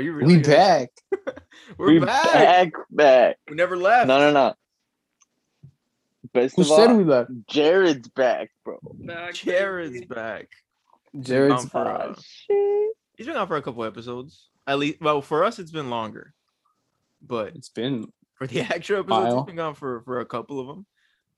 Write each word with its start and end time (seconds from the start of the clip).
Are 0.00 0.02
you 0.02 0.12
really 0.14 0.36
we 0.36 0.40
gonna- 0.40 0.56
back. 0.56 0.88
We're 1.76 1.92
we 1.92 1.98
back. 1.98 2.32
back, 2.32 2.72
back. 2.90 3.36
We 3.50 3.54
never 3.54 3.76
left. 3.76 4.08
No, 4.08 4.18
no, 4.18 4.32
no. 4.32 4.54
Best 6.32 6.56
Who 6.56 6.62
of 6.62 6.68
said 6.68 6.88
all, 6.90 6.96
we 6.96 7.04
left? 7.04 7.30
Jared's 7.48 8.08
back, 8.08 8.50
bro. 8.64 8.78
Back, 8.94 9.34
Jared's 9.34 9.92
baby. 9.92 10.06
back. 10.06 10.48
Jared's 11.20 11.64
back. 11.64 11.72
for, 11.72 11.86
Ah, 11.86 12.14
shit. 12.18 12.90
He's 13.18 13.26
been 13.26 13.36
on 13.36 13.46
for 13.46 13.56
a 13.56 13.62
couple 13.62 13.84
episodes. 13.84 14.48
At 14.66 14.78
least, 14.78 15.02
well, 15.02 15.20
for 15.20 15.44
us, 15.44 15.58
it's 15.58 15.70
been 15.72 15.90
longer. 15.90 16.32
But 17.20 17.54
It's 17.56 17.68
been 17.68 18.10
for 18.36 18.46
the 18.46 18.60
actual 18.74 19.00
episodes, 19.00 19.10
While. 19.10 19.36
he's 19.38 19.46
been 19.46 19.56
gone 19.56 19.74
for 19.74 20.00
for 20.02 20.20
a 20.20 20.26
couple 20.26 20.60
of 20.60 20.66
them. 20.68 20.86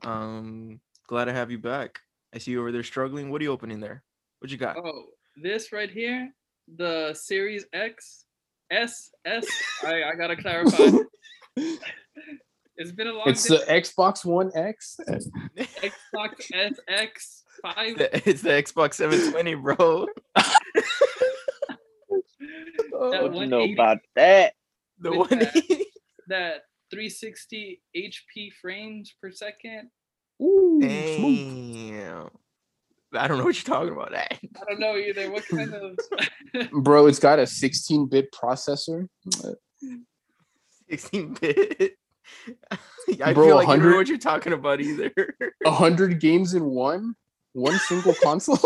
Um, 0.04 0.80
glad 1.08 1.24
to 1.24 1.32
have 1.32 1.50
you 1.50 1.58
back. 1.58 1.98
I 2.32 2.38
see 2.38 2.52
you 2.52 2.60
over 2.60 2.70
there 2.70 2.84
struggling. 2.84 3.30
What 3.30 3.40
are 3.40 3.44
you 3.44 3.50
opening 3.50 3.80
there? 3.80 4.04
What 4.38 4.50
you 4.52 4.56
got? 4.58 4.76
Oh, 4.76 5.06
this 5.36 5.72
right 5.72 5.90
here, 5.90 6.32
the 6.76 7.14
Series 7.14 7.64
X, 7.72 8.21
S, 8.72 9.10
S. 9.24 9.46
I, 9.84 10.02
I 10.04 10.14
gotta 10.16 10.36
clarify. 10.36 10.98
It's 12.74 12.90
been 12.90 13.06
a 13.06 13.12
long 13.12 13.24
time. 13.24 13.32
it's 13.34 13.46
day. 13.46 13.58
the 13.58 13.64
Xbox 13.70 14.24
One 14.24 14.50
X. 14.54 14.98
Xbox 15.06 16.50
SX 16.50 17.42
five. 17.62 17.96
it's 18.26 18.40
the 18.42 18.48
Xbox 18.48 18.94
720, 18.94 19.54
bro. 19.56 20.06
That 23.10 23.22
What 23.22 23.34
you 23.34 23.46
know 23.46 23.62
about 23.62 23.98
that? 24.14 24.54
The 24.98 25.12
one. 25.12 25.28
that. 25.28 25.84
that 26.28 26.54
360 26.90 27.82
HP 27.96 28.52
frames 28.60 29.14
per 29.20 29.30
second. 29.30 29.90
Ooh, 30.40 30.80
smooth. 30.80 32.28
Damn. 33.12 33.22
I 33.24 33.28
don't 33.28 33.38
know 33.38 33.44
what 33.44 33.54
you're 33.56 33.74
talking 33.74 33.92
about. 33.92 34.10
That. 34.12 34.32
I 34.42 34.64
don't 34.70 34.80
know 34.80 34.96
either. 34.96 35.30
What 35.30 35.46
kind 35.48 35.74
of 35.74 36.70
Bro, 36.84 37.06
it's 37.06 37.18
got 37.18 37.38
a 37.38 37.42
16-bit 37.42 38.32
processor. 38.32 39.06
16 40.90 41.34
bit. 41.40 41.92
I 43.22 43.32
Bro, 43.32 43.46
feel 43.46 43.56
like 43.56 43.68
you 43.68 43.76
don't 43.76 43.90
know 43.90 43.96
what 43.96 44.08
you're 44.08 44.18
talking 44.18 44.52
about 44.52 44.80
either. 44.80 45.12
A 45.66 45.70
hundred 45.70 46.20
games 46.20 46.54
in 46.54 46.64
one, 46.64 47.14
one 47.52 47.78
single 47.78 48.14
console. 48.22 48.56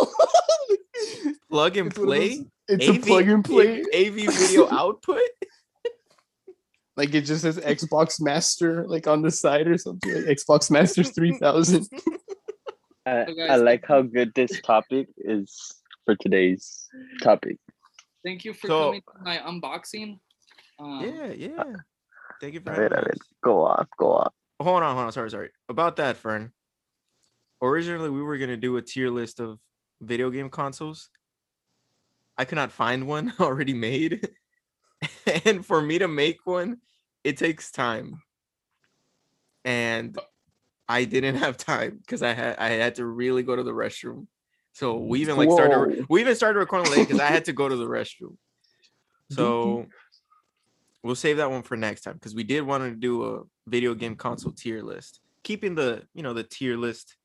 Plug 1.50 1.76
and 1.76 1.88
It's 1.88 1.98
one 1.98 2.08
those- 2.08 2.36
play. 2.36 2.46
It's 2.68 2.88
a 2.88 2.98
plug 2.98 3.28
and 3.28 3.44
play. 3.44 3.80
AV 3.94 4.14
video 4.14 4.68
output. 4.68 5.20
Like 6.96 7.14
it 7.14 7.22
just 7.22 7.42
says 7.42 7.58
Xbox 7.58 8.20
Master 8.20 8.86
like 8.88 9.06
on 9.06 9.22
the 9.22 9.30
side 9.30 9.68
or 9.68 9.78
something. 9.78 10.12
Like 10.12 10.24
Xbox 10.38 10.70
Masters 10.70 11.10
3000. 11.10 11.86
I, 13.06 13.24
So 13.26 13.42
I 13.42 13.56
like 13.56 13.84
how 13.86 14.02
good 14.02 14.32
this 14.34 14.60
topic 14.62 15.08
is 15.18 15.72
for 16.04 16.16
today's 16.16 16.88
topic. 17.22 17.58
Thank 18.24 18.44
you 18.44 18.52
for 18.52 18.66
So- 18.66 18.84
coming 18.86 19.02
to 19.02 19.22
my 19.22 19.38
unboxing. 19.38 20.18
Um, 20.78 21.00
Yeah, 21.04 21.26
yeah. 21.32 21.64
Thank 22.40 22.54
you 22.54 22.60
for 22.60 22.70
All 22.70 22.74
having 22.76 22.90
right, 22.92 22.98
all 22.98 23.02
right. 23.04 23.12
us. 23.14 23.28
Go 23.42 23.64
off, 23.64 23.88
go 23.96 24.12
off. 24.12 24.34
Hold 24.60 24.82
on, 24.82 24.94
hold 24.94 25.06
on. 25.06 25.12
Sorry, 25.12 25.30
sorry. 25.30 25.50
About 25.68 25.96
that, 25.96 26.16
Fern. 26.16 26.52
Originally, 27.62 28.10
we 28.10 28.22
were 28.22 28.36
gonna 28.36 28.56
do 28.56 28.76
a 28.76 28.82
tier 28.82 29.08
list 29.10 29.40
of 29.40 29.58
video 30.00 30.28
game 30.30 30.50
consoles. 30.50 31.08
I 32.36 32.44
could 32.44 32.56
not 32.56 32.72
find 32.72 33.06
one 33.06 33.32
already 33.40 33.72
made, 33.72 34.28
and 35.46 35.64
for 35.64 35.80
me 35.80 35.98
to 35.98 36.08
make 36.08 36.38
one, 36.44 36.78
it 37.24 37.38
takes 37.38 37.70
time. 37.70 38.20
And 39.64 40.18
I 40.88 41.04
didn't 41.04 41.36
have 41.36 41.56
time 41.56 41.98
because 42.00 42.22
I 42.22 42.32
had 42.32 42.56
I 42.58 42.70
had 42.70 42.96
to 42.96 43.06
really 43.06 43.42
go 43.42 43.56
to 43.56 43.62
the 43.62 43.72
restroom. 43.72 44.26
So 44.72 44.96
we 44.96 45.18
mm, 45.18 45.22
even 45.22 45.36
like 45.36 45.50
started 45.50 46.06
we 46.08 46.20
even 46.20 46.34
started 46.34 46.58
recording 46.58 46.92
late 46.92 47.06
because 47.06 47.20
I 47.20 47.26
had 47.26 47.44
to 47.46 47.52
go 47.52 47.68
to 47.68 47.76
the 47.76 47.86
restroom. 47.86 48.36
Mm-hmm. 49.32 49.34
So 49.34 49.86
we'll 51.02 51.14
save 51.14 51.38
that 51.38 51.50
one 51.50 51.62
for 51.62 51.76
next 51.76 52.02
time 52.02 52.14
because 52.14 52.34
we 52.34 52.44
did 52.44 52.62
want 52.62 52.84
to 52.84 52.94
do 52.94 53.24
a 53.24 53.42
video 53.66 53.94
game 53.94 54.16
console 54.16 54.52
tier 54.52 54.82
list, 54.82 55.20
keeping 55.42 55.74
the 55.74 56.02
you 56.14 56.22
know 56.22 56.34
the 56.34 56.44
tier 56.44 56.76
list 56.76 57.16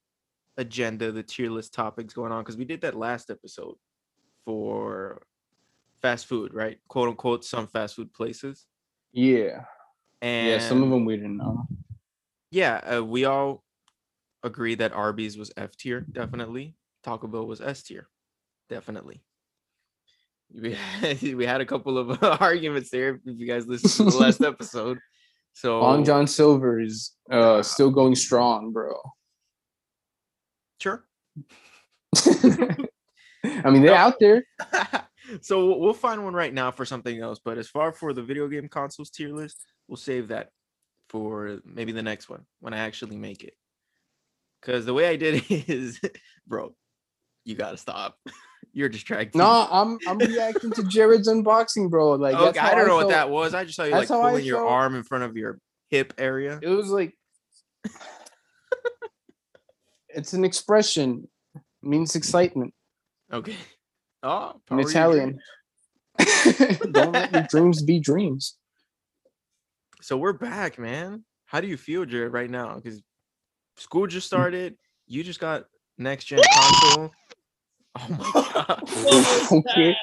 agenda, 0.57 1.11
the 1.11 1.23
tier 1.23 1.49
list 1.49 1.73
topics 1.73 2.13
going 2.13 2.31
on 2.31 2.43
because 2.43 2.57
we 2.57 2.65
did 2.65 2.81
that 2.81 2.95
last 2.95 3.29
episode 3.29 3.75
for 4.45 5.21
fast 6.01 6.25
food, 6.25 6.53
right? 6.53 6.79
Quote 6.87 7.09
unquote, 7.09 7.45
some 7.45 7.67
fast 7.67 7.95
food 7.95 8.13
places. 8.13 8.65
Yeah. 9.11 9.65
And 10.21 10.47
Yeah, 10.47 10.59
some 10.59 10.83
of 10.83 10.89
them 10.89 11.05
we 11.05 11.17
didn't 11.17 11.37
know. 11.37 11.67
Yeah, 12.51 12.75
uh, 12.97 13.03
we 13.03 13.25
all 13.25 13.63
agree 14.43 14.75
that 14.75 14.93
Arby's 14.93 15.37
was 15.37 15.51
F 15.57 15.75
tier, 15.77 16.01
definitely. 16.01 16.75
Taco 17.03 17.27
Bell 17.27 17.45
was 17.47 17.61
S 17.61 17.83
tier, 17.83 18.07
definitely. 18.69 19.23
We 20.53 20.73
had, 20.73 21.21
we 21.35 21.45
had 21.45 21.61
a 21.61 21.65
couple 21.65 21.97
of 21.97 22.21
arguments 22.41 22.89
there. 22.89 23.19
If 23.25 23.39
you 23.39 23.47
guys 23.47 23.65
listened 23.67 24.11
to 24.11 24.17
the 24.17 24.23
last 24.23 24.41
episode, 24.43 24.99
so 25.53 25.79
Long 25.81 26.03
John 26.05 26.27
Silver 26.27 26.79
is 26.79 27.11
uh 27.31 27.61
still 27.63 27.89
going 27.91 28.15
strong, 28.15 28.71
bro. 28.71 28.93
sure. 30.79 31.05
I 33.43 33.69
mean, 33.69 33.81
they're 33.81 33.91
No. 33.91 33.95
out 33.95 34.19
there. 34.19 34.43
so 35.41 35.65
we'll- 35.65 35.79
we'll 35.79 35.93
find 35.93 36.23
one 36.23 36.33
right 36.33 36.53
now 36.53 36.71
for 36.71 36.85
something 36.85 37.19
else. 37.19 37.39
But 37.43 37.57
as 37.57 37.67
far 37.69 37.91
for 37.91 38.13
the 38.13 38.21
video 38.21 38.47
game 38.47 38.67
consoles 38.67 39.09
tier 39.09 39.29
list, 39.33 39.57
we'll 39.87 39.97
save 39.97 40.27
that 40.29 40.49
for 41.11 41.59
maybe 41.65 41.91
the 41.91 42.01
next 42.01 42.29
one 42.29 42.45
when 42.61 42.73
I 42.73 42.77
actually 42.79 43.17
make 43.17 43.43
it. 43.43 43.53
Because 44.61 44.85
the 44.85 44.93
way 44.93 45.07
I 45.07 45.17
did 45.17 45.43
it 45.49 45.69
is, 45.69 45.99
bro, 46.47 46.73
you 47.45 47.55
gotta 47.55 47.77
stop. 47.77 48.17
You're 48.73 48.89
distracting. 48.89 49.39
No, 49.39 49.67
I'm 49.69 49.99
I'm 50.07 50.17
reacting 50.17 50.71
to 50.71 50.83
Jared's 50.83 51.27
unboxing, 51.27 51.89
bro. 51.89 52.13
Like 52.13 52.35
okay, 52.35 52.59
I 52.59 52.73
don't 52.73 52.87
know 52.87 52.95
what 52.95 53.09
that 53.09 53.29
was. 53.29 53.53
I 53.53 53.65
just 53.65 53.75
saw 53.75 53.83
you 53.83 53.91
like 53.91 54.09
I 54.09 54.21
pulling 54.21 54.45
your 54.45 54.59
felt. 54.59 54.69
arm 54.69 54.95
in 54.95 55.03
front 55.03 55.25
of 55.25 55.35
your 55.35 55.59
hip 55.89 56.13
area. 56.17 56.57
It 56.61 56.69
was 56.69 56.87
like 56.87 57.13
it's 60.07 60.31
an 60.31 60.45
expression. 60.45 61.27
It 61.53 61.61
means 61.81 62.15
excitement 62.15 62.73
Okay. 63.31 63.55
Oh, 64.23 64.53
in 64.69 64.79
Italian. 64.79 65.39
don't 66.91 67.13
let 67.13 67.31
your 67.31 67.43
dreams 67.49 67.81
be 67.81 67.99
dreams. 67.99 68.57
So 70.01 70.17
we're 70.17 70.33
back, 70.33 70.79
man. 70.79 71.23
How 71.45 71.61
do 71.61 71.67
you 71.67 71.77
feel, 71.77 72.05
Jared, 72.05 72.33
right 72.33 72.49
now? 72.49 72.75
Because 72.75 73.01
school 73.77 74.07
just 74.07 74.25
started. 74.25 74.75
You 75.07 75.23
just 75.23 75.39
got 75.39 75.65
next 75.97 76.25
gen 76.25 76.39
console. 76.53 77.11
Oh 77.93 78.07
my 78.09 78.31
god. 79.51 79.51
okay. 79.51 79.95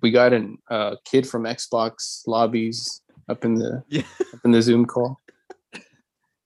We 0.00 0.10
got 0.10 0.32
a 0.32 0.48
uh, 0.70 0.96
kid 1.04 1.28
from 1.28 1.44
Xbox 1.44 2.22
lobbies 2.26 3.02
up 3.28 3.44
in 3.44 3.56
the 3.56 3.82
Yeah. 3.88 4.04
up 4.32 4.40
in 4.42 4.52
the 4.52 4.62
Zoom 4.62 4.86
call. 4.86 5.18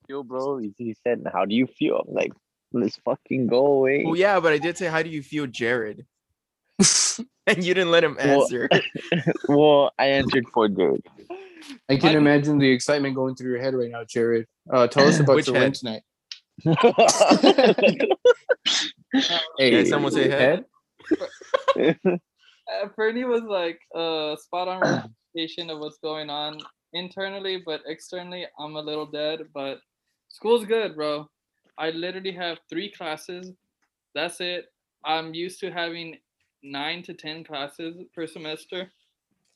Yo, 0.09 0.25
bro, 0.25 0.59
he- 0.59 0.75
he 0.77 0.97
said, 1.05 1.23
"How 1.33 1.45
do 1.45 1.55
you 1.55 1.69
feel?" 1.69 2.05
I'm 2.09 2.12
like, 2.12 2.33
"Let's 2.73 2.97
fucking 3.05 3.47
go 3.47 3.67
away." 3.67 4.03
Well, 4.05 4.17
yeah, 4.17 4.41
but 4.41 4.53
I 4.53 4.59
did 4.59 4.77
say, 4.77 4.87
how 4.89 5.01
do 5.03 5.11
you 5.11 5.23
feel, 5.23 5.47
Jared? 5.47 6.05
And 7.47 7.62
you 7.62 7.75
didn't 7.75 7.91
let 7.91 8.03
him 8.03 8.17
answer. 8.19 8.71
Well, 9.49 9.93
I 9.99 10.07
answered 10.07 10.47
for 10.55 10.67
good. 10.67 11.03
I 11.91 11.97
can 11.99 12.15
I- 12.17 12.19
imagine 12.19 12.59
the 12.59 12.71
excitement 12.71 13.15
going 13.15 13.35
through 13.35 13.51
your 13.51 13.61
head 13.61 13.75
right 13.75 13.91
now, 13.91 14.03
Jared. 14.05 14.47
Uh, 14.73 14.87
tell 14.87 15.07
us 15.07 15.21
about 15.21 15.37
Which 15.37 15.49
your 15.49 15.57
win 15.59 15.73
tonight. 15.73 16.03
Hey, 19.59 19.71
Hey, 19.71 19.85
someone 19.85 20.11
say 20.12 20.29
head. 20.29 20.65
uh, 21.79 22.88
Fernie 22.97 23.25
was 23.25 23.43
like 23.43 23.79
uh 23.94 24.35
spot 24.37 24.67
on 24.69 24.81
representation 24.81 25.70
of 25.73 25.79
what's 25.81 25.99
going 25.99 26.31
on 26.31 26.59
internally, 26.94 27.62
but 27.65 27.82
externally, 27.87 28.47
I'm 28.59 28.75
a 28.77 28.81
little 28.81 29.06
dead. 29.06 29.41
But 29.53 29.79
school's 30.29 30.65
good, 30.65 30.97
bro. 30.97 31.29
I 31.79 31.91
literally 31.91 32.32
have 32.32 32.59
three 32.70 32.91
classes. 32.91 33.53
That's 34.15 34.41
it. 34.41 34.67
I'm 35.05 35.35
used 35.35 35.61
to 35.61 35.70
having 35.70 36.17
nine 36.64 37.02
to 37.02 37.14
ten 37.14 37.44
classes 37.44 37.96
per 38.14 38.26
semester. 38.26 38.90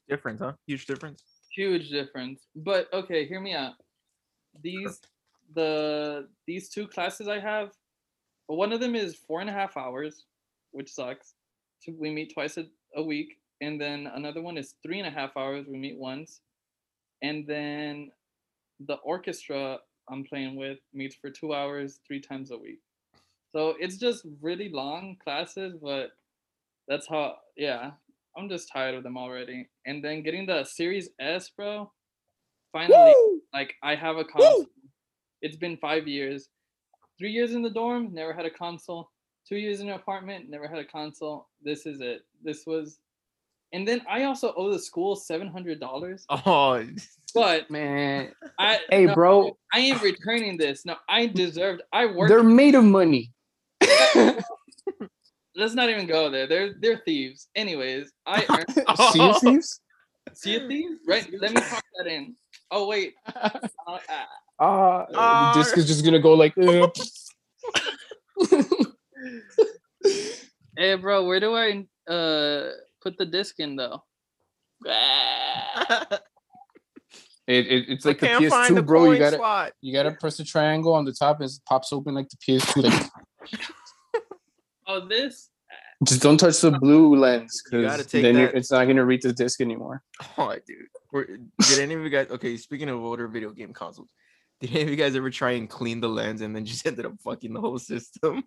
Difference, 0.08 0.40
huh? 0.40 0.52
Huge 0.66 0.86
difference. 0.86 1.24
Huge 1.52 1.90
difference. 1.90 2.46
But 2.54 2.92
okay, 2.92 3.26
hear 3.26 3.40
me 3.40 3.54
out. 3.54 3.72
These 4.62 5.00
the 5.54 6.28
these 6.46 6.68
two 6.68 6.86
classes 6.86 7.26
I 7.26 7.40
have, 7.40 7.70
one 8.46 8.72
of 8.72 8.80
them 8.80 8.94
is 8.94 9.16
four 9.16 9.40
and 9.40 9.50
a 9.50 9.52
half 9.52 9.76
hours, 9.76 10.24
which 10.70 10.92
sucks. 10.92 11.34
So 11.80 11.92
we 11.98 12.10
meet 12.10 12.32
twice 12.34 12.58
a, 12.58 12.66
a 12.94 13.02
week, 13.02 13.38
and 13.60 13.80
then 13.80 14.08
another 14.14 14.42
one 14.42 14.58
is 14.58 14.74
three 14.82 14.98
and 14.98 15.08
a 15.08 15.10
half 15.10 15.36
hours. 15.36 15.66
We 15.66 15.78
meet 15.78 15.96
once, 15.96 16.40
and 17.22 17.46
then 17.46 18.10
the 18.86 18.94
orchestra 18.96 19.78
I'm 20.10 20.24
playing 20.24 20.56
with 20.56 20.78
meets 20.92 21.16
for 21.16 21.30
two 21.30 21.54
hours, 21.54 22.00
three 22.06 22.20
times 22.20 22.50
a 22.50 22.58
week. 22.58 22.80
So 23.50 23.74
it's 23.78 23.96
just 23.96 24.26
really 24.42 24.68
long 24.68 25.16
classes, 25.22 25.74
but 25.82 26.10
that's 26.88 27.06
how. 27.06 27.36
Yeah, 27.56 27.90
I'm 28.36 28.48
just 28.48 28.70
tired 28.72 28.94
of 28.94 29.02
them 29.02 29.16
already. 29.16 29.68
And 29.86 30.02
then 30.02 30.22
getting 30.22 30.46
the 30.46 30.64
Series 30.64 31.10
S, 31.20 31.50
bro. 31.50 31.90
Finally, 32.72 33.14
like 33.52 33.74
I 33.82 33.94
have 33.94 34.16
a 34.16 34.24
console. 34.24 34.66
It's 35.42 35.56
been 35.56 35.76
five 35.78 36.06
years. 36.08 36.48
three 37.18 37.30
years 37.32 37.52
in 37.54 37.62
the 37.62 37.70
dorm, 37.70 38.12
never 38.12 38.32
had 38.32 38.46
a 38.46 38.50
console. 38.50 39.10
Two 39.48 39.56
years 39.56 39.80
in 39.80 39.88
an 39.88 39.94
apartment, 39.94 40.50
never 40.50 40.68
had 40.68 40.78
a 40.78 40.84
console. 40.84 41.48
This 41.62 41.86
is 41.86 42.00
it. 42.00 42.22
This 42.44 42.64
was, 42.66 42.98
and 43.72 43.88
then 43.88 44.02
I 44.08 44.24
also 44.24 44.52
owe 44.56 44.70
the 44.70 44.78
school 44.78 45.16
seven 45.16 45.48
hundred 45.48 45.80
dollars. 45.80 46.26
Oh, 46.28 46.84
But 47.34 47.70
Man, 47.70 48.32
I 48.58 48.80
hey, 48.90 49.06
no, 49.06 49.14
bro, 49.14 49.56
I 49.72 49.80
ain't 49.80 50.02
returning 50.02 50.58
this. 50.58 50.84
No, 50.84 50.96
I 51.08 51.26
deserved. 51.26 51.82
I 51.92 52.06
worked. 52.06 52.28
they're 52.28 52.42
made 52.42 52.74
of 52.74 52.84
money. 52.84 53.32
Let's 55.56 55.74
not 55.74 55.88
even 55.90 56.06
go 56.06 56.30
there. 56.30 56.46
They're 56.46 56.74
they're 56.80 56.98
thieves. 57.04 57.48
Anyways, 57.54 58.12
I 58.26 58.44
earned. 58.50 58.86
See 59.12 59.22
you, 59.24 59.34
thieves? 59.40 59.80
See 60.34 60.56
a 60.56 60.68
thief? 60.68 60.90
Right. 61.06 61.28
Let 61.40 61.52
me 61.52 61.60
talk 61.60 61.82
that 61.98 62.06
in. 62.06 62.34
Oh 62.70 62.86
wait. 62.86 63.14
Uh, 63.34 63.98
uh, 64.08 64.24
Uh, 64.60 65.06
Ah. 65.14 65.52
the 65.54 65.60
disc 65.60 65.76
is 65.78 65.86
just 65.86 66.04
gonna 66.04 66.18
go 66.20 66.34
like. 66.34 66.52
uh, 66.58 66.88
hey, 70.76 70.94
bro, 70.96 71.24
where 71.26 71.40
do 71.40 71.54
I 71.56 71.86
uh 72.12 72.70
put 73.02 73.16
the 73.18 73.26
disc 73.26 73.58
in 73.58 73.76
though? 73.76 74.02
It, 77.46 77.66
it, 77.66 77.84
it's 77.88 78.04
like 78.04 78.20
the 78.20 78.26
can't 78.26 78.44
find 78.50 78.76
the 78.76 78.82
PS2, 78.82 78.86
bro. 78.86 79.10
You 79.12 79.18
gotta 79.18 79.36
slot. 79.36 79.72
you 79.80 79.92
gotta 79.94 80.10
press 80.12 80.36
the 80.36 80.44
triangle 80.44 80.92
on 80.92 81.04
the 81.06 81.12
top 81.12 81.40
and 81.40 81.48
it 81.48 81.56
pops 81.66 81.92
open 81.94 82.14
like 82.14 82.28
the 82.28 82.36
PS2. 82.36 82.82
Like, 82.84 83.10
Oh, 84.88 85.06
this. 85.06 85.50
just 86.04 86.22
don't 86.22 86.38
touch 86.38 86.60
the 86.60 86.70
blue 86.70 87.14
lens 87.16 87.62
because 87.62 88.06
take 88.06 88.22
then 88.22 88.36
you're, 88.36 88.48
it's 88.48 88.70
not 88.70 88.86
gonna 88.86 89.04
read 89.04 89.20
the 89.22 89.32
disc 89.32 89.60
anymore. 89.60 90.02
Oh, 90.38 90.54
dude. 90.66 90.78
Were- 91.12 91.26
Did 91.26 91.78
any 91.80 91.94
of 91.94 92.00
you 92.02 92.08
guys? 92.08 92.28
Okay, 92.30 92.56
speaking 92.56 92.88
of 92.88 92.96
older 93.00 93.28
video 93.28 93.50
game 93.50 93.72
consoles, 93.74 94.10
did 94.60 94.70
any 94.70 94.82
of 94.82 94.88
you 94.88 94.96
guys 94.96 95.14
ever 95.14 95.30
try 95.30 95.52
and 95.52 95.68
clean 95.68 96.00
the 96.00 96.08
lens 96.08 96.40
and 96.40 96.54
then 96.56 96.64
just 96.64 96.86
ended 96.86 97.04
up 97.06 97.20
fucking 97.22 97.52
the 97.52 97.60
whole 97.60 97.78
system? 97.78 98.42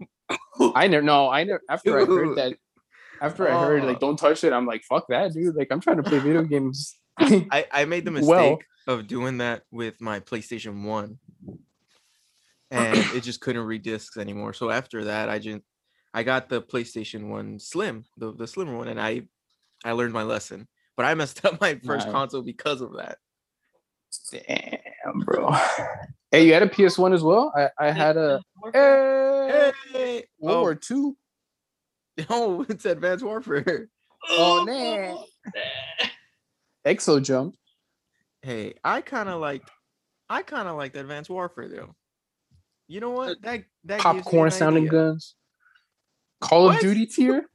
I 0.76 0.88
never 0.88 1.04
no, 1.04 1.30
I 1.30 1.44
never 1.44 1.62
after 1.70 2.00
I 2.00 2.06
heard 2.06 2.38
that 2.38 2.56
after 3.22 3.48
I 3.48 3.60
heard 3.64 3.84
Oh. 3.84 3.88
like 3.88 4.00
don't 4.00 4.18
touch 4.18 4.44
it, 4.44 4.52
I'm 4.54 4.66
like, 4.66 4.84
fuck 4.84 5.06
that, 5.10 5.34
dude. 5.34 5.56
Like 5.56 5.68
I'm 5.72 5.80
trying 5.80 5.98
to 5.98 6.04
play 6.04 6.20
video 6.20 6.42
games. 6.56 6.98
I, 7.20 7.66
I 7.72 7.86
made 7.86 8.06
the 8.06 8.12
mistake 8.12 8.30
Well- 8.30 8.60
of 8.88 9.06
doing 9.06 9.38
that 9.38 9.62
with 9.70 10.02
my 10.02 10.20
PlayStation 10.22 10.84
1. 10.86 11.20
And 12.72 12.98
it 13.14 13.22
just 13.22 13.42
couldn't 13.42 13.64
read 13.66 13.84
discs 13.84 14.18
anymore. 14.18 14.54
So 14.54 14.70
after 14.72 15.04
that, 15.06 15.30
I 15.30 15.38
just 15.40 15.60
I 16.14 16.24
got 16.24 16.50
the 16.50 16.62
PlayStation 16.62 17.28
1 17.30 17.60
Slim, 17.60 18.06
the, 18.18 18.34
the 18.34 18.48
slimmer 18.48 18.76
one, 18.78 18.88
and 18.90 19.00
I 19.00 19.24
I 19.84 19.94
learned 19.94 20.14
my 20.14 20.24
lesson. 20.24 20.68
But 20.98 21.06
I 21.06 21.14
messed 21.16 21.44
up 21.46 21.60
my 21.62 21.76
first 21.86 22.08
Wow. 22.08 22.14
console 22.14 22.42
because 22.42 22.82
of 22.82 22.94
that. 22.98 23.18
Damn, 24.32 25.20
bro. 25.26 25.52
Hey, 26.32 26.46
you 26.46 26.54
had 26.54 26.64
a 26.64 26.68
PS1 26.68 27.14
as 27.14 27.24
well? 27.24 27.52
I, 27.56 27.70
I 27.80 27.92
had 27.92 28.18
a 28.18 28.42
hey, 28.74 29.72
Hey! 29.94 30.24
World 30.40 30.58
Oh, 30.58 30.62
War 30.62 30.80
II. 32.20 32.26
oh, 32.30 32.66
it's 32.70 32.86
Advanced 32.86 33.24
Warfare. 33.24 33.88
Oh, 34.30 34.66
man. 34.66 35.18
Exo 36.86 37.22
jump. 37.22 37.56
Hey, 38.42 38.74
I 38.84 39.02
kind 39.02 39.30
of 39.30 39.40
like 39.40 39.62
I 40.30 40.42
kind 40.42 40.68
of 40.68 40.76
like 40.78 40.96
Advanced 40.96 41.30
Warfare 41.30 41.68
though. 41.70 41.96
You 42.88 43.00
know 43.00 43.12
what? 43.12 43.30
Uh, 43.30 43.36
that 43.42 43.64
that 43.86 43.98
gives 43.98 44.14
me 44.16 44.22
Popcorn 44.22 44.48
an 44.48 44.52
sounding 44.52 44.84
idea. 44.88 44.92
guns. 44.92 45.36
Call 46.42 46.66
What? 46.66 46.76
of 46.76 46.82
Duty 46.82 47.06
tier? 47.06 47.46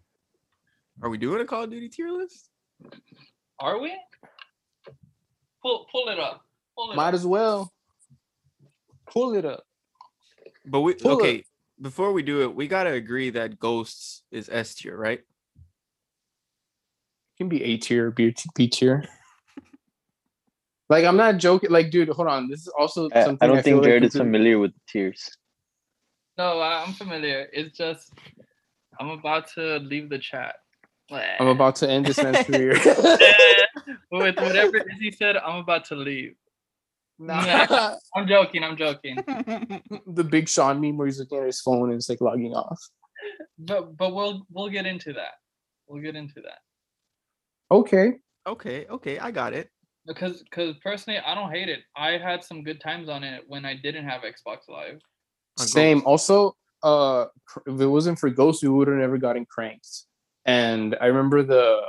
Are 1.03 1.11
we 1.11 1.19
doing 1.19 1.41
a 1.41 1.45
Call 1.45 1.65
of 1.65 1.71
Duty 1.71 1.89
tier 1.89 2.11
list? 2.11 2.49
Are 3.61 3.79
we? 3.79 3.93
Pull 5.63 5.87
pull 5.91 6.09
it 6.09 6.19
up. 6.19 6.43
Pull 6.77 6.93
it 6.93 6.97
Might 6.97 7.09
up. 7.09 7.15
as 7.15 7.27
well. 7.27 7.73
Pull 9.11 9.35
it 9.35 9.45
up. 9.45 9.65
But 10.65 10.81
we 10.81 10.95
Pull 10.95 11.13
it. 11.13 11.15
okay. 11.15 11.45
Before 11.81 12.13
we 12.13 12.23
do 12.23 12.43
it, 12.43 12.55
we 12.55 12.69
gotta 12.69 12.93
agree 12.93 13.31
that 13.31 13.59
Ghosts 13.59 14.23
is 14.31 14.49
S 14.51 14.75
tier, 14.77 14.97
right? 14.97 15.19
It 15.19 15.25
can 17.37 17.49
be 17.51 17.63
A 17.65 17.77
tier, 17.77 18.11
B, 18.11 18.35
B 18.55 18.69
tier. 18.69 19.05
Like 20.89 21.05
I'm 21.05 21.17
not 21.17 21.39
joking. 21.39 21.71
Like, 21.71 21.91
dude, 21.91 22.09
hold 22.09 22.29
on. 22.29 22.49
This 22.49 22.61
is 22.61 22.69
also 22.79 23.11
I, 23.13 23.25
something 23.25 23.39
I 23.43 23.47
don't 23.53 23.57
feel 23.57 23.63
think 23.65 23.77
like 23.79 23.85
Jared 23.85 24.03
we 24.03 24.07
is 24.07 24.17
familiar 24.17 24.59
with 24.59 24.73
tears. 24.89 25.37
No, 26.39 26.61
I'm 26.63 26.93
familiar. 26.93 27.49
It's 27.53 27.77
just 27.77 28.13
I'm 29.01 29.11
about 29.11 29.49
to 29.55 29.79
leave 29.79 30.11
the 30.11 30.19
chat. 30.19 30.57
I'm 31.11 31.49
about 31.49 31.77
to 31.77 31.89
end 31.89 32.07
this 32.07 32.23
man's 32.23 32.47
career. 32.47 32.73
with 34.11 34.37
whatever 34.37 34.79
Izzy 34.79 35.13
said, 35.13 35.37
I'm 35.37 35.61
about 35.61 35.85
to 35.87 35.95
leave. 35.95 36.35
Nah. 37.19 37.97
I'm 38.15 38.27
joking. 38.27 38.65
I'm 38.65 38.77
joking. 38.77 39.17
the 40.07 40.25
big 40.25 40.49
Sean 40.49 40.81
meme 40.81 40.97
where 40.97 41.07
he's 41.07 41.19
looking 41.19 41.39
at 41.39 41.47
his 41.47 41.61
phone 41.61 41.91
and 41.91 41.95
it's 41.95 42.09
like 42.09 42.21
logging 42.21 42.55
off. 42.55 42.81
But 43.59 43.97
but 43.97 44.15
we'll 44.15 44.47
we'll 44.51 44.69
get 44.69 44.87
into 44.87 45.13
that. 45.15 45.35
We'll 45.89 46.03
get 46.03 46.17
into 46.17 46.41
that 46.43 46.59
Okay. 47.71 48.15
okay, 48.47 48.87
okay, 48.91 49.19
I 49.19 49.31
got 49.31 49.53
it. 49.55 49.71
because 50.07 50.43
because 50.43 50.77
personally, 50.83 51.19
I 51.25 51.35
don't 51.35 51.51
hate 51.51 51.69
it. 51.69 51.81
I 51.97 52.13
had 52.19 52.45
some 52.45 52.63
good 52.63 52.81
times 52.81 53.09
on 53.09 53.25
it 53.25 53.45
when 53.47 53.65
I 53.65 53.77
didn't 53.77 54.07
have 54.07 54.23
Xbox 54.23 54.69
Live. 54.69 55.01
Same. 55.59 56.03
Also, 56.05 56.55
uh, 56.83 57.27
if 57.67 57.81
it 57.81 57.87
wasn't 57.87 58.19
for 58.19 58.31
Ghost, 58.31 58.63
we 58.63 58.69
would 58.69 58.89
have 58.89 58.97
never 58.97 59.19
gotten 59.19 59.47
cranked. 59.47 60.05
And 60.45 60.97
I 61.01 61.07
remember 61.07 61.43
the, 61.43 61.81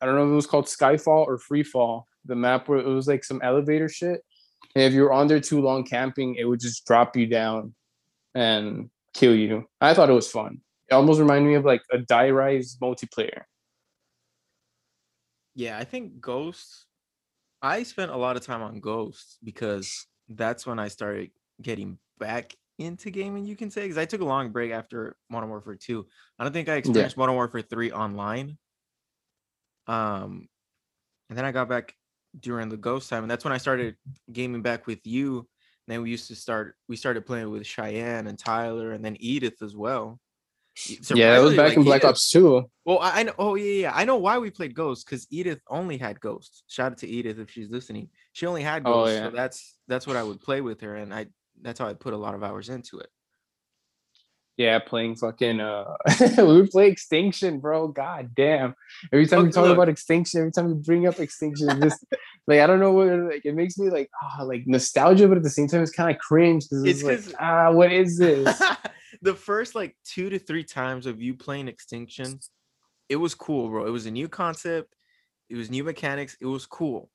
I 0.00 0.06
don't 0.06 0.14
know 0.14 0.24
if 0.24 0.30
it 0.30 0.34
was 0.34 0.46
called 0.46 0.66
Skyfall 0.66 1.26
or 1.26 1.38
Freefall, 1.38 2.04
the 2.24 2.36
map 2.36 2.68
where 2.68 2.78
it 2.78 2.86
was 2.86 3.08
like 3.08 3.24
some 3.24 3.40
elevator 3.42 3.88
shit. 3.88 4.20
And 4.74 4.84
if 4.84 4.92
you 4.92 5.02
were 5.02 5.12
on 5.12 5.26
there 5.26 5.40
too 5.40 5.60
long 5.60 5.84
camping, 5.84 6.36
it 6.36 6.44
would 6.44 6.60
just 6.60 6.86
drop 6.86 7.16
you 7.16 7.26
down 7.26 7.74
and 8.34 8.90
kill 9.14 9.34
you. 9.34 9.66
I 9.80 9.94
thought 9.94 10.10
it 10.10 10.14
was 10.14 10.30
fun. 10.30 10.60
It 10.88 10.94
almost 10.94 11.20
reminded 11.20 11.48
me 11.48 11.54
of 11.54 11.64
like 11.64 11.82
a 11.90 11.98
Die 11.98 12.30
Rise 12.30 12.76
multiplayer. 12.80 13.42
Yeah, 15.54 15.76
I 15.76 15.84
think 15.84 16.20
Ghosts. 16.20 16.86
I 17.60 17.82
spent 17.82 18.12
a 18.12 18.16
lot 18.16 18.36
of 18.36 18.46
time 18.46 18.62
on 18.62 18.78
Ghosts 18.78 19.38
because 19.42 20.06
that's 20.28 20.64
when 20.66 20.78
I 20.78 20.86
started 20.86 21.30
getting 21.60 21.98
back 22.18 22.54
into 22.78 23.10
gaming. 23.10 23.44
You 23.44 23.56
can 23.56 23.70
say 23.70 23.82
because 23.82 23.98
I 23.98 24.04
took 24.04 24.20
a 24.20 24.24
long 24.24 24.50
break 24.50 24.72
after 24.72 25.16
Modern 25.30 25.48
Warfare 25.50 25.76
Two. 25.76 26.06
I 26.38 26.44
don't 26.44 26.52
think 26.52 26.68
I 26.68 26.74
experienced 26.76 27.16
Modern 27.16 27.34
Warfare 27.34 27.62
Three 27.62 27.90
online. 27.92 28.56
Um, 29.86 30.48
and 31.28 31.36
then 31.38 31.44
I 31.44 31.52
got 31.52 31.68
back 31.68 31.94
during 32.38 32.68
the 32.68 32.76
Ghost 32.76 33.08
time, 33.10 33.24
and 33.24 33.30
that's 33.30 33.44
when 33.44 33.52
I 33.52 33.58
started 33.58 33.96
gaming 34.32 34.62
back 34.62 34.86
with 34.86 35.06
you. 35.06 35.38
And 35.38 35.94
then 35.94 36.02
we 36.02 36.10
used 36.10 36.28
to 36.28 36.36
start. 36.36 36.76
We 36.88 36.96
started 36.96 37.26
playing 37.26 37.50
with 37.50 37.66
Cheyenne 37.66 38.26
and 38.26 38.38
Tyler, 38.38 38.92
and 38.92 39.04
then 39.04 39.16
Edith 39.20 39.62
as 39.62 39.74
well. 39.76 40.20
Yeah, 41.12 41.36
it 41.36 41.42
was 41.42 41.56
back 41.56 41.70
like, 41.70 41.76
in 41.78 41.82
Black 41.82 42.02
Edith- 42.02 42.10
Ops 42.10 42.30
2. 42.30 42.70
well, 42.84 42.98
I, 43.00 43.20
I 43.20 43.22
know. 43.24 43.32
Oh 43.38 43.54
yeah, 43.56 43.72
yeah. 43.80 43.92
I 43.94 44.04
know 44.04 44.16
why 44.16 44.38
we 44.38 44.50
played 44.50 44.74
Ghosts 44.74 45.02
because 45.02 45.26
Edith 45.30 45.60
only 45.68 45.96
had 45.96 46.20
Ghosts. 46.20 46.62
Shout 46.68 46.92
out 46.92 46.98
to 46.98 47.08
Edith 47.08 47.40
if 47.40 47.50
she's 47.50 47.68
listening. 47.68 48.10
She 48.32 48.46
only 48.46 48.62
had 48.62 48.82
Oh, 48.84 49.06
yeah. 49.08 49.24
so 49.24 49.30
that's 49.30 49.76
that's 49.88 50.06
what 50.06 50.16
I 50.16 50.22
would 50.22 50.40
play 50.40 50.60
with 50.60 50.80
her, 50.82 50.94
and 50.94 51.12
I 51.12 51.26
that's 51.62 51.78
how 51.78 51.88
I 51.88 51.94
put 51.94 52.14
a 52.14 52.16
lot 52.16 52.34
of 52.34 52.42
hours 52.42 52.68
into 52.68 52.98
it. 52.98 53.10
Yeah, 54.58 54.80
playing 54.80 55.14
fucking 55.14 55.60
uh 55.60 55.94
we 56.38 56.44
would 56.44 56.70
play 56.70 56.88
extinction, 56.88 57.60
bro. 57.60 57.88
God 57.88 58.34
damn. 58.34 58.74
Every 59.12 59.26
time 59.26 59.44
we 59.44 59.52
talk 59.52 59.64
look. 59.64 59.74
about 59.74 59.88
extinction, 59.88 60.40
every 60.40 60.50
time 60.50 60.66
we 60.66 60.74
bring 60.74 61.06
up 61.06 61.20
extinction, 61.20 61.80
just 61.80 62.04
like 62.48 62.58
I 62.58 62.66
don't 62.66 62.80
know 62.80 62.92
what 62.92 63.06
like 63.32 63.46
it 63.46 63.54
makes 63.54 63.78
me 63.78 63.88
like 63.88 64.10
ah 64.20 64.42
like 64.42 64.66
nostalgia, 64.66 65.28
but 65.28 65.36
at 65.36 65.44
the 65.44 65.50
same 65.50 65.68
time 65.68 65.82
it's 65.82 65.92
kind 65.92 66.10
of 66.10 66.20
cringe 66.20 66.64
because 66.64 66.82
it's, 66.84 67.02
It's 67.04 67.26
like 67.28 67.36
ah 67.40 67.70
what 67.70 67.92
is 67.92 68.18
this? 68.18 68.60
the 69.22 69.34
first 69.34 69.76
like 69.76 69.96
two 70.04 70.28
to 70.28 70.40
three 70.40 70.64
times 70.64 71.06
of 71.06 71.22
you 71.22 71.34
playing 71.34 71.68
Extinction, 71.68 72.40
it 73.08 73.16
was 73.16 73.36
cool, 73.36 73.68
bro. 73.68 73.86
It 73.86 73.90
was 73.90 74.06
a 74.06 74.10
new 74.10 74.28
concept. 74.28 74.92
It 75.48 75.54
was 75.54 75.70
new 75.70 75.84
mechanics. 75.84 76.36
It 76.40 76.46
was 76.46 76.66
cool, 76.66 77.10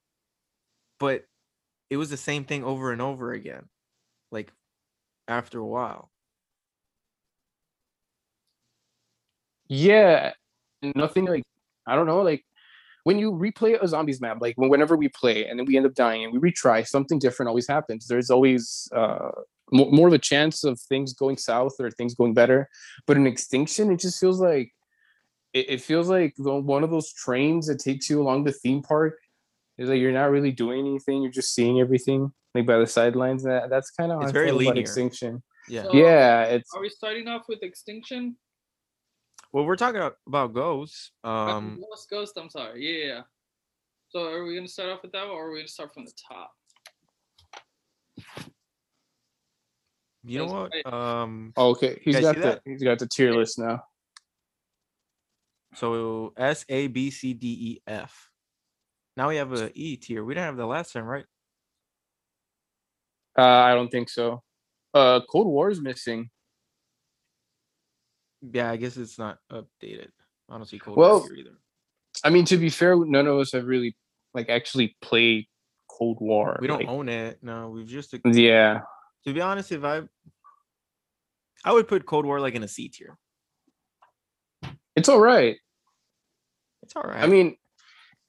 but 0.97 1.25
it 1.89 1.97
was 1.97 2.09
the 2.09 2.15
same 2.15 2.45
thing 2.45 2.63
over 2.63 2.93
and 2.93 3.01
over 3.01 3.33
again. 3.33 3.65
Like 4.33 4.51
after 5.27 5.59
a 5.59 5.65
while. 5.65 6.11
yeah, 9.73 10.33
nothing 10.95 11.25
like 11.25 11.43
I 11.87 11.95
don't 11.95 12.05
know 12.05 12.21
like 12.21 12.43
when 13.03 13.19
you 13.19 13.31
replay 13.31 13.81
a 13.81 13.87
zombies 13.87 14.21
map, 14.21 14.37
like 14.39 14.55
whenever 14.57 14.95
we 14.95 15.09
play 15.09 15.45
and 15.45 15.59
then 15.59 15.65
we 15.65 15.75
end 15.75 15.85
up 15.85 15.93
dying 15.93 16.23
and 16.23 16.33
we 16.33 16.39
retry, 16.51 16.87
something 16.87 17.19
different 17.19 17.49
always 17.49 17.67
happens. 17.67 18.07
There's 18.07 18.29
always 18.29 18.87
uh, 18.95 19.31
mo- 19.73 19.91
more 19.91 20.07
of 20.07 20.13
a 20.13 20.19
chance 20.19 20.63
of 20.63 20.79
things 20.79 21.13
going 21.13 21.35
south 21.35 21.73
or 21.81 21.91
things 21.91 22.15
going 22.15 22.33
better. 22.33 22.69
But 23.05 23.17
in 23.17 23.27
Extinction, 23.27 23.91
it 23.91 23.99
just 23.99 24.21
feels 24.21 24.39
like 24.39 24.71
it, 25.53 25.69
it 25.69 25.81
feels 25.81 26.07
like 26.07 26.33
the, 26.37 26.53
one 26.55 26.83
of 26.83 26.91
those 26.91 27.11
trains 27.11 27.67
that 27.67 27.79
takes 27.79 28.09
you 28.09 28.21
along 28.21 28.45
the 28.45 28.53
theme 28.53 28.81
park. 28.81 29.17
It's 29.77 29.89
like 29.89 29.99
you're 29.99 30.11
not 30.13 30.31
really 30.31 30.51
doing 30.51 30.87
anything; 30.87 31.23
you're 31.23 31.31
just 31.31 31.53
seeing 31.53 31.79
everything 31.79 32.31
like 32.53 32.65
by 32.65 32.77
the 32.77 32.87
sidelines. 32.87 33.43
That 33.43 33.69
that's 33.69 33.91
kind 33.91 34.11
of 34.11 34.21
It's 34.23 34.31
very 34.31 34.51
linear. 34.51 34.79
Extinction. 34.81 35.41
Yeah. 35.69 35.83
So, 35.83 35.93
Yeah, 35.93 36.43
it's 36.45 36.73
Are 36.73 36.81
we 36.81 36.89
starting 36.89 37.27
off 37.27 37.43
with 37.47 37.63
Extinction? 37.63 38.37
Well, 39.51 39.65
we're 39.65 39.75
talking 39.75 39.97
about- 40.01 40.17
about 40.27 40.53
ghosts. 40.53 41.11
Um, 41.23 41.79
Ghost, 41.89 42.09
Ghost. 42.09 42.37
I'm 42.37 42.49
sorry. 42.49 42.83
Yeah, 42.83 43.05
yeah, 43.05 43.13
yeah. 43.15 43.21
So 44.09 44.27
are 44.31 44.43
we 44.45 44.55
gonna 44.55 44.67
start 44.67 44.89
off 44.89 45.01
with 45.03 45.11
that, 45.13 45.25
or 45.25 45.47
are 45.47 45.51
we 45.51 45.59
gonna 45.59 45.67
start 45.67 45.93
from 45.93 46.05
the 46.05 46.13
top? 46.27 46.51
You 50.25 50.39
know 50.39 50.45
Yes, 50.45 50.83
what? 50.85 50.93
Um, 50.93 51.53
Oh, 51.57 51.71
okay, 51.71 51.99
he's 52.01 52.15
guys 52.15 52.23
got 52.23 52.35
the 52.35 52.41
that? 52.41 52.61
he's 52.65 52.81
got 52.83 52.99
the 52.99 53.07
tier 53.07 53.33
list 53.33 53.59
now. 53.59 53.83
so 55.75 56.33
S 56.37 56.65
A 56.69 56.87
B 56.87 57.09
C 57.11 57.33
D 57.33 57.47
E 57.47 57.81
F. 57.87 58.29
Now 59.17 59.29
we 59.29 59.35
have 59.37 59.51
a 59.53 59.71
E 59.77 59.97
tier. 59.97 60.23
We 60.23 60.33
didn't 60.33 60.45
have 60.45 60.57
the 60.57 60.65
last 60.65 60.93
time, 60.93 61.05
right? 61.05 61.25
Uh, 63.37 63.41
I 63.41 63.73
don't 63.73 63.89
think 63.89 64.09
so. 64.09 64.43
Uh, 64.93 65.21
Cold 65.29 65.47
War 65.47 65.69
is 65.69 65.81
missing. 65.81 66.29
Yeah, 68.41 68.69
I 68.69 68.75
guess 68.77 68.97
it's 68.97 69.17
not 69.17 69.37
updated. 69.51 70.09
I 70.49 70.57
don't 70.57 70.65
see 70.67 70.79
Cold 70.79 70.97
Well, 70.97 71.19
War 71.19 71.27
here 71.29 71.37
either. 71.45 71.57
I 72.23 72.29
mean, 72.29 72.45
to 72.45 72.57
be 72.57 72.69
fair, 72.69 72.95
none 72.95 73.25
of 73.27 73.37
us 73.39 73.53
have 73.53 73.65
really 73.65 73.95
like 74.33 74.49
actually 74.49 74.95
played 75.01 75.47
Cold 75.89 76.17
War. 76.19 76.57
We 76.61 76.67
don't 76.67 76.79
like- 76.79 76.87
own 76.87 77.09
it. 77.09 77.39
No, 77.41 77.69
we've 77.69 77.87
just. 77.87 78.13
Yeah, 78.25 78.81
To 79.25 79.33
be 79.33 79.41
honest, 79.41 79.71
if 79.71 79.83
I, 79.83 80.01
I 81.65 81.71
would 81.73 81.87
put 81.87 82.05
Cold 82.05 82.25
War 82.25 82.39
like 82.39 82.55
in 82.55 82.63
a 82.63 82.67
C 82.67 82.89
tier. 82.89 83.17
it's 84.95 85.09
all 85.09 85.19
right. 85.19 85.57
It's 86.83 86.95
all 86.95 87.03
right. 87.03 87.23
I 87.23 87.27
mean, 87.27 87.55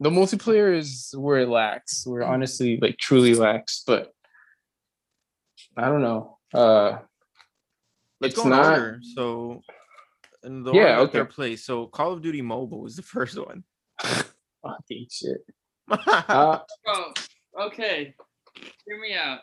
the 0.01 0.11
multiplayer 0.11 0.75
is 0.77 1.13
where 1.17 1.39
it 1.39 1.49
lacks. 1.49 2.07
Where 2.07 2.23
honestly, 2.23 2.79
like, 2.81 2.97
truly 2.99 3.35
lacks. 3.35 3.83
But 3.85 4.13
I 5.77 5.87
don't 5.89 6.03
know. 6.03 6.39
Uh, 6.53 6.99
let's 8.21 8.35
it's 8.35 8.45
not. 8.45 8.73
order. 8.79 9.01
So, 9.15 9.63
in 10.45 10.63
the 10.63 10.73
Yeah, 10.73 10.81
order 10.81 11.03
that 11.07 11.13
they're 11.13 11.23
okay. 11.23 11.57
So, 11.57 11.87
Call 11.87 12.13
of 12.13 12.23
Duty 12.23 12.43
Mobile 12.43 12.81
was 12.81 12.97
the 12.97 13.03
first 13.17 13.39
one. 13.39 13.65
Fucking 14.63 15.07
shit. 15.11 15.39
Uh, 16.29 16.61
Bro, 16.85 17.13
okay. 17.67 18.15
Hear 18.87 19.01
me 19.01 19.15
out. 19.15 19.41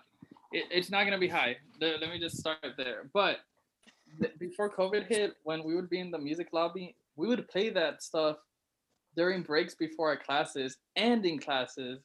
It, 0.52 0.66
it's 0.72 0.90
not 0.90 1.04
gonna 1.04 1.20
be 1.20 1.28
high. 1.28 1.58
Le- 1.80 1.98
Let 2.00 2.10
me 2.10 2.20
just 2.20 2.38
start 2.38 2.58
there. 2.78 3.10
But 3.14 3.38
th- 4.20 4.38
before 4.40 4.70
COVID 4.72 5.08
hit, 5.08 5.34
when 5.44 5.64
we 5.64 5.76
would 5.76 5.90
be 5.90 6.00
in 6.00 6.10
the 6.12 6.18
music 6.18 6.48
lobby, 6.52 6.96
we 7.16 7.28
would 7.28 7.48
play 7.48 7.70
that 7.70 8.02
stuff 8.02 8.38
during 9.16 9.44
breaks 9.44 9.76
before 9.76 10.10
our 10.10 10.18
classes 10.18 10.78
and 10.96 11.24
in 11.26 11.38
classes. 11.38 12.00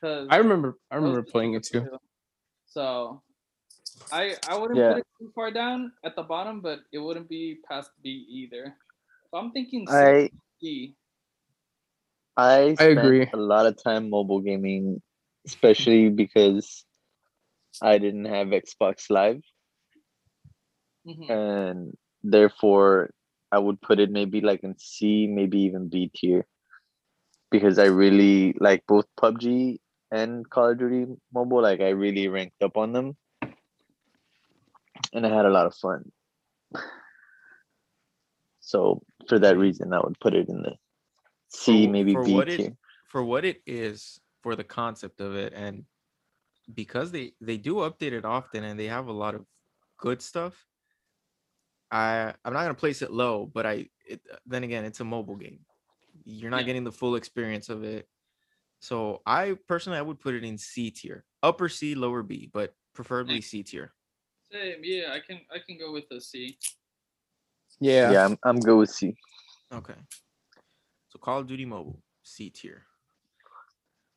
Cause 0.00 0.26
I 0.30 0.38
remember. 0.38 0.78
I 0.90 0.96
remember 0.96 1.22
playing 1.22 1.54
it 1.54 1.64
super 1.66 1.86
too. 1.86 1.98
Chill. 2.74 3.20
So 3.20 3.22
I 4.10 4.36
I 4.48 4.54
wouldn't 4.56 4.78
Yeah. 4.78 4.88
put 4.88 4.98
it 4.98 5.06
too 5.18 5.32
far 5.34 5.50
down 5.50 5.92
at 6.04 6.16
the 6.16 6.22
bottom, 6.22 6.60
but 6.60 6.80
it 6.92 6.98
wouldn't 6.98 7.28
be 7.28 7.58
past 7.68 7.90
B 8.02 8.26
either. 8.28 8.76
So 9.30 9.38
I'm 9.38 9.52
thinking 9.52 9.86
C, 9.86 9.94
I 9.94 10.30
E. 10.60 10.94
I 12.36 12.74
spent 12.74 12.96
agree. 12.98 13.28
a 13.32 13.36
lot 13.36 13.66
of 13.66 13.82
time 13.82 14.10
mobile 14.10 14.40
gaming, 14.40 15.02
especially 15.46 16.08
because 16.10 16.84
I 17.82 17.98
didn't 17.98 18.26
have 18.26 18.48
Xbox 18.48 19.10
Live, 19.10 19.42
Mhm. 21.06 21.30
and 21.30 21.96
therefore 22.22 23.10
I 23.52 23.58
would 23.58 23.80
put 23.80 23.98
it 23.98 24.10
maybe 24.10 24.40
like 24.40 24.62
in 24.62 24.78
C, 24.78 25.26
maybe 25.26 25.60
even 25.60 25.88
B 25.88 26.10
tier, 26.14 26.46
because 27.50 27.78
I 27.78 27.86
really 27.86 28.54
like 28.60 28.86
both 28.86 29.06
PUBG 29.20 29.80
and 30.10 30.48
Call 30.48 30.70
of 30.70 30.78
Duty 30.78 31.06
Mobile. 31.32 31.62
Like 31.62 31.80
I 31.80 31.90
really 31.90 32.28
ranked 32.28 32.62
up 32.62 32.76
on 32.76 32.92
them, 32.92 33.16
and 35.12 35.26
I 35.26 35.28
had 35.34 35.46
a 35.46 35.50
lot 35.50 35.66
of 35.66 35.74
fun. 35.74 36.10
So 38.60 39.02
for 39.28 39.38
that 39.38 39.56
reason, 39.56 39.92
I 39.92 40.00
would 40.00 40.18
put 40.20 40.34
it 40.34 40.48
in 40.48 40.62
the 40.62 40.74
C, 41.48 41.86
wh- 41.86 41.90
maybe 41.90 42.12
for 42.12 42.24
B 42.24 42.34
what 42.34 42.48
it- 42.48 42.76
for 43.08 43.24
what 43.24 43.44
it 43.44 43.62
is 43.66 44.20
for 44.42 44.54
the 44.54 44.64
concept 44.64 45.20
of 45.20 45.34
it 45.34 45.52
and 45.54 45.84
because 46.74 47.10
they 47.10 47.32
they 47.40 47.56
do 47.56 47.76
update 47.76 48.12
it 48.12 48.24
often 48.26 48.62
and 48.64 48.78
they 48.78 48.84
have 48.86 49.06
a 49.08 49.12
lot 49.12 49.34
of 49.34 49.46
good 49.96 50.20
stuff 50.20 50.66
i 51.90 52.32
i'm 52.44 52.52
not 52.52 52.62
going 52.64 52.74
to 52.74 52.78
place 52.78 53.00
it 53.00 53.10
low 53.10 53.46
but 53.46 53.64
i 53.64 53.88
it, 54.06 54.20
then 54.44 54.62
again 54.62 54.84
it's 54.84 55.00
a 55.00 55.04
mobile 55.04 55.36
game 55.36 55.60
you're 56.24 56.50
not 56.50 56.60
Yeah. 56.60 56.66
getting 56.66 56.84
the 56.84 56.92
full 56.92 57.16
experience 57.16 57.70
of 57.70 57.82
it 57.82 58.06
so 58.80 59.20
i 59.26 59.56
personally 59.66 59.98
i 59.98 60.02
would 60.02 60.20
put 60.20 60.34
it 60.34 60.44
in 60.44 60.56
c 60.56 60.90
tier 60.90 61.24
upper 61.42 61.68
c 61.68 61.94
lower 61.94 62.22
b 62.22 62.48
but 62.52 62.74
preferably 62.94 63.40
c 63.40 63.62
tier 63.62 63.92
Same, 64.50 64.80
yeah, 64.82 65.12
I 65.12 65.20
can 65.20 65.40
I 65.52 65.58
can 65.58 65.76
go 65.78 65.92
with 65.92 66.10
a 66.10 66.20
C. 66.20 66.56
Yeah. 67.80 68.10
Yeah, 68.12 68.24
I'm, 68.24 68.38
I'm 68.42 68.60
good 68.60 68.76
with 68.76 68.90
C. 68.90 69.14
okay 69.72 69.94
so 71.10 71.18
call 71.18 71.40
of 71.40 71.46
duty 71.46 71.64
mobile 71.66 72.02
c 72.22 72.50
tier 72.50 72.86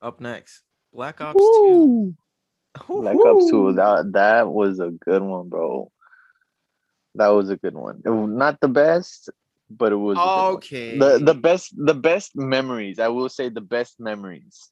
up 0.02 0.22
next 0.22 0.64
black 0.94 1.22
ops 1.22 1.42
2 1.42 2.16
Black 2.90 3.16
Ops 3.16 3.50
2, 3.52 3.74
that 3.74 4.12
that 4.14 4.48
was 4.48 4.80
a 4.80 4.92
good 4.92 5.22
one, 5.22 5.50
bro. 5.50 5.92
That 7.16 7.28
was 7.28 7.50
a 7.50 7.58
good 7.58 7.76
one. 7.76 8.02
Not 8.06 8.62
the 8.62 8.70
best, 8.70 9.30
but 9.78 9.92
it 9.92 9.96
was 9.98 10.18
a 10.18 10.22
good 10.22 10.26
one. 10.26 10.54
okay 10.56 10.98
the 10.98 11.20
the 11.20 11.34
best 11.34 11.74
the 11.78 11.94
best 11.96 12.32
memories. 12.36 13.00
I 13.00 13.08
will 13.10 13.30
say 13.30 13.50
the 13.50 13.62
best 13.62 14.00
memories. 14.00 14.70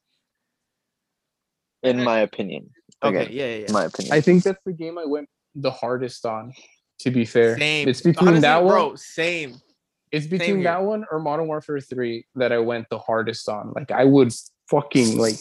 In 1.83 2.03
my 2.03 2.19
opinion. 2.19 2.69
okay 3.03 3.23
Again, 3.23 3.27
yeah 3.31 3.45
yeah, 3.45 3.55
yeah. 3.57 3.65
in 3.67 3.73
my 3.73 3.85
opinion. 3.85 4.13
I 4.13 4.21
think 4.21 4.43
that's 4.43 4.59
the 4.65 4.73
game 4.73 4.97
I 4.97 5.05
went 5.05 5.29
the 5.55 5.71
hardest 5.71 6.25
on. 6.25 6.53
To 7.01 7.11
be 7.11 7.23
fair, 7.23 7.57
Same. 7.57 7.87
it's 7.87 8.01
between 8.01 8.27
Honestly, 8.27 8.41
that 8.41 8.63
one. 8.63 8.73
bro. 8.73 8.95
Same. 8.95 9.55
It's 10.11 10.27
between 10.27 10.55
here. 10.55 10.63
that 10.63 10.83
one 10.83 11.05
or 11.09 11.19
Modern 11.19 11.47
Warfare 11.47 11.79
3 11.79 12.25
that 12.35 12.51
I 12.51 12.57
went 12.59 12.87
the 12.89 12.99
hardest 12.99 13.47
on. 13.47 13.71
Like 13.73 13.91
I 13.91 14.03
would 14.03 14.33
fucking 14.69 15.17
like 15.17 15.35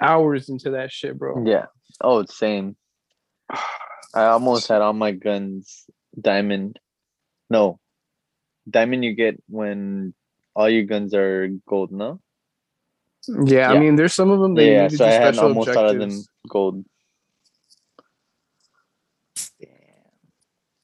hours 0.00 0.48
into 0.48 0.70
that 0.70 0.90
shit, 0.90 1.18
bro. 1.18 1.44
yeah. 1.44 1.66
Oh, 2.00 2.20
it's 2.20 2.38
same. 2.38 2.76
I 4.14 4.24
almost 4.26 4.68
had 4.68 4.80
all 4.80 4.94
my 4.94 5.12
guns 5.12 5.84
diamond. 6.18 6.78
No. 7.50 7.78
Diamond 8.68 9.04
you 9.04 9.14
get 9.14 9.42
when 9.48 10.14
all 10.54 10.68
your 10.68 10.84
guns 10.84 11.14
are 11.14 11.48
gold, 11.68 11.92
no? 11.92 12.20
Yeah, 13.44 13.70
I 13.72 13.78
mean, 13.78 13.96
there's 13.96 14.14
some 14.14 14.30
of 14.30 14.40
them 14.40 14.54
that 14.54 14.64
you 14.64 14.70
Yeah, 14.70 14.82
need 14.84 14.90
to 14.90 14.96
so 14.96 15.04
do 15.04 15.10
I 15.10 15.12
had 15.12 15.34
special 15.34 15.48
almost 15.48 15.68
all 15.68 15.88
of 15.88 15.98
them 15.98 16.10
objectives. 16.10 16.28
gold. 16.48 16.84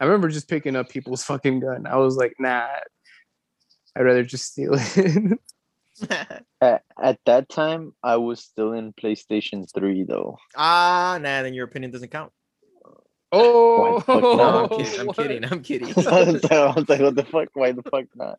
I 0.01 0.05
remember 0.05 0.29
just 0.29 0.49
picking 0.49 0.77
up 0.77 0.89
people's 0.89 1.25
fucking 1.25 1.61
gun. 1.61 1.87
I 1.87 1.97
was 1.97 2.17
like, 2.17 2.35
nah, 2.39 2.67
I'd 3.97 4.03
rather 4.03 4.25
just 4.25 4.47
steal 4.47 4.73
it. 4.75 5.39
At, 6.61 6.83
at 7.01 7.21
that 7.27 7.49
time, 7.49 7.93
I 8.03 8.17
was 8.17 8.41
still 8.41 8.73
in 8.73 8.93
PlayStation 8.95 9.65
3 9.73 10.03
though. 10.03 10.37
ah, 10.57 11.19
nah. 11.23 11.43
Then 11.43 11.55
your 11.55 11.67
opinion 11.67 11.93
doesn't 11.93 12.11
count. 12.11 12.33
Oh, 13.33 14.03
No. 14.09 14.65
I'm 14.65 14.69
kidding. 14.69 15.01
I'm 15.01 15.07
what? 15.07 15.17
kidding. 15.17 15.45
I'm 15.45 15.63
kidding. 15.63 15.89
I 16.07 16.25
was 16.25 16.43
like, 16.43 16.53
I 16.53 16.67
was 16.75 16.89
like, 16.89 17.01
what 17.01 17.15
the 17.17 17.25
fuck? 17.25 17.49
Why 17.55 17.73
the 17.73 17.83
fuck 17.83 18.07
not? 18.15 18.39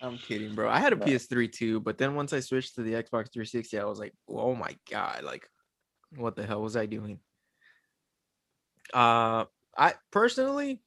I'm 0.00 0.18
kidding, 0.18 0.54
bro. 0.54 0.68
I 0.68 0.78
had 0.80 0.92
a 0.92 0.96
No. 0.96 1.06
PS3 1.06 1.50
too, 1.52 1.80
but 1.80 1.96
then 1.96 2.14
once 2.14 2.32
I 2.32 2.40
switched 2.40 2.74
to 2.74 2.82
the 2.82 2.92
Xbox 2.92 3.32
360, 3.32 3.78
I 3.78 3.84
was 3.84 4.00
like, 4.00 4.12
oh 4.28 4.54
my 4.54 4.76
god, 4.90 5.22
like, 5.22 5.48
what 6.16 6.34
the 6.34 6.44
hell 6.44 6.60
was 6.60 6.76
I 6.76 6.86
doing? 6.86 7.20
Uh, 8.92 9.44
I 9.78 9.94
personally, 10.10 10.82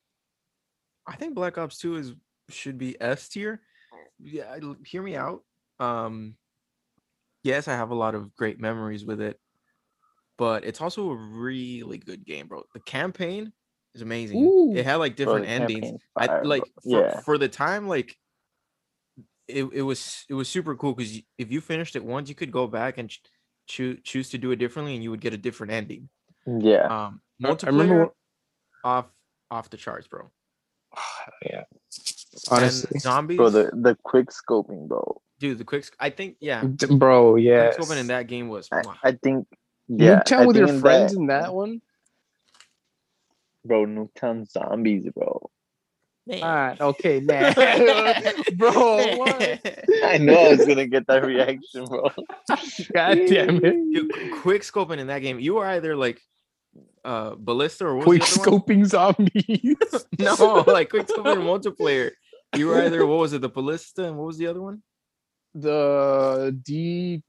I 1.08 1.16
think 1.16 1.34
Black 1.34 1.58
Ops 1.58 1.78
2 1.78 1.96
is 1.96 2.14
should 2.50 2.78
be 2.78 3.00
S 3.02 3.30
tier. 3.30 3.62
Yeah, 4.20 4.58
hear 4.86 5.02
me 5.02 5.16
out. 5.16 5.44
Um, 5.80 6.36
yes, 7.44 7.68
I 7.68 7.74
have 7.74 7.92
a 7.92 7.96
lot 7.96 8.16
of 8.16 8.36
great 8.36 8.60
memories 8.60 9.06
with 9.06 9.22
it, 9.22 9.40
but 10.38 10.64
it's 10.66 10.82
also 10.82 11.10
a 11.12 11.16
really 11.16 11.98
good 11.98 12.26
game, 12.26 12.48
bro. 12.48 12.64
The 12.74 12.80
campaign 12.82 13.52
is 13.94 14.02
amazing. 14.02 14.44
Ooh. 14.44 14.74
It 14.76 14.86
had 14.86 14.96
like 14.96 15.16
different 15.16 15.48
endings. 15.48 15.82
campaign's 15.82 16.02
I 16.18 16.42
like 16.42 16.64
for, 16.84 17.00
yeah. 17.02 17.20
for 17.22 17.38
the 17.38 17.48
time 17.48 17.88
like 17.88 18.18
it, 19.48 19.64
it 19.74 19.82
was 19.84 20.26
it 20.30 20.34
was 20.34 20.50
super 20.50 20.76
cool 20.76 20.94
because 20.94 21.20
if 21.38 21.52
you 21.52 21.62
finished 21.62 21.96
it 21.96 22.04
once 22.04 22.30
you 22.30 22.36
could 22.36 22.52
go 22.52 22.68
back 22.68 22.98
and 22.98 23.12
choose 23.68 24.00
choose 24.04 24.30
to 24.32 24.38
do 24.38 24.52
it 24.52 24.58
differently 24.58 24.96
and 24.96 25.04
you 25.04 25.12
would 25.12 25.22
get 25.22 25.34
a 25.34 25.38
different 25.38 25.72
ending 25.72 26.10
Yeah. 26.48 26.86
um 26.88 27.22
I- 27.44 27.48
I 27.48 27.52
multiplayer 27.52 27.66
remember 27.80 28.08
off 28.84 29.06
off 29.52 29.70
the 29.70 29.78
charts 29.78 30.08
bro 30.08 30.32
yeah. 31.46 31.64
and 31.72 32.42
Honestly, 32.52 33.00
zombies 33.00 33.38
Bro, 33.38 33.52
the, 33.52 33.70
the 33.74 33.96
quick 34.04 34.30
scoping, 34.30 34.88
bro. 34.88 35.22
dude 35.40 35.60
the 35.60 35.64
quick 35.64 35.86
i 36.00 36.10
think 36.10 36.38
yeah 36.40 36.64
bro, 36.64 37.36
yeah. 37.36 37.72
quick 37.72 37.88
scoping 37.88 38.00
in 38.00 38.08
that 38.08 38.26
game 38.28 38.50
was 38.50 38.68
I. 38.72 38.82
I 39.04 39.12
think 39.12 39.48
yeah. 39.88 40.20
Nuketown 40.22 40.38
I 40.40 40.46
with 40.46 40.58
your 40.58 40.68
friends 40.80 41.14
that- 41.14 41.20
in 41.20 41.28
that 41.28 41.54
one. 41.54 41.82
Bro, 43.64 43.86
Nuketown 43.88 44.50
zombies, 44.50 45.08
bro. 45.16 45.50
All 46.28 46.42
right, 46.42 46.80
okay, 46.82 47.20
nah. 47.24 47.54
bro, 48.58 48.72
what? 49.18 49.60
I 50.06 50.18
know 50.18 50.34
I 50.36 50.50
was 50.56 50.66
gonna 50.66 50.88
get 50.88 51.06
that 51.08 51.24
reaction, 51.24 51.86
bro. 51.86 52.10
God 52.94 53.16
damn 53.28 53.64
it. 53.64 53.94
Dude, 53.94 54.12
quick 54.42 54.64
scoping 54.64 54.98
in 54.98 55.08
that 55.08 55.20
game 55.20 55.40
you 55.40 55.56
were 55.56 55.66
either 55.68 55.96
like 55.96 56.20
uh 57.04 57.36
ballista 57.38 57.86
or 57.86 57.96
what 57.98 58.06
Quick 58.06 58.22
was 58.22 58.34
the 58.34 58.50
one? 58.52 58.60
scoping 58.62 58.86
zombies. 58.88 60.06
no 60.18 60.64
like 60.68 60.90
quick 60.90 61.06
scoping 61.08 61.38
multiplayer 61.44 62.10
you 62.58 62.68
were 62.68 62.82
either 62.82 63.06
what 63.06 63.20
was 63.20 63.34
it 63.34 63.42
the 63.42 63.50
ballista 63.50 64.06
and 64.06 64.18
what 64.18 64.26
was 64.26 64.38
the 64.40 64.48
other 64.48 64.62
one 64.62 64.82
the 65.54 66.58
D 66.66 67.22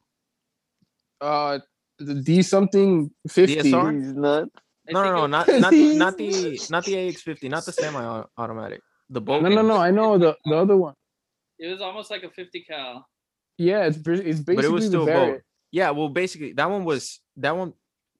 uh 1.20 1.58
the 1.98 2.14
D 2.14 2.42
something 2.42 3.10
50. 3.28 3.56
DSR? 3.56 3.94
He's 4.00 4.12
nuts. 4.14 4.50
No, 4.90 5.02
no, 5.02 5.12
no, 5.14 5.22
was- 5.22 5.30
not 5.30 5.48
not 5.60 5.70
the 5.72 5.96
not 5.96 6.16
the 6.16 6.60
not 6.70 6.84
the 6.84 6.92
AX50, 6.94 7.50
not 7.50 7.64
the 7.64 7.72
semi-automatic. 7.72 8.80
The 9.10 9.20
bolt. 9.20 9.42
No, 9.42 9.48
no, 9.48 9.62
no. 9.62 9.76
I 9.76 9.90
know 9.90 10.18
the 10.18 10.36
the 10.44 10.56
other 10.56 10.76
one. 10.76 10.94
It 11.58 11.68
was 11.68 11.80
almost 11.80 12.10
like 12.10 12.22
a 12.22 12.30
50 12.30 12.60
cal. 12.68 13.06
Yeah, 13.58 13.86
it's 13.86 13.96
bas- 13.96 14.20
it's 14.20 14.40
basically 14.40 14.56
But 14.56 14.64
it 14.66 14.70
was 14.70 14.86
still 14.86 15.06
Barrett. 15.06 15.30
bolt. 15.32 15.42
Yeah, 15.72 15.90
well, 15.90 16.08
basically 16.08 16.52
that 16.54 16.70
one 16.70 16.84
was 16.84 17.20
that 17.38 17.56
one 17.56 17.72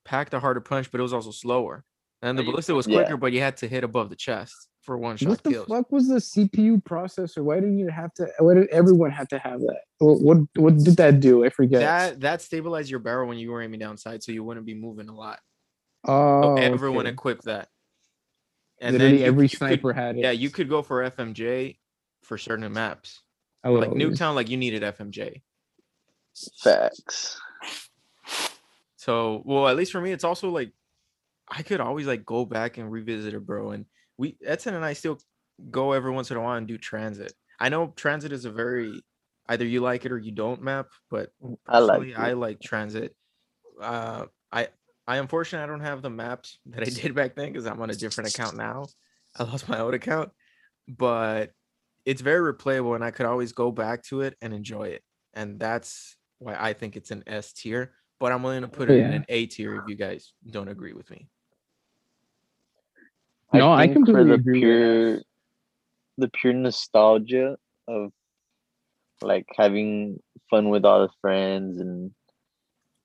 packed 0.05 0.33
a 0.35 0.41
harder 0.41 0.61
punch, 0.61 0.91
but 0.91 0.99
it 1.01 1.03
was 1.03 1.13
also 1.13 1.31
slower. 1.31 1.85
And 2.23 2.39
the 2.39 2.43
ballista 2.43 2.75
was 2.75 2.87
Yeah. 2.87 3.01
quicker, 3.03 3.17
but 3.17 3.33
you 3.33 3.41
had 3.41 3.59
to 3.59 3.69
hit 3.69 3.85
above 3.85 4.09
the 4.11 4.17
chest 4.17 4.55
for 4.87 4.97
one 4.97 5.17
shot 5.19 5.29
What 5.29 5.43
the 5.43 5.51
kills. 5.51 5.67
fuck 5.69 5.93
was 5.93 6.09
the 6.09 6.15
CPU 6.17 6.83
processor? 6.83 7.43
Why 7.45 7.61
did 7.61 7.75
you 7.75 7.89
have 7.89 8.15
to? 8.15 8.27
Why 8.39 8.55
did 8.55 8.69
everyone 8.69 9.11
have 9.11 9.29
to 9.29 9.39
have 9.39 9.61
that? 9.61 9.81
What 9.99 10.21
what, 10.23 10.39
what 10.57 10.77
did 10.79 10.97
that 10.97 11.21
do? 11.21 11.45
I 11.45 11.51
forget. 11.51 11.81
That 11.81 12.21
that 12.21 12.41
stabilized 12.43 12.89
your 12.89 13.01
barrel 13.01 13.29
when 13.29 13.37
you 13.37 13.51
were 13.51 13.61
aiming 13.61 13.81
down 13.81 13.99
sight, 13.99 14.23
so 14.23 14.33
you 14.33 14.43
wouldn't 14.45 14.65
be 14.65 14.75
moving 14.75 15.09
a 15.11 15.15
lot. 15.15 15.41
oh, 16.07 16.57
So 16.57 16.63
everyone 16.63 17.07
okay. 17.07 17.13
equipped 17.13 17.45
that. 17.45 17.69
And 18.81 18.93
Literally 18.95 19.21
you- 19.21 19.25
every 19.27 19.45
you 19.47 19.49
could- 19.51 19.59
sniper 19.59 19.93
had 19.93 20.17
it. 20.17 20.21
yeah, 20.23 20.31
you 20.31 20.49
could 20.51 20.69
go 20.69 20.81
for 20.83 21.03
FMJ 21.11 21.79
for 22.23 22.39
certain 22.39 22.73
maps. 22.73 23.23
I 23.65 23.69
Like 23.71 23.89
always- 23.89 24.03
Nuketown, 24.03 24.35
like 24.35 24.49
you 24.49 24.57
needed 24.57 24.83
FMJ. 24.83 25.43
Facts. 26.63 27.41
So, 28.97 29.43
well, 29.45 29.69
at 29.69 29.77
least 29.77 29.93
for 29.93 30.01
me, 30.01 30.13
it's 30.13 30.25
also 30.25 30.51
like 30.51 30.73
I 31.49 31.63
could 31.63 31.81
always 31.81 32.07
like 32.07 32.25
go 32.27 32.45
back 32.45 32.77
and 32.77 32.91
revisit 32.91 33.33
it, 33.35 33.47
bro. 33.47 33.71
And 33.71 33.87
we 34.19 34.37
Edson 34.45 34.75
and 34.75 34.85
I 34.85 34.93
still 34.95 35.19
go 35.71 35.93
every 35.93 36.11
once 36.13 36.31
in 36.31 36.37
a 36.37 36.41
while 36.43 36.57
and 36.57 36.67
do 36.69 36.79
transit. 36.79 37.33
I 37.61 37.69
know 37.69 37.89
transit 37.97 38.33
is 38.33 38.45
a 38.45 38.51
very 38.51 39.05
either 39.49 39.65
you 39.65 39.81
like 39.81 40.05
it 40.05 40.13
or 40.13 40.19
you 40.19 40.33
don't 40.33 40.63
map, 40.63 40.89
but 41.11 41.31
I 41.67 41.79
like 41.81 42.05
I 42.17 42.33
like 42.33 42.61
transit. 42.63 43.17
Uh, 43.81 44.27
I 44.53 44.69
I 45.07 45.17
unfortunately 45.19 45.65
I 45.65 45.67
don't 45.69 45.81
have 45.81 46.03
the 46.03 46.11
maps 46.11 46.59
that 46.67 46.83
I 46.83 46.91
did 46.91 47.15
back 47.15 47.35
then 47.37 47.53
because 47.53 47.67
I'm 47.67 47.81
on 47.81 47.91
a 47.91 47.97
different 47.97 48.29
account 48.29 48.57
now. 48.57 48.93
I 49.39 49.45
lost 49.45 49.69
my 49.69 49.81
old 49.81 49.95
account, 49.95 50.33
but 50.89 51.53
it's 52.07 52.23
very 52.23 52.53
replayable 52.55 52.95
and 52.95 53.05
I 53.05 53.11
could 53.11 53.27
always 53.27 53.53
go 53.53 53.71
back 53.73 54.03
to 54.05 54.23
it 54.23 54.37
and 54.43 54.55
enjoy 54.55 54.89
it. 54.89 55.03
And 55.35 55.61
that's 55.61 56.17
why 56.39 56.57
I 56.59 56.73
think 56.75 56.97
it's 56.97 57.11
an 57.11 57.25
S 57.27 57.53
tier. 57.53 57.95
But 58.21 58.33
I'm 58.33 58.43
willing 58.43 58.63
to 58.63 58.69
put 58.69 58.89
it 58.91 58.99
in 58.99 59.13
an 59.13 59.25
A 59.29 59.47
tier 59.47 59.77
if 59.77 59.85
you 59.89 59.97
guys 59.97 60.35
don't 60.51 60.69
agree 60.69 60.95
with 60.95 61.11
me. 61.11 61.29
No, 63.53 63.73
I 63.73 63.87
think 63.87 64.07
completely 64.07 64.23
for 64.23 64.29
the 64.29 64.35
agree 64.35 64.61
pure, 64.61 65.23
the 66.19 66.29
pure 66.29 66.53
nostalgia 66.53 67.57
of 67.89 68.13
like 69.23 69.47
having 69.57 70.21
fun 70.51 70.69
with 70.69 70.85
all 70.85 71.03
the 71.03 71.13
friends 71.21 71.81
and 71.81 72.13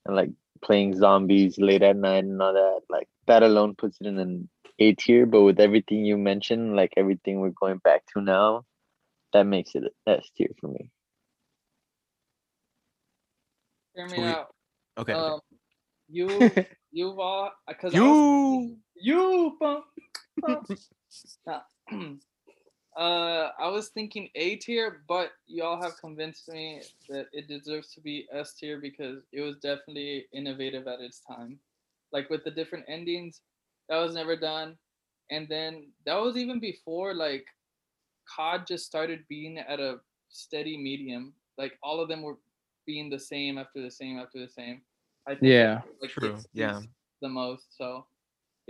and 0.06 0.16
like 0.16 0.32
playing 0.62 0.96
zombies 0.96 1.58
late 1.58 1.84
at 1.84 1.96
night 1.96 2.24
and 2.24 2.42
all 2.42 2.54
that. 2.54 2.82
Like 2.90 3.08
that 3.28 3.44
alone 3.44 3.76
puts 3.76 3.98
it 4.02 4.08
in 4.08 4.20
an 4.20 4.50
A 4.80 4.94
tier. 4.94 5.26
But 5.26 5.44
with 5.44 5.60
everything 5.60 6.06
you 6.06 6.18
mentioned, 6.18 6.76
like 6.76 6.94
everything 6.98 7.40
we're 7.40 7.50
going 7.50 7.78
back 7.78 8.04
to 8.14 8.22
now, 8.22 8.66
that 9.34 9.44
makes 9.44 9.76
it 9.76 9.84
S 10.08 10.30
tier 10.36 10.50
for 10.60 10.68
me. 10.68 10.90
Hear 13.96 14.08
me 14.08 14.24
out. 14.24 14.56
Okay. 14.98 15.14
Um, 15.14 15.40
you, 16.10 16.52
you've 16.92 17.20
all, 17.20 17.52
because 17.68 17.94
you 17.94 18.78
you, 18.96 19.58
bump, 19.60 19.60
bump. 19.60 19.86
Nah. 19.98 20.11
uh, 21.48 21.50
I 22.98 23.68
was 23.70 23.90
thinking 23.90 24.30
A 24.36 24.56
tier, 24.58 25.02
but 25.08 25.32
y'all 25.48 25.82
have 25.82 25.98
convinced 26.00 26.48
me 26.50 26.82
that 27.10 27.28
it 27.32 27.48
deserves 27.48 27.94
to 27.94 28.02
be 28.02 28.28
S 28.32 28.54
tier 28.54 28.80
because 28.80 29.24
it 29.32 29.42
was 29.42 29.58
definitely 29.58 30.28
innovative 30.34 30.88
at 30.88 31.00
its 31.00 31.22
time. 31.22 31.60
Like 32.12 32.30
with 32.30 32.44
the 32.44 32.52
different 32.52 32.86
endings, 32.88 33.42
that 33.90 33.98
was 33.98 34.14
never 34.14 34.36
done. 34.36 34.78
And 35.30 35.48
then 35.50 35.88
that 36.06 36.16
was 36.20 36.38
even 36.38 36.60
before 36.60 37.14
like 37.14 37.46
COD 38.28 38.68
just 38.68 38.86
started 38.86 39.28
being 39.30 39.58
at 39.58 39.80
a 39.80 40.00
steady 40.30 40.78
medium. 40.78 41.34
Like 41.58 41.74
all 41.84 42.00
of 42.00 42.10
them 42.10 42.22
were 42.22 42.38
being 42.86 43.10
the 43.10 43.20
same 43.20 43.58
after 43.58 43.82
the 43.82 43.92
same 43.92 44.20
after 44.20 44.40
the 44.40 44.50
same. 44.50 44.82
I 45.28 45.36
think 45.36 45.44
Yeah. 45.46 45.82
like 46.02 46.12
True, 46.12 46.38
yeah. 46.54 46.82
the 47.22 47.30
most. 47.30 47.78
So 47.78 48.06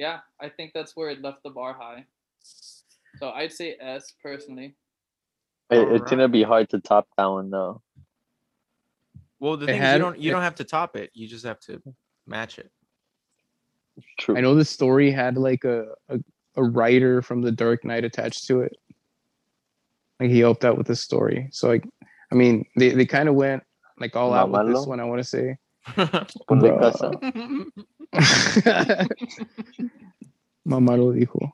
yeah, 0.02 0.22
I 0.40 0.50
think 0.50 0.72
that's 0.74 0.96
where 0.96 1.12
it 1.12 1.22
left 1.22 1.44
the 1.44 1.52
bar 1.52 1.74
high. 1.80 2.06
So 3.20 3.30
I'd 3.30 3.54
say 3.54 3.76
S 3.80 4.12
personally. 4.24 4.74
It, 5.70 5.88
it's 5.94 6.10
gonna 6.10 6.28
be 6.28 6.42
hard 6.42 6.70
to 6.72 6.80
top 6.80 7.08
that 7.18 7.26
one 7.28 7.52
though. 7.52 7.84
well 9.40 9.58
the 9.58 9.66
It 9.66 9.74
thing 9.74 9.84
is 9.84 9.94
you 9.94 10.00
don't 10.00 10.20
you 10.20 10.30
it- 10.30 10.34
don't 10.34 10.42
have 10.42 10.56
to 10.56 10.64
top 10.64 10.96
it. 10.96 11.12
You 11.14 11.28
just 11.28 11.46
have 11.46 11.60
to 11.62 11.80
match 12.26 12.58
it. 12.58 12.72
True. 14.20 14.36
I 14.38 14.42
know 14.42 14.56
the 14.56 14.66
story 14.66 15.12
had 15.12 15.38
like 15.38 15.66
a, 15.66 15.90
a 16.10 16.20
a 16.56 16.64
writer 16.64 17.22
from 17.22 17.44
the 17.44 17.52
Dark 17.52 17.86
Knight 17.86 18.04
attached 18.04 18.48
to 18.48 18.62
it. 18.62 18.76
Like 20.20 20.32
he 20.32 20.40
helped 20.40 20.66
out 20.66 20.80
with 20.80 20.88
the 20.88 20.96
story. 20.96 21.48
So 21.52 21.68
like, 21.68 21.86
I 22.32 22.36
mean, 22.36 22.66
they 22.76 22.90
they 22.90 23.06
kind 23.06 23.30
of 23.30 23.36
went 23.36 23.62
like 24.00 24.16
all 24.16 24.34
out 24.34 24.50
with 24.50 24.66
this 24.74 24.88
one. 24.88 25.00
I 25.00 25.04
want 25.04 25.20
to 25.22 25.24
say. 25.24 25.58
Ponle 28.14 29.08
Mamá 30.68 30.98
lo 30.98 31.12
dijo. 31.14 31.52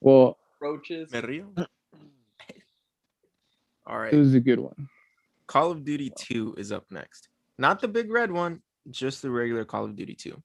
Well, 0.00 0.36
Roaches. 0.60 1.12
Me 1.12 1.20
río. 1.20 1.66
All 3.86 3.96
it 3.96 4.00
right. 4.00 4.14
was 4.14 4.34
a 4.34 4.40
good 4.40 4.58
one. 4.58 4.88
Call 5.46 5.70
of 5.70 5.84
Duty 5.84 6.10
2 6.16 6.54
is 6.56 6.72
up 6.72 6.86
next. 6.90 7.28
Not 7.58 7.80
the 7.80 7.88
big 7.88 8.10
red 8.10 8.30
one, 8.30 8.62
just 8.90 9.20
the 9.20 9.30
regular 9.30 9.64
Call 9.64 9.84
of 9.84 9.94
Duty 9.94 10.14
2. 10.14 10.42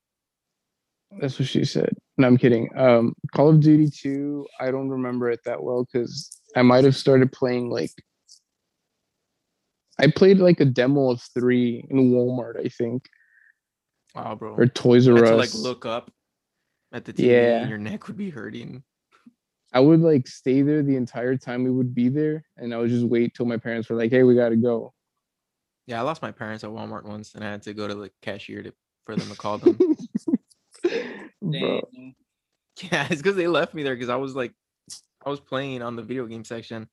That's 1.19 1.39
what 1.39 1.48
she 1.48 1.63
said. 1.63 1.95
No, 2.17 2.28
I'm 2.28 2.38
kidding. 2.38 2.69
Um, 2.76 3.15
Call 3.34 3.50
of 3.50 3.62
Duty 3.62 3.89
2, 3.89 4.45
I 4.60 4.72
don't 4.72 4.89
remember 4.89 5.30
it 5.32 5.39
that 5.45 5.63
well 5.63 5.86
because 5.86 6.41
I 6.56 6.62
might 6.62 6.84
have 6.84 6.95
started 6.95 7.32
playing 7.32 7.69
like 7.69 7.91
I 10.00 10.08
played 10.08 10.39
like 10.39 10.62
a 10.62 10.65
demo 10.65 11.12
of 11.12 11.22
three 11.34 11.86
in 11.89 12.12
Walmart, 12.12 12.58
I 12.58 12.69
think, 12.69 13.06
Wow, 14.15 14.36
bro. 14.36 14.56
or 14.56 14.65
Toys 14.67 15.06
You 15.08 15.15
R 15.17 15.24
Us. 15.24 15.30
to 15.30 15.36
like 15.36 15.54
look 15.54 15.86
up 15.86 16.12
at 16.91 17.06
the 17.06 17.13
TV 17.13 17.28
Yeah. 17.28 17.62
and 17.62 17.69
your 17.69 17.78
neck 17.78 18.08
would 18.08 18.17
be 18.17 18.30
hurting. 18.30 18.84
I 19.72 19.80
would 19.80 20.00
like 20.02 20.28
stay 20.28 20.63
there 20.63 20.82
the 20.82 20.95
entire 20.95 21.38
time 21.38 21.63
we 21.63 21.69
would 21.69 21.93
be 21.93 22.10
there, 22.10 22.43
and 22.58 22.74
I 22.74 22.78
would 22.78 22.89
just 22.89 23.06
wait 23.06 23.36
till 23.36 23.45
my 23.45 23.58
parents 23.58 23.88
were 23.89 23.95
like, 23.95 24.10
"Hey, 24.12 24.24
we 24.24 24.34
gotta 24.36 24.56
go." 24.56 24.93
Yeah, 25.86 26.00
I 26.00 26.04
lost 26.04 26.22
my 26.24 26.32
parents 26.32 26.63
at 26.63 26.69
Walmart 26.72 27.04
once 27.06 27.34
and 27.36 27.43
I 27.43 27.52
had 27.52 27.62
to 27.63 27.74
go 27.74 27.88
to 27.88 27.95
the 27.95 28.12
cashier 28.22 28.63
to 28.63 28.74
for 29.06 29.15
them 29.15 29.30
to 29.30 29.36
call 29.36 29.58
them. 29.60 29.78
Bro, 31.41 31.82
yeah, 32.91 33.08
it's 33.10 33.22
because 33.22 33.36
they 33.36 33.48
left 33.48 33.74
me 33.74 33.84
there 33.84 33.95
because 33.95 34.10
I 34.10 34.15
was 34.15 34.36
like 34.36 34.54
I 35.26 35.30
was 35.30 35.39
playing 35.39 35.82
on 35.82 35.95
the 35.95 36.04
video 36.04 36.26
game 36.26 36.43
section. 36.45 36.88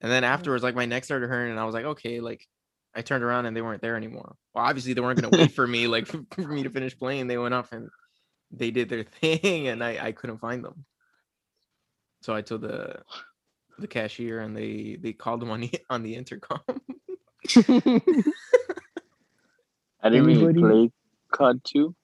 And 0.00 0.12
then 0.12 0.22
afterwards, 0.24 0.62
like 0.62 0.74
my 0.76 0.86
neck 0.86 1.04
started 1.04 1.28
hurting, 1.28 1.50
and 1.50 1.60
I 1.60 1.64
was 1.64 1.74
like, 1.74 1.84
okay, 1.84 2.20
like 2.20 2.46
I 2.94 3.02
turned 3.02 3.22
around 3.22 3.46
and 3.46 3.56
they 3.56 3.62
weren't 3.62 3.82
there 3.82 3.96
anymore. 3.96 4.36
Well, 4.54 4.64
obviously 4.64 4.92
they 4.92 5.00
weren't 5.00 5.20
gonna 5.20 5.36
wait 5.36 5.52
for 5.52 5.66
me, 5.66 5.86
like 5.86 6.06
for 6.32 6.48
me 6.48 6.62
to 6.62 6.70
finish 6.70 6.98
playing. 6.98 7.26
They 7.26 7.38
went 7.38 7.54
off 7.54 7.72
and 7.72 7.88
they 8.50 8.70
did 8.70 8.88
their 8.88 9.04
thing, 9.20 9.68
and 9.68 9.82
I 9.82 10.06
I 10.06 10.12
couldn't 10.12 10.38
find 10.38 10.64
them. 10.64 10.84
So 12.22 12.34
I 12.34 12.42
told 12.42 12.62
the 12.62 13.02
the 13.78 13.86
cashier, 13.86 14.40
and 14.40 14.56
they 14.56 14.98
they 15.00 15.12
called 15.12 15.40
them 15.40 15.50
on 15.50 15.60
the 15.60 15.70
on 15.90 16.02
the 16.02 16.14
intercom. 16.14 16.60
I 20.02 20.10
didn't 20.10 20.26
really 20.26 20.54
play 20.54 20.90
COD 21.32 21.60
2. 21.64 21.94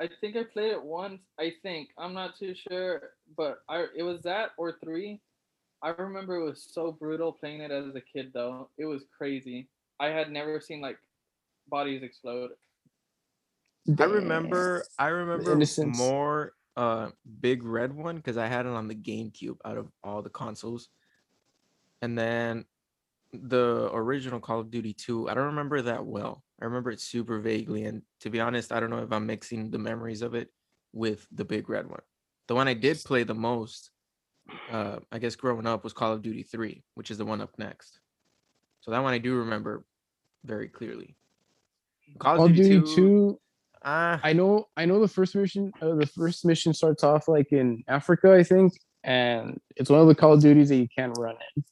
I 0.00 0.08
think 0.20 0.36
I 0.36 0.44
played 0.44 0.72
it 0.72 0.82
once. 0.82 1.20
I 1.38 1.52
think 1.62 1.88
I'm 1.98 2.14
not 2.14 2.38
too 2.38 2.54
sure, 2.54 3.10
but 3.36 3.58
I 3.68 3.86
it 3.96 4.02
was 4.02 4.22
that 4.22 4.50
or 4.56 4.76
three. 4.82 5.20
I 5.82 5.90
remember 5.90 6.36
it 6.36 6.44
was 6.44 6.66
so 6.72 6.92
brutal 6.92 7.32
playing 7.32 7.60
it 7.60 7.70
as 7.70 7.94
a 7.94 8.00
kid 8.00 8.32
though. 8.34 8.68
It 8.78 8.84
was 8.84 9.04
crazy. 9.16 9.68
I 10.00 10.06
had 10.06 10.30
never 10.30 10.60
seen 10.60 10.80
like 10.80 10.98
bodies 11.68 12.02
explode. 12.02 12.50
I 13.98 14.04
remember 14.04 14.84
I 14.98 15.08
remember 15.08 15.52
innocence. 15.52 15.96
more 15.96 16.52
uh 16.76 17.10
big 17.40 17.62
red 17.62 17.92
one 17.92 18.16
because 18.16 18.36
I 18.36 18.46
had 18.46 18.66
it 18.66 18.72
on 18.72 18.88
the 18.88 18.94
GameCube 18.94 19.56
out 19.64 19.78
of 19.78 19.88
all 20.02 20.22
the 20.22 20.30
consoles. 20.30 20.88
And 22.02 22.18
then 22.18 22.64
the 23.32 23.90
original 23.92 24.40
Call 24.40 24.60
of 24.60 24.70
Duty 24.70 24.94
2, 24.94 25.28
I 25.28 25.34
don't 25.34 25.46
remember 25.46 25.82
that 25.82 26.04
well. 26.04 26.44
I 26.60 26.64
remember 26.64 26.90
it 26.90 27.00
super 27.00 27.40
vaguely. 27.40 27.84
And 27.84 28.02
to 28.20 28.30
be 28.30 28.40
honest, 28.40 28.72
I 28.72 28.80
don't 28.80 28.90
know 28.90 29.02
if 29.02 29.12
I'm 29.12 29.26
mixing 29.26 29.70
the 29.70 29.78
memories 29.78 30.22
of 30.22 30.34
it 30.34 30.48
with 30.92 31.26
the 31.32 31.44
big 31.44 31.68
red 31.68 31.88
one. 31.88 32.00
The 32.46 32.54
one 32.54 32.68
I 32.68 32.74
did 32.74 33.02
play 33.04 33.24
the 33.24 33.34
most, 33.34 33.90
uh, 34.70 34.98
I 35.10 35.18
guess 35.18 35.36
growing 35.36 35.66
up, 35.66 35.84
was 35.84 35.92
Call 35.92 36.12
of 36.12 36.22
Duty 36.22 36.42
3, 36.42 36.82
which 36.94 37.10
is 37.10 37.18
the 37.18 37.24
one 37.24 37.40
up 37.40 37.50
next. 37.58 38.00
So 38.80 38.90
that 38.90 39.02
one 39.02 39.12
I 39.12 39.18
do 39.18 39.36
remember 39.36 39.84
very 40.44 40.68
clearly. 40.68 41.16
Call 42.18 42.36
Call 42.36 42.46
of 42.46 42.54
Duty, 42.54 42.80
Duty 42.80 42.94
2, 42.94 42.96
2, 42.96 43.40
ah, 43.84 44.20
I 44.22 44.32
know, 44.32 44.68
I 44.76 44.84
know 44.84 45.00
the 45.00 45.08
first 45.08 45.34
mission. 45.34 45.72
Uh, 45.80 45.94
the 45.94 46.06
first 46.06 46.44
mission 46.44 46.72
starts 46.72 47.04
off 47.04 47.28
like 47.28 47.52
in 47.52 47.84
Africa, 47.88 48.32
I 48.32 48.42
think, 48.42 48.72
and 49.04 49.60
it's 49.76 49.90
one 49.90 50.00
of 50.00 50.08
the 50.08 50.14
Call 50.14 50.34
of 50.34 50.40
Duties 50.40 50.68
that 50.70 50.76
you 50.76 50.88
can't 50.96 51.16
run 51.18 51.36
in. 51.56 51.64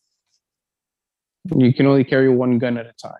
You 1.60 1.72
can 1.72 1.86
only 1.86 2.04
carry 2.04 2.28
one 2.28 2.58
gun 2.58 2.76
at 2.76 2.86
a 2.86 2.92
time. 3.00 3.14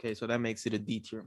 Okay, 0.00 0.14
so 0.14 0.26
that 0.26 0.40
makes 0.40 0.66
it 0.66 0.74
a 0.74 0.78
D 0.78 1.00
tier. 1.00 1.26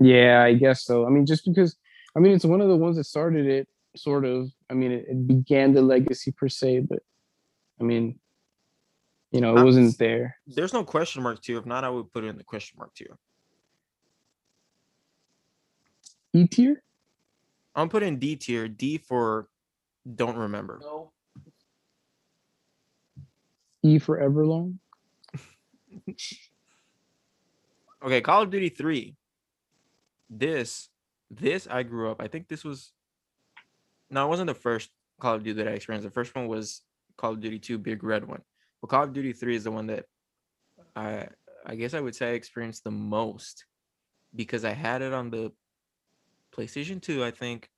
Yeah, 0.00 0.42
I 0.42 0.54
guess 0.54 0.84
so. 0.84 1.06
I 1.06 1.10
mean, 1.10 1.26
just 1.26 1.44
because 1.46 1.76
I 2.16 2.20
mean 2.20 2.32
it's 2.32 2.44
one 2.44 2.60
of 2.60 2.68
the 2.68 2.76
ones 2.76 2.96
that 2.96 3.04
started 3.04 3.46
it, 3.46 3.68
sort 3.98 4.24
of. 4.24 4.50
I 4.70 4.74
mean, 4.74 4.92
it, 4.92 5.06
it 5.08 5.26
began 5.26 5.72
the 5.72 5.82
legacy 5.82 6.30
per 6.32 6.48
se, 6.48 6.80
but 6.80 7.00
I 7.80 7.84
mean, 7.84 8.18
you 9.30 9.40
know, 9.40 9.56
it 9.56 9.60
Uh, 9.60 9.64
wasn't 9.64 9.98
there. 9.98 10.36
There's 10.46 10.72
no 10.72 10.84
question 10.84 11.22
mark 11.22 11.42
tier. 11.42 11.58
If 11.58 11.66
not, 11.66 11.84
I 11.84 11.90
would 11.90 12.12
put 12.12 12.24
it 12.24 12.28
in 12.28 12.36
the 12.36 12.44
question 12.44 12.76
mark 12.78 12.94
tier. 12.94 13.18
E 16.32 16.46
tier. 16.46 16.82
I'm 17.74 17.88
putting 17.88 18.18
D 18.18 18.36
tier. 18.36 18.68
D 18.68 18.98
for 18.98 19.48
don't 20.14 20.36
remember. 20.36 20.78
No. 20.82 21.12
E 23.82 23.98
for 23.98 24.18
Everlong. 24.18 24.78
Okay, 28.04 28.20
Call 28.20 28.42
of 28.42 28.50
Duty 28.50 28.68
3. 28.68 29.16
This, 30.30 30.90
this 31.30 31.66
I 31.68 31.82
grew 31.82 32.10
up. 32.10 32.20
I 32.20 32.28
think 32.28 32.46
this 32.46 32.62
was 32.62 32.92
no, 34.10 34.24
it 34.24 34.28
wasn't 34.28 34.48
the 34.48 34.54
first 34.54 34.90
Call 35.20 35.34
of 35.34 35.42
Duty 35.42 35.62
that 35.62 35.68
I 35.68 35.74
experienced. 35.74 36.06
The 36.06 36.12
first 36.12 36.34
one 36.34 36.46
was 36.46 36.82
Call 37.16 37.32
of 37.32 37.40
Duty 37.40 37.58
2, 37.58 37.78
Big 37.78 38.04
Red 38.04 38.26
one. 38.26 38.42
But 38.80 38.90
Call 38.90 39.04
of 39.04 39.12
Duty 39.12 39.32
3 39.32 39.56
is 39.56 39.64
the 39.64 39.70
one 39.70 39.86
that 39.86 40.04
I 40.94 41.28
I 41.64 41.74
guess 41.74 41.94
I 41.94 42.00
would 42.00 42.14
say 42.14 42.30
I 42.30 42.34
experienced 42.34 42.84
the 42.84 42.92
most 42.92 43.64
because 44.34 44.64
I 44.64 44.72
had 44.72 45.02
it 45.02 45.12
on 45.12 45.30
the 45.30 45.52
PlayStation 46.56 47.02
2, 47.02 47.24
I 47.24 47.30
think. 47.32 47.68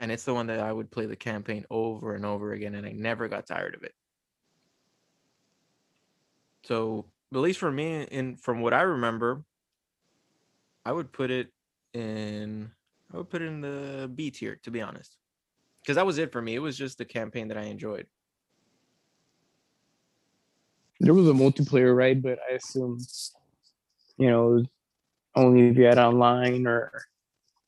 And 0.00 0.10
it's 0.10 0.24
the 0.24 0.34
one 0.34 0.46
that 0.46 0.60
I 0.60 0.72
would 0.72 0.90
play 0.90 1.06
the 1.06 1.14
campaign 1.14 1.66
over 1.70 2.14
and 2.14 2.24
over 2.24 2.52
again, 2.52 2.74
and 2.74 2.86
I 2.86 2.92
never 2.92 3.28
got 3.28 3.46
tired 3.46 3.74
of 3.74 3.82
it. 3.82 3.94
So 6.64 7.04
at 7.32 7.38
least 7.38 7.58
for 7.58 7.70
me, 7.70 8.06
and 8.10 8.40
from 8.40 8.60
what 8.60 8.72
I 8.72 8.82
remember, 8.82 9.44
I 10.84 10.92
would 10.92 11.12
put 11.12 11.30
it 11.30 11.48
in 11.92 12.70
I 13.12 13.16
would 13.16 13.28
put 13.28 13.42
it 13.42 13.46
in 13.46 13.60
the 13.60 14.10
B 14.14 14.30
tier, 14.30 14.58
to 14.62 14.70
be 14.70 14.80
honest. 14.80 15.16
Because 15.90 15.96
that 15.96 16.06
was 16.06 16.18
it 16.18 16.30
for 16.30 16.40
me. 16.40 16.54
It 16.54 16.60
was 16.60 16.78
just 16.78 16.98
the 16.98 17.04
campaign 17.04 17.48
that 17.48 17.58
I 17.58 17.62
enjoyed. 17.62 18.06
There 21.00 21.12
was 21.12 21.28
a 21.28 21.32
multiplayer, 21.32 21.96
right? 21.96 22.22
But 22.22 22.38
I 22.48 22.54
assume, 22.54 23.00
you 24.16 24.30
know, 24.30 24.62
only 25.34 25.66
if 25.66 25.76
you 25.76 25.86
had 25.86 25.98
online 25.98 26.64
or 26.64 26.92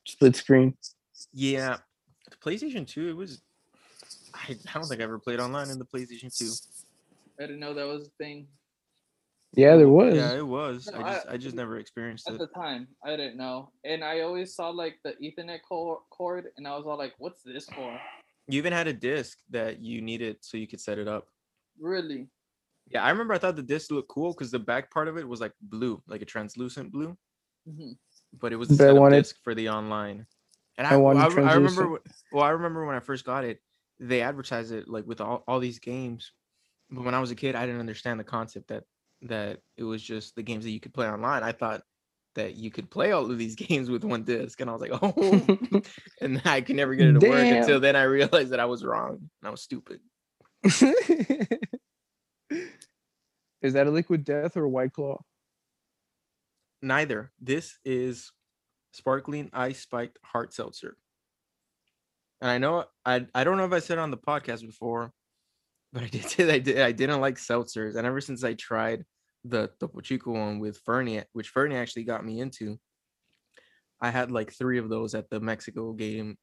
split 0.05 0.37
screen. 0.37 0.77
Yeah. 1.33 1.75
The 2.31 2.37
PlayStation 2.37 2.87
2, 2.87 3.09
it 3.09 3.17
was 3.17 3.41
I, 4.33 4.55
I 4.69 4.73
don't 4.73 4.87
think 4.87 5.01
I 5.01 5.03
ever 5.03 5.19
played 5.19 5.41
online 5.41 5.69
in 5.69 5.77
the 5.77 5.83
PlayStation 5.83 6.33
2. 6.33 7.43
I 7.43 7.47
didn't 7.47 7.59
know 7.59 7.73
that 7.73 7.85
was 7.85 8.07
a 8.07 8.11
thing 8.11 8.47
Yeah, 9.55 9.75
there 9.77 9.89
was. 9.89 10.15
Yeah, 10.15 10.33
it 10.35 10.45
was. 10.47 10.89
No, 10.91 10.99
I 10.99 11.13
just 11.13 11.27
I- 11.27 11.33
I 11.33 11.37
just 11.37 11.55
never 11.55 11.77
experienced 11.77 12.27
at 12.27 12.35
it. 12.35 12.41
At 12.41 12.47
the 12.49 12.53
time. 12.59 12.87
I 13.03 13.11
didn't 13.11 13.37
know, 13.37 13.69
and 13.83 14.03
I 14.03 14.21
always 14.21 14.55
saw 14.55 14.69
like 14.69 14.99
the 15.03 15.13
Ethernet 15.21 15.59
cord, 16.09 16.45
and 16.57 16.67
I 16.67 16.75
was 16.75 16.85
all 16.87 16.97
like, 16.97 17.13
"What's 17.19 17.41
this 17.43 17.65
for?" 17.67 17.99
You 18.47 18.57
even 18.57 18.73
had 18.73 18.87
a 18.87 18.93
disc 18.93 19.37
that 19.51 19.79
you 19.79 20.01
needed 20.01 20.37
so 20.41 20.57
you 20.57 20.67
could 20.67 20.81
set 20.81 20.97
it 20.97 21.07
up. 21.07 21.27
Really? 21.79 22.27
Yeah, 22.87 23.03
I 23.03 23.09
remember 23.11 23.33
I 23.33 23.37
thought 23.37 23.55
the 23.55 23.63
disc 23.63 23.89
looked 23.91 24.09
cool 24.09 24.33
because 24.33 24.51
the 24.51 24.59
back 24.59 24.91
part 24.91 25.07
of 25.07 25.17
it 25.17 25.27
was 25.27 25.39
like 25.39 25.53
blue, 25.61 26.01
like 26.07 26.21
a 26.21 26.25
translucent 26.25 26.91
blue. 26.91 27.17
hmm 27.65 27.91
but 28.39 28.51
it 28.51 28.55
was 28.55 28.67
a 28.69 28.71
But 28.73 28.77
setup 28.77 28.97
wanted- 28.97 29.17
disc 29.21 29.35
for 29.43 29.53
the 29.53 29.69
online. 29.69 30.25
And 30.79 30.87
I 30.87 30.95
I, 30.95 31.13
I, 31.13 31.25
I 31.27 31.53
remember, 31.53 31.99
well, 32.31 32.43
I 32.43 32.49
remember 32.49 32.83
when 32.83 32.95
I 32.95 32.99
first 32.99 33.25
got 33.25 33.43
it, 33.45 33.61
they 33.99 34.21
advertised 34.23 34.71
it 34.71 34.87
like 34.89 35.05
with 35.05 35.21
all, 35.21 35.43
all 35.47 35.59
these 35.59 35.77
games. 35.77 36.31
But 36.89 37.03
when 37.05 37.13
I 37.13 37.19
was 37.19 37.29
a 37.29 37.35
kid, 37.35 37.53
I 37.53 37.67
didn't 37.67 37.79
understand 37.79 38.19
the 38.19 38.23
concept 38.23 38.69
that 38.69 38.85
that 39.23 39.59
it 39.77 39.83
was 39.83 40.01
just 40.01 40.35
the 40.35 40.43
games 40.43 40.63
that 40.63 40.71
you 40.71 40.79
could 40.79 40.93
play 40.93 41.07
online. 41.07 41.43
I 41.43 41.51
thought 41.51 41.81
that 42.35 42.55
you 42.55 42.71
could 42.71 42.89
play 42.89 43.11
all 43.11 43.29
of 43.29 43.37
these 43.37 43.55
games 43.67 43.89
with 43.89 44.03
one 44.03 44.23
disc, 44.23 44.59
and 44.61 44.69
I 44.69 44.73
was 44.73 44.81
like, 44.81 44.91
oh, 45.01 45.81
and 46.21 46.41
I 46.45 46.61
could 46.61 46.75
never 46.75 46.95
get 46.95 47.07
it 47.07 47.19
to 47.19 47.29
work 47.29 47.45
until 47.45 47.79
then. 47.79 47.95
I 47.95 48.03
realized 48.03 48.51
that 48.51 48.59
I 48.59 48.65
was 48.65 48.83
wrong 48.83 49.17
and 49.41 49.47
I 49.47 49.49
was 49.49 49.61
stupid. 49.61 49.99
Is 53.61 53.73
that 53.73 53.87
a 53.87 53.91
liquid 53.91 54.25
death 54.25 54.57
or 54.57 54.65
a 54.65 54.69
white 54.69 54.91
claw? 54.91 55.19
Neither. 56.81 57.31
This 57.39 57.77
is 57.85 58.31
sparkling 58.91 59.49
ice 59.53 59.79
spiked 59.79 60.19
hard 60.23 60.53
seltzer. 60.53 60.97
And 62.41 62.51
I 62.51 62.57
know 62.57 62.85
I 63.05 63.25
I 63.33 63.45
don't 63.45 63.55
know 63.57 63.65
if 63.65 63.71
I 63.71 63.79
said 63.79 63.97
it 63.97 64.01
on 64.01 64.11
the 64.11 64.17
podcast 64.17 64.65
before, 64.65 65.13
but 65.93 66.03
I 66.03 66.07
did 66.07 66.25
say 66.25 66.43
that 66.43 66.53
I 66.55 66.59
did 66.59 66.79
I 66.79 66.91
didn't 66.91 67.21
like 67.21 67.35
seltzers. 67.35 67.95
And 67.95 68.05
ever 68.05 68.19
since 68.19 68.43
I 68.43 68.53
tried 68.53 69.05
the 69.43 69.69
Topo 69.79 69.99
Chico 70.01 70.31
one 70.31 70.59
with 70.59 70.77
Fernie, 70.77 71.21
which 71.33 71.49
Fernie 71.49 71.75
actually 71.75 72.03
got 72.03 72.25
me 72.25 72.39
into, 72.39 72.79
I 74.01 74.09
had 74.09 74.31
like 74.31 74.51
three 74.51 74.77
of 74.79 74.89
those 74.89 75.15
at 75.15 75.29
the 75.29 75.39
Mexico 75.39 75.93
game 75.93 76.37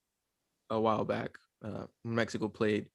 a 0.70 0.80
while 0.80 1.04
back. 1.04 1.30
Uh, 1.64 1.84
Mexico 2.04 2.48
played 2.48 2.86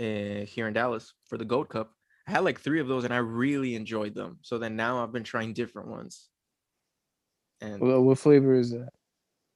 uh, 0.00 0.44
here 0.46 0.68
in 0.68 0.72
Dallas 0.74 1.12
for 1.28 1.38
the 1.38 1.44
Gold 1.44 1.68
Cup. 1.68 1.92
I 2.26 2.32
had 2.32 2.44
like 2.44 2.60
three 2.60 2.80
of 2.80 2.86
those 2.88 3.04
and 3.04 3.12
I 3.12 3.18
really 3.18 3.74
enjoyed 3.74 4.14
them. 4.14 4.38
So 4.42 4.58
then 4.58 4.76
now 4.76 5.02
I've 5.02 5.12
been 5.12 5.24
trying 5.24 5.52
different 5.52 5.88
ones. 5.88 6.28
And 7.60 7.80
Well, 7.80 8.02
what 8.02 8.18
flavor 8.18 8.54
is 8.54 8.70
that? 8.70 8.90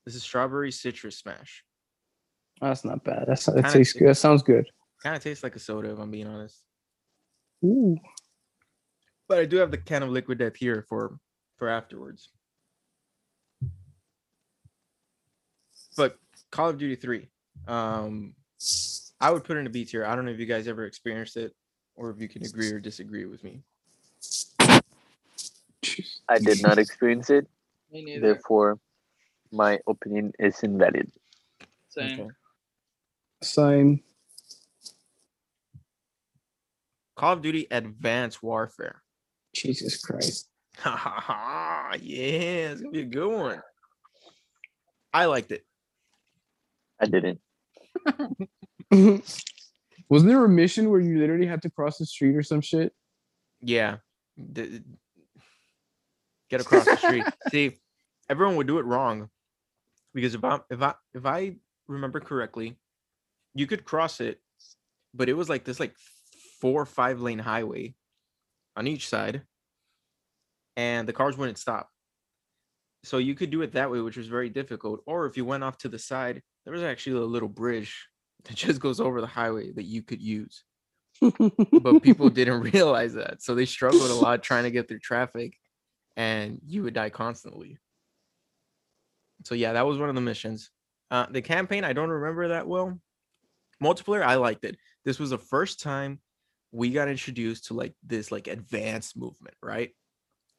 this 0.04 0.14
is 0.14 0.22
strawberry 0.22 0.70
citrus 0.70 1.18
smash. 1.18 1.64
Oh, 2.60 2.68
that's 2.68 2.84
not 2.84 3.02
bad. 3.04 3.24
That's 3.26 3.46
that 3.46 3.54
Kinda 3.54 3.70
tastes 3.70 3.94
good. 3.94 4.08
That 4.08 4.16
sounds 4.16 4.42
good. 4.42 4.66
Kind 5.02 5.16
of 5.16 5.22
tastes 5.22 5.42
like 5.42 5.56
a 5.56 5.58
soda, 5.58 5.90
if 5.90 5.98
I'm 5.98 6.10
being 6.10 6.26
honest. 6.26 6.62
Ooh. 7.64 7.96
But 9.28 9.38
I 9.38 9.44
do 9.46 9.56
have 9.56 9.70
the 9.70 9.78
can 9.78 10.02
of 10.02 10.10
liquid 10.10 10.38
death 10.38 10.56
here 10.56 10.84
for 10.88 11.18
for 11.56 11.68
afterwards. 11.68 12.28
But 15.96 16.18
Call 16.50 16.70
of 16.70 16.78
Duty 16.78 16.96
3. 16.96 17.28
Um 17.66 18.34
I 19.20 19.30
would 19.30 19.44
put 19.44 19.56
it 19.56 19.60
in 19.60 19.66
a 19.66 19.70
B 19.70 19.84
tier. 19.84 20.04
I 20.04 20.14
don't 20.14 20.24
know 20.24 20.32
if 20.32 20.38
you 20.40 20.46
guys 20.46 20.68
ever 20.68 20.84
experienced 20.84 21.36
it 21.36 21.54
or 21.96 22.10
if 22.10 22.20
you 22.20 22.28
can 22.28 22.44
agree 22.44 22.70
or 22.72 22.80
disagree 22.80 23.24
with 23.24 23.42
me. 23.44 23.62
I 26.28 26.38
did 26.38 26.62
not 26.62 26.78
experience 26.78 27.30
it, 27.30 27.46
Me 27.92 28.02
neither. 28.02 28.20
therefore, 28.32 28.78
my 29.52 29.78
opinion 29.86 30.32
is 30.38 30.62
invalid. 30.62 31.12
Same. 31.90 32.20
Okay. 32.20 32.30
Sign. 33.42 34.02
Call 37.16 37.34
of 37.34 37.42
Duty 37.42 37.66
Advanced 37.70 38.42
Warfare. 38.42 39.02
Jesus 39.54 40.00
Christ. 40.00 40.48
Ha 40.78 40.90
ha 40.90 41.20
ha. 41.20 41.96
Yeah, 42.00 42.72
it's 42.72 42.80
gonna 42.80 42.92
be 42.92 43.00
a 43.00 43.04
good 43.04 43.32
one. 43.32 43.62
I 45.12 45.26
liked 45.26 45.52
it. 45.52 45.64
I 47.00 47.06
didn't. 47.06 47.40
Wasn't 50.08 50.28
there 50.28 50.44
a 50.44 50.48
mission 50.48 50.90
where 50.90 51.00
you 51.00 51.18
literally 51.18 51.46
had 51.46 51.62
to 51.62 51.70
cross 51.70 51.98
the 51.98 52.06
street 52.06 52.36
or 52.36 52.42
some 52.42 52.60
shit? 52.60 52.92
Yeah. 53.60 53.98
D- 54.52 54.80
get 56.50 56.60
across 56.60 56.84
the 56.84 56.96
street. 56.96 57.24
See, 57.50 57.78
everyone 58.28 58.56
would 58.56 58.66
do 58.66 58.78
it 58.78 58.84
wrong 58.84 59.30
because 60.12 60.34
if 60.34 60.44
I 60.44 60.60
if 60.70 60.82
I 60.82 60.94
if 61.14 61.24
I 61.24 61.54
remember 61.86 62.20
correctly, 62.20 62.76
you 63.54 63.66
could 63.66 63.84
cross 63.84 64.20
it, 64.20 64.40
but 65.14 65.28
it 65.28 65.34
was 65.34 65.48
like 65.48 65.64
this 65.64 65.80
like 65.80 65.94
four 66.60 66.82
or 66.82 66.86
five 66.86 67.20
lane 67.20 67.38
highway 67.38 67.94
on 68.76 68.86
each 68.86 69.08
side, 69.08 69.42
and 70.76 71.08
the 71.08 71.12
cars 71.12 71.36
wouldn't 71.36 71.58
stop. 71.58 71.88
So 73.04 73.18
you 73.18 73.34
could 73.34 73.50
do 73.50 73.62
it 73.62 73.72
that 73.72 73.90
way, 73.90 74.00
which 74.00 74.16
was 74.16 74.28
very 74.28 74.48
difficult. 74.48 75.00
Or 75.06 75.26
if 75.26 75.36
you 75.36 75.44
went 75.44 75.62
off 75.62 75.78
to 75.78 75.88
the 75.88 75.98
side, 75.98 76.42
there 76.64 76.72
was 76.72 76.82
actually 76.82 77.20
a 77.20 77.24
little 77.24 77.48
bridge 77.48 78.08
that 78.44 78.56
just 78.56 78.80
goes 78.80 79.00
over 79.00 79.20
the 79.20 79.26
highway 79.26 79.72
that 79.72 79.84
you 79.84 80.02
could 80.02 80.22
use 80.22 80.64
but 81.20 82.02
people 82.02 82.28
didn't 82.30 82.60
realize 82.72 83.14
that. 83.14 83.42
So 83.42 83.54
they 83.54 83.66
struggled 83.66 84.10
a 84.10 84.14
lot 84.14 84.42
trying 84.42 84.64
to 84.64 84.70
get 84.70 84.88
through 84.88 85.00
traffic 85.00 85.56
and 86.16 86.60
you 86.66 86.82
would 86.82 86.94
die 86.94 87.10
constantly. 87.10 87.78
So 89.44 89.54
yeah, 89.54 89.74
that 89.74 89.86
was 89.86 89.98
one 89.98 90.08
of 90.08 90.14
the 90.14 90.20
missions. 90.20 90.70
Uh, 91.10 91.26
the 91.30 91.42
campaign, 91.42 91.84
I 91.84 91.92
don't 91.92 92.08
remember 92.08 92.48
that 92.48 92.66
well. 92.66 92.98
Multiplayer, 93.82 94.22
I 94.22 94.36
liked 94.36 94.64
it. 94.64 94.76
This 95.04 95.18
was 95.18 95.30
the 95.30 95.38
first 95.38 95.80
time 95.80 96.20
we 96.74 96.92
got 96.92 97.08
introduced 97.08 97.66
to 97.66 97.74
like 97.74 97.96
this 98.04 98.32
like 98.32 98.48
advanced 98.48 99.16
movement, 99.16 99.56
right? 99.62 99.92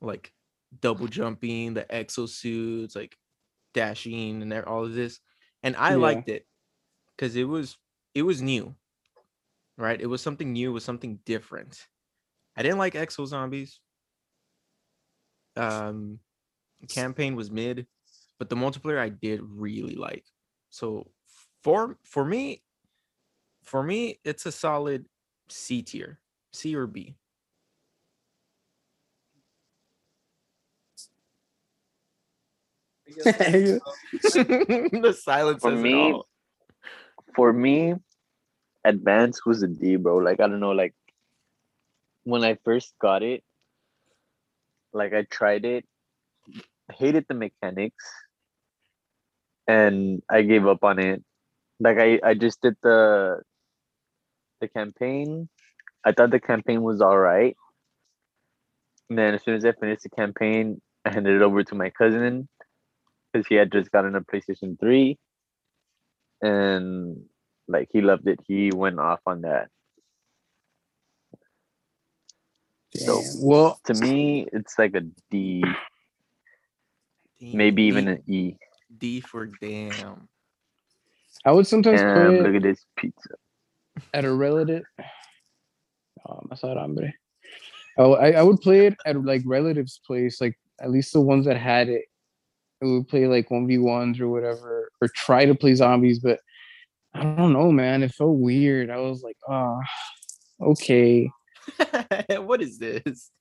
Like 0.01 0.34
double 0.80 1.08
jumping, 1.08 1.75
the 1.75 1.86
exosuits, 1.86 2.95
like 2.95 3.17
dashing 3.73 4.41
and 4.41 4.54
all 4.65 4.86
of 4.86 4.93
this. 4.95 5.19
And 5.63 5.75
I 5.78 5.95
Yeah. 5.95 5.95
liked 5.95 6.30
it 6.30 6.47
because 7.17 7.36
it 7.36 7.45
was 7.45 7.78
it 8.15 8.23
was 8.23 8.41
new 8.41 8.75
right? 9.78 9.99
It 9.99 10.08
was 10.08 10.21
something 10.21 10.54
new, 10.54 10.69
it 10.71 10.73
was 10.73 10.84
something 10.86 11.17
different. 11.25 11.88
I 12.58 12.63
didn't 12.63 12.80
like 12.80 12.93
Exo 12.93 13.25
Zombies. 13.28 13.82
Um, 15.56 16.19
campaign 16.89 17.36
was 17.36 17.51
mid, 17.51 17.88
but 18.39 18.49
the 18.49 18.56
multiplayer 18.56 18.99
I 18.99 19.10
did 19.10 19.41
really 19.43 19.95
like. 19.95 20.25
So 20.69 21.12
for 21.63 21.99
for 22.06 22.25
me, 22.25 22.63
for 23.63 23.84
me, 23.84 24.19
it's 24.23 24.45
a 24.45 24.51
solid 24.51 25.08
C 25.47 25.81
tier, 25.81 26.19
C 26.51 26.75
or 26.75 26.88
B. 26.88 27.15
the 33.25 35.17
silence 35.19 35.62
For 35.62 35.71
me, 35.71 35.93
all. 35.93 36.27
For 37.36 37.53
me, 37.53 37.95
advance 38.84 39.45
was 39.45 39.63
a 39.63 39.67
D, 39.67 39.95
bro. 39.97 40.17
Like 40.17 40.39
I 40.39 40.47
don't 40.47 40.60
know, 40.60 40.71
like 40.71 40.93
when 42.23 42.43
I 42.43 42.58
first 42.63 42.93
got 42.99 43.23
it, 43.23 43.43
like 44.93 45.13
I 45.13 45.23
tried 45.23 45.65
it, 45.65 45.86
hated 46.93 47.25
the 47.27 47.36
mechanics, 47.36 48.05
and 49.67 50.21
I 50.29 50.41
gave 50.43 50.65
up 50.67 50.84
on 50.84 50.99
it. 50.99 51.23
Like 51.79 51.97
I, 51.97 52.19
I 52.23 52.34
just 52.34 52.62
did 52.62 52.75
the 52.81 53.41
the 54.65 54.80
campaign. 54.80 55.49
I 56.06 56.12
thought 56.12 56.32
the 56.32 56.39
campaign 56.39 56.82
was 56.82 57.01
all 57.01 57.17
right. 57.17 57.56
And 59.10 59.17
then 59.17 59.34
as 59.36 59.43
soon 59.43 59.56
as 59.56 59.65
I 59.65 59.71
finished 59.73 60.04
the 60.04 60.10
campaign, 60.10 60.82
I 61.06 61.13
handed 61.13 61.36
it 61.36 61.41
over 61.41 61.63
to 61.63 61.75
my 61.75 61.89
cousin 61.91 62.47
because 63.32 63.47
he 63.47 63.56
had 63.56 63.71
just 63.71 63.91
gotten 63.91 64.15
a 64.15 64.21
PlayStation 64.21 64.80
3 64.80 65.17
and 66.41 67.23
like 67.67 67.89
he 67.91 68.01
loved 68.01 68.28
it. 68.28 68.39
He 68.47 68.71
went 68.71 68.99
off 68.99 69.19
on 69.25 69.41
that. 69.41 69.69
So 72.95 73.21
Well, 73.39 73.80
to 73.86 73.93
me, 73.93 74.47
it's 74.51 74.80
like 74.80 74.95
a 74.95 75.01
D, 75.30 75.63
maybe 77.41 77.84
D- 77.84 77.88
even 77.89 78.08
an 78.08 78.23
E. 78.28 78.58
D 78.97 79.21
for 79.21 79.47
damn. 79.47 80.28
I 81.45 81.51
would 81.51 81.67
sometimes 81.67 82.01
Damn, 82.01 82.38
play 82.38 82.43
look 82.43 82.56
at 82.56 82.63
this 82.63 82.86
pizza. 82.97 83.30
At 84.13 84.25
a 84.25 84.34
relative. 84.34 84.84
Oh, 86.27 86.41
más 86.49 86.62
hambre. 86.62 87.13
Oh, 87.97 88.13
I, 88.13 88.31
I 88.31 88.43
would 88.43 88.60
play 88.62 88.88
it 88.88 88.95
at 89.05 89.23
like 89.23 89.41
relatives' 89.45 90.01
place, 90.05 90.41
like 90.41 90.58
at 90.81 90.91
least 90.91 91.13
the 91.13 91.21
ones 91.21 91.45
that 91.45 91.58
had 91.58 91.89
it. 91.89 92.05
I 92.81 92.88
would 92.88 93.08
play 93.08 93.27
like 93.27 93.49
one 93.49 93.67
v 93.67 93.77
ones 93.77 94.19
or 94.19 94.27
whatever, 94.27 94.89
or 95.01 95.08
try 95.15 95.45
to 95.45 95.55
play 95.55 95.75
zombies, 95.75 96.19
but 96.19 96.39
I 97.13 97.23
don't 97.23 97.53
know, 97.53 97.71
man. 97.71 98.03
It 98.03 98.13
felt 98.13 98.38
weird. 98.38 98.89
I 98.89 98.97
was 98.97 99.23
like, 99.23 99.38
ah, 99.47 99.79
okay. 100.62 101.29
what 102.29 102.62
is 102.62 102.77
this? 102.77 103.31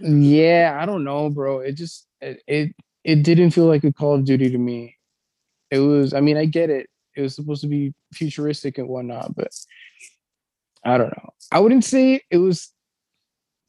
Yeah, 0.00 0.76
I 0.80 0.86
don't 0.86 1.04
know, 1.04 1.30
bro. 1.30 1.60
It 1.60 1.76
just 1.76 2.08
it, 2.20 2.42
it 2.48 2.72
it 3.04 3.22
didn't 3.22 3.50
feel 3.50 3.66
like 3.66 3.84
a 3.84 3.92
Call 3.92 4.14
of 4.14 4.24
Duty 4.24 4.50
to 4.50 4.58
me. 4.58 4.96
It 5.70 5.78
was. 5.78 6.12
I 6.12 6.20
mean, 6.20 6.36
I 6.36 6.46
get 6.46 6.70
it. 6.70 6.88
It 7.16 7.22
was 7.22 7.34
supposed 7.34 7.62
to 7.62 7.68
be 7.68 7.94
futuristic 8.12 8.78
and 8.78 8.88
whatnot, 8.88 9.36
but 9.36 9.52
I 10.84 10.98
don't 10.98 11.16
know. 11.16 11.30
I 11.52 11.60
wouldn't 11.60 11.84
say 11.84 12.22
it 12.30 12.38
was 12.38 12.72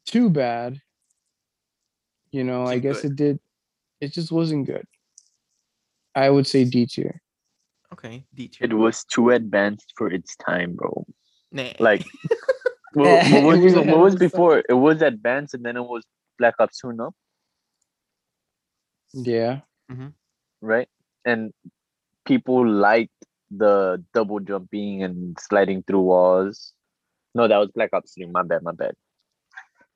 too 0.06 0.30
bad. 0.30 0.80
You 2.30 2.44
know, 2.44 2.64
I 2.64 2.78
guess 2.78 3.02
good. 3.02 3.12
it 3.12 3.16
did. 3.16 3.40
It 4.00 4.12
just 4.12 4.32
wasn't 4.32 4.66
good. 4.66 4.86
I 6.14 6.30
would 6.30 6.46
say 6.46 6.64
D 6.64 6.86
tier. 6.86 7.20
Okay, 7.92 8.24
D 8.34 8.48
tier. 8.48 8.68
It 8.68 8.74
was 8.74 9.04
too 9.04 9.30
advanced 9.30 9.92
for 9.96 10.10
its 10.10 10.34
time, 10.36 10.74
bro. 10.74 11.06
Nah. 11.50 11.72
Like, 11.78 12.06
what, 12.94 13.30
what 13.30 13.42
was, 13.44 13.58
It 13.58 13.62
was 13.64 13.74
what 13.74 13.98
was 13.98 14.16
before? 14.16 14.62
It 14.68 14.74
was 14.74 15.02
advanced, 15.02 15.54
and 15.54 15.64
then 15.64 15.76
it 15.76 15.82
was 15.82 16.02
Black 16.38 16.54
Ops 16.58 16.80
2, 16.80 16.92
no? 16.92 17.14
Yeah. 19.12 19.60
Mm-hmm. 19.90 20.08
Right? 20.60 20.88
And 21.24 21.52
people 22.24 22.66
liked 22.66 23.12
the 23.50 24.02
double 24.14 24.40
jumping 24.40 25.02
and 25.02 25.36
sliding 25.38 25.82
through 25.86 26.00
walls. 26.00 26.72
No, 27.34 27.48
that 27.48 27.56
was 27.56 27.70
Black 27.74 27.90
Ops 27.92 28.14
3. 28.14 28.26
My 28.26 28.42
bad, 28.42 28.62
my 28.62 28.72
bad. 28.72 28.92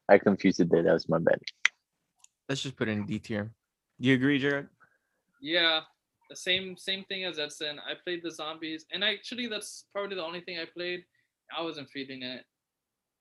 I 0.09 0.19
confused 0.19 0.61
it 0.61 0.71
there. 0.71 0.83
That 0.83 0.93
was 0.95 1.09
my 1.09 1.19
bad. 1.19 1.39
Let's 2.49 2.63
just 2.63 2.77
put 2.77 2.89
it 2.89 2.93
in 2.93 3.07
D 3.07 3.19
tier. 3.19 3.51
Do 4.01 4.09
you 4.09 4.15
agree, 4.15 4.39
Jared? 4.39 4.69
Yeah, 5.41 5.81
the 6.31 6.37
same 6.37 6.77
same 6.77 7.05
thing 7.05 7.25
as 7.25 7.39
Edson. 7.39 7.79
I 7.81 7.95
played 8.03 8.21
the 8.23 8.31
zombies, 8.31 8.87
and 8.93 9.03
actually 9.03 9.49
that's 9.49 9.85
probably 9.93 10.17
the 10.17 10.25
only 10.25 10.41
thing 10.41 10.59
I 10.59 10.65
played. 10.73 11.05
I 11.57 11.63
wasn't 11.63 11.89
feeling 11.91 12.23
it 12.23 12.45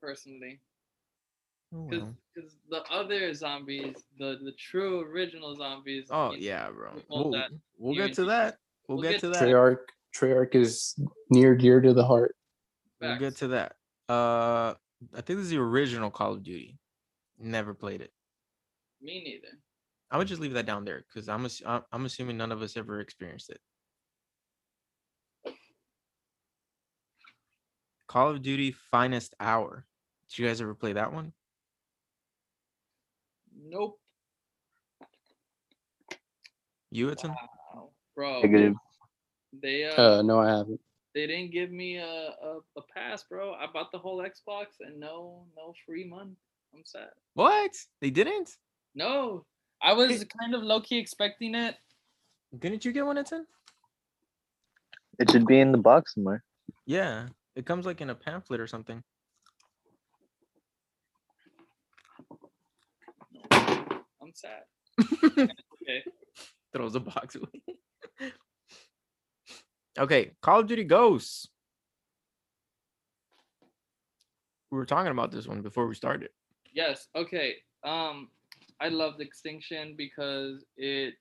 personally, 0.02 0.60
Oh, 1.74 1.88
because 1.90 2.10
well. 2.70 2.84
the 2.88 2.94
other 2.94 3.34
zombies, 3.34 3.96
the 4.20 4.38
the 4.44 4.54
true 4.60 5.02
original 5.02 5.56
zombies. 5.56 6.08
Oh, 6.12 6.34
yeah, 6.34 6.70
bro. 6.70 6.92
we 6.96 7.02
hold 7.10 7.32
We'll, 7.34 7.50
we'll 7.80 7.96
get 7.96 8.14
to 8.16 8.26
that. 8.26 8.58
We'll, 8.88 8.98
We'll 8.98 9.04
get, 9.04 9.14
get 9.14 9.22
to 9.22 9.28
to 9.28 9.40
that. 9.40 9.44
Treyarch 9.44 9.78
Treyarch 10.16 10.56
is 10.56 10.96
near 11.32 11.56
dear 11.56 11.82
to 11.82 11.94
the 11.94 12.06
heart. 12.06 12.36
We'll 13.02 13.18
get 13.18 13.36
to 13.38 13.48
that. 13.50 13.76
Uh, 14.08 14.74
I 15.14 15.22
think 15.22 15.38
this 15.38 15.46
is 15.46 15.50
the 15.50 15.58
original 15.58 16.10
Call 16.12 16.34
of 16.34 16.44
Duty. 16.44 16.78
Never 17.40 17.74
played 17.74 18.02
it. 18.02 18.12
Me 19.02 19.22
neither. 19.24 19.58
I 20.12 20.18
would 20.18 20.28
just 20.28 20.42
leave 20.42 20.54
that 20.54 20.66
down 20.66 20.86
there 20.86 21.04
because 21.08 21.28
I'm 21.28 21.46
ass- 21.46 21.62
I'm 21.66 21.82
I'm 21.92 22.06
assuming 22.06 22.38
none 22.38 22.52
of 22.52 22.62
us 22.62 22.78
ever 22.78 23.00
experienced 23.00 23.50
it. 23.50 23.60
Call 28.08 28.30
of 28.30 28.42
Duty 28.42 28.72
Finest 28.72 29.34
Hour. 29.40 29.86
Did 30.30 30.40
you 30.40 30.48
guys 30.48 30.62
ever 30.62 30.76
play 30.76 30.94
that 30.94 31.12
one? 31.12 31.34
Nope. 33.68 34.00
You, 36.92 37.12
Edson? 37.12 37.32
Wow, 37.32 37.90
bro. 38.16 38.42
Negative. 38.42 38.76
They 39.62 39.86
uh, 39.86 40.02
Uh, 40.20 40.22
no, 40.22 40.40
I 40.40 40.50
haven't. 40.50 40.80
They 41.16 41.26
didn't 41.26 41.52
give 41.52 41.72
me 41.72 41.98
a, 41.98 42.06
a 42.44 42.60
a 42.78 42.82
pass, 42.94 43.24
bro. 43.24 43.54
I 43.54 43.66
bought 43.74 43.92
the 43.92 43.98
whole 43.98 44.20
Xbox 44.20 44.66
and 44.82 45.00
no 45.00 45.46
no 45.56 45.74
free 45.86 46.04
month. 46.04 46.38
I'm 46.76 46.84
sad. 46.86 47.10
What? 47.34 47.72
They 48.02 48.10
didn't? 48.10 48.52
No, 48.94 49.46
I 49.82 49.94
was 49.94 50.26
kind 50.40 50.54
of 50.54 50.62
low 50.62 50.82
key 50.82 51.00
expecting 51.00 51.56
it. 51.56 51.76
Didn't 52.60 52.84
you 52.86 52.92
get 52.92 53.06
one, 53.06 53.18
Edson? 53.18 53.48
It 55.18 55.32
should 55.32 55.46
be 55.46 55.60
in 55.62 55.72
the 55.72 55.78
box 55.78 56.14
somewhere. 56.14 56.44
Yeah, 56.86 57.28
it 57.56 57.66
comes 57.66 57.86
like 57.86 58.02
in 58.02 58.10
a 58.10 58.16
pamphlet 58.16 58.60
or 58.60 58.68
something. 58.68 59.02
I'm 63.52 64.34
sad. 64.34 64.64
Okay. 65.86 66.04
Throws 66.74 66.94
the 66.94 67.00
box 67.00 67.36
away. 67.36 68.32
okay, 69.98 70.32
Call 70.42 70.62
of 70.62 70.68
Duty 70.68 70.84
Ghosts. 70.84 71.48
We 74.72 74.78
were 74.78 74.86
talking 74.86 75.12
about 75.12 75.32
this 75.32 75.48
one 75.48 75.62
before 75.62 75.88
we 75.88 75.96
started. 75.96 76.30
Yes. 76.74 77.08
Okay. 77.16 77.56
Um, 77.84 78.30
I 78.82 78.90
loved 78.90 79.22
Extinction 79.22 79.96
because 79.98 80.66
it 80.76 81.14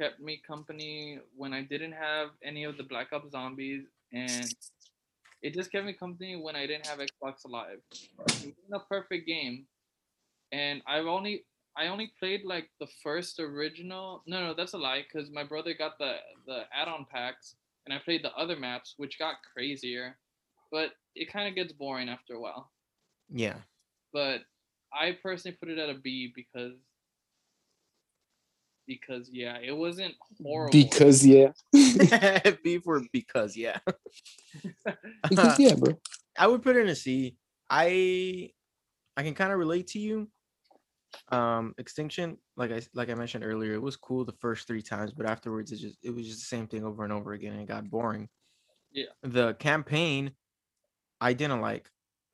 kept 0.00 0.20
me 0.20 0.40
company 0.46 1.18
when 1.36 1.52
I 1.52 1.62
didn't 1.62 1.92
have 1.92 2.28
any 2.42 2.64
of 2.64 2.76
the 2.76 2.84
Black 2.84 3.12
Ops 3.12 3.32
zombies, 3.32 3.84
and 4.12 4.54
it 5.42 5.54
just 5.54 5.70
kept 5.70 5.84
me 5.84 5.92
company 5.92 6.36
when 6.36 6.56
I 6.56 6.66
didn't 6.66 6.86
have 6.86 7.00
Xbox 7.00 7.46
Live. 7.46 7.80
It 7.92 8.08
wasn't 8.26 8.54
a 8.72 8.80
perfect 8.88 9.26
game, 9.26 9.66
and 10.52 10.80
I've 10.86 11.06
only 11.06 11.44
I 11.76 11.88
only 11.88 12.12
played 12.18 12.44
like 12.44 12.70
the 12.80 12.88
first 13.02 13.38
original. 13.38 14.22
No, 14.26 14.40
no, 14.40 14.54
that's 14.54 14.72
a 14.72 14.78
lie. 14.78 15.02
Because 15.02 15.30
my 15.30 15.44
brother 15.44 15.74
got 15.74 15.98
the 15.98 16.16
the 16.46 16.62
add-on 16.72 17.06
packs, 17.12 17.56
and 17.88 17.98
I 17.98 18.02
played 18.04 18.22
the 18.22 18.34
other 18.34 18.56
maps, 18.56 18.94
which 18.98 19.18
got 19.18 19.36
crazier, 19.54 20.18
but 20.70 20.90
it 21.14 21.32
kind 21.32 21.48
of 21.48 21.54
gets 21.54 21.72
boring 21.72 22.08
after 22.10 22.34
a 22.34 22.40
while 22.40 22.70
Yeah. 23.30 23.56
but 24.12 24.42
I 24.92 25.16
personally 25.22 25.56
put 25.58 25.68
it 25.70 25.78
at 25.78 25.88
a 25.90 25.94
B 25.94 26.32
because 26.34 26.74
because 28.86 29.28
yeah, 29.30 29.58
it 29.62 29.76
wasn't 29.76 30.14
horrible. 30.42 30.72
Because 30.72 31.24
yeah. 31.26 31.52
B 32.64 32.78
for 32.78 33.02
because 33.12 33.56
yeah. 33.56 33.78
Because 35.28 35.58
yeah, 35.58 35.74
bro. 35.74 35.98
I 36.38 36.46
would 36.46 36.62
put 36.62 36.76
it 36.76 36.80
in 36.80 36.88
a 36.88 36.94
C. 36.94 37.36
I 37.68 38.50
I 39.16 39.22
can 39.22 39.34
kind 39.34 39.52
of 39.52 39.58
relate 39.58 39.88
to 39.88 39.98
you. 39.98 40.28
Um, 41.30 41.74
Extinction, 41.78 42.38
like 42.58 42.70
I 42.72 42.82
like 42.92 43.08
I 43.08 43.14
mentioned 43.14 43.44
earlier, 43.44 43.72
it 43.72 43.80
was 43.82 43.96
cool 43.96 44.24
the 44.24 44.32
first 44.40 44.66
three 44.66 44.82
times, 44.82 45.12
but 45.12 45.24
afterwards 45.26 45.72
it 45.72 45.76
just 45.78 45.96
it 46.02 46.10
was 46.14 46.26
just 46.26 46.40
the 46.40 46.56
same 46.56 46.66
thing 46.66 46.84
over 46.84 47.04
and 47.04 47.12
over 47.12 47.32
again, 47.32 47.52
and 47.52 47.62
it 47.62 47.68
got 47.68 47.88
boring. 47.88 48.28
Yeah. 48.92 49.06
The 49.22 49.54
campaign, 49.54 50.32
I 51.20 51.32
didn't 51.32 51.60
like. 51.60 51.88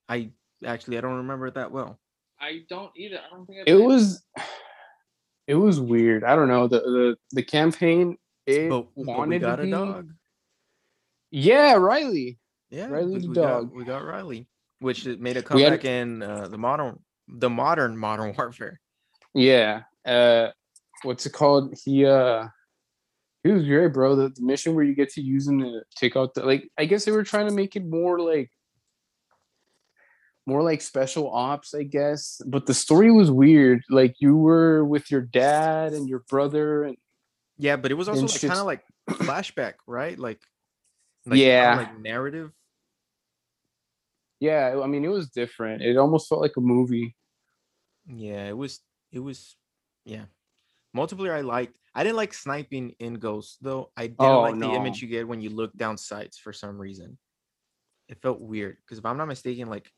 I 0.08 0.30
actually 0.64 0.98
I 0.98 1.02
don't 1.02 1.18
remember 1.18 1.46
it 1.46 1.54
that 1.54 1.70
well. 1.70 2.00
I 2.40 2.62
don't 2.68 2.90
either. 2.96 3.18
I 3.24 3.34
don't 3.36 3.46
think 3.46 3.58
I 3.58 3.62
It 3.70 3.74
played 3.76 3.86
was 3.86 4.24
it 5.46 5.54
was 5.54 5.78
weird. 5.78 6.24
I 6.24 6.34
don't 6.34 6.48
know. 6.48 6.66
The 6.68 6.80
the 6.80 7.16
the 7.32 7.42
campaign 7.42 8.16
it 8.46 8.68
But, 8.68 8.82
but 8.82 8.88
we 8.96 9.04
wanted 9.04 9.40
got 9.42 9.56
to 9.56 9.62
a 9.62 9.64
be 9.66 9.70
dog. 9.70 10.10
Yeah, 11.30 11.74
Riley. 11.74 12.38
Yeah, 12.70 12.86
Riley 12.88 13.12
we, 13.14 13.18
the 13.20 13.28
we 13.28 13.34
got 13.34 13.42
dog. 13.48 13.74
we 13.74 13.84
got 13.84 14.04
Riley, 14.04 14.48
which 14.80 15.04
made 15.06 15.36
a 15.36 15.44
We 15.52 15.62
had- 15.62 15.80
comeback 15.80 15.84
in 15.84 16.22
uh, 16.22 16.48
the 16.48 16.58
modern 16.58 16.98
the 17.28 17.50
modern 17.50 17.96
modern 18.06 18.34
warfare. 18.36 18.80
Yeah. 19.34 19.82
Uh 20.04 20.48
what's 21.02 21.26
it 21.26 21.32
called? 21.32 21.74
He 21.84 22.04
uh 22.04 22.48
he 23.42 23.52
was 23.52 23.64
great, 23.64 23.92
bro. 23.92 24.16
The, 24.16 24.30
the 24.30 24.42
mission 24.42 24.74
where 24.74 24.84
you 24.84 24.94
get 24.94 25.10
to 25.10 25.20
use 25.20 25.46
him 25.46 25.60
to 25.60 25.82
take 25.96 26.16
out 26.16 26.34
the 26.34 26.44
like 26.44 26.70
I 26.78 26.86
guess 26.86 27.04
they 27.04 27.12
were 27.12 27.24
trying 27.24 27.46
to 27.48 27.54
make 27.54 27.76
it 27.76 27.84
more 27.84 28.18
like 28.18 28.50
more 30.46 30.62
like 30.62 30.82
special 30.82 31.30
ops, 31.30 31.74
I 31.74 31.84
guess. 31.84 32.40
But 32.46 32.66
the 32.66 32.74
story 32.74 33.10
was 33.10 33.30
weird. 33.30 33.82
Like 33.88 34.14
you 34.18 34.36
were 34.36 34.84
with 34.84 35.10
your 35.10 35.22
dad 35.22 35.92
and 35.92 36.08
your 36.08 36.20
brother 36.28 36.84
and 36.84 36.96
Yeah, 37.56 37.76
but 37.76 37.90
it 37.90 37.94
was 37.94 38.08
also 38.08 38.26
like 38.26 38.40
kind 38.40 38.60
of 38.60 38.66
like 38.66 38.82
flashback, 39.08 39.74
right? 39.86 40.18
Like, 40.18 40.40
like 41.26 41.38
Yeah. 41.38 41.76
like 41.76 41.98
narrative. 41.98 42.52
Yeah, 44.40 44.80
I 44.82 44.86
mean, 44.86 45.04
it 45.04 45.08
was 45.08 45.30
different. 45.30 45.80
It 45.82 45.96
almost 45.96 46.28
felt 46.28 46.42
like 46.42 46.56
a 46.58 46.60
movie. 46.60 47.16
Yeah, 48.06 48.46
it 48.48 48.56
was. 48.56 48.80
It 49.12 49.20
was. 49.20 49.56
Yeah, 50.04 50.24
multiplayer. 50.96 51.32
I 51.32 51.40
liked. 51.40 51.76
I 51.94 52.02
didn't 52.02 52.16
like 52.16 52.34
sniping 52.34 52.94
in 52.98 53.14
Ghost 53.14 53.58
though. 53.62 53.92
I 53.96 54.08
didn't 54.08 54.18
Oh, 54.20 54.40
like 54.42 54.58
the 54.58 54.72
image 54.74 55.00
you 55.00 55.08
get 55.08 55.26
when 55.28 55.40
you 55.40 55.50
look 55.50 55.72
down 55.76 55.96
sights 55.96 56.38
for 56.38 56.52
some 56.52 56.76
reason. 56.78 57.18
It 58.08 58.20
felt 58.20 58.40
weird 58.40 58.76
because 58.84 58.98
if 58.98 59.06
I'm 59.06 59.16
not 59.16 59.28
mistaken, 59.28 59.68
like, 59.68 59.90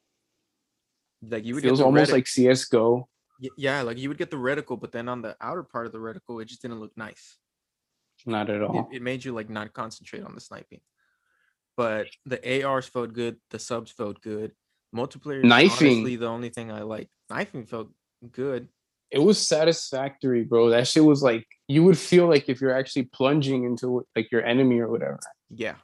like 1.23 1.45
you 1.45 1.55
would 1.55 1.63
get 1.63 1.71
feels 1.71 1.81
almost 1.81 2.11
retic- 2.11 2.13
like 2.13 2.27
CS:GO. 2.29 3.09
Y- 3.43 3.49
yeah, 3.59 3.83
like 3.83 3.99
you 3.99 4.09
would 4.09 4.19
get 4.19 4.31
the 4.31 4.37
reticle, 4.37 4.81
but 4.81 4.93
then 4.93 5.09
on 5.09 5.23
the 5.23 5.37
outer 5.41 5.63
part 5.65 5.87
of 5.87 5.93
the 5.93 5.99
reticle, 5.99 6.41
it 6.41 6.47
just 6.47 6.63
didn't 6.63 6.81
look 6.81 6.97
nice. 6.97 7.37
Not 8.25 8.49
at 8.49 8.63
all. 8.63 8.89
It, 8.91 8.97
it 8.97 9.03
made 9.03 9.25
you 9.25 9.33
like 9.33 9.51
not 9.51 9.73
concentrate 9.73 10.23
on 10.23 10.35
the 10.35 10.41
sniping. 10.41 10.81
But 11.77 12.07
the 12.25 12.65
ARs 12.65 12.87
felt 12.87 13.13
good, 13.13 13.37
the 13.51 13.59
subs 13.59 13.91
felt 13.91 14.21
good. 14.23 14.53
Multiplayer 14.95 15.43
Knifing. 15.43 15.89
honestly 15.89 16.17
the 16.17 16.27
only 16.29 16.49
thing 16.49 16.71
I 16.71 16.83
like. 16.83 17.11
Knifing 17.29 17.67
felt 17.67 17.91
good. 18.33 18.69
It 19.11 19.21
was 19.21 19.39
satisfactory, 19.39 20.45
bro. 20.45 20.71
That 20.71 20.89
shit 20.89 21.05
was 21.05 21.23
like 21.23 21.47
you 21.69 21.85
would 21.85 21.99
feel 21.99 22.29
like 22.29 22.49
if 22.49 22.61
you're 22.61 22.75
actually 22.77 23.05
plunging 23.05 23.65
into 23.65 24.07
like 24.17 24.31
your 24.33 24.45
enemy 24.45 24.79
or 24.81 24.89
whatever. 24.89 25.21
Yeah. 25.51 25.77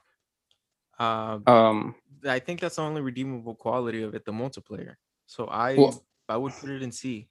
Um, 0.99 1.43
Um, 1.47 1.95
I 2.25 2.39
think 2.39 2.59
that's 2.59 2.75
the 2.77 2.81
only 2.81 3.01
redeemable 3.01 3.55
quality 3.55 4.03
of 4.03 4.13
it, 4.13 4.25
the 4.25 4.31
multiplayer. 4.31 4.95
So 5.25 5.45
I 5.47 5.75
Well- 5.75 6.05
I 6.29 6.37
would 6.37 6.53
put 6.53 6.69
it 6.69 6.81
in 6.81 6.91
C. 6.91 7.27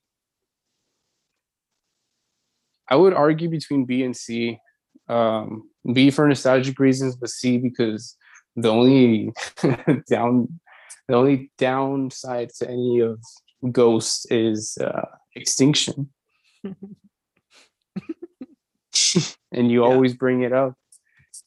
I 2.89 2.97
would 2.97 3.15
argue 3.15 3.49
between 3.49 3.85
B 3.85 4.03
and 4.05 4.17
C. 4.17 4.59
Um, 5.09 5.71
B 5.93 6.11
for 6.11 6.29
nostalgic 6.29 6.79
reasons, 6.79 7.17
but 7.17 7.31
C 7.31 7.59
because 7.59 8.17
the 8.57 8.69
only 8.69 9.33
down, 10.09 10.61
the 11.09 11.15
only 11.15 11.51
downside 11.59 12.51
to 12.59 12.69
any 12.69 13.01
of 13.01 13.19
Ghost 13.71 14.31
is 14.31 14.77
uh, 14.79 15.07
extinction, 15.35 16.11
and 16.65 16.77
you 19.71 19.83
Yeah. 19.83 19.89
always 19.89 20.15
bring 20.15 20.43
it 20.43 20.53
up 20.53 20.75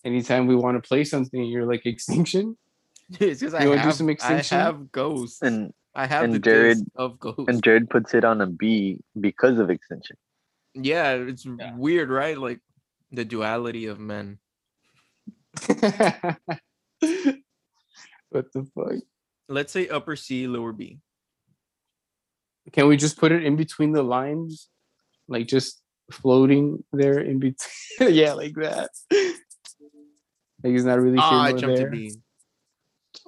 anytime 0.03 0.47
we 0.47 0.55
want 0.55 0.81
to 0.81 0.87
play 0.87 1.03
something. 1.03 1.43
You're 1.43 1.65
like 1.65 1.85
extinction. 1.85 2.57
it's 3.19 3.39
because 3.39 3.53
I 3.53 3.63
You 3.63 3.69
wanna 3.69 3.81
do 3.81 3.87
have, 3.87 3.95
some 3.95 4.09
I 4.21 4.41
have 4.49 4.91
ghosts. 4.91 5.41
And 5.41 5.73
I 5.93 6.07
have 6.07 6.23
and 6.23 6.33
the 6.33 6.39
Jared- 6.39 6.85
of 6.95 7.19
ghosts. 7.19 7.45
and 7.47 7.63
Jared 7.63 7.89
puts 7.89 8.13
it 8.13 8.25
on 8.25 8.41
a 8.41 8.47
B 8.47 8.99
because 9.19 9.59
of 9.59 9.69
extinction. 9.69 10.17
yeah, 10.73 11.13
it's 11.13 11.45
Yeah. 11.45 11.73
weird, 11.75 12.09
right? 12.09 12.37
Like 12.37 12.59
the 13.11 13.23
duality 13.23 13.85
of 13.85 13.99
men. 13.99 14.39
what 18.29 18.51
the 18.51 18.67
fuck? 18.75 18.95
Let's 19.47 19.71
say 19.71 19.87
upper 19.87 20.17
C, 20.17 20.47
lower 20.47 20.73
B. 20.73 20.99
Can 22.71 22.87
we 22.87 22.97
just 22.97 23.17
put 23.17 23.31
it 23.31 23.43
in 23.43 23.55
between 23.55 23.91
the 23.91 24.03
lines, 24.03 24.69
like 25.27 25.47
just 25.47 25.81
floating 26.11 26.83
there 26.91 27.19
in 27.19 27.39
between? 27.39 27.59
yeah, 28.13 28.33
like 28.33 28.53
that. 28.55 28.89
Like 30.63 30.71
he's 30.73 30.85
not 30.85 30.99
really 30.99 31.17
Ah, 31.19 31.43
I 31.43 31.51
jumped 31.53 31.77
there. 31.77 31.89
B. 31.89 32.11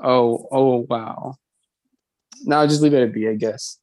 Oh, 0.03 0.47
oh 0.51 0.85
wow. 0.89 1.35
No, 2.43 2.65
just 2.67 2.81
leave 2.81 2.93
it 2.93 3.01
at 3.03 3.13
B, 3.13 3.27
I 3.27 3.35
guess. 3.35 3.79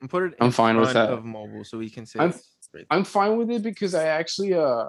And 0.00 0.10
put 0.10 0.24
it 0.24 0.34
I'm 0.40 0.46
in 0.46 0.52
fine 0.52 0.78
with 0.78 0.92
that. 0.92 1.10
of 1.10 1.24
mobile 1.24 1.64
so 1.64 1.78
we 1.78 1.90
can 1.90 2.06
say 2.06 2.20
I'm- 2.20 2.30
right 2.74 2.86
I'm 2.90 3.04
fine 3.04 3.36
with 3.38 3.50
it 3.50 3.62
because 3.62 3.94
I 3.94 4.04
actually 4.08 4.52
uh 4.52 4.86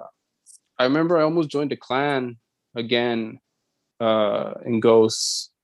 I 0.78 0.84
remember 0.84 1.16
I 1.16 1.22
almost 1.22 1.48
joined 1.48 1.72
a 1.72 1.76
clan 1.76 2.36
again 2.76 3.40
uh 4.00 4.54
in 4.66 4.80
Ghosts 4.80 5.50
a 5.50 5.57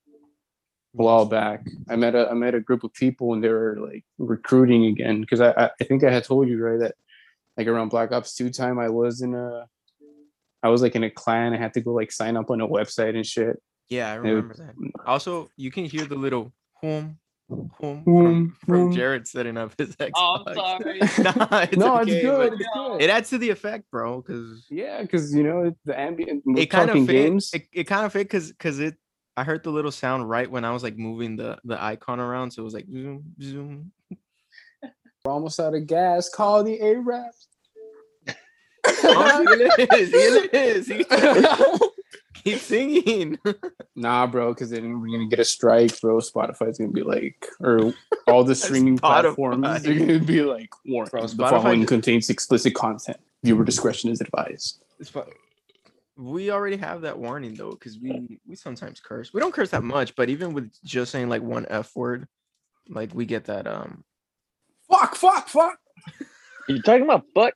while 0.95 1.27
back. 1.27 1.67
I 1.89 1.97
met 1.97 2.15
a 2.15 2.29
I 2.31 2.35
met 2.35 2.55
a 2.55 2.61
group 2.61 2.85
of 2.85 2.93
people 2.95 3.33
and 3.35 3.43
they 3.43 3.49
were 3.49 3.77
like 3.81 4.05
recruiting 4.19 4.87
again 4.87 5.21
because 5.21 5.41
I, 5.41 5.51
I 5.51 5.71
I 5.81 5.85
think 5.85 6.05
I 6.05 6.11
had 6.11 6.25
told 6.25 6.49
you 6.49 6.63
right 6.63 6.79
that 6.81 6.95
like 7.57 7.67
around 7.67 7.89
Black 7.91 8.13
Ops 8.13 8.35
2 8.35 8.51
time 8.51 8.79
I 8.79 8.89
was 8.89 9.21
in 9.21 9.35
a 9.35 9.67
I 10.63 10.69
was 10.69 10.81
like 10.83 10.95
in 10.97 11.05
a 11.05 11.11
clan. 11.11 11.53
I 11.53 11.59
had 11.59 11.75
to 11.75 11.81
go 11.81 11.93
like 11.93 12.11
sign 12.11 12.37
up 12.37 12.51
on 12.51 12.61
a 12.61 12.67
website 12.69 13.15
and 13.17 13.27
shit. 13.27 13.61
Yeah, 13.91 14.13
I 14.13 14.19
would- 14.19 14.25
remember 14.29 14.55
that. 14.55 14.75
Also, 15.07 15.51
you 15.57 15.71
can 15.71 15.85
hear 15.85 16.07
the 16.07 16.15
little 16.15 16.53
home, 16.81 17.19
home 17.51 18.03
Home, 18.07 18.57
from, 18.65 18.87
from. 18.89 18.93
Jared 18.93 19.29
setting 19.29 19.59
up 19.59 19.75
his 19.77 19.95
Xbox. 19.97 20.11
Oh, 20.17 20.43
I'm 20.47 20.55
sorry. 20.55 20.99
nah, 21.19 21.61
it's 21.61 21.77
no, 21.77 22.01
okay, 22.01 22.13
it's 22.13 22.25
good. 22.25 22.53
It's 22.55 22.69
good. 22.75 23.03
It 23.03 23.11
adds 23.11 23.29
to 23.31 23.39
the 23.39 23.51
effect, 23.51 23.91
bro, 23.91 24.23
because 24.23 24.67
yeah, 24.71 25.03
because 25.03 25.35
you 25.35 25.43
know 25.43 25.75
the 25.85 25.99
ambient. 26.01 26.45
It 26.57 26.67
kind 26.67 26.89
talking 26.89 27.03
of 27.03 27.09
fit. 27.09 27.13
games. 27.13 27.51
It, 27.53 27.67
it 27.73 27.85
kind 27.85 28.07
of 28.07 28.13
fit 28.13 28.25
because 28.25 28.51
because 28.51 28.79
it. 28.81 28.95
I 29.37 29.45
heard 29.45 29.65
the 29.65 29.71
little 29.71 29.91
sound 29.91 30.29
right 30.29 30.51
when 30.51 30.65
I 30.65 30.71
was 30.71 30.83
like 30.83 30.97
moving 30.97 31.37
the 31.37 31.59
the 31.65 31.83
icon 31.83 32.21
around, 32.21 32.51
so 32.53 32.63
it 32.63 32.65
was 32.65 32.75
like 32.75 32.87
zoom 32.91 33.25
zoom. 33.43 33.93
We're 35.25 35.33
almost 35.33 35.59
out 35.59 35.75
of 35.75 35.87
gas. 35.87 36.29
Call 36.29 36.63
the 36.65 36.81
Arabs. 36.81 37.49
Oh, 38.87 39.45
it 39.49 39.93
is. 39.93 40.11
It 40.15 40.55
is. 40.55 40.87
He- 40.89 41.05
Keep 42.45 42.59
singing. 42.59 43.39
Nah, 43.97 44.27
bro, 44.27 44.53
because 44.53 44.69
then 44.69 45.01
we're 45.01 45.07
gonna 45.09 45.29
get 45.31 45.39
a 45.39 45.45
strike, 45.47 45.99
bro. 46.03 46.19
Spotify's 46.19 46.77
gonna 46.77 46.91
be 46.91 47.03
like, 47.03 47.47
or 47.61 47.95
all 48.27 48.45
the 48.45 48.55
streaming 48.55 48.99
platforms 48.99 49.65
Spotify. 49.67 49.87
are 49.97 49.99
gonna 49.99 50.19
be 50.19 50.43
like, 50.43 50.69
warning. 50.85 51.11
The 51.11 51.19
Spotify 51.27 51.49
following 51.51 51.87
contains 51.87 52.29
explicit 52.29 52.75
content. 52.75 53.17
Viewer 53.45 53.65
discretion 53.65 54.11
is 54.11 54.21
advised. 54.21 54.85
It's 55.01 55.09
fu- 55.09 55.23
we 56.17 56.51
already 56.51 56.77
have 56.77 57.03
that 57.03 57.19
warning 57.19 57.55
though, 57.55 57.71
because 57.71 57.99
we 57.99 58.39
we 58.47 58.55
sometimes 58.55 59.01
curse. 59.01 59.33
We 59.33 59.41
don't 59.41 59.53
curse 59.53 59.71
that 59.71 59.83
much, 59.83 60.15
but 60.17 60.29
even 60.29 60.53
with 60.53 60.73
just 60.85 61.13
saying 61.13 61.29
like 61.29 61.43
one 61.43 61.67
f 61.69 61.95
word, 61.97 62.29
like 62.89 63.15
we 63.15 63.27
get 63.27 63.45
that 63.47 63.67
um. 63.67 64.05
Fuck, 64.91 65.17
fuck, 65.17 65.49
fuck. 65.49 65.79
You 66.69 66.81
talking 66.83 67.03
about 67.03 67.25
fuck? 67.35 67.55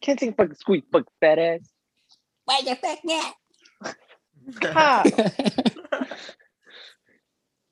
Can't 0.00 0.20
say 0.20 0.32
fucking 0.32 0.54
squeak, 0.54 0.84
fuck 0.92 1.04
fat 1.20 1.38
ass. 1.38 1.60
Why 2.44 2.60
the 2.64 2.76
fuck 2.76 2.98
not? 3.04 3.34
Ha! 4.62 5.02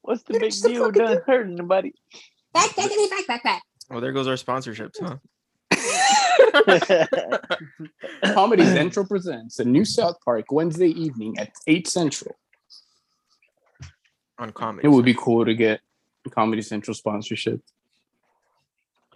What's 0.02 0.24
the 0.24 0.40
big 0.40 0.52
so 0.52 0.68
deal? 0.68 0.84
fucking 0.86 1.02
Done 1.02 1.20
hurting 1.24 1.54
nobody. 1.54 1.92
Back, 2.52 2.74
back, 2.74 2.90
back, 2.90 3.26
back, 3.28 3.42
back. 3.44 3.62
Oh, 3.90 4.00
there 4.00 4.12
goes 4.12 4.26
our 4.26 4.34
sponsorships, 4.34 5.00
huh? 5.00 5.18
Comedy 8.34 8.64
Central 8.78 9.06
presents 9.06 9.58
a 9.58 9.64
new 9.64 9.84
South 9.84 10.16
Park 10.24 10.50
Wednesday 10.50 10.88
evening 10.88 11.38
at 11.38 11.52
eight 11.66 11.88
Central. 11.88 12.36
On 14.38 14.50
comedy. 14.50 14.86
It 14.86 14.90
would 14.90 15.04
be 15.04 15.14
cool 15.14 15.44
to 15.44 15.54
get 15.54 15.80
Comedy 16.30 16.62
Central 16.62 16.94
sponsorship. 16.94 17.60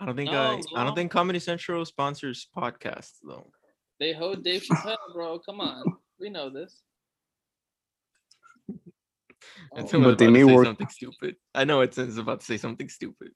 I 0.00 0.06
don't 0.06 0.16
think 0.16 0.30
No, 0.30 0.60
I. 0.76 0.80
I 0.80 0.84
don't 0.84 0.94
think 0.94 1.10
Comedy 1.10 1.40
Central 1.40 1.84
sponsors 1.84 2.48
podcasts 2.56 3.14
though. 3.24 3.50
They 3.98 4.12
hold 4.12 4.44
Dave 4.44 4.62
Chappelle, 4.62 4.96
bro. 5.12 5.40
Come 5.40 5.60
on, 5.60 5.82
we 6.20 6.30
know 6.30 6.50
this. 6.50 6.82
It's 9.76 9.94
Oh, 9.94 10.00
But 10.02 10.18
they 10.18 10.26
about 10.26 10.28
to 10.28 10.30
may 10.30 10.40
say 10.44 10.54
work- 10.54 10.66
something 10.66 10.88
stupid. 10.88 11.36
I 11.54 11.64
know 11.64 11.80
it's, 11.80 11.98
it's 11.98 12.16
about 12.18 12.40
to 12.40 12.46
say 12.46 12.56
something 12.56 12.88
stupid. 12.88 13.32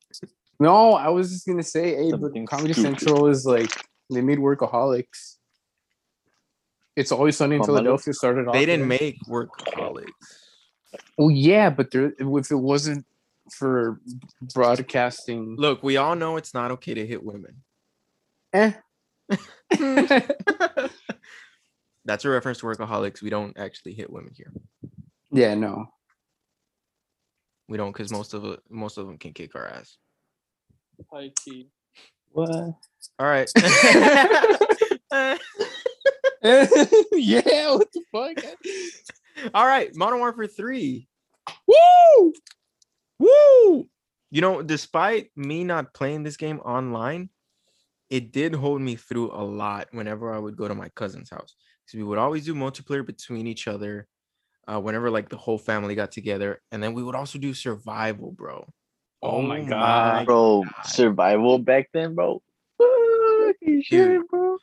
No, 0.60 0.92
I 0.94 1.08
was 1.08 1.30
just 1.30 1.46
gonna 1.46 1.62
say, 1.62 1.94
hey, 1.96 2.10
but 2.12 2.20
Something 2.20 2.46
Comedy 2.46 2.72
stupid. 2.72 2.98
Central 3.00 3.26
is 3.28 3.44
like 3.44 3.70
they 4.10 4.20
made 4.20 4.38
Workaholics. 4.38 5.36
It's 6.94 7.10
always 7.10 7.36
sunny 7.36 7.56
in 7.56 7.62
Workaholics? 7.62 7.66
Philadelphia 7.66 8.12
started 8.14 8.48
off. 8.48 8.54
They 8.54 8.66
didn't 8.66 8.88
there. 8.88 8.98
make 9.00 9.16
workaholics. 9.26 10.10
Well, 11.16 11.30
yeah, 11.30 11.70
but 11.70 11.90
there, 11.90 12.12
if 12.18 12.50
it 12.50 12.54
wasn't 12.54 13.06
for 13.50 13.98
broadcasting, 14.54 15.56
Look, 15.58 15.82
we 15.82 15.96
all 15.96 16.14
know 16.14 16.36
it's 16.36 16.52
not 16.52 16.70
okay 16.72 16.92
to 16.94 17.06
hit 17.06 17.24
women. 17.24 17.62
eh. 18.52 18.72
That's 22.04 22.24
a 22.24 22.28
reference 22.28 22.58
to 22.58 22.66
workaholics. 22.66 23.22
We 23.22 23.30
don't 23.30 23.56
actually 23.58 23.94
hit 23.94 24.10
women 24.12 24.32
here. 24.36 24.52
yeah, 25.30 25.54
no. 25.54 25.86
We 27.68 27.76
don't 27.76 27.92
because 27.92 28.10
most 28.10 28.34
of 28.34 28.58
most 28.68 28.98
of 28.98 29.06
them 29.06 29.18
can 29.18 29.32
kick 29.32 29.54
our 29.54 29.66
ass. 29.66 29.96
high 31.12 31.30
key. 31.44 31.68
What? 32.30 32.74
All 33.18 33.26
right. 33.26 33.50
yeah, 36.42 37.74
what 37.74 37.92
the 37.92 38.02
fuck? 38.10 38.44
All 39.54 39.66
right. 39.66 39.94
Modern 39.94 40.18
Warfare 40.18 40.46
3. 40.46 41.06
Woo! 41.66 42.32
Woo! 43.18 43.88
You 44.30 44.40
know, 44.40 44.62
despite 44.62 45.30
me 45.36 45.62
not 45.62 45.94
playing 45.94 46.22
this 46.22 46.36
game 46.36 46.58
online, 46.60 47.28
it 48.10 48.32
did 48.32 48.54
hold 48.54 48.80
me 48.80 48.96
through 48.96 49.30
a 49.32 49.44
lot 49.44 49.88
whenever 49.92 50.32
I 50.32 50.38
would 50.38 50.56
go 50.56 50.68
to 50.68 50.74
my 50.74 50.88
cousin's 50.90 51.30
house. 51.30 51.54
Because 51.84 51.98
we 51.98 52.04
would 52.04 52.18
always 52.18 52.44
do 52.44 52.54
multiplayer 52.54 53.04
between 53.04 53.46
each 53.46 53.68
other 53.68 54.08
uh, 54.68 54.80
whenever 54.80 55.10
like 55.10 55.28
the 55.28 55.36
whole 55.36 55.58
family 55.58 55.94
got 55.94 56.12
together. 56.12 56.60
And 56.70 56.82
then 56.82 56.94
we 56.94 57.02
would 57.02 57.14
also 57.14 57.38
do 57.38 57.54
survival, 57.54 58.32
bro. 58.32 58.66
Oh 59.22 59.40
my 59.42 59.60
God. 59.60 60.26
bro, 60.26 60.62
God. 60.64 60.86
survival 60.86 61.58
back 61.58 61.88
then, 61.92 62.14
bro. 62.14 62.42
Fucking 62.78 63.82
shit, 63.82 64.20
bro. 64.28 64.58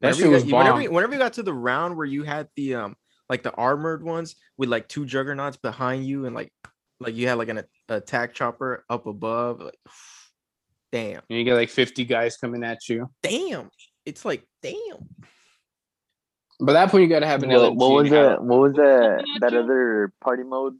That 0.00 0.16
Whenever 0.16 0.16
shit 0.18 0.26
you 0.26 0.32
was 0.32 0.42
got, 0.44 0.52
whenever, 0.58 0.72
bomb. 0.74 0.82
you- 0.82 0.90
whenever 0.90 1.12
you 1.12 1.18
got 1.18 1.32
to 1.34 1.42
the 1.42 1.54
round 1.54 1.96
where 1.96 2.06
you 2.06 2.24
had 2.24 2.48
the 2.56 2.74
um 2.74 2.96
like 3.28 3.42
the 3.42 3.52
armored 3.54 4.02
ones 4.02 4.34
with 4.58 4.68
like 4.68 4.88
two 4.88 5.06
juggernauts 5.06 5.56
behind 5.56 6.06
you 6.06 6.26
and 6.26 6.34
like 6.34 6.52
like 7.00 7.14
you 7.14 7.28
had 7.28 7.38
like 7.38 7.48
an 7.48 7.58
a- 7.58 7.94
attack 7.94 8.34
chopper 8.34 8.84
up 8.90 9.06
above, 9.06 9.60
like 9.60 9.78
damn, 10.92 11.22
And 11.30 11.38
you 11.38 11.44
get 11.44 11.54
like 11.54 11.70
50 11.70 12.04
guys 12.04 12.36
coming 12.36 12.62
at 12.64 12.88
you. 12.88 13.08
damn. 13.22 13.70
It's 14.04 14.24
like 14.24 14.44
damn. 14.62 15.08
But 16.60 16.74
that 16.74 16.90
point, 16.90 17.02
you 17.02 17.08
gotta 17.08 17.26
have 17.26 17.42
an 17.42 17.50
What, 17.50 17.76
what 17.76 17.90
was 17.92 18.10
that? 18.10 18.42
What 18.42 18.60
was 18.60 18.74
that? 18.74 19.24
That 19.40 19.54
other 19.54 20.12
party 20.20 20.42
mode? 20.44 20.74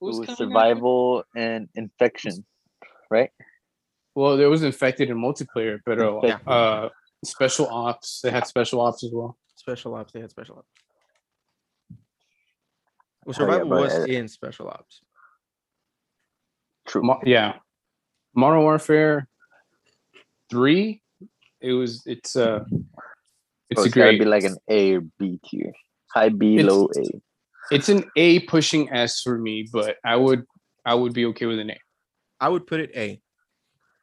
Who's 0.00 0.16
it 0.16 0.20
was 0.20 0.26
coming 0.26 0.30
at 0.30 0.36
survival 0.38 1.24
and 1.36 1.68
infection, 1.74 2.44
right? 3.10 3.30
Well, 4.14 4.36
there 4.36 4.50
was 4.50 4.62
infected 4.62 5.10
in 5.10 5.16
multiplayer, 5.16 5.78
but 5.86 5.98
uh, 5.98 6.18
uh, 6.46 6.88
special 7.24 7.66
ops. 7.68 8.20
They 8.22 8.30
had 8.30 8.46
special 8.46 8.80
ops 8.80 9.02
as 9.04 9.10
well. 9.12 9.36
Special 9.56 9.94
ops, 9.94 10.12
they 10.12 10.20
had 10.20 10.30
special 10.30 10.56
ops. 10.58 10.68
Well, 11.90 11.98
Oh, 13.26 13.30
yeah, 13.30 13.32
survival 13.34 13.68
was 13.70 13.94
in 14.06 14.28
special 14.28 14.68
ops. 14.68 15.00
True. 16.86 17.02
Mo- 17.02 17.20
yeah, 17.24 17.54
Modern 18.34 18.60
Warfare 18.60 19.26
three. 20.50 21.00
It 21.60 21.72
was. 21.72 22.02
It's 22.04 22.36
uh 22.36 22.64
It's 23.74 23.80
So 23.80 23.84
a 23.84 23.86
it's 23.86 23.94
gotta 23.94 24.18
be 24.18 24.24
like 24.24 24.44
an 24.44 24.56
A 24.68 24.94
or 24.96 25.00
B 25.18 25.40
tier. 25.44 25.72
High 26.14 26.28
B, 26.28 26.56
It's- 26.58 26.70
low 26.72 26.88
A. 26.96 27.20
it's 27.72 27.88
an 27.88 28.04
A 28.16 28.38
pushing 28.40 28.88
S 28.92 29.20
for 29.20 29.36
me, 29.36 29.68
but 29.72 29.96
I 30.04 30.14
would 30.16 30.44
I 30.84 30.94
would 30.94 31.12
be 31.12 31.26
okay 31.26 31.46
with 31.46 31.58
an 31.58 31.70
A. 31.70 31.78
I 32.40 32.48
would 32.48 32.66
put 32.66 32.78
it 32.80 32.90
A. 32.94 33.20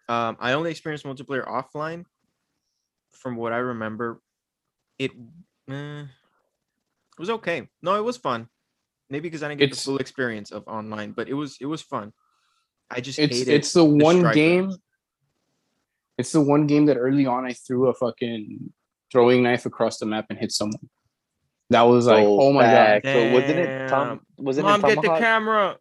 Um, 0.10 0.36
I 0.40 0.54
only 0.54 0.72
experienced 0.72 1.06
multiplayer 1.06 1.46
offline. 1.48 2.06
From 3.12 3.36
what 3.38 3.54
I 3.54 3.58
remember, 3.58 4.20
it 5.00 5.12
eh, 5.70 6.02
it 6.04 7.20
was 7.20 7.30
okay. 7.30 7.70
No, 7.82 7.96
it 7.96 8.04
was 8.04 8.18
fun. 8.18 8.50
Maybe 9.10 9.24
because 9.30 9.44
I 9.44 9.48
didn't 9.50 9.60
get 9.60 9.66
It's- 9.70 9.84
the 9.86 9.92
full 9.92 9.98
experience 10.00 10.52
of 10.52 10.68
online, 10.68 11.12
but 11.14 11.30
it 11.30 11.34
was 11.34 11.58
it 11.62 11.66
was 11.68 11.82
fun. 11.82 12.12
I 12.90 13.00
just 13.00 13.20
It's 13.20 13.38
hated 13.38 13.54
it's 13.54 13.72
the 13.74 13.86
one 13.86 14.18
striker. 14.20 14.34
game. 14.36 14.72
It's 16.18 16.34
the 16.34 16.42
one 16.42 16.68
game 16.68 16.88
that 16.88 16.98
early 16.98 17.26
on 17.26 17.46
I 17.46 17.54
threw 17.54 17.88
a 17.88 17.94
fucking 17.94 18.74
throwing 19.12 19.44
knife 19.44 19.66
across 19.66 19.98
the 20.00 20.06
map 20.06 20.26
and 20.30 20.40
hit 20.40 20.52
someone. 20.52 20.90
That 21.70 21.84
was 21.84 22.06
like, 22.08 22.24
oh, 22.26 22.42
oh 22.42 22.54
my 22.54 22.64
god. 22.64 22.72
facts. 23.04 23.08
So 23.10 23.32
wasn't 23.34 23.60
it 23.60 23.88
Tom? 23.90 24.22
Wasn't 24.38 24.66
Mom, 24.68 24.80
it 24.80 24.84
get 24.88 24.96
the 24.96 25.02
Tomahawk? 25.04 25.20
camera. 25.20 25.78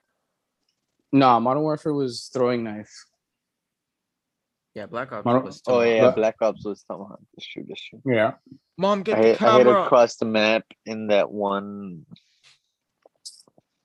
Nah, 1.13 1.41
Modern 1.41 1.63
Warfare 1.65 1.93
was 1.93 2.31
throwing 2.33 2.63
knife. 2.63 2.93
Yeah, 4.75 4.87
Black 4.87 5.11
Ops 5.11 5.25
Modern- 5.25 5.43
was. 5.45 5.61
Oh 5.67 5.81
Tomahawk. 5.81 5.97
yeah, 5.97 6.11
Black 6.13 6.37
Ops 6.43 6.65
was 6.65 6.85
Tomahawk. 6.85 7.19
That's 7.35 7.47
true. 7.49 7.65
That's 7.69 7.83
true. 7.83 8.01
Yeah. 8.07 8.35
Mom, 8.79 9.03
get 9.03 9.19
I 9.19 9.23
the 9.23 9.29
hit, 9.29 9.43
I 9.43 9.59
hit 9.59 9.67
across 9.67 10.17
the 10.17 10.27
map 10.27 10.63
in 10.87 11.09
that 11.09 11.31
one, 11.31 12.07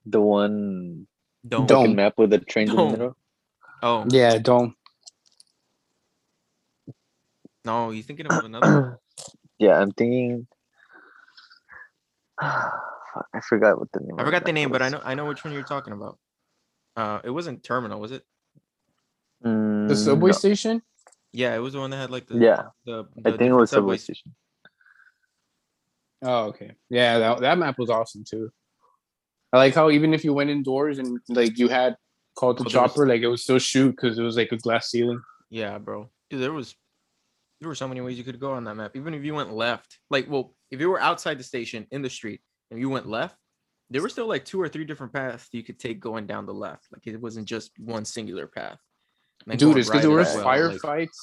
the 0.06 0.22
one 0.22 1.08
Don't. 1.48 1.68
Don't. 1.68 1.96
map 1.96 2.14
with 2.20 2.30
the 2.30 2.38
trains 2.40 2.70
in 2.70 2.76
the 2.76 2.86
middle. 2.86 3.18
Oh 3.82 4.06
Yeah, 4.10 4.38
don't. 4.38 4.74
no, 7.66 7.90
you're 7.92 8.04
thinking 8.04 8.28
of 8.28 8.46
another? 8.46 9.00
yeah, 9.60 9.80
I'm 9.80 9.92
thinking. 9.92 10.48
I 12.40 13.40
forgot 13.48 13.80
what 13.80 13.92
the 13.94 14.02
name. 14.02 14.16
I 14.20 14.24
forgot 14.26 14.42
the 14.42 14.48
that 14.48 14.54
name, 14.54 14.70
but 14.72 14.82
I 14.82 14.90
know 14.90 15.02
I 15.04 15.16
know 15.16 15.26
which 15.26 15.44
one 15.44 15.54
you're 15.54 15.64
talking 15.64 15.94
about. 15.94 16.18
Uh, 16.98 17.20
it 17.24 17.30
wasn't 17.30 17.64
Terminal, 17.64 18.00
was 18.00 18.12
it? 18.12 18.24
Mm, 19.46 19.88
The 19.88 19.96
subway 19.96 20.30
no. 20.32 20.34
station? 20.38 20.82
Yeah, 21.32 21.56
it 21.56 21.60
was 21.60 21.74
the 21.74 21.80
one 21.80 21.90
that 21.92 21.98
had 21.98 22.12
like 22.12 22.28
the 22.28 22.38
Yeah, 22.38 22.64
The, 22.86 23.06
I 23.26 23.32
think 23.32 23.42
it 23.42 23.54
was 23.54 23.70
different 23.70 23.70
subway 23.70 23.98
station. 23.98 24.34
Oh, 26.22 26.46
okay. 26.46 26.72
Yeah, 26.90 27.20
that, 27.20 27.42
that 27.42 27.58
map 27.58 27.78
was 27.78 27.90
awesome 27.90 28.24
too. 28.24 28.52
I 29.54 29.58
like 29.58 29.76
how 29.76 29.90
even 29.92 30.14
if 30.14 30.24
you 30.24 30.34
went 30.34 30.50
indoors 30.50 30.98
and 31.00 31.20
like 31.30 31.58
you 31.58 31.68
had 31.68 31.96
called 32.36 32.58
the 32.58 32.62
Oh, 32.66 32.70
there 32.70 32.82
was- 32.82 32.92
chopper, 32.94 33.08
like 33.08 33.22
it 33.22 33.28
would 33.28 33.40
still 33.40 33.60
shoot 33.60 33.92
because 33.92 34.18
it 34.18 34.24
was 34.24 34.36
like 34.38 34.52
a 34.52 34.58
glass 34.58 34.90
ceiling. 34.90 35.22
Yeah, 35.50 35.78
bro. 35.78 36.10
Dude, 36.30 36.42
there 36.42 36.54
was 36.54 36.76
there 37.62 37.70
were 37.70 37.76
so 37.76 37.88
many 37.88 38.02
ways 38.02 38.18
you 38.18 38.24
could 38.24 38.40
go 38.40 38.52
on 38.52 38.64
that 38.66 38.76
map. 38.76 38.96
Even 38.96 39.14
if 39.14 39.24
you 39.24 39.34
went 39.34 39.54
left, 39.54 40.00
like, 40.10 40.30
well, 40.30 40.54
if 40.72 40.80
you 40.80 40.90
were 40.90 41.00
outside 41.02 41.40
the 41.40 41.44
station 41.44 41.88
in 41.92 42.02
the 42.02 42.10
street 42.10 42.42
and 42.72 42.80
you 42.80 42.90
went 42.90 43.08
left, 43.08 43.36
there 43.90 44.02
were 44.02 44.10
still 44.10 44.28
like 44.28 44.44
two 44.46 44.62
or 44.62 44.68
three 44.68 44.84
different 44.84 45.14
paths 45.14 45.48
you 45.52 45.64
could 45.64 45.80
take 45.80 46.00
going 46.00 46.26
down 46.26 46.46
the 46.46 46.54
left. 46.54 46.86
Like 46.92 47.06
it 47.08 47.22
wasn't 47.22 47.48
just 47.48 47.72
one 47.80 48.04
singular 48.04 48.48
path. 48.48 48.80
Then 49.46 49.58
Dude, 49.58 49.78
it's 49.78 49.88
because 49.90 50.02
there 50.02 50.12
were 50.12 50.24
well, 50.24 50.38
like- 50.44 50.60
firefights. 50.60 51.18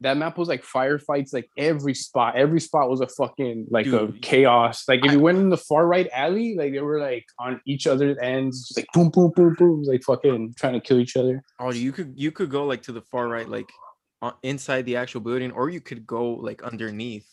that 0.00 0.16
map 0.16 0.38
was 0.38 0.46
like 0.48 0.62
firefights, 0.64 1.32
like 1.32 1.48
every 1.58 1.94
spot. 1.94 2.36
Every 2.36 2.60
spot 2.60 2.88
was 2.88 3.00
a 3.00 3.08
fucking 3.08 3.66
like 3.70 3.86
a 3.86 4.12
chaos. 4.22 4.84
Like 4.88 5.04
if 5.04 5.10
I- 5.10 5.14
you 5.14 5.20
went 5.20 5.38
in 5.38 5.48
the 5.50 5.56
far 5.56 5.86
right 5.86 6.08
alley, 6.12 6.54
like 6.56 6.72
they 6.72 6.80
were 6.80 7.00
like 7.00 7.24
on 7.40 7.60
each 7.66 7.86
other's 7.86 8.16
ends, 8.22 8.72
like 8.76 8.86
boom, 8.94 9.10
boom, 9.10 9.32
boom, 9.34 9.54
boom, 9.58 9.82
like 9.82 10.02
fucking 10.04 10.54
trying 10.56 10.74
to 10.74 10.80
kill 10.80 11.00
each 11.00 11.16
other. 11.16 11.42
Oh, 11.58 11.72
you 11.72 11.90
could 11.92 12.14
you 12.16 12.30
could 12.30 12.50
go 12.50 12.66
like 12.66 12.82
to 12.82 12.92
the 12.92 13.02
far 13.02 13.26
right, 13.28 13.48
like 13.48 13.68
inside 14.42 14.82
the 14.82 14.96
actual 14.96 15.20
building, 15.20 15.52
or 15.52 15.68
you 15.70 15.80
could 15.80 16.06
go 16.06 16.30
like 16.34 16.62
underneath, 16.62 17.28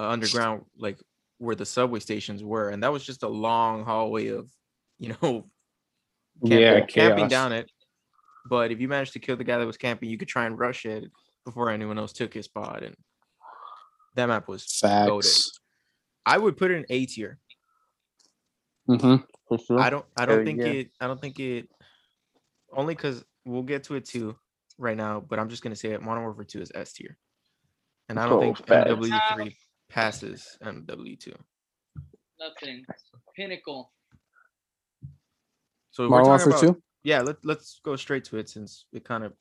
uh, 0.00 0.08
underground, 0.08 0.64
like 0.76 0.98
where 1.38 1.54
the 1.56 1.66
subway 1.66 2.00
stations 2.00 2.42
were, 2.42 2.70
and 2.70 2.82
that 2.82 2.92
was 2.92 3.04
just 3.04 3.22
a 3.22 3.28
long 3.28 3.84
hallway 3.84 4.28
of, 4.28 4.48
you 4.98 5.14
know, 5.22 5.46
Yeah, 6.42 6.80
camping, 6.80 6.86
camping 6.88 7.28
down 7.28 7.52
it. 7.52 7.70
But 8.46 8.72
if 8.72 8.80
you 8.80 8.88
managed 8.88 9.12
to 9.14 9.18
kill 9.20 9.36
the 9.36 9.44
guy 9.44 9.58
that 9.58 9.66
was 9.66 9.76
camping, 9.76 10.10
you 10.10 10.18
could 10.18 10.28
try 10.28 10.46
and 10.46 10.58
rush 10.58 10.84
it 10.84 11.04
before 11.44 11.70
anyone 11.70 11.98
else 11.98 12.12
took 12.12 12.34
his 12.34 12.46
spot, 12.46 12.82
and 12.82 12.94
that 14.16 14.26
map 14.26 14.48
was. 14.48 14.64
Facts. 14.80 15.58
I 16.26 16.38
would 16.38 16.56
put 16.56 16.70
it 16.70 16.76
in 16.76 16.86
A 16.90 17.06
tier. 17.06 17.38
hmm 18.86 19.16
For 19.48 19.58
sure. 19.58 19.80
I 19.80 19.90
don't 19.90 20.04
I 20.16 20.26
don't 20.26 20.44
think 20.44 20.60
it 20.60 20.90
I 21.00 21.06
don't 21.06 21.20
think 21.20 21.38
it 21.38 21.68
only 22.72 22.94
because 22.94 23.24
we'll 23.44 23.62
get 23.62 23.84
to 23.84 23.94
it 23.94 24.04
too 24.04 24.36
right 24.78 24.96
now, 24.96 25.20
but 25.20 25.38
I'm 25.38 25.48
just 25.48 25.62
gonna 25.62 25.76
say 25.76 25.92
it 25.92 26.02
Modern 26.02 26.22
Warfare 26.24 26.44
2 26.44 26.60
is 26.62 26.72
S 26.74 26.92
tier. 26.92 27.16
And 28.08 28.18
I 28.18 28.24
don't 28.28 28.34
Oh, 28.38 28.40
think 28.40 28.58
facts. 28.66 28.90
MW3 28.90 29.56
passes 29.88 30.58
MW2. 30.62 31.34
Nothing. 32.38 32.84
Pinnacle. 33.36 33.92
So 35.90 36.04
if 36.04 36.10
we're 36.10 36.18
Modern 36.22 36.38
talking 36.38 36.50
Warfare 36.52 36.68
about, 36.70 36.76
Two. 36.76 36.82
yeah, 37.04 37.20
let, 37.22 37.36
let's 37.44 37.80
go 37.84 37.96
straight 37.96 38.24
to 38.24 38.38
it 38.38 38.48
since 38.48 38.86
it 38.92 39.04
kind 39.04 39.24
of 39.24 39.32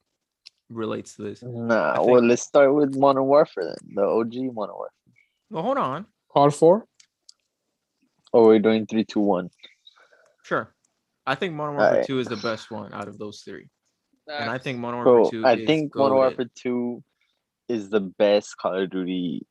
relates 0.69 1.15
to 1.15 1.23
this. 1.23 1.41
Nah, 1.43 1.93
I 1.95 1.99
well, 1.99 2.21
let's 2.23 2.43
start 2.43 2.73
with 2.73 2.95
Modern 2.95 3.25
Warfare 3.25 3.65
then. 3.65 3.95
The 3.95 4.03
OG 4.03 4.53
Modern 4.53 4.75
Warfare. 4.75 5.13
Well, 5.49 5.63
hold 5.63 5.77
on. 5.77 6.05
COD 6.31 6.53
Four. 6.53 6.85
Oh, 8.33 8.45
we're 8.47 8.59
doing 8.59 8.85
three, 8.87 9.03
two, 9.03 9.19
one. 9.19 9.49
Sure. 10.43 10.73
I 11.25 11.35
think 11.35 11.53
Modern 11.53 11.75
Warfare 11.75 11.91
Alright. 11.91 12.07
2 12.07 12.19
is 12.19 12.27
the 12.27 12.37
best 12.37 12.71
one 12.71 12.93
out 12.93 13.07
of 13.07 13.17
those 13.17 13.41
three. 13.41 13.67
And 14.27 14.49
I 14.49 14.57
think 14.57 14.79
Modern 14.79 15.03
Warfare 15.05 15.21
Bro, 15.21 15.29
2 15.41 15.45
I 15.45 15.53
is 15.55 15.67
think 15.67 15.95
Modern 15.95 16.13
goated. 16.17 16.19
Warfare 16.19 16.49
Two 16.55 17.03
is 17.67 17.89
the 17.89 17.99
best 17.99 18.57
Call 18.57 18.81
of 18.81 18.89
Duty 18.89 19.45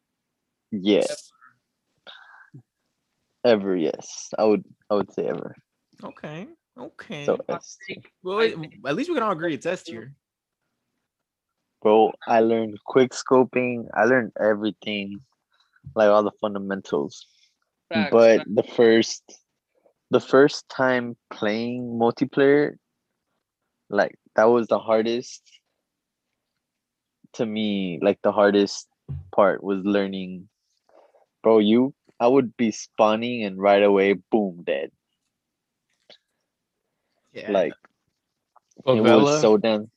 yet. 0.71 1.11
Ever, 3.45 3.77
yes. 3.77 4.29
I 4.39 4.45
would 4.45 4.65
I 4.91 4.95
would 4.95 5.13
say 5.13 5.27
ever. 5.27 5.55
Okay. 6.03 6.47
Okay. 6.79 7.25
So 7.27 7.39
I 7.49 7.55
S. 7.55 7.77
think- 7.87 8.11
well, 8.23 8.41
I 8.41 8.45
it- 8.45 8.59
think- 8.59 8.75
at 8.87 8.95
least 8.95 9.09
we 9.11 9.15
can 9.17 9.25
all 9.25 9.33
agree 9.33 9.55
it's 9.55 9.67
S 9.67 9.83
tier. 9.83 10.15
Bro, 11.83 12.13
I 12.29 12.41
learned 12.41 12.79
quick 12.87 13.11
scoping. 13.11 13.89
I 13.93 14.05
learned 14.05 14.33
everything, 14.41 15.19
like 15.97 16.09
all 16.09 16.23
the 16.23 16.31
fundamentals. 16.41 17.27
facts, 17.89 18.11
but 18.13 18.39
facts. 18.39 18.51
the 18.55 18.63
first 18.63 19.39
the 20.11 20.21
first 20.21 20.69
time 20.69 21.17
playing 21.31 21.83
multiplayer 21.83 22.77
like 23.91 24.15
that 24.37 24.45
was 24.45 24.67
the 24.67 24.79
hardest 24.79 25.43
to 27.35 27.47
me 27.47 27.99
like 28.03 28.19
the 28.23 28.33
hardest 28.33 28.89
part 29.35 29.63
was 29.63 29.85
learning 29.85 30.49
bro 31.43 31.59
you 31.59 31.95
i 32.21 32.27
would 32.27 32.57
be 32.57 32.71
spawning 32.71 33.45
and 33.45 33.59
right 33.59 33.83
away 33.83 34.15
boom 34.31 34.63
dead 34.65 34.91
Yeah. 37.33 37.51
like 37.51 37.73
it 38.87 39.01
was 39.01 39.41
so 39.41 39.57
damn 39.57 39.91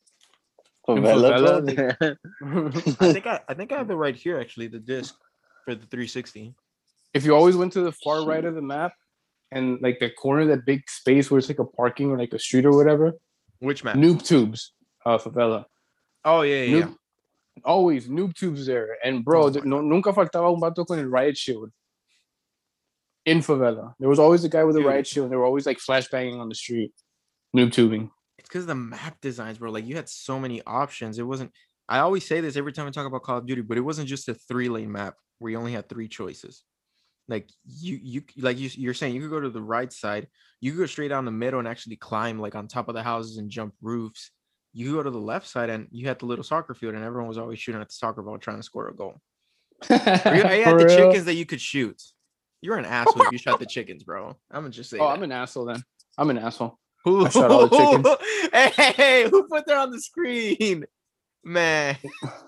favela, 0.88 1.36
favela, 1.36 1.98
bro? 2.40 2.72
I 3.10 3.14
think 3.14 3.28
I, 3.28 3.42
I 3.50 3.54
think 3.54 3.72
I 3.72 3.78
have 3.78 3.90
it 3.90 3.96
right 3.96 4.16
here 4.16 4.40
actually, 4.40 4.68
the 4.68 4.80
disc 4.80 5.16
for 5.66 5.76
the 5.76 5.86
360. 5.88 6.54
if 7.14 7.26
you 7.26 7.36
always 7.36 7.56
went 7.56 7.74
to 7.74 7.82
the 7.82 7.92
far 7.92 8.24
right 8.26 8.46
of 8.46 8.56
the 8.56 8.62
map 8.62 8.94
and 9.52 9.80
like 9.82 10.00
the 10.00 10.10
corner, 10.12 10.46
that 10.46 10.66
big 10.66 10.90
space 10.90 11.30
where 11.30 11.40
it's 11.40 11.50
like 11.50 11.60
a 11.60 11.66
parking 11.66 12.12
or 12.12 12.18
like 12.18 12.34
a 12.34 12.40
street 12.40 12.66
or 12.66 12.76
whatever, 12.76 13.14
Which 13.60 13.84
map? 13.84 13.96
noob 13.96 14.24
tubes, 14.26 14.74
uh, 15.06 15.18
favela. 15.18 15.66
Oh 16.24 16.42
yeah, 16.42 16.64
yeah. 16.64 16.78
yeah. 16.78 16.90
Always 17.64 18.08
noob 18.10 18.34
tubes 18.36 18.66
there. 18.66 18.98
And 19.04 19.24
bro, 19.24 19.44
Oh 19.46 19.50
th- 19.50 19.64
no, 19.66 19.82
nunca 19.82 20.12
faltaba 20.12 20.54
un 20.54 20.60
vato 20.60 20.86
con 20.86 21.00
el 21.00 21.06
riot 21.06 21.38
shield. 21.38 21.72
In 23.26 23.40
favela, 23.40 23.94
there 24.00 24.10
was 24.10 24.20
always 24.20 24.44
a 24.44 24.50
guy 24.50 24.64
with 24.64 24.76
a 24.76 24.80
Dude. 24.80 24.88
riot 24.88 25.08
shield. 25.08 25.26
And 25.26 25.32
they 25.34 25.38
were 25.38 25.46
always 25.46 25.66
like 25.66 25.78
flashbanging 25.80 26.40
on 26.40 26.50
the 26.50 26.56
street, 26.56 26.92
noob 27.56 27.72
tubing. 27.72 28.12
It's 28.38 28.48
because 28.48 28.66
the 28.68 28.76
map 28.76 29.18
designs, 29.22 29.58
bro. 29.58 29.72
Like 29.72 29.88
you 29.88 29.96
had 29.96 30.10
so 30.10 30.40
many 30.40 30.62
options. 30.68 31.18
It 31.18 31.24
wasn't. 31.24 31.52
I 31.88 32.00
always 32.00 32.26
say 32.28 32.42
this 32.42 32.56
every 32.58 32.74
time 32.74 32.88
I 32.88 32.92
talk 32.92 33.08
about 33.08 33.24
Call 33.24 33.38
of 33.38 33.46
Duty, 33.48 33.62
but 33.62 33.78
it 33.78 33.82
wasn't 33.82 34.08
just 34.08 34.28
a 34.28 34.34
three 34.34 34.70
lane 34.70 34.92
map. 34.92 35.16
where 35.40 35.52
you 35.52 35.58
only 35.58 35.72
had 35.72 35.88
three 35.90 36.08
choices. 36.08 36.64
Like 37.28 37.50
you, 37.66 38.00
you 38.02 38.22
like 38.38 38.60
you, 38.60 38.70
you're 38.74 38.94
saying 38.94 39.16
you 39.16 39.22
could 39.22 39.32
go 39.32 39.40
to 39.40 39.50
the 39.50 39.62
right 39.62 39.92
side, 39.92 40.28
you 40.62 40.72
could 40.72 40.80
go 40.80 40.86
straight 40.86 41.08
down 41.08 41.26
the 41.26 41.32
middle 41.32 41.60
and 41.60 41.68
actually 41.68 41.96
climb 41.96 42.40
like 42.40 42.56
on 42.56 42.68
top 42.68 42.88
of 42.88 42.96
the 42.96 43.02
houses 43.04 43.38
and 43.38 43.50
jump 43.50 43.74
roofs. 43.82 44.32
You 44.74 44.94
go 44.94 45.04
to 45.04 45.10
the 45.10 45.18
left 45.18 45.48
side 45.48 45.70
and 45.70 45.88
you 45.92 46.08
had 46.08 46.20
the 46.20 46.26
little 46.26 46.44
soccer 46.44 46.74
field, 46.74 46.96
and 46.96 47.04
everyone 47.04 47.28
was 47.28 47.38
always 47.38 47.60
shooting 47.60 47.82
at 47.82 47.88
the 47.88 47.94
soccer 47.94 48.22
ball 48.22 48.38
trying 48.38 48.58
to 48.58 48.64
score 48.64 48.90
a 48.90 48.96
goal. 48.96 49.20
You, 49.90 49.96
had 49.98 50.80
the 50.80 50.86
real? 50.86 50.88
chickens 50.88 51.26
that 51.26 51.36
you 51.36 51.46
could 51.46 51.62
shoot. 51.62 52.02
You're 52.62 52.78
an 52.78 52.86
asshole 52.86 53.24
if 53.24 53.32
you 53.32 53.38
shot 53.38 53.60
the 53.60 53.66
chickens, 53.66 54.04
bro. 54.04 54.36
I'm 54.52 54.62
gonna 54.62 54.70
just 54.70 54.90
say. 54.90 55.00
Oh, 55.00 55.08
that. 55.08 55.14
I'm 55.14 55.24
an 55.24 55.32
asshole 55.32 55.66
then. 55.66 55.84
I'm 56.18 56.30
an 56.30 56.38
asshole. 56.38 56.78
Who, 57.06 57.30
shot 57.30 57.52
all 57.52 57.68
the 57.68 58.18
chickens. 58.52 58.76
Hey, 58.76 59.30
who 59.30 59.48
put 59.48 59.66
that 59.68 59.78
on 59.78 59.92
the 59.92 60.02
screen? 60.02 60.86
Man. 61.44 61.98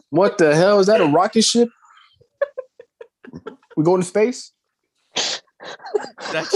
What 0.10 0.40
the 0.40 0.56
hell 0.56 0.80
is 0.80 0.88
that? 0.88 1.02
A 1.02 1.06
rocket 1.06 1.44
ship? 1.44 1.70
we 3.78 3.84
going 3.84 4.02
to 4.02 4.08
space? 4.08 4.52
That, 6.32 6.48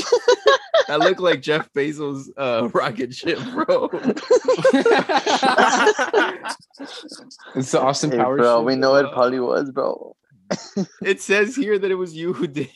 that 0.87 0.99
looked 0.99 1.19
like 1.19 1.41
Jeff 1.41 1.71
Bezos' 1.73 2.29
uh, 2.37 2.69
rocket 2.73 3.13
ship, 3.13 3.39
bro. 3.51 3.89
It's 7.55 7.71
the 7.71 7.81
Austin 7.81 8.11
Hey, 8.11 8.17
Powers. 8.17 8.39
bro, 8.39 8.59
ship. 8.59 8.65
we 8.65 8.75
know 8.75 8.95
it 8.95 9.11
probably 9.11 9.39
was, 9.39 9.71
bro. 9.71 10.15
it 11.03 11.21
says 11.21 11.55
here 11.55 11.77
that 11.79 11.91
it 11.91 11.95
was 11.95 12.13
you 12.15 12.33
who 12.33 12.47
did. 12.47 12.69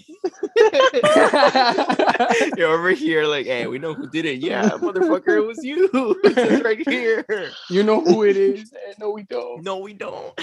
You're 2.58 2.72
over 2.74 2.92
here, 2.92 3.26
like, 3.26 3.46
hey, 3.46 3.68
we 3.68 3.80
know 3.80 3.94
who 3.94 4.10
did 4.10 4.26
it. 4.26 4.40
Yeah, 4.40 4.70
motherfucker, 4.70 5.38
it 5.38 5.46
was 5.46 5.64
you. 5.64 5.90
It 6.24 6.36
says 6.36 6.62
right 6.64 6.88
here. 6.88 7.26
you 7.70 7.84
know 7.84 8.02
who 8.02 8.24
it 8.24 8.38
is? 8.38 8.72
and 8.88 8.96
no, 9.00 9.12
we 9.12 9.24
don't. 9.24 9.64
No, 9.64 9.78
we 9.80 9.94
don't. 9.94 10.34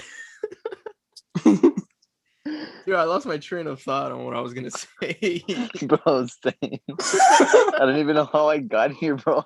Dude, 2.86 2.94
I 2.96 3.05
lost 3.05 3.26
my 3.26 3.38
train 3.38 3.66
of 3.66 3.80
thought 3.80 4.12
on 4.12 4.24
what 4.24 4.34
I 4.34 4.40
was 4.40 4.53
gonna 4.55 4.70
say. 5.03 5.44
Bro, 5.82 6.26
same. 6.26 6.80
I 7.00 7.76
don't 7.78 7.98
even 7.98 8.16
know 8.16 8.28
how 8.32 8.48
I 8.48 8.59
got 8.59 8.92
here, 8.92 9.16
bro. 9.16 9.44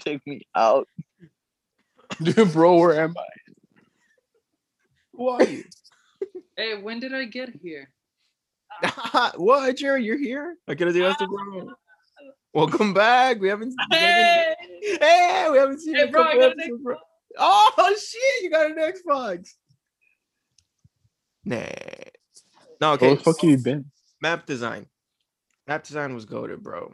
Take 0.00 0.26
me 0.26 0.42
out. 0.54 0.88
Dude, 2.22 2.52
bro, 2.52 2.78
where 2.78 3.00
am 3.02 3.14
I? 3.16 3.24
Who 5.14 5.28
are 5.28 5.42
you? 5.42 5.64
Hey, 6.56 6.80
when 6.80 7.00
did 7.00 7.14
I 7.14 7.24
get 7.24 7.50
here? 7.62 7.90
what, 9.36 9.76
Jerry? 9.76 10.04
You're 10.04 10.18
here? 10.18 10.56
I 10.68 10.74
could 10.74 10.86
have 10.88 10.96
asked 10.96 11.18
the 11.18 11.26
bro. 11.26 11.70
Welcome 12.54 12.94
back. 12.94 13.40
We 13.40 13.48
haven't. 13.48 13.74
we 13.90 13.96
Hey! 13.96 14.54
Hey, 15.00 15.48
we 15.50 15.58
haven't 15.58 15.80
seen 15.80 15.94
you 15.94 16.00
Hey, 16.00 16.02
in 16.04 16.08
a 16.08 16.12
bro, 16.12 16.24
couple 16.24 16.40
got 16.40 16.52
episodes, 16.52 16.82
bro. 16.82 16.96
Oh 17.38 17.96
shit! 17.98 18.42
You 18.44 18.50
got 18.50 18.70
an 18.70 18.76
Xbox. 18.78 19.50
Nah. 21.44 21.95
No, 22.80 22.92
Okay. 22.92 23.06
okay. 23.06 23.06
Where 23.06 23.16
the 23.16 23.22
fuck 23.22 23.40
have 23.40 23.50
you 23.50 23.58
been? 23.58 23.90
Map 24.20 24.46
design. 24.46 24.86
Map 25.66 25.84
design 25.84 26.14
was 26.14 26.24
goaded, 26.24 26.62
bro. 26.62 26.92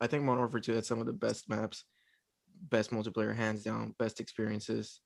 I 0.00 0.06
think 0.06 0.24
Modern 0.24 0.40
Warfare 0.40 0.60
2 0.60 0.74
had 0.74 0.84
some 0.84 1.00
of 1.00 1.06
the 1.06 1.12
best 1.12 1.48
maps, 1.48 1.84
best 2.70 2.90
multiplayer, 2.90 3.34
hands 3.34 3.62
down, 3.62 3.94
best 3.98 4.20
experiences. 4.20 5.00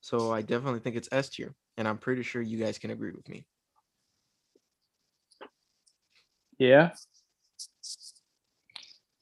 So 0.00 0.30
I 0.32 0.42
definitely 0.42 0.80
think 0.80 0.96
it's 0.96 1.08
S 1.10 1.30
tier, 1.30 1.54
and 1.78 1.88
I'm 1.88 1.98
pretty 1.98 2.22
sure 2.22 2.42
you 2.42 2.58
guys 2.58 2.78
can 2.78 2.90
agree 2.90 3.12
with 3.12 3.28
me. 3.28 3.46
Yeah. 6.58 6.90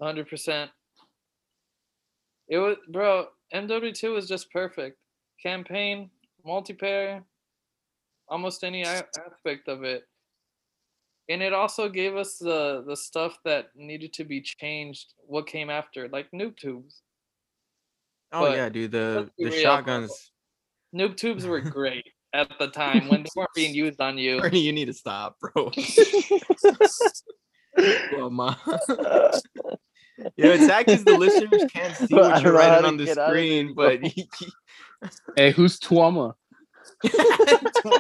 Hundred 0.01 0.29
percent. 0.29 0.71
It 2.49 2.59
was, 2.59 2.77
bro. 2.89 3.27
MW2 3.55 4.13
was 4.13 4.29
just 4.29 4.51
perfect. 4.51 4.99
Campaign, 5.43 6.11
multiplayer, 6.47 7.23
almost 8.35 8.65
any 8.65 8.83
a- 8.83 9.07
aspect 9.27 9.69
of 9.69 9.85
it, 9.85 10.03
and 11.29 11.41
it 11.41 11.53
also 11.53 11.89
gave 11.89 12.17
us 12.17 12.37
the 12.37 12.83
the 12.85 12.97
stuff 12.97 13.39
that 13.45 13.67
needed 13.77 14.13
to 14.15 14.25
be 14.25 14.43
changed. 14.43 15.15
What 15.19 15.47
came 15.47 15.71
after, 15.71 16.09
like 16.09 16.27
noob 16.35 16.57
tubes. 16.57 17.03
Oh 18.33 18.41
But 18.41 18.57
yeah, 18.57 18.69
dude. 18.69 18.91
The 18.91 19.15
let's 19.17 19.31
the 19.39 19.45
real, 19.45 19.63
shotguns. 19.63 20.33
Noob 20.95 21.17
tubes 21.17 21.47
were 21.47 21.61
great 21.79 22.07
at 22.35 22.51
the 22.59 22.69
time 22.69 23.07
when 23.07 23.23
they 23.23 23.31
weren't 23.37 23.55
being 23.55 23.75
used 23.85 24.01
on 24.01 24.19
you. 24.19 24.41
Ernie, 24.41 24.61
you 24.61 24.73
need 24.73 24.87
to 24.87 24.95
stop, 24.95 25.39
bro. 25.39 25.71
well, 28.13 28.31
ma. 28.31 28.57
You 30.37 30.45
know, 30.45 30.51
it's 30.53 30.67
sad 30.67 30.87
because 30.87 31.05
the 31.05 31.19
listeners 31.19 31.65
can't 31.73 31.97
see 31.97 32.15
Bro, 32.15 32.25
I 32.25 32.33
what 32.35 32.43
you're 32.43 32.53
writing 32.53 32.85
on 32.85 32.97
the 32.97 33.05
get 33.05 33.19
out 33.19 33.31
of 33.31 33.35
this, 33.35 33.43
screen, 33.43 33.75
but 33.75 34.01
Hey, 35.37 35.51
who's 35.51 35.81
Tuama? 35.81 36.35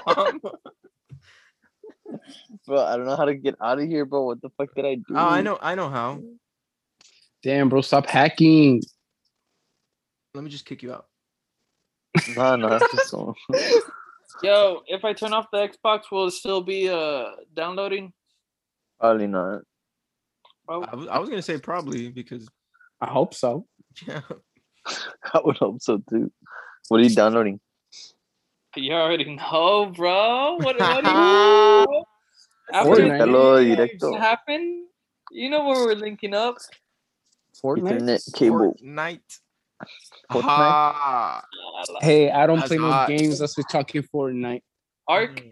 Tom. 0.06 0.40
bro, 2.66 2.84
I 2.84 2.96
don't 2.96 3.06
know 3.06 3.16
how 3.16 3.24
to 3.24 3.34
get 3.34 3.56
out 3.62 3.80
of 3.80 3.88
here, 3.88 4.04
bro. 4.04 4.24
What 4.24 4.42
the 4.42 4.50
fuck 4.50 4.74
did 4.74 4.84
I 4.84 4.96
do? 4.96 5.04
Oh, 5.10 5.28
I 5.28 5.40
know, 5.40 5.58
I 5.60 5.74
know 5.74 5.88
how. 5.88 6.20
Damn, 7.42 7.68
bro, 7.68 7.80
stop 7.80 8.06
hacking. 8.06 8.82
Let 10.34 10.44
me 10.44 10.50
just 10.50 10.64
kick 10.64 10.82
you 10.82 10.92
out. 10.92 11.06
Nah, 12.36 12.56
nah. 12.56 12.78
just 12.78 13.10
go. 13.10 13.34
Yo, 14.42 14.82
if 14.86 15.04
I 15.04 15.12
turn 15.12 15.32
off 15.32 15.46
the 15.52 15.68
Xbox, 15.68 16.10
will 16.10 16.26
it 16.26 16.32
still 16.32 16.60
be 16.60 16.88
uh 16.88 17.26
downloading? 17.54 18.12
Probably 18.98 19.26
not. 19.26 19.62
I 20.68 20.76
was, 20.76 21.08
I 21.08 21.18
was 21.18 21.28
gonna 21.28 21.42
say 21.42 21.58
probably 21.58 22.10
because 22.10 22.48
I 23.00 23.06
hope 23.06 23.34
so. 23.34 23.66
yeah, 24.06 24.22
I 25.32 25.40
would 25.44 25.56
hope 25.56 25.82
so 25.82 26.02
too. 26.08 26.32
What 26.88 27.00
are 27.00 27.04
you 27.04 27.14
downloading? 27.14 27.60
You 28.76 28.92
already 28.92 29.36
know, 29.36 29.86
bro. 29.94 30.56
What, 30.56 30.78
what 30.78 31.04
do 31.04 31.10
you 31.10 31.16
know? 31.16 32.04
After 32.72 32.90
Fortnite. 32.90 33.18
Hello, 33.18 33.58
this 33.64 33.76
directo. 34.02 34.18
happened, 34.18 34.86
you 35.30 35.50
know 35.50 35.64
where 35.66 35.86
we're 35.86 35.94
linking 35.94 36.34
up. 36.34 36.56
Fortnite. 37.62 37.90
Internet 37.92 38.22
cable. 38.34 38.74
Fortnite. 38.82 39.38
Fortnite? 40.32 40.44
Ah, 40.44 41.44
Hey, 42.00 42.30
I 42.30 42.46
don't 42.46 42.56
That's 42.58 42.68
play 42.68 42.78
no 42.78 42.90
hot. 42.90 43.08
games. 43.08 43.38
That's 43.38 43.56
we 43.56 43.64
talking 43.64 44.02
Fortnite. 44.02 44.62
Ark. 45.06 45.42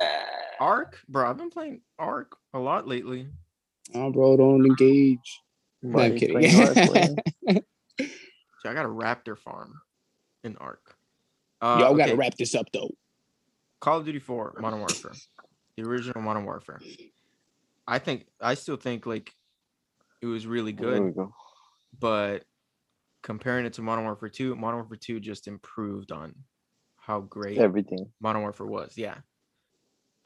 yeah. 0.00 0.24
Ark, 0.60 0.98
bro. 1.08 1.28
I've 1.28 1.36
been 1.36 1.50
playing 1.50 1.80
Ark 1.98 2.36
a 2.54 2.58
lot 2.58 2.86
lately. 2.86 3.28
Oh, 3.94 4.10
bro, 4.10 4.36
don't 4.36 4.64
engage. 4.64 5.40
No, 5.82 5.98
I'm 6.00 6.12
you 6.12 6.18
kidding. 6.18 6.38
playing 6.38 6.54
hard, 6.54 6.74
boy? 7.48 7.60
So 8.60 8.70
I 8.70 8.74
got 8.74 8.86
a 8.86 8.88
raptor 8.88 9.36
farm 9.36 9.74
in 10.44 10.56
Ark. 10.56 10.94
Uh, 11.64 11.78
Yo, 11.78 11.84
I 11.86 11.88
okay, 11.92 11.98
gotta 11.98 12.16
wrap 12.16 12.34
this 12.36 12.54
up 12.54 12.66
though. 12.74 12.90
Call 13.80 13.98
of 13.98 14.04
Duty 14.04 14.18
4 14.18 14.56
Modern 14.60 14.80
Warfare, 14.80 15.12
the 15.78 15.82
original 15.84 16.20
Modern 16.20 16.44
Warfare. 16.44 16.78
I 17.86 17.98
think 17.98 18.26
I 18.38 18.52
still 18.52 18.76
think 18.76 19.06
like 19.06 19.32
it 20.20 20.26
was 20.26 20.46
really 20.46 20.72
There 20.72 20.90
we 20.92 20.98
good, 21.10 21.14
go. 21.16 21.32
but 21.98 22.44
comparing 23.22 23.64
it 23.64 23.72
to 23.74 23.82
Modern 23.82 24.04
Warfare 24.04 24.28
2, 24.28 24.56
Modern 24.56 24.80
Warfare 24.80 24.98
2 25.00 25.20
just 25.20 25.48
improved 25.48 26.12
on 26.12 26.34
how 26.98 27.20
great 27.20 27.56
Everything. 27.56 28.10
Modern 28.20 28.42
Warfare 28.42 28.66
was. 28.66 28.92
Yeah. 28.98 29.16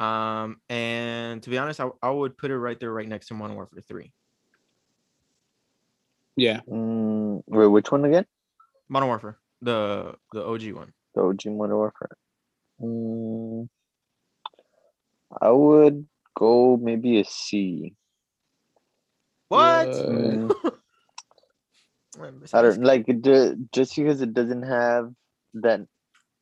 Um, 0.00 0.60
and 0.68 1.40
to 1.44 1.50
be 1.50 1.58
honest, 1.58 1.78
I, 1.80 1.88
I 2.02 2.10
would 2.10 2.36
put 2.36 2.50
it 2.50 2.58
right 2.58 2.78
there, 2.80 2.92
right 2.92 3.08
next 3.08 3.28
to 3.28 3.34
Modern 3.34 3.54
Warfare 3.54 3.82
3. 3.86 4.12
Yeah. 6.34 6.60
Mm, 6.68 7.42
wait, 7.46 7.66
which 7.68 7.92
one 7.92 8.04
again? 8.04 8.26
Modern 8.88 9.08
Warfare, 9.08 9.38
the 9.62 10.16
the 10.32 10.44
OG 10.44 10.72
one. 10.72 10.92
The 11.18 11.24
OG 11.24 11.46
Modern 11.46 11.76
Warfare. 11.76 12.16
Mm, 12.80 13.68
I 15.42 15.50
would 15.50 16.06
go 16.36 16.76
maybe 16.76 17.18
a 17.20 17.24
C. 17.24 17.94
What? 19.48 19.88
Mm, 19.88 20.54
I 22.52 22.62
don't 22.62 22.84
like 22.84 23.08
it. 23.08 23.22
Just 23.72 23.96
because 23.96 24.20
it 24.22 24.32
doesn't 24.32 24.62
have 24.62 25.12
that 25.54 25.80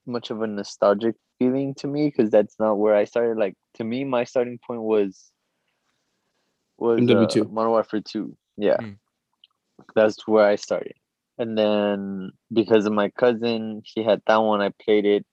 much 0.07 0.31
of 0.31 0.43
a 0.43 0.47
nostalgic 0.47 1.15
feeling 1.39 1.75
to 1.77 1.87
me, 1.87 2.09
because 2.09 2.31
that's 2.31 2.57
not 2.59 2.75
where 2.75 2.95
I 2.95 3.05
started. 3.05 3.39
Like 3.39 3.55
to 3.75 3.85
me, 3.85 4.05
my 4.05 4.25
starting 4.25 4.59
point 4.59 4.83
was 4.83 5.31
was 6.77 7.01
MW2. 7.01 7.43
uh, 7.43 7.45
Modern 7.49 7.71
Warfare 7.71 8.03
Two. 8.03 8.37
Yeah, 8.59 8.77
Mm. 8.77 8.99
that's 9.95 10.29
where 10.29 10.47
I 10.47 10.57
started. 10.57 10.95
And 11.39 11.57
then 11.57 12.33
because 12.53 12.87
of 12.87 12.93
my 12.93 13.11
cousin, 13.11 13.83
he 13.85 14.03
had 14.03 14.23
that 14.27 14.37
one. 14.39 14.61
I 14.61 14.71
played 14.83 15.05
it, 15.07 15.27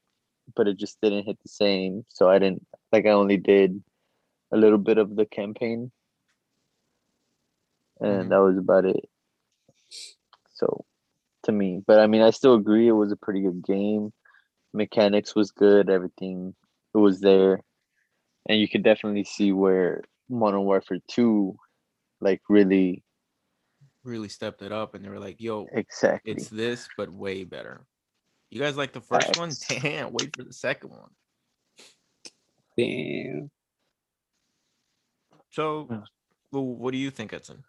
but 0.56 0.68
it 0.68 0.78
just 0.78 0.99
didn't 1.01 1.26
hit 1.26 1.39
the 1.43 1.49
same. 1.49 2.06
So 2.10 2.30
I 2.30 2.39
didn't 2.39 2.66
like. 2.91 3.06
I 3.06 3.12
only 3.12 3.38
did 3.38 3.84
a 4.54 4.58
little 4.58 4.80
bit 4.80 4.97
of 4.99 5.16
the 5.16 5.26
campaign, 5.26 5.91
and 7.99 8.30
Mhm. 8.30 8.30
that 8.32 8.38
was 8.38 8.58
about 8.58 8.86
it. 8.86 9.10
So, 10.54 10.86
to 11.43 11.51
me, 11.51 11.84
but 11.88 11.99
I 11.99 12.08
mean, 12.08 12.22
I 12.22 12.32
still 12.32 12.56
agree. 12.56 12.88
It 12.88 12.93
was 12.93 13.12
a 13.12 13.18
pretty 13.18 13.41
good 13.41 13.64
game. 13.66 14.14
Mechanics 14.74 15.36
was 15.36 15.51
good. 15.51 15.89
Everything 15.89 16.56
it 16.95 16.99
was 16.99 17.22
there, 17.22 17.62
and 18.49 18.60
you 18.60 18.70
could 18.70 18.84
definitely 18.84 19.24
see 19.26 19.51
where 19.54 20.04
Modern 20.30 20.64
Warfare 20.66 20.99
Two, 21.10 21.58
like, 22.22 22.41
really 22.49 23.04
really 24.04 24.30
stepped 24.30 24.62
it 24.62 24.72
up 24.72 24.95
and 24.95 25.04
they 25.04 25.10
were 25.10 25.20
like, 25.20 25.39
yo, 25.39 25.68
exactly. 25.72 26.32
it's 26.32 26.49
this, 26.49 26.88
but 26.97 27.12
way 27.12 27.43
better. 27.43 27.86
You 28.49 28.60
guys 28.60 28.78
like 28.78 28.93
the 28.93 29.01
first 29.01 29.38
one? 29.38 29.49
Facts. 29.49 29.82
Damn, 29.82 30.14
wait 30.14 30.36
for 30.36 30.43
the 30.43 30.54
second 30.54 30.91
one. 30.91 31.10
Damn. 32.78 33.49
So, 35.51 35.88
well, 36.51 36.66
what 36.66 36.91
do 36.91 36.97
you 36.97 37.12
think, 37.12 37.34
Edson? 37.34 37.64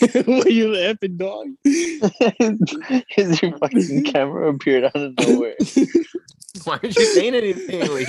what 0.24 0.46
are 0.46 0.50
you 0.50 0.74
laughing, 0.74 1.16
dog? 1.16 1.46
His 1.64 3.42
your 3.42 3.56
fucking 3.58 4.04
camera 4.12 4.52
appeared 4.52 4.84
out 4.84 4.96
of 4.96 5.14
nowhere. 5.18 5.54
Why 6.64 6.78
aren't 6.82 6.96
you 6.96 7.04
saying 7.06 7.34
anything? 7.34 8.06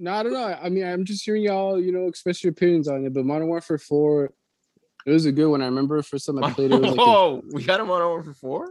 Like, 0.00 0.04
No, 0.04 0.14
I 0.14 0.22
don't 0.22 0.32
know. 0.32 0.58
I 0.62 0.68
mean, 0.68 0.84
I'm 0.84 1.04
just 1.04 1.24
hearing 1.24 1.42
y'all, 1.42 1.80
you 1.80 1.92
know, 1.92 2.06
express 2.06 2.42
your 2.42 2.52
opinions 2.52 2.88
on 2.88 3.04
it. 3.04 3.12
But 3.12 3.24
Modern 3.24 3.48
Warfare 3.48 3.78
4, 3.78 4.32
it 5.06 5.10
was 5.10 5.26
a 5.26 5.32
good 5.32 5.48
one. 5.48 5.62
I 5.62 5.66
remember 5.66 6.02
first 6.02 6.26
time 6.26 6.42
I 6.42 6.52
played 6.52 6.72
it, 6.72 6.76
it 6.76 6.80
was 6.80 6.90
like 6.90 7.00
oh, 7.06 7.42
we 7.52 7.62
got 7.62 7.80
a 7.80 7.82
on 7.82 7.90
over 7.90 8.22
for 8.22 8.34
four. 8.34 8.68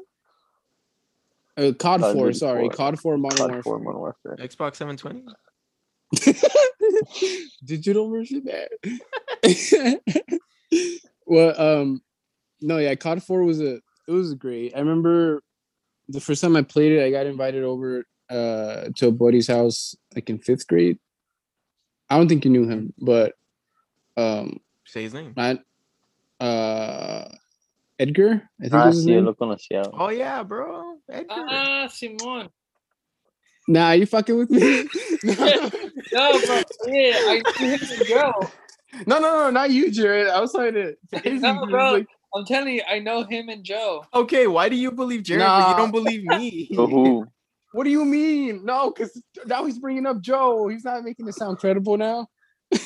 a, 1.58 1.70
uh, 1.70 1.74
COD 1.74 2.02
COD 2.02 2.14
4, 2.14 2.34
sorry, 2.34 2.62
4. 2.64 2.70
COD 2.72 3.00
4 3.00 3.18
Modern 3.18 3.38
COD 3.38 3.52
Warfare. 3.52 3.64
4 3.64 3.80
Modern 3.80 4.00
Warfare. 4.00 4.38
Xbox 4.38 4.76
720. 4.76 5.24
Digital 7.66 8.10
version 8.10 8.44
there. 8.44 8.70
well, 11.26 11.62
um, 11.62 12.02
no, 12.62 12.78
yeah, 12.78 12.96
COD 12.96 13.24
4 13.24 13.44
was 13.44 13.62
a 13.62 13.76
it 14.08 14.12
was 14.12 14.34
great. 14.34 14.76
I 14.76 14.80
remember 14.80 15.44
the 16.08 16.20
first 16.20 16.42
time 16.42 16.56
I 16.56 16.64
played 16.64 16.94
it, 16.94 17.06
I 17.06 17.12
got 17.12 17.28
invited 17.28 17.64
over 17.64 18.06
uh 18.30 18.90
to 18.96 19.08
a 19.08 19.12
buddy's 19.12 19.48
house 19.48 19.96
like 20.16 20.30
in 20.30 20.40
fifth 20.40 20.68
grade. 20.68 20.98
I 22.10 22.18
don't 22.18 22.28
think 22.28 22.44
you 22.46 22.52
knew 22.52 22.68
him, 22.68 22.94
but 22.98 23.34
um 24.18 24.60
Say 24.86 25.04
his 25.04 25.14
name. 25.14 25.34
not 25.36 25.60
uh 26.40 27.26
Edgar, 28.00 28.50
I 28.60 28.64
think 28.64 28.74
Ah, 28.74 28.86
was 28.88 28.96
his 28.96 29.06
sí, 29.06 29.10
name. 29.12 29.26
lo 29.26 29.34
conocía. 29.34 29.90
Oh 29.94 30.10
yeah, 30.10 30.42
bro. 30.44 30.98
Edgar. 31.10 31.46
Ah, 31.48 31.88
Simon. 31.92 32.50
Nah, 33.68 33.92
you 33.92 34.06
fucking 34.06 34.38
with 34.38 34.50
me? 34.50 34.90
No, 36.12 36.40
bro. 36.42 36.64
Yeah, 36.88 37.20
I 37.28 37.44
knew 37.60 37.70
him 37.70 37.80
and 37.92 38.08
Joe. 38.08 38.52
no, 39.06 39.20
no, 39.20 39.30
no, 39.44 39.50
not 39.52 39.70
you, 39.70 39.92
Jared. 39.92 40.28
I 40.28 40.40
was 40.40 40.52
talking 40.54 40.74
to 40.74 40.96
to 41.20 41.30
No, 41.40 41.66
bro. 41.68 41.92
like, 41.92 42.08
I'm 42.34 42.46
telling 42.46 42.76
you, 42.76 42.82
I 42.90 43.00
know 43.00 43.24
him 43.24 43.50
and 43.50 43.64
Joe. 43.64 44.06
okay, 44.14 44.48
why 44.48 44.70
do 44.70 44.76
you 44.76 44.92
believe 44.92 45.24
Jared, 45.24 45.52
but 45.52 45.68
you 45.68 45.76
don't 45.76 45.92
believe 45.92 46.24
me? 46.24 46.70
So 47.72 47.76
who? 47.76 47.78
What 47.78 47.84
do 47.86 47.90
you 47.90 48.06
mean? 48.06 48.66
No, 48.66 48.92
because 48.92 49.22
now 49.46 49.66
he's 49.66 49.80
bringing 49.80 50.06
up 50.06 50.22
Joe. 50.22 50.68
He's 50.68 50.84
not 50.86 51.04
making 51.04 51.28
it 51.28 51.36
sound 51.36 51.58
credible 51.60 51.98
now. 51.98 52.28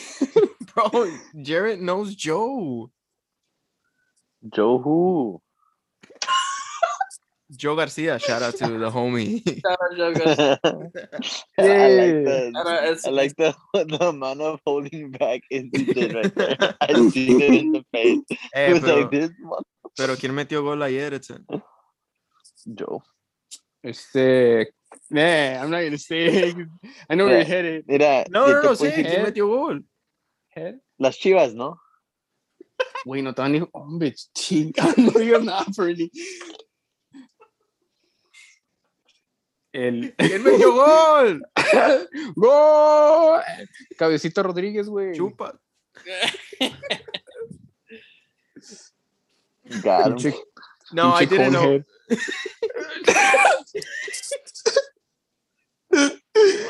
bro, 0.73 1.11
Jared 1.41 1.81
knows 1.81 2.15
Joe. 2.15 2.89
Joe 4.53 4.77
who? 4.79 5.41
Joe 7.55 7.75
Garcia. 7.75 8.17
Shout 8.19 8.41
out 8.41 8.55
to 8.57 8.67
the 8.67 8.89
homie. 8.89 9.41
Shout 9.61 9.77
out 9.81 9.97
Joe 9.97 10.13
Garcia. 10.13 10.59
I 10.63 11.89
like 11.89 12.25
the 12.25 12.51
Shout 12.55 12.67
out 12.67 13.05
I 13.05 13.09
like 13.11 13.35
the 13.35 13.55
the 13.73 14.07
amount 14.09 14.41
of 14.41 14.59
holding 14.65 15.11
back 15.11 15.41
is 15.51 15.65
did 15.71 16.13
right 16.13 16.33
there. 16.35 16.57
I 16.81 17.09
see 17.09 17.31
it 17.31 17.53
in 17.53 17.71
the 17.73 17.85
face. 17.93 18.19
He 18.29 18.37
Eh, 18.55 18.73
was 18.73 18.81
pero, 18.81 18.95
like 19.01 19.11
this 19.11 19.31
mother- 19.39 19.63
pero 19.95 20.15
¿quién 20.15 20.33
metió 20.33 20.63
gol 20.63 20.81
ayer, 20.81 21.13
Edson? 21.13 21.45
Joe. 22.73 23.03
Este, 23.83 24.73
man, 25.09 25.61
I'm 25.61 25.69
not 25.69 25.83
gonna 25.83 25.97
say 25.97 26.49
I 27.09 27.15
know 27.15 27.25
where 27.25 27.39
Yeah. 27.39 27.39
you're 27.39 27.45
headed. 27.45 27.85
Mira, 27.87 28.23
No, 28.29 28.45
¿qué 28.45 28.51
no, 28.53 28.61
no, 28.63 28.69
decir? 28.69 28.93
¿quién 28.93 29.05
Eh. 29.07 29.23
metió 29.23 29.47
gol? 29.47 29.85
Head. 30.55 30.75
Las 30.97 31.17
chivas, 31.17 31.53
¿no? 31.53 31.79
Güey, 33.05 33.21
no 33.21 33.33
te 33.33 33.41
van 33.41 33.51
a 33.51 33.53
decir, 33.55 33.69
hombre, 33.73 34.13
chinga, 34.33 34.83
no 34.97 35.11
digas 35.19 35.43
nada, 35.43 35.65
Fernie. 35.75 36.09
El. 39.73 40.13
¿Quién 40.17 40.43
metió 40.43 40.73
gol? 40.73 41.43
¡Gol! 42.35 43.41
Cabecito 43.97 44.43
Rodríguez, 44.43 44.87
güey. 44.87 45.13
Chupa. 45.13 45.59
Got 49.81 50.23
him. 50.23 50.33
No, 50.91 51.13
I 51.13 51.25
didn't 51.25 51.51
know. 51.51 51.61
conehead. 51.61 51.85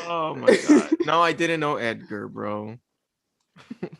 Oh 0.06 0.34
my 0.34 0.56
god. 0.56 0.96
No, 1.04 1.22
I 1.22 1.32
didn't 1.32 1.60
know 1.60 1.76
Edgar, 1.76 2.28
bro. 2.28 2.76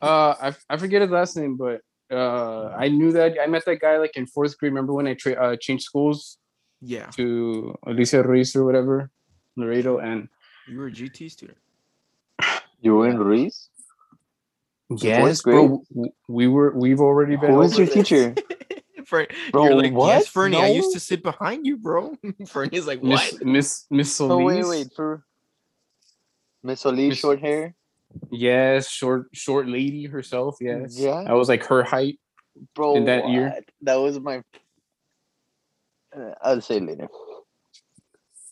Uh, 0.02 0.34
I, 0.40 0.54
I 0.68 0.76
forget 0.76 1.02
his 1.02 1.10
last 1.10 1.36
name, 1.36 1.56
but 1.56 1.80
uh, 2.10 2.74
I 2.76 2.88
knew 2.88 3.12
that 3.12 3.36
I 3.40 3.46
met 3.46 3.64
that 3.64 3.80
guy 3.80 3.96
like 3.98 4.16
in 4.16 4.26
fourth 4.26 4.58
grade. 4.58 4.72
Remember 4.72 4.92
when 4.92 5.06
I 5.06 5.14
tra- 5.14 5.32
uh, 5.32 5.56
changed 5.56 5.84
schools 5.84 6.38
Yeah, 6.82 7.06
to 7.16 7.74
Alicia 7.86 8.22
Ruiz 8.22 8.54
or 8.56 8.64
whatever, 8.64 9.10
Laredo, 9.56 9.98
and 9.98 10.28
you 10.68 10.78
were 10.78 10.88
a 10.88 10.92
GT 10.92 11.30
student. 11.30 11.58
You 12.80 12.96
were 12.96 13.08
in 13.08 13.18
Ruiz? 13.18 13.70
yes, 14.90 15.40
bro, 15.42 15.82
we 16.28 16.48
were 16.48 16.72
we've 16.76 17.00
already 17.00 17.36
been. 17.36 17.52
Who 17.52 17.58
was 17.58 17.78
your 17.78 17.86
teacher? 17.86 18.34
Fer- 19.08 19.26
Bro, 19.52 19.64
you're 19.64 19.74
like, 19.74 19.92
yes, 19.92 19.94
what? 19.94 20.26
Fernie, 20.28 20.56
I 20.56 20.68
used 20.68 20.92
to 20.94 21.00
sit 21.00 21.22
behind 21.22 21.66
you, 21.66 21.76
bro. 21.76 22.16
Fernie's 22.46 22.86
like, 22.86 23.00
what? 23.00 23.32
Miss 23.42 23.42
Miss 23.44 23.86
Miss 23.90 24.20
Oh 24.20 24.38
wait, 24.38 24.64
wait 24.66 24.88
for 24.94 25.24
Miss 26.62 26.80
Solis, 26.80 27.08
Miss- 27.10 27.18
short 27.18 27.40
hair, 27.40 27.74
Yes, 28.30 28.88
short 28.90 29.26
short 29.32 29.68
lady 29.68 30.06
herself. 30.06 30.56
Yes, 30.60 30.98
Yeah. 30.98 31.24
I 31.26 31.34
was 31.34 31.48
like 31.48 31.64
her 31.66 31.82
height. 31.82 32.18
bro. 32.74 32.96
In 32.96 33.04
that 33.06 33.28
year? 33.28 33.54
that 33.82 33.96
was 33.96 34.18
my. 34.20 34.42
Uh, 36.16 36.30
I'll 36.42 36.60
say 36.60 36.78
later. 36.80 37.08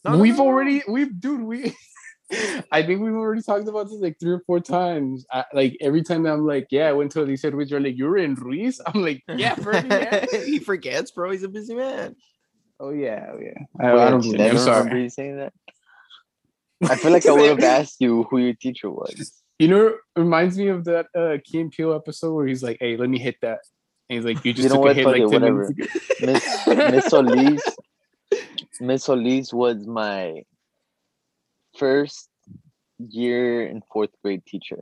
No, 0.04 0.12
no, 0.12 0.18
we've 0.18 0.36
no, 0.36 0.38
no, 0.38 0.44
no. 0.44 0.50
already 0.50 0.82
we've 0.88 1.20
dude 1.20 1.42
we. 1.42 1.74
I 2.70 2.82
think 2.82 3.00
we've 3.00 3.14
already 3.14 3.42
talked 3.42 3.68
about 3.68 3.88
this 3.88 4.00
like 4.00 4.18
three 4.18 4.32
or 4.32 4.42
four 4.46 4.60
times. 4.60 5.26
I, 5.30 5.44
like 5.52 5.76
every 5.80 6.02
time 6.02 6.26
I'm 6.26 6.46
like, 6.46 6.68
yeah, 6.70 6.88
I 6.88 6.92
went 6.92 7.12
to 7.12 7.22
Alicia 7.22 7.50
Ruiz. 7.50 7.70
You're 7.70 7.80
like, 7.80 7.96
you 7.96 8.06
were 8.06 8.18
in 8.18 8.34
Ruiz. 8.34 8.80
I'm 8.86 9.02
like, 9.02 9.22
yeah, 9.28 9.54
Fernie, 9.56 9.88
yeah. 9.88 10.26
he 10.44 10.58
forgets, 10.58 11.10
bro. 11.10 11.30
He's 11.30 11.42
a 11.42 11.48
busy 11.48 11.74
man. 11.74 12.16
Oh 12.80 12.90
yeah, 12.90 13.26
oh 13.32 13.38
yeah. 13.40 13.58
I, 13.80 13.94
Wait, 13.94 14.00
I 14.02 14.10
don't 14.10 14.24
you 14.24 14.32
believe. 14.32 14.50
I'm 14.50 14.56
never 14.56 14.70
remember 14.70 14.90
sorry. 14.90 15.02
you 15.02 15.08
saying 15.10 15.36
that. 15.36 15.52
I 16.88 16.96
feel 16.96 17.12
like 17.12 17.26
I 17.26 17.32
would 17.32 17.48
have 17.48 17.60
asked 17.80 18.00
you 18.00 18.24
who 18.24 18.38
your 18.38 18.54
teacher 18.54 18.90
was. 18.90 19.32
You 19.58 19.68
know, 19.68 19.86
it 19.88 19.96
reminds 20.16 20.58
me 20.58 20.68
of 20.68 20.84
that 20.86 21.06
uh 21.16 21.36
Key 21.44 21.60
and 21.60 21.70
Peele 21.70 21.94
episode 21.94 22.32
where 22.34 22.46
he's 22.46 22.62
like, 22.62 22.78
"Hey, 22.80 22.96
let 22.96 23.08
me 23.08 23.18
hit 23.18 23.36
that," 23.42 23.60
and 24.08 24.16
he's 24.16 24.24
like, 24.24 24.44
"You 24.44 24.52
just 24.52 24.68
know 24.68 24.76
took 24.76 24.82
what? 24.84 24.90
a 24.92 24.94
hit 24.94 25.06
like 25.06 25.22
it, 25.22 25.30
10 25.30 25.40
whatever. 25.40 25.72
minutes 26.18 26.66
ago." 26.66 26.74
Miss 26.74 26.92
Miss 26.92 27.06
Solis. 27.06 27.62
Miss 28.80 29.04
Solis 29.04 29.52
was 29.52 29.86
my 29.86 30.42
first 31.76 32.28
year 32.98 33.66
in 33.66 33.82
fourth 33.92 34.10
grade 34.22 34.44
teacher. 34.46 34.78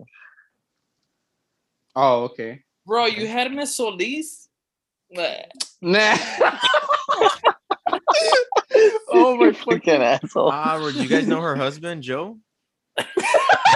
Oh, 1.97 2.25
okay. 2.25 2.63
Bro, 2.87 3.07
you 3.07 3.27
had 3.27 3.53
Miss 3.53 3.75
Solis? 3.77 4.49
Bleh. 5.15 5.45
Nah. 5.83 6.17
oh 9.09 9.37
my 9.37 9.47
You 9.47 9.53
fucking. 9.55 9.79
fucking 9.81 10.03
asshole. 10.03 10.51
Ah, 10.53 10.77
bro, 10.79 10.93
do 10.93 10.99
you 11.03 11.09
guys 11.09 11.27
know 11.27 11.41
her 11.41 11.57
husband, 11.57 12.03
Joe? 12.03 12.39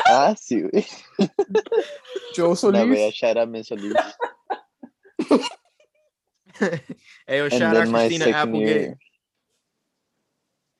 Ah, 0.06 0.34
sí, 0.36 0.60
güey. 0.60 0.84
Joe 2.34 2.48
Nah, 2.50 2.54
Solis. 2.54 2.88
but 2.88 2.98
yeah, 2.98 3.10
shout 3.10 3.36
out 3.38 3.48
Miss 3.48 3.68
Solis. 3.68 3.94
hey, 6.58 7.38
yo, 7.38 7.44
And 7.44 7.52
shout 7.52 7.62
out 7.62 7.74
then 7.84 7.90
my 7.90 8.00
Christina 8.08 8.24
second 8.26 8.34
Applegate. 8.50 8.68
year. 8.68 8.98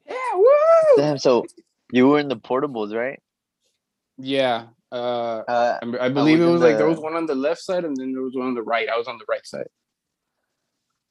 Yeah, 0.07 0.35
woo! 0.35 0.97
Damn, 0.99 1.17
so 1.19 1.47
you 1.95 2.09
were 2.09 2.19
in 2.19 2.29
the 2.29 2.37
portables, 2.37 2.93
right? 2.93 3.21
Yeah. 4.19 4.67
Uh, 4.91 5.43
Uh, 5.47 5.79
I, 5.83 6.07
I 6.07 6.09
believe 6.09 6.39
was 6.39 6.47
it 6.47 6.49
in 6.49 6.53
was 6.53 6.63
like 6.63 6.77
there 6.77 6.89
was 6.89 6.99
one 6.99 7.15
on 7.15 7.27
the 7.27 7.35
left 7.35 7.63
side 7.63 7.85
and 7.85 7.97
then 7.97 8.13
there 8.13 8.23
was 8.23 8.35
one 8.35 8.49
on 8.49 8.55
the 8.55 8.63
right. 8.63 8.89
I 8.89 8.97
was 8.99 9.07
on 9.07 9.19
the 9.19 9.25
right 9.29 9.47
side. 9.47 9.69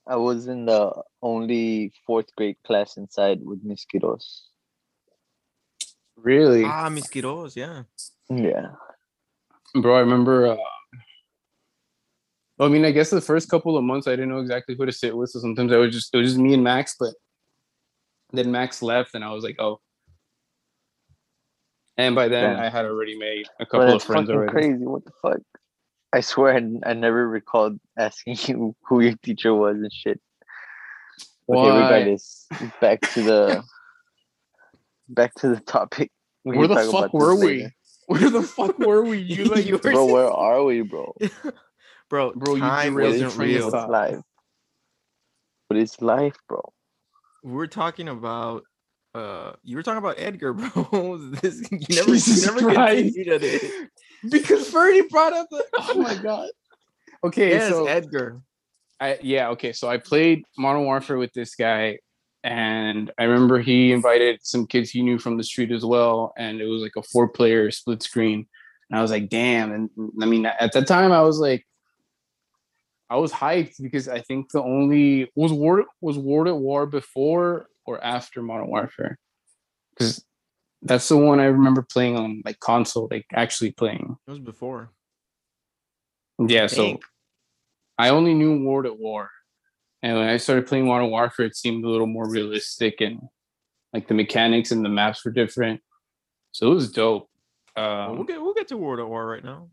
I 0.06 0.18
was 0.18 0.48
in 0.48 0.66
the 0.66 0.92
only 1.22 1.94
fourth 2.06 2.36
grade 2.36 2.58
class 2.68 2.98
inside 2.98 3.40
with 3.42 3.60
Miss 3.64 3.86
Quiroz. 3.86 4.26
Really, 6.18 6.66
Ah, 6.66 6.90
Miss 6.90 7.08
Quiroz, 7.08 7.56
yeah. 7.56 7.84
Yeah. 8.30 8.72
bro? 9.82 9.96
I 9.96 10.02
remember. 10.02 10.48
Uh, 10.48 10.58
I 12.60 12.68
mean, 12.68 12.84
I 12.86 12.92
guess 12.92 13.10
the 13.10 13.22
first 13.22 13.50
couple 13.50 13.78
of 13.78 13.84
months 13.84 14.08
I 14.08 14.12
didn't 14.12 14.30
know 14.30 14.40
exactly 14.40 14.76
who 14.76 14.86
to 14.86 14.92
sit 14.92 15.16
with, 15.16 15.30
so 15.30 15.40
sometimes 15.40 15.72
I 15.72 15.78
was 15.78 15.94
just 15.94 16.14
it 16.14 16.18
was 16.18 16.28
just 16.32 16.40
me 16.40 16.54
and 16.54 16.64
Max. 16.64 16.96
But 17.00 17.14
then 18.34 18.52
Max 18.52 18.82
left, 18.82 19.16
and 19.16 19.24
I 19.24 19.32
was 19.32 19.44
like, 19.46 19.60
oh. 19.60 19.80
And 21.98 22.16
by 22.16 22.28
then, 22.28 22.56
Damn. 22.56 22.60
I 22.64 22.70
had 22.70 22.86
already 22.86 23.18
made 23.18 23.46
a 23.60 23.66
But 23.66 23.70
couple 23.72 23.96
of 23.96 24.04
friends 24.04 24.28
fucking 24.30 24.36
already. 24.36 24.52
crazy. 24.52 24.86
What 24.86 25.06
the 25.06 25.12
fuck? 25.22 25.40
I 26.12 26.22
swear 26.22 26.56
I, 26.56 26.90
I 26.90 26.94
never 26.94 27.28
recalled 27.28 27.80
asking 27.98 28.38
you 28.48 28.76
who 28.88 29.00
your 29.02 29.16
teacher 29.24 29.54
was 29.54 29.78
and 29.78 29.92
shit. 29.92 30.20
Okay, 31.50 31.70
Why? 31.70 31.82
regardless, 31.82 32.48
back 32.80 33.02
to 33.02 33.22
the 33.22 33.64
back 35.10 35.34
to 35.36 35.50
the 35.50 35.60
topic. 35.60 36.12
We 36.46 36.58
Where 36.58 36.68
the 36.68 36.76
fuck 36.78 36.94
about 36.94 37.14
were 37.14 37.36
we? 37.36 37.46
later. 37.46 37.72
Where 38.08 38.30
the 38.30 38.44
fuck 38.44 38.80
were 38.80 39.04
we? 39.04 39.18
You 39.22 39.46
like, 39.46 39.66
You 39.66 39.74
were 39.74 39.80
Bro, 39.92 40.06
where 40.08 40.30
are 40.30 40.64
we, 40.64 40.82
bro? 40.82 41.16
Bro, 42.10 42.34
Bro, 42.34 42.56
you 42.56 42.62
time 42.62 42.94
derailed 42.94 43.14
wasn't 43.14 43.32
the 43.32 43.36
train 43.38 43.50
of 43.56 43.56
real. 43.56 43.68
It's 43.68 43.90
life. 43.90 44.20
But 45.70 45.78
it's 45.78 46.02
life, 46.02 46.36
bro. 46.48 46.62
We're 47.44 47.68
talking 47.68 48.08
about 48.10 48.64
Uh, 49.14 49.54
you 49.64 49.78
were 49.78 49.84
talking 49.84 50.00
about 50.00 50.16
Edgar, 50.18 50.54
bro. 50.54 51.18
This, 51.18 51.62
you 51.72 51.96
never, 51.96 52.16
you 52.16 52.46
never 52.46 52.74
Christ. 52.74 53.14
continued 53.16 53.44
it. 53.44 53.90
because 54.30 54.70
Fernie 54.70 55.04
brought 55.10 55.34
up 55.34 55.48
the. 55.52 55.64
Oh 55.80 55.96
my 56.02 56.16
god. 56.16 56.50
Okay, 57.24 57.50
Yes, 57.52 57.70
so 57.72 57.86
Edgar. 57.88 58.42
I 59.00 59.18
yeah 59.22 59.50
okay. 59.50 59.72
So 59.74 59.88
I 59.90 59.98
played 59.98 60.44
Modern 60.58 60.84
Warfare 60.84 61.18
with 61.18 61.32
this 61.34 61.56
guy, 61.56 62.00
and 62.44 63.12
I 63.20 63.24
remember 63.26 63.60
he 63.60 63.92
invited 63.92 64.40
some 64.44 64.66
kids 64.68 64.90
he 64.90 65.02
knew 65.02 65.20
from 65.20 65.38
the 65.38 65.44
street 65.44 65.72
as 65.72 65.86
well, 65.86 66.34
and 66.38 66.60
it 66.60 66.66
was 66.66 66.82
like 66.82 66.96
a 66.98 67.04
four-player 67.04 67.70
split 67.72 68.02
screen. 68.04 68.48
And 68.90 69.00
I 69.00 69.02
was 69.02 69.12
like, 69.12 69.30
damn. 69.30 69.72
And 69.72 69.90
I 70.22 70.26
mean, 70.26 70.46
at 70.46 70.74
that 70.74 70.88
time, 70.88 71.12
I 71.12 71.22
was 71.22 71.40
like, 71.40 71.66
I 73.14 73.18
was 73.18 73.32
hyped 73.32 73.76
because 73.80 74.08
I 74.10 74.22
think 74.22 74.52
the 74.52 74.64
only 74.64 75.32
was 75.36 75.54
War 75.54 75.86
was 76.02 76.18
World 76.18 76.48
at 76.48 76.58
War 76.58 76.88
before 76.88 77.68
or 77.86 78.04
after 78.04 78.42
Modern 78.42 78.70
Warfare, 78.70 79.20
because 79.92 80.26
that's 80.82 81.08
the 81.10 81.18
one 81.18 81.40
I 81.40 81.46
remember 81.46 81.86
playing 81.94 82.18
on 82.18 82.42
like 82.44 82.60
console, 82.60 83.08
like 83.12 83.28
actually 83.32 83.72
playing. 83.72 84.18
It 84.28 84.32
was 84.32 84.40
before. 84.40 84.90
Yeah, 86.40 86.66
so 86.66 86.76
think. 86.78 87.04
I 88.00 88.10
only 88.10 88.34
knew 88.34 88.66
World 88.66 88.88
at 88.88 88.98
War, 88.98 89.30
and 90.02 90.18
when 90.18 90.28
I 90.28 90.38
started 90.38 90.66
playing 90.66 90.88
Modern 90.88 91.12
Warfare, 91.12 91.46
it 91.46 91.56
seemed 91.56 91.86
a 91.86 91.90
little 91.90 92.08
more 92.08 92.28
realistic 92.28 93.00
and 93.00 93.22
like 93.94 94.08
the 94.08 94.16
mechanics 94.16 94.72
and 94.72 94.84
the 94.84 94.90
maps 94.90 95.24
were 95.24 95.30
different. 95.30 95.82
So 96.52 96.72
it 96.72 96.74
was 96.74 96.92
dope. 96.92 97.30
Well, 97.78 98.10
Um, 98.10 98.16
we'll 98.16 98.26
get 98.26 98.42
we'll 98.42 98.56
get 98.56 98.70
to 98.70 98.78
World 98.78 99.00
at 99.00 99.08
War 99.08 99.24
right 99.24 99.44
now. 99.44 99.70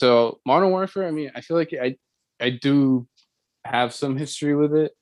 So 0.00 0.40
Modern 0.46 0.70
Warfare, 0.70 1.06
I 1.06 1.10
mean, 1.10 1.30
I 1.34 1.42
feel 1.42 1.58
like 1.58 1.74
I 1.74 1.94
I 2.40 2.48
do 2.48 3.06
have 3.66 3.92
some 3.92 4.16
history 4.16 4.56
with 4.56 4.74
it. 4.74 4.92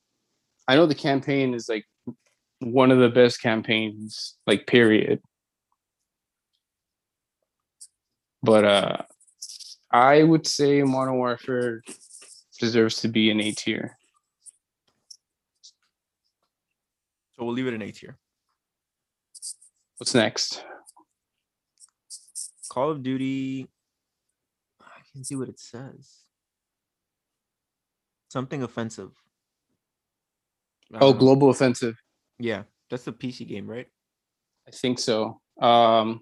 I 0.66 0.74
know 0.74 0.86
the 0.86 0.94
campaign 0.96 1.54
is 1.54 1.68
like 1.68 1.84
one 2.58 2.90
of 2.90 2.98
the 2.98 3.08
best 3.08 3.40
campaigns, 3.40 4.36
like 4.44 4.66
period. 4.66 5.22
But 8.42 8.64
uh 8.64 8.96
I 9.92 10.24
would 10.24 10.48
say 10.48 10.82
Modern 10.82 11.18
Warfare 11.18 11.84
deserves 12.58 13.00
to 13.02 13.08
be 13.08 13.30
an 13.30 13.40
A 13.40 13.52
tier. 13.52 13.96
So 17.36 17.44
we'll 17.44 17.54
leave 17.54 17.68
it 17.68 17.74
in 17.74 17.82
A 17.82 17.92
tier. 17.92 18.18
What's 19.98 20.16
next? 20.16 20.64
Call 22.68 22.90
of 22.90 23.04
Duty. 23.04 23.68
Can 25.18 25.24
see 25.24 25.34
what 25.34 25.48
it 25.48 25.58
says. 25.58 26.18
Something 28.28 28.62
offensive. 28.62 29.10
Oh. 30.94 31.12
Global 31.12 31.50
Offensive. 31.50 31.96
Yeah, 32.38 32.62
that's 32.88 33.02
the 33.02 33.12
PC 33.12 33.48
game, 33.48 33.68
right? 33.68 33.88
I 34.68 34.70
think 34.70 35.00
so. 35.00 35.40
Um 35.60 36.20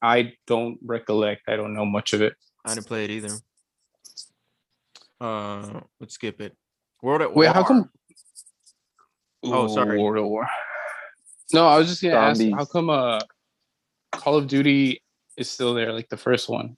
I 0.00 0.34
don't 0.46 0.78
recollect. 0.80 1.48
I 1.48 1.56
don't 1.56 1.74
know 1.74 1.84
much 1.84 2.12
of 2.12 2.22
it. 2.22 2.34
I 2.64 2.74
didn't 2.74 2.86
play 2.86 3.06
it 3.06 3.10
either. 3.10 3.34
Uh, 5.20 5.80
let's 5.98 6.14
skip 6.14 6.40
it. 6.40 6.56
World 7.02 7.22
at 7.22 7.34
Wait, 7.34 7.46
War. 7.46 7.54
how 7.54 7.64
come? 7.64 7.90
Oh, 9.42 9.66
sorry. 9.66 9.98
World 9.98 10.18
at 10.18 10.30
War. 10.30 10.46
No, 11.52 11.66
I 11.66 11.78
was 11.78 11.88
just 11.88 12.00
gonna 12.00 12.14
ask, 12.14 12.40
how 12.56 12.64
come 12.64 12.90
uh, 12.90 13.18
Call 14.12 14.36
of 14.36 14.46
Duty 14.46 15.02
is 15.36 15.50
still 15.50 15.74
there, 15.74 15.92
like 15.92 16.08
the 16.08 16.16
first 16.16 16.48
one, 16.48 16.76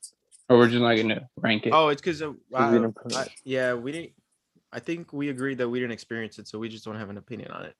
or 0.53 0.59
we're 0.59 0.69
just 0.69 0.81
not 0.83 0.95
gonna 0.97 1.29
rank 1.37 1.67
it? 1.67 1.71
Oh, 1.73 1.89
it's 1.89 2.01
because 2.03 2.23
uh, 2.23 2.33
we 2.33 2.57
I- 2.57 2.71
didn't 2.73 2.95
play 2.95 3.17
I- 3.17 3.23
it. 3.23 3.31
yeah, 3.45 3.75
we 3.75 3.93
didn't. 3.93 4.13
I 4.73 4.79
think 4.81 5.13
we 5.13 5.29
agreed 5.29 5.59
that 5.59 5.69
we 5.69 5.81
didn't 5.81 5.93
experience 5.93 6.39
it, 6.39 6.49
so 6.49 6.59
we 6.59 6.69
just 6.69 6.85
don't 6.85 6.97
have 6.97 7.11
an 7.11 7.19
opinion 7.19 7.51
on 7.51 7.65
it. 7.67 7.75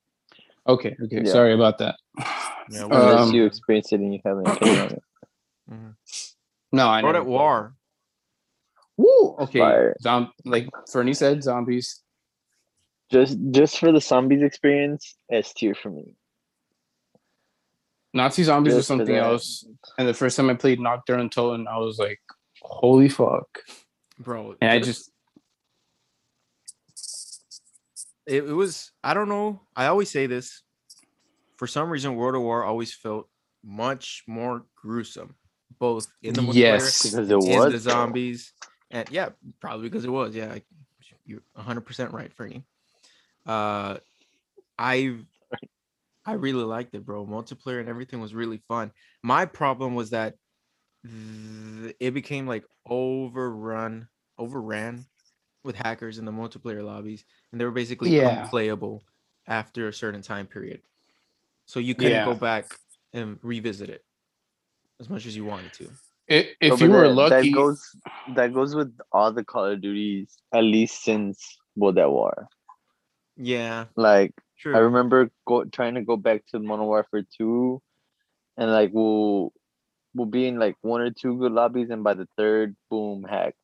Okay, 0.67 0.97
okay, 1.05 1.23
Yeah. 1.25 1.33
sorry 1.33 1.55
about 1.55 1.79
that. 1.79 1.97
Yeah, 2.71 2.85
Unless 2.85 3.29
Um, 3.29 3.35
you 3.35 3.45
experience 3.45 3.93
it 3.93 4.01
and 4.01 4.13
you 4.15 4.21
haven't 4.25 4.47
opinion 4.49 4.79
on 4.81 4.91
it. 4.93 5.03
Mhm. 5.71 5.95
No, 6.73 6.87
I 6.89 7.03
World 7.03 7.15
know. 7.15 7.21
at 7.21 7.27
War. 7.27 7.75
Woo! 8.97 9.37
Okay, 9.41 9.59
Fire. 9.59 9.97
Zom- 10.03 10.33
like 10.45 10.69
Fernie 10.91 11.15
said, 11.15 11.43
zombies. 11.43 12.01
Just 13.11 13.37
just 13.51 13.79
for 13.79 13.91
the 13.93 14.01
zombies 14.01 14.43
experience, 14.43 15.17
S 15.31 15.53
tier 15.55 15.75
for 15.75 15.91
me. 15.91 16.15
Nazi 18.15 18.43
zombies 18.45 18.75
was 18.75 18.81
Just 18.81 18.89
for 18.89 18.99
something 18.99 19.17
else. 19.17 19.67
And 19.99 20.07
the 20.07 20.15
first 20.15 20.37
time 20.37 20.51
I 20.51 20.55
played 20.55 20.79
Nacht 20.81 21.07
der 21.07 21.17
Untoten, 21.19 21.67
I 21.67 21.79
was 21.79 21.99
like, 21.99 22.21
holy 22.61 23.09
fuck. 23.09 23.47
bro. 24.19 24.57
And 24.61 24.71
I 24.71 24.79
just 24.81 25.11
it, 28.27 28.45
it 28.45 28.53
was 28.53 28.91
I 29.03 29.15
don't 29.15 29.29
know. 29.29 29.61
I 29.77 29.87
always 29.87 30.11
say 30.11 30.27
this. 30.27 30.63
For 31.57 31.67
some 31.67 31.91
reason, 31.91 32.17
World 32.17 32.35
of 32.35 32.43
War 32.43 32.65
always 32.65 32.93
felt 32.93 33.29
much 33.65 34.25
more 34.27 34.65
gruesome, 34.75 35.37
both 35.79 36.09
in 36.23 36.35
the 36.35 36.43
multiplayer 36.43 36.55
Yes. 36.55 37.03
Because 37.03 37.31
it 37.31 37.35
and 37.35 37.59
was 37.59 37.73
the 37.73 37.79
zombies, 37.79 38.53
and 38.91 39.09
yeah, 39.11 39.31
probably 39.61 39.89
because 39.89 40.05
it 40.05 40.11
was. 40.11 40.35
Yeah, 40.35 40.59
you're 41.25 41.43
100 41.55 41.83
percent 41.83 42.13
right, 42.13 42.33
Fernie. 42.33 42.65
Uh, 43.47 43.99
I 44.79 45.19
I 46.25 46.33
really 46.35 46.65
liked 46.65 46.95
it, 46.95 47.05
bro. 47.05 47.27
Multiplayer 47.27 47.81
and 47.81 47.89
everything 47.89 48.21
was 48.21 48.35
really 48.35 48.63
fun. 48.69 48.93
My 49.23 49.45
problem 49.45 49.95
was 49.95 50.11
that 50.11 50.35
th- 51.05 51.97
it 52.01 52.13
became 52.13 52.47
like 52.47 52.65
overrun, 52.87 54.09
overran 54.39 55.07
with 55.65 55.77
hackers 55.77 56.19
in 56.19 56.25
the 56.25 56.33
multiplayer 56.33 56.85
lobbies, 56.85 57.25
and 57.53 57.61
they 57.61 57.65
were 57.65 57.71
basically 57.71 58.11
Yeah. 58.13 58.43
unplayable 58.43 59.03
after 59.47 59.89
a 59.89 59.93
certain 59.93 60.23
time 60.23 60.47
period. 60.47 60.83
So 61.67 61.81
you 61.81 61.95
couldn't 61.95 62.25
go 62.25 62.35
back 62.35 62.79
and 63.13 63.39
revisit 63.43 63.91
it 63.91 64.05
as 65.01 65.09
much 65.09 65.27
as 65.27 65.37
you 65.37 65.45
wanted 65.45 65.73
to. 65.75 65.91
i- 66.31 66.55
if 66.61 66.81
No, 66.81 66.87
you 66.87 66.91
were 66.91 67.09
that, 67.09 67.15
lucky, 67.15 67.51
that 67.51 67.55
goes 67.57 67.97
that 68.29 68.55
goes 68.55 68.75
with 68.75 68.97
all 69.11 69.33
the 69.33 69.45
Call 69.45 69.67
of 69.67 69.81
Duties, 69.81 70.39
at 70.53 70.63
least 70.65 71.03
since 71.03 71.59
World 71.77 71.99
at 71.99 72.11
War. 72.11 72.49
Yeah, 73.37 73.87
Like 73.97 74.33
true. 74.59 74.75
I 74.75 74.79
remember 74.79 75.31
go, 75.47 75.65
trying 75.65 75.95
to 75.95 76.03
go 76.03 76.17
back 76.17 76.47
to 76.49 76.59
Modern 76.61 76.87
Warfare 76.87 77.27
2 77.37 77.83
and 78.57 78.71
like 78.71 78.91
we'll 78.93 79.53
we'll 80.15 80.27
be 80.27 80.47
in 80.47 80.59
like 80.59 80.77
one 80.83 81.01
or 81.01 81.11
two 81.11 81.37
good 81.39 81.53
lobbies 81.53 81.91
and 81.91 82.03
by 82.05 82.15
the 82.15 82.29
third, 82.37 82.77
boom, 82.91 83.25
hack. 83.29 83.55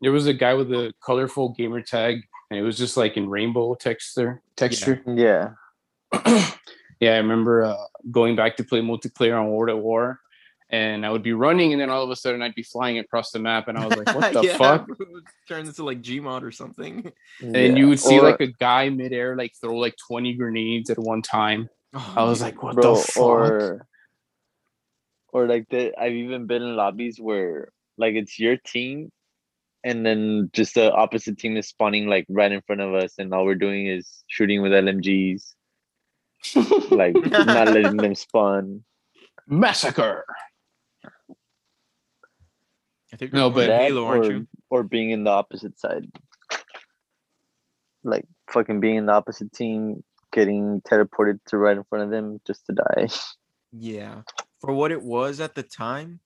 there 0.00 0.12
was 0.12 0.26
a 0.26 0.32
guy 0.34 0.54
with 0.54 0.72
a 0.72 0.92
colorful 1.04 1.54
gamer 1.54 1.82
tag, 1.82 2.22
and 2.50 2.58
it 2.58 2.62
was 2.62 2.78
just 2.78 2.96
like 2.96 3.16
in 3.16 3.28
rainbow 3.28 3.74
texture. 3.74 4.42
Texture. 4.56 5.02
Yeah. 5.06 5.50
yeah, 7.00 7.12
I 7.12 7.16
remember 7.18 7.64
uh, 7.64 7.76
going 8.10 8.36
back 8.36 8.56
to 8.56 8.64
play 8.64 8.80
multiplayer 8.80 9.38
on 9.38 9.48
World 9.48 9.70
at 9.70 9.78
War, 9.78 10.20
and 10.70 11.04
I 11.04 11.10
would 11.10 11.22
be 11.22 11.32
running, 11.32 11.72
and 11.72 11.80
then 11.80 11.90
all 11.90 12.02
of 12.02 12.10
a 12.10 12.16
sudden 12.16 12.42
I'd 12.42 12.54
be 12.54 12.62
flying 12.62 12.98
across 12.98 13.30
the 13.30 13.38
map, 13.38 13.68
and 13.68 13.76
I 13.78 13.86
was 13.86 13.96
like, 13.98 14.14
"What 14.14 14.32
the 14.32 14.42
Yeah, 14.44 14.56
fuck?" 14.56 14.86
Turns 15.48 15.68
into 15.68 15.84
like 15.84 16.00
Gmod 16.02 16.42
or 16.42 16.50
something. 16.52 17.12
And 17.40 17.54
then 17.54 17.76
you 17.76 17.88
would 17.88 18.00
see 18.00 18.18
Or- 18.18 18.22
like 18.22 18.40
a 18.40 18.48
guy 18.48 18.88
midair 18.88 19.36
like 19.36 19.52
throw 19.60 19.76
like 19.76 19.96
twenty 20.08 20.34
grenades 20.34 20.88
at 20.90 20.98
one 20.98 21.22
time. 21.22 21.68
Oh, 21.94 22.14
I 22.16 22.22
was 22.24 22.40
like, 22.42 22.62
"What 22.62 22.74
bro, 22.76 22.96
the 22.96 23.02
fuck?" 23.02 23.22
or 23.22 23.87
or 25.32 25.46
like 25.46 25.68
the 25.70 25.92
I've 26.00 26.12
even 26.12 26.46
been 26.46 26.62
in 26.62 26.76
lobbies 26.76 27.18
where 27.20 27.70
like 27.96 28.14
it's 28.14 28.38
your 28.38 28.56
team 28.56 29.10
and 29.84 30.04
then 30.04 30.50
just 30.52 30.74
the 30.74 30.92
opposite 30.92 31.38
team 31.38 31.56
is 31.56 31.68
spawning 31.68 32.06
like 32.06 32.26
right 32.28 32.50
in 32.50 32.60
front 32.62 32.80
of 32.80 32.94
us 32.94 33.14
and 33.18 33.32
all 33.32 33.44
we're 33.44 33.54
doing 33.54 33.86
is 33.86 34.24
shooting 34.26 34.62
with 34.62 34.72
LMGs, 34.72 35.54
like 36.90 37.14
not 37.30 37.68
letting 37.68 37.96
them 37.96 38.14
spawn. 38.14 38.84
Massacre. 39.46 40.24
I 43.12 43.16
think 43.16 43.32
No, 43.32 43.50
but- 43.50 43.68
Halo, 43.68 44.04
aren't 44.06 44.26
or, 44.26 44.32
you? 44.32 44.48
or 44.70 44.82
being 44.82 45.10
in 45.10 45.24
the 45.24 45.30
opposite 45.30 45.78
side. 45.78 46.06
Like 48.04 48.26
fucking 48.50 48.80
being 48.80 48.96
in 48.96 49.06
the 49.06 49.12
opposite 49.12 49.52
team, 49.52 50.02
getting 50.32 50.80
teleported 50.82 51.38
to 51.48 51.56
right 51.56 51.76
in 51.76 51.84
front 51.84 52.04
of 52.04 52.10
them 52.10 52.40
just 52.46 52.66
to 52.66 52.72
die. 52.72 53.08
Yeah. 53.72 54.22
For 54.60 54.72
what 54.72 54.90
it 54.90 55.02
was 55.02 55.40
at 55.40 55.54
the 55.54 55.62
time, 55.62 56.20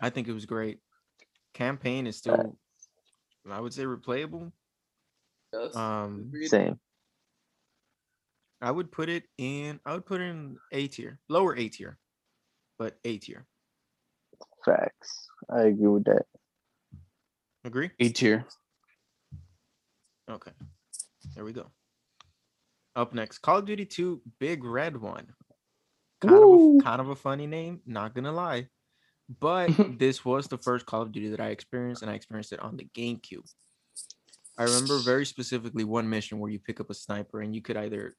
I 0.00 0.10
think 0.10 0.28
it 0.28 0.32
was 0.32 0.46
great. 0.46 0.78
Campaign 1.54 2.06
is 2.06 2.16
still, 2.16 2.56
I 3.50 3.60
would 3.60 3.72
say, 3.72 3.84
replayable. 3.84 4.52
Yes. 5.52 5.74
Um, 5.74 6.30
Same. 6.44 6.78
I 8.60 8.70
would 8.70 8.90
put 8.90 9.08
it 9.08 9.24
in. 9.38 9.80
I 9.84 9.94
would 9.94 10.06
put 10.06 10.20
it 10.20 10.24
in 10.24 10.56
A 10.72 10.86
tier, 10.88 11.18
lower 11.28 11.56
A 11.56 11.68
tier, 11.68 11.98
but 12.78 12.98
A 13.04 13.18
tier. 13.18 13.46
Facts. 14.64 15.28
I 15.50 15.62
agree 15.62 15.88
with 15.88 16.04
that. 16.04 16.26
Agree? 17.64 17.90
A 18.00 18.08
tier. 18.10 18.44
Okay. 20.30 20.52
There 21.34 21.44
we 21.44 21.52
go. 21.52 21.70
Up 22.94 23.12
next, 23.12 23.38
Call 23.38 23.58
of 23.58 23.66
Duty 23.66 23.84
2 23.84 24.22
Big 24.38 24.64
Red 24.64 24.96
One. 24.96 25.26
Kind 26.20 26.34
of, 26.34 26.42
a, 26.42 26.78
kind 26.82 27.00
of 27.00 27.08
a 27.10 27.16
funny 27.16 27.46
name, 27.46 27.80
not 27.86 28.14
gonna 28.14 28.32
lie. 28.32 28.68
But 29.40 29.68
this 29.98 30.24
was 30.24 30.46
the 30.46 30.58
first 30.58 30.86
Call 30.86 31.02
of 31.02 31.12
Duty 31.12 31.28
that 31.30 31.40
I 31.40 31.48
experienced, 31.48 32.02
and 32.02 32.10
I 32.10 32.14
experienced 32.14 32.52
it 32.52 32.60
on 32.60 32.76
the 32.76 32.88
GameCube. 32.94 33.48
I 34.58 34.64
remember 34.64 34.98
very 35.00 35.26
specifically 35.26 35.84
one 35.84 36.08
mission 36.08 36.38
where 36.38 36.50
you 36.50 36.58
pick 36.58 36.80
up 36.80 36.88
a 36.88 36.94
sniper 36.94 37.42
and 37.42 37.54
you 37.54 37.60
could 37.60 37.76
either 37.76 38.16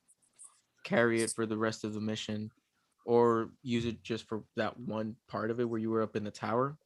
carry 0.83 1.21
it 1.23 1.31
for 1.31 1.45
the 1.45 1.57
rest 1.57 1.83
of 1.83 1.93
the 1.93 1.99
mission 1.99 2.51
or 3.05 3.49
use 3.63 3.85
it 3.85 4.03
just 4.03 4.27
for 4.27 4.43
that 4.55 4.77
one 4.79 5.15
part 5.27 5.49
of 5.49 5.59
it 5.59 5.67
where 5.67 5.79
you 5.79 5.89
were 5.89 6.03
up 6.03 6.15
in 6.15 6.23
the 6.23 6.31
tower. 6.31 6.77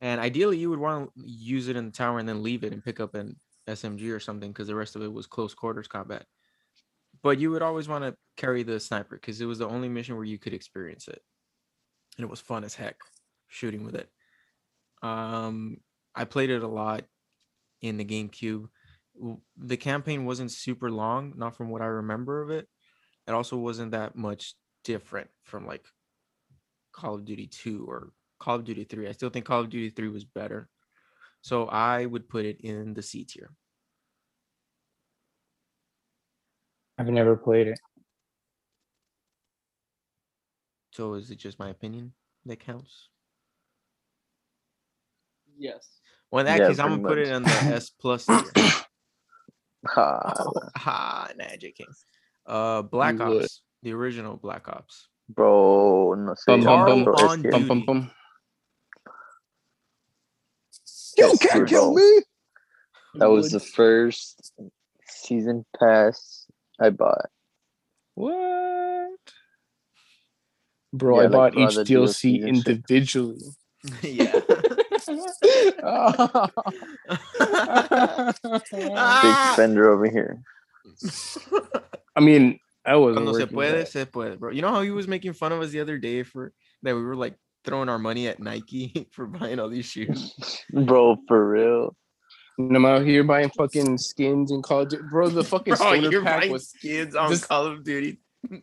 And 0.00 0.20
ideally, 0.20 0.58
you 0.58 0.68
would 0.70 0.80
want 0.80 1.10
to 1.14 1.22
use 1.24 1.68
it 1.68 1.76
in 1.76 1.86
the 1.86 1.92
tower 1.92 2.18
and 2.18 2.28
then 2.28 2.42
leave 2.42 2.64
it 2.64 2.72
and 2.72 2.84
pick 2.84 2.98
up 2.98 3.14
an 3.14 3.36
SMG 3.68 4.10
or 4.10 4.20
something 4.20 4.50
because 4.50 4.66
the 4.66 4.74
rest 4.74 4.96
of 4.96 5.02
it 5.02 5.12
was 5.12 5.26
close 5.26 5.54
quarters 5.54 5.86
combat. 5.86 6.26
But 7.22 7.38
you 7.38 7.50
would 7.50 7.62
always 7.62 7.88
want 7.88 8.04
to 8.04 8.14
carry 8.36 8.62
the 8.62 8.78
sniper 8.80 9.16
because 9.16 9.40
it 9.40 9.46
was 9.46 9.58
the 9.58 9.68
only 9.68 9.88
mission 9.88 10.16
where 10.16 10.24
you 10.24 10.38
could 10.38 10.54
experience 10.54 11.08
it. 11.08 11.20
And 12.16 12.24
it 12.24 12.30
was 12.30 12.40
fun 12.40 12.64
as 12.64 12.74
heck 12.74 12.96
shooting 13.48 13.84
with 13.84 13.94
it. 13.94 14.08
Um, 15.02 15.78
I 16.14 16.24
played 16.24 16.50
it 16.50 16.62
a 16.62 16.68
lot 16.68 17.04
in 17.82 17.96
the 17.96 18.04
GameCube. 18.04 18.68
The 19.56 19.76
campaign 19.76 20.24
wasn't 20.24 20.50
super 20.50 20.90
long, 20.90 21.34
not 21.36 21.56
from 21.56 21.70
what 21.70 21.82
I 21.82 21.86
remember 21.86 22.42
of 22.42 22.50
it. 22.50 22.68
It 23.26 23.32
also 23.32 23.56
wasn't 23.56 23.92
that 23.92 24.16
much 24.16 24.54
different 24.84 25.28
from 25.44 25.66
like 25.66 25.84
Call 26.92 27.14
of 27.14 27.24
Duty 27.24 27.46
2 27.46 27.84
or 27.88 28.12
Call 28.38 28.56
of 28.56 28.64
Duty 28.64 28.84
3. 28.84 29.08
I 29.08 29.12
still 29.12 29.30
think 29.30 29.44
Call 29.44 29.60
of 29.60 29.70
Duty 29.70 29.90
3 29.90 30.08
was 30.08 30.24
better. 30.24 30.68
So 31.42 31.66
I 31.66 32.06
would 32.06 32.28
put 32.28 32.44
it 32.44 32.60
in 32.60 32.94
the 32.94 33.02
C 33.02 33.24
tier. 33.24 33.50
I've 36.98 37.08
never 37.08 37.36
played 37.36 37.68
it. 37.68 37.78
So 40.92 41.14
is 41.14 41.30
it 41.30 41.36
just 41.38 41.58
my 41.58 41.68
opinion 41.68 42.12
that 42.46 42.60
counts? 42.60 43.08
Yes. 45.58 45.86
Well, 46.30 46.40
in 46.40 46.46
that 46.46 46.58
Yeah, 46.60 46.68
case, 46.68 46.78
I'm 46.78 47.02
pretty 47.02 47.02
gonna 47.02 47.08
put 47.08 47.18
it 47.18 47.42
much. 47.42 47.68
in 47.68 47.68
the 47.70 47.74
S 47.76 47.90
plus 47.90 48.26
tier. 48.54 48.72
Ah, 49.96 50.34
ha, 50.76 51.28
nah, 51.36 51.44
JK. 51.44 51.84
Uh, 52.46 52.82
Black 52.82 53.18
You 53.18 53.26
would. 53.26 53.42
Ops, 53.44 53.60
the 53.82 53.92
original 53.92 54.36
Black 54.36 54.68
Ops. 54.68 55.08
bro, 55.28 56.14
no 56.14 56.32
sé. 56.32 56.46
Bum, 56.46 56.64
bum, 56.64 57.04
bro, 57.04 57.14
es 57.14 57.22
on 57.22 57.42
que- 57.42 57.50
Bum, 57.50 57.68
bum, 57.68 57.78
Duty. 57.80 57.86
bum. 57.86 58.10
You 61.18 61.36
can't 61.40 61.68
kill 61.68 61.94
me. 61.94 62.22
That 63.14 63.30
was 63.30 63.50
the 63.50 63.60
first 63.60 64.52
season 65.06 65.64
pass 65.80 66.46
I 66.80 66.90
bought. 66.90 67.30
What? 68.14 69.10
Bro, 70.92 71.16
Yeah, 71.16 71.22
I 71.22 71.26
like 71.26 71.32
bought 71.32 71.54
for 71.54 71.60
each 71.60 71.74
the 71.74 71.84
DLC 71.84 72.40
DLCs 72.40 72.48
and 72.48 72.56
shit. 72.58 72.66
individually. 72.68 73.40
yeah. 74.02 74.40
Big 75.56 75.74
Ah! 78.96 79.50
spender 79.52 79.90
over 79.90 80.08
here. 80.10 80.42
I 82.14 82.20
mean, 82.20 82.58
I 82.84 82.96
was 82.96 83.14
Cuando 83.16 83.32
se 83.32 83.46
puede, 83.46 83.86
se 83.86 84.04
puede, 84.06 84.38
bro. 84.38 84.50
You 84.52 84.62
know 84.62 84.70
how 84.70 84.82
he 84.82 84.90
was 84.90 85.06
making 85.08 85.32
fun 85.34 85.52
of 85.52 85.60
us 85.60 85.70
the 85.70 85.80
other 85.80 85.98
day 85.98 86.22
for 86.22 86.52
that 86.82 86.94
we 86.94 87.02
were 87.02 87.16
like 87.16 87.34
throwing 87.64 87.88
our 87.88 87.98
money 87.98 88.28
at 88.28 88.40
Nike 88.40 89.08
for 89.12 89.26
buying 89.26 89.58
all 89.58 89.68
these 89.68 89.86
shoes. 89.86 90.34
Bro, 90.72 91.18
for 91.28 91.48
real. 91.48 91.96
I'm 92.58 92.86
out 92.86 93.04
here 93.04 93.22
buying 93.22 93.50
fucking 93.50 93.98
skins 93.98 94.50
and 94.50 94.62
Call 94.62 94.80
of 94.82 94.88
Duty. 94.88 95.02
Bro, 95.10 95.28
the 95.30 95.44
fucking 95.44 95.74
Bro, 95.74 96.00
stoner 96.00 96.22
pack 96.22 96.50
was 96.50 96.68
skins 96.70 97.14
on 97.14 97.30
this- 97.30 97.44
Call 97.44 97.66
of 97.66 97.84
Duty. 97.84 98.18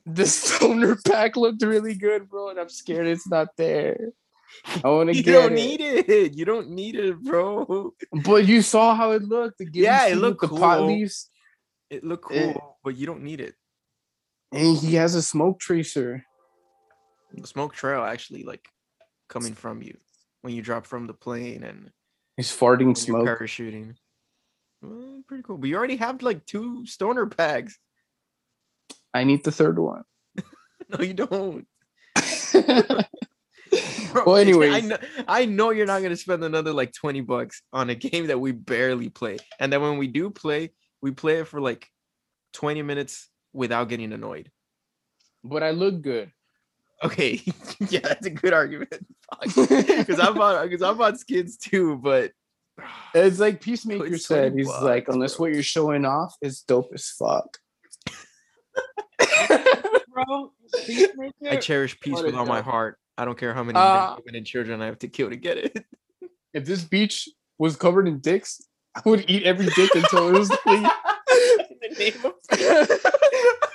the 0.06 0.26
stoner 0.26 0.96
pack 1.06 1.36
looked 1.36 1.62
really 1.62 1.94
good, 1.94 2.30
bro, 2.30 2.50
and 2.50 2.60
I'm 2.60 2.70
scared 2.70 3.06
it's 3.08 3.28
not 3.28 3.50
there. 3.58 4.12
I 4.84 4.88
want 4.90 5.10
to 5.10 5.14
get. 5.16 5.26
You 5.26 5.34
don't 5.34 5.52
it. 5.52 5.56
need 5.56 5.82
it. 5.82 6.34
You 6.36 6.46
don't 6.46 6.70
need 6.70 6.96
it, 6.96 7.20
bro. 7.22 7.94
But 8.24 8.46
you 8.48 8.62
saw 8.62 8.96
how 8.96 9.12
it 9.12 9.24
looked. 9.24 9.58
The 9.58 9.68
Yeah, 9.74 10.08
it 10.08 10.16
looked 10.18 10.42
the 10.42 10.48
pot 10.48 10.78
cool. 10.80 10.88
leaves, 10.88 11.30
It 11.90 12.04
looked 12.04 12.26
cool, 12.26 12.38
Eh. 12.38 12.54
but 12.84 12.96
you 12.96 13.06
don't 13.06 13.22
need 13.24 13.42
it. 13.42 13.56
and 14.52 14.78
he 14.78 14.94
has 14.96 15.16
a 15.16 15.22
smoke 15.22 15.60
tracer. 15.60 16.24
The 17.34 17.48
smoke 17.48 17.74
trail 17.74 18.04
actually 18.04 18.44
like 18.44 18.68
coming 19.28 19.54
from 19.56 19.82
you 19.82 19.98
when 20.42 20.54
you 20.54 20.62
drop 20.62 20.86
from 20.86 21.08
the 21.08 21.14
plane 21.16 21.64
and 21.64 21.90
He's 22.38 22.52
farting 22.56 22.86
when 22.88 22.96
smoke. 22.96 23.28
parachuting. 23.28 23.96
Well, 24.82 25.22
pretty 25.28 25.44
cool. 25.44 25.58
But 25.58 25.70
you 25.70 25.76
already 25.78 25.98
have 25.98 26.22
like 26.22 26.46
two 26.46 26.86
stoner 26.86 27.26
packs. 27.28 27.78
I 29.14 29.24
need 29.24 29.44
the 29.44 29.52
third 29.52 29.78
one. 29.80 30.04
No, 30.90 31.00
you 31.04 31.14
don't. 31.14 31.66
Bro, 34.12 34.26
Well, 34.26 34.36
I 34.36 34.42
anyways. 34.42 34.84
know, 34.84 34.98
I 35.28 35.46
know 35.46 35.72
you're 35.72 35.88
not 35.88 36.02
gonna 36.04 36.16
spend 36.16 36.44
another 36.44 36.72
like 36.74 36.94
20 36.94 37.22
bucks 37.22 37.62
on 37.72 37.90
a 37.90 37.96
game 38.06 38.28
that 38.28 38.40
we 38.40 38.52
barely 38.52 39.10
play. 39.10 39.38
And 39.60 39.72
then 39.74 39.82
when 39.82 39.98
we 39.98 40.08
do 40.08 40.30
play, 40.30 40.72
we 41.02 41.12
play 41.12 41.40
it 41.40 41.48
for 41.48 41.60
like 41.62 41.88
20 42.54 42.82
minutes 42.84 43.30
without 43.54 43.90
getting 43.90 44.12
annoyed. 44.14 44.52
but 45.44 45.64
I 45.64 45.72
look 45.72 46.02
good. 46.02 46.32
Okay, 47.04 47.42
yeah, 47.90 48.00
that's 48.02 48.26
a 48.26 48.30
good 48.32 48.54
argument. 48.54 48.94
Because 49.44 50.20
I 50.20 50.32
bought 50.32 50.64
because 50.70 50.82
I 50.84 50.94
bought 50.94 51.20
skins 51.20 51.58
too, 51.58 51.98
but 51.98 52.32
It's 53.16 53.40
like 53.40 53.62
Peacemaker 53.62 54.06
It's 54.06 54.26
said. 54.28 54.52
20 54.54 54.58
He's 54.64 54.82
like, 54.82 55.08
unless 55.08 55.36
bro. 55.38 55.46
what 55.46 55.54
you're 55.54 55.64
showing 55.64 56.06
off 56.06 56.36
is 56.42 56.62
dope 56.62 56.92
as 56.94 57.10
fuck. 57.10 57.58
Bro, 60.14 60.52
I 61.50 61.56
cherish 61.58 62.00
peace 62.00 62.18
with 62.22 62.28
is 62.28 62.34
all 62.36 62.46
my 62.46 62.62
heart. 62.62 62.98
I 63.18 63.26
don't 63.26 63.38
care 63.38 63.54
how 63.54 63.64
many 63.64 63.78
Uh, 63.80 64.16
women, 64.24 64.36
and 64.36 64.46
children 64.46 64.82
I 64.82 64.86
have 64.86 65.00
to 65.00 65.08
kill 65.08 65.30
to 65.32 65.36
get 65.36 65.58
it. 65.58 65.86
if 66.54 66.66
this 66.66 66.84
beach 66.84 67.28
was 67.58 67.76
covered 67.76 68.08
in 68.08 68.20
dicks, 68.20 68.62
I 68.96 69.02
would 69.06 69.28
eat 69.30 69.44
every 69.44 69.66
dick 69.76 69.90
until 69.96 70.30
it 70.30 70.38
was 70.38 70.50
clean. 70.50 70.86
In 70.86 71.78
the 71.82 71.96
name 71.98 72.26
of- 72.26 73.70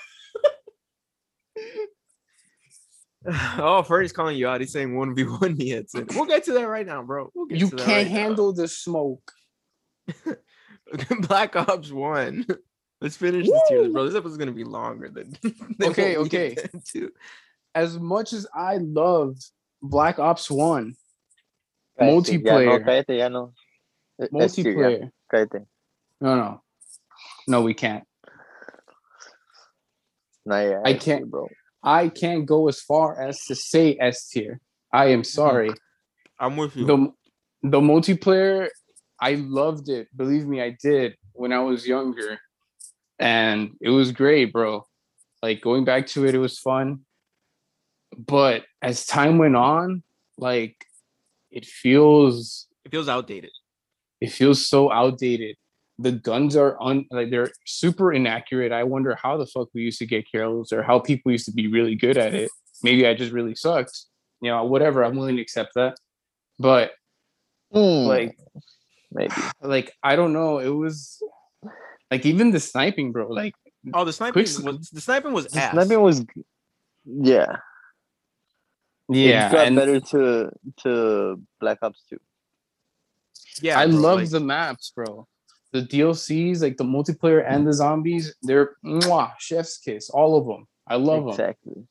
oh, 3.59 3.83
Ferdy's 3.83 4.12
calling 4.12 4.37
you 4.37 4.49
out. 4.49 4.61
He's 4.61 4.72
saying 4.72 4.97
one 4.97 5.14
v 5.14 5.24
one 5.24 5.57
me. 5.57 5.72
It's 5.72 5.95
it. 5.95 6.14
We'll 6.14 6.24
get 6.24 6.45
to 6.45 6.53
that 6.55 6.68
right 6.68 6.87
now, 6.87 7.03
bro. 7.03 7.31
We'll 7.35 7.47
get 7.47 7.59
you 7.59 7.68
to 7.70 7.76
that 7.76 7.85
can't 7.85 8.07
right 8.09 8.12
now. 8.12 8.20
handle 8.20 8.53
the 8.53 8.68
smoke. 8.68 9.33
Black 11.20 11.55
Ops 11.57 11.91
One. 11.93 12.47
Let's 13.01 13.16
finish 13.16 13.47
this 13.47 13.61
tier 13.68 13.89
bro. 13.91 14.05
This 14.07 14.14
episode's 14.16 14.39
gonna 14.39 14.53
be 14.53 14.64
longer 14.64 15.09
than. 15.09 15.37
than 15.79 15.91
Okay, 15.91 16.16
what 16.16 16.26
okay. 16.29 16.57
intend. 16.72 17.11
As 17.74 17.99
much 17.99 18.33
as 18.33 18.47
I 18.55 18.79
loved 18.79 19.45
Black 19.83 20.18
Ops 20.18 20.51
One 20.51 20.95
Cállate, 22.01 22.01
Ya 22.01 22.07
no, 22.07 22.20
Multiplayer. 22.20 22.85
cállate, 22.85 23.18
ya 23.18 23.29
no. 23.29 23.53
Eh, 24.20 24.26
es 24.41 24.55
tier, 24.55 24.66
ya, 24.72 24.74
multiplayer, 24.79 25.11
cállate. 25.33 25.66
no, 26.20 26.37
no, 26.37 26.62
no, 27.47 27.62
we 27.62 27.74
can't. 27.74 28.05
Nah, 30.47 30.61
yeah, 30.61 30.81
I 30.85 30.95
can't- 30.95 31.31
bro. 31.31 31.49
I 31.83 32.09
can't 32.09 32.47
go 32.47 32.68
as 32.68 32.81
far 32.81 33.20
as 33.20 33.45
to 33.47 33.55
say 33.55 33.97
S 34.01 34.29
tier. 34.29 34.61
I 34.93 35.07
am 35.07 35.20
mm-hmm. 35.20 35.24
sorry. 35.24 35.70
I'm 36.41 36.57
with 36.57 36.76
you. 36.76 36.87
the 36.87 37.12
the 37.62 37.81
multiplayer 37.81 38.68
i 39.20 39.35
loved 39.35 39.89
it 39.89 40.09
believe 40.16 40.47
me 40.47 40.62
i 40.62 40.76
did 40.83 41.14
when 41.33 41.53
i 41.53 41.59
was 41.59 41.87
younger 41.87 42.39
and 43.18 43.70
it 43.81 43.91
was 43.91 44.12
great 44.12 44.53
bro 44.53 44.87
like 45.43 45.61
going 45.61 45.85
back 45.85 46.07
to 46.07 46.24
it 46.26 46.35
it 46.35 46.39
was 46.39 46.59
fun 46.59 47.01
but 48.16 48.64
as 48.81 49.05
time 49.07 49.39
went 49.39 49.57
on 49.57 50.03
like 50.39 50.85
it 51.51 51.66
feels 51.66 52.68
it 52.85 52.91
feels 52.91 53.09
outdated. 53.09 53.51
it 54.20 54.31
feels 54.31 54.66
so 54.66 54.93
outdated 54.93 55.57
the 55.99 56.12
guns 56.12 56.55
are 56.57 56.80
un 56.80 57.05
like 57.11 57.30
they're 57.30 57.51
super 57.66 58.12
inaccurate 58.12 58.70
i 58.72 58.84
wonder 58.84 59.16
how 59.20 59.36
the 59.36 59.46
fuck 59.46 59.68
we 59.74 59.82
used 59.82 59.99
to 59.99 60.07
get 60.07 60.30
kills 60.30 60.72
or 60.72 60.82
how 60.82 60.99
people 60.99 61.32
used 61.32 61.44
to 61.46 61.53
be 61.53 61.66
really 61.66 61.94
good 61.96 62.16
at 62.16 62.34
it 62.34 62.51
maybe 62.82 63.07
i 63.07 63.14
just 63.14 63.32
really 63.32 63.55
sucked 63.55 64.07
you 64.40 64.49
know 64.51 64.64
whatever 64.64 65.03
i'm 65.05 65.16
willing 65.16 65.36
to 65.36 65.42
accept 65.42 65.70
that 65.74 65.96
but 66.59 66.92
Hmm, 67.72 68.07
like 68.07 68.38
maybe. 69.12 69.34
like 69.61 69.92
I 70.03 70.16
don't 70.16 70.32
know. 70.32 70.59
It 70.59 70.70
was 70.70 71.22
like 72.11 72.24
even 72.24 72.51
the 72.51 72.61
sniping, 72.61 73.12
bro. 73.12 73.28
Like 73.28 73.53
Oh, 73.92 74.07
the 74.07 74.12
sniping 74.14 74.32
Quick- 74.32 74.64
was 74.64 74.88
the 74.88 75.03
sniping 75.03 75.34
was 75.34 75.49
The 75.49 75.61
ass. 75.61 75.72
sniping 75.72 76.01
was, 76.01 76.24
yeah. 77.05 77.57
yeah, 79.11 79.49
it 79.49 79.53
got 79.53 79.66
and 79.66 79.76
better 79.76 80.01
to 80.01 80.51
to 80.82 81.42
Black 81.61 81.76
Ops 81.82 82.03
2. 82.09 82.16
yeah, 83.61 83.78
I 83.78 83.86
bro, 83.86 83.96
love 83.96 84.18
like- 84.20 84.30
the 84.30 84.40
maps, 84.40 84.92
bro. 84.96 85.26
The 85.73 85.83
DLCs, 85.83 86.62
like 86.62 86.77
the 86.79 86.85
multiplayer 86.85 87.45
and 87.47 87.66
the 87.66 87.73
zombies, 87.73 88.35
they're 88.43 88.77
mwah, 88.85 89.33
chef's 89.39 89.77
kiss, 89.79 90.09
all 90.09 90.39
of 90.39 90.47
them. 90.47 90.66
I 90.87 90.97
love 90.97 91.25
them, 91.25 91.31
exactly. 91.31 91.87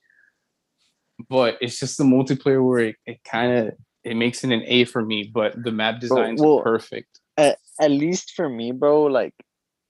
but 1.30 1.58
it's 1.62 1.80
just 1.80 1.98
the 1.98 2.04
multiplayer 2.04 2.66
where 2.66 2.80
it, 2.80 2.96
it 3.06 3.24
kind 3.24 3.52
of 3.54 3.74
it 4.04 4.16
makes 4.16 4.44
it 4.44 4.52
an 4.52 4.64
A 4.66 4.86
for 4.86 5.04
me. 5.04 5.30
But 5.32 5.64
the 5.64 5.72
map 5.72 6.00
designs 6.00 6.42
well, 6.42 6.60
are 6.60 6.64
perfect. 6.64 7.20
At, 7.38 7.60
at 7.80 7.92
least 7.92 8.34
for 8.36 8.50
me, 8.50 8.72
bro. 8.72 9.04
Like 9.04 9.36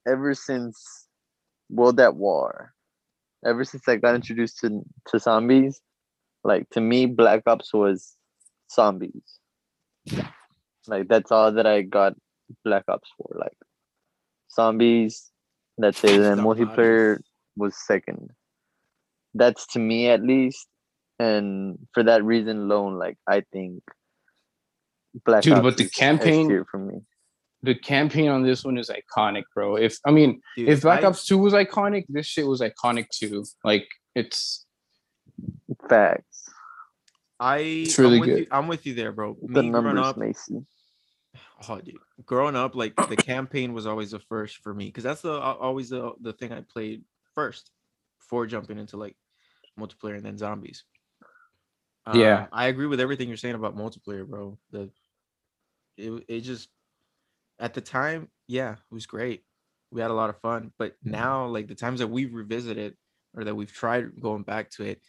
ever 0.08 0.34
since 0.34 1.08
World 1.70 2.00
at 2.00 2.16
War, 2.16 2.74
ever 3.46 3.64
since 3.64 3.88
I 3.88 3.96
got 3.96 4.16
introduced 4.16 4.60
to 4.60 4.82
to 5.08 5.20
zombies, 5.20 5.80
like 6.44 6.70
to 6.72 6.82
me, 6.82 7.06
Black 7.06 7.44
Ops 7.48 7.74
was 7.74 8.16
zombies. 8.72 9.40
Like 10.88 11.08
that's 11.08 11.32
all 11.32 11.52
that 11.52 11.68
I 11.68 11.82
got 11.82 12.14
Black 12.64 12.84
Ops 12.88 13.10
for. 13.18 13.38
Like 13.38 13.58
zombies. 14.58 15.32
That's 15.78 16.04
it. 16.04 16.16
And 16.16 16.24
then 16.26 16.38
multiplayer 16.40 17.20
was 17.56 17.76
second. 17.78 18.32
that's 19.34 19.68
to 19.74 19.80
me 19.80 20.10
at 20.10 20.22
least, 20.24 20.66
and 21.20 21.78
for 21.94 22.04
that 22.04 22.24
reason 22.24 22.58
alone, 22.66 22.98
like 22.98 23.18
I 23.28 23.44
think 23.54 23.84
Black 25.26 25.44
Dude, 25.44 25.54
Ops 25.54 25.64
but 25.64 25.78
the 25.78 25.84
is 25.86 25.92
campaign- 25.92 26.50
tier 26.50 26.66
for 26.70 26.80
me. 26.80 26.98
The 27.64 27.74
campaign 27.76 28.30
on 28.30 28.44
this 28.44 28.64
one 28.64 28.78
is 28.78 28.90
iconic, 28.90 29.44
bro. 29.54 29.78
If 29.78 29.98
I 30.06 30.12
mean, 30.12 30.42
Dude, 30.56 30.70
if 30.70 30.82
Black 30.84 31.04
I- 31.04 31.08
Ops 31.08 31.26
2 31.26 31.38
was 31.40 31.54
iconic, 31.54 32.06
this 32.10 32.26
shit 32.28 32.46
was 32.48 32.62
iconic 32.62 33.08
too. 33.10 33.44
Like 33.64 33.88
it's 34.16 34.66
Facts. 35.90 36.50
I 37.40 37.58
It's 37.86 37.98
really 38.00 38.16
I'm 38.16 38.20
with 38.22 38.30
good. 38.30 38.40
You, 38.40 38.48
I'm 38.52 38.68
with 38.68 38.86
you 38.88 38.94
there, 38.96 39.12
bro. 39.12 39.38
The 39.42 39.48
Me 39.64 39.70
growing 39.70 39.72
numbers, 39.72 40.06
up, 40.06 40.18
Macy. 40.18 40.66
Oh, 41.68 41.80
dude, 41.82 41.98
growing 42.26 42.56
up, 42.56 42.76
like 42.76 42.96
the 43.10 43.16
campaign 43.16 43.74
was 43.74 43.86
always 43.86 44.12
the 44.12 44.20
first 44.20 44.58
for 44.58 44.74
me 44.74 44.86
because 44.86 45.04
that's 45.04 45.22
the 45.22 45.32
always 45.40 45.90
the 45.90 46.14
the 46.22 46.34
thing 46.34 46.52
I 46.52 46.62
played 46.62 47.04
first 47.36 47.72
before 48.20 48.46
jumping 48.46 48.78
into 48.78 48.98
like 48.98 49.16
multiplayer 49.80 50.16
and 50.16 50.26
then 50.26 50.38
zombies. 50.38 50.84
Yeah. 52.14 52.42
Um, 52.44 52.48
I 52.52 52.68
agree 52.68 52.88
with 52.88 53.00
everything 53.00 53.28
you're 53.28 53.38
saying 53.38 53.56
about 53.56 53.78
multiplayer, 53.78 54.26
bro. 54.26 54.58
The 54.72 54.90
it 55.98 56.24
it 56.28 56.42
just 56.42 56.70
at 57.60 57.74
the 57.74 57.82
time, 57.82 58.30
yeah, 58.48 58.74
it 58.74 58.94
was 58.94 59.06
great. 59.06 59.44
We 59.92 60.02
had 60.02 60.12
a 60.12 60.16
lot 60.16 60.30
of 60.30 60.40
fun, 60.42 60.72
but 60.78 60.96
now 61.04 61.48
like 61.48 61.68
the 61.68 61.76
times 61.76 62.00
that 62.00 62.08
we've 62.08 62.34
revisited 62.34 62.96
or 63.36 63.44
that 63.46 63.56
we've 63.56 63.72
tried 63.72 64.20
going 64.22 64.44
back 64.44 64.70
to 64.72 64.84
it, 64.84 65.02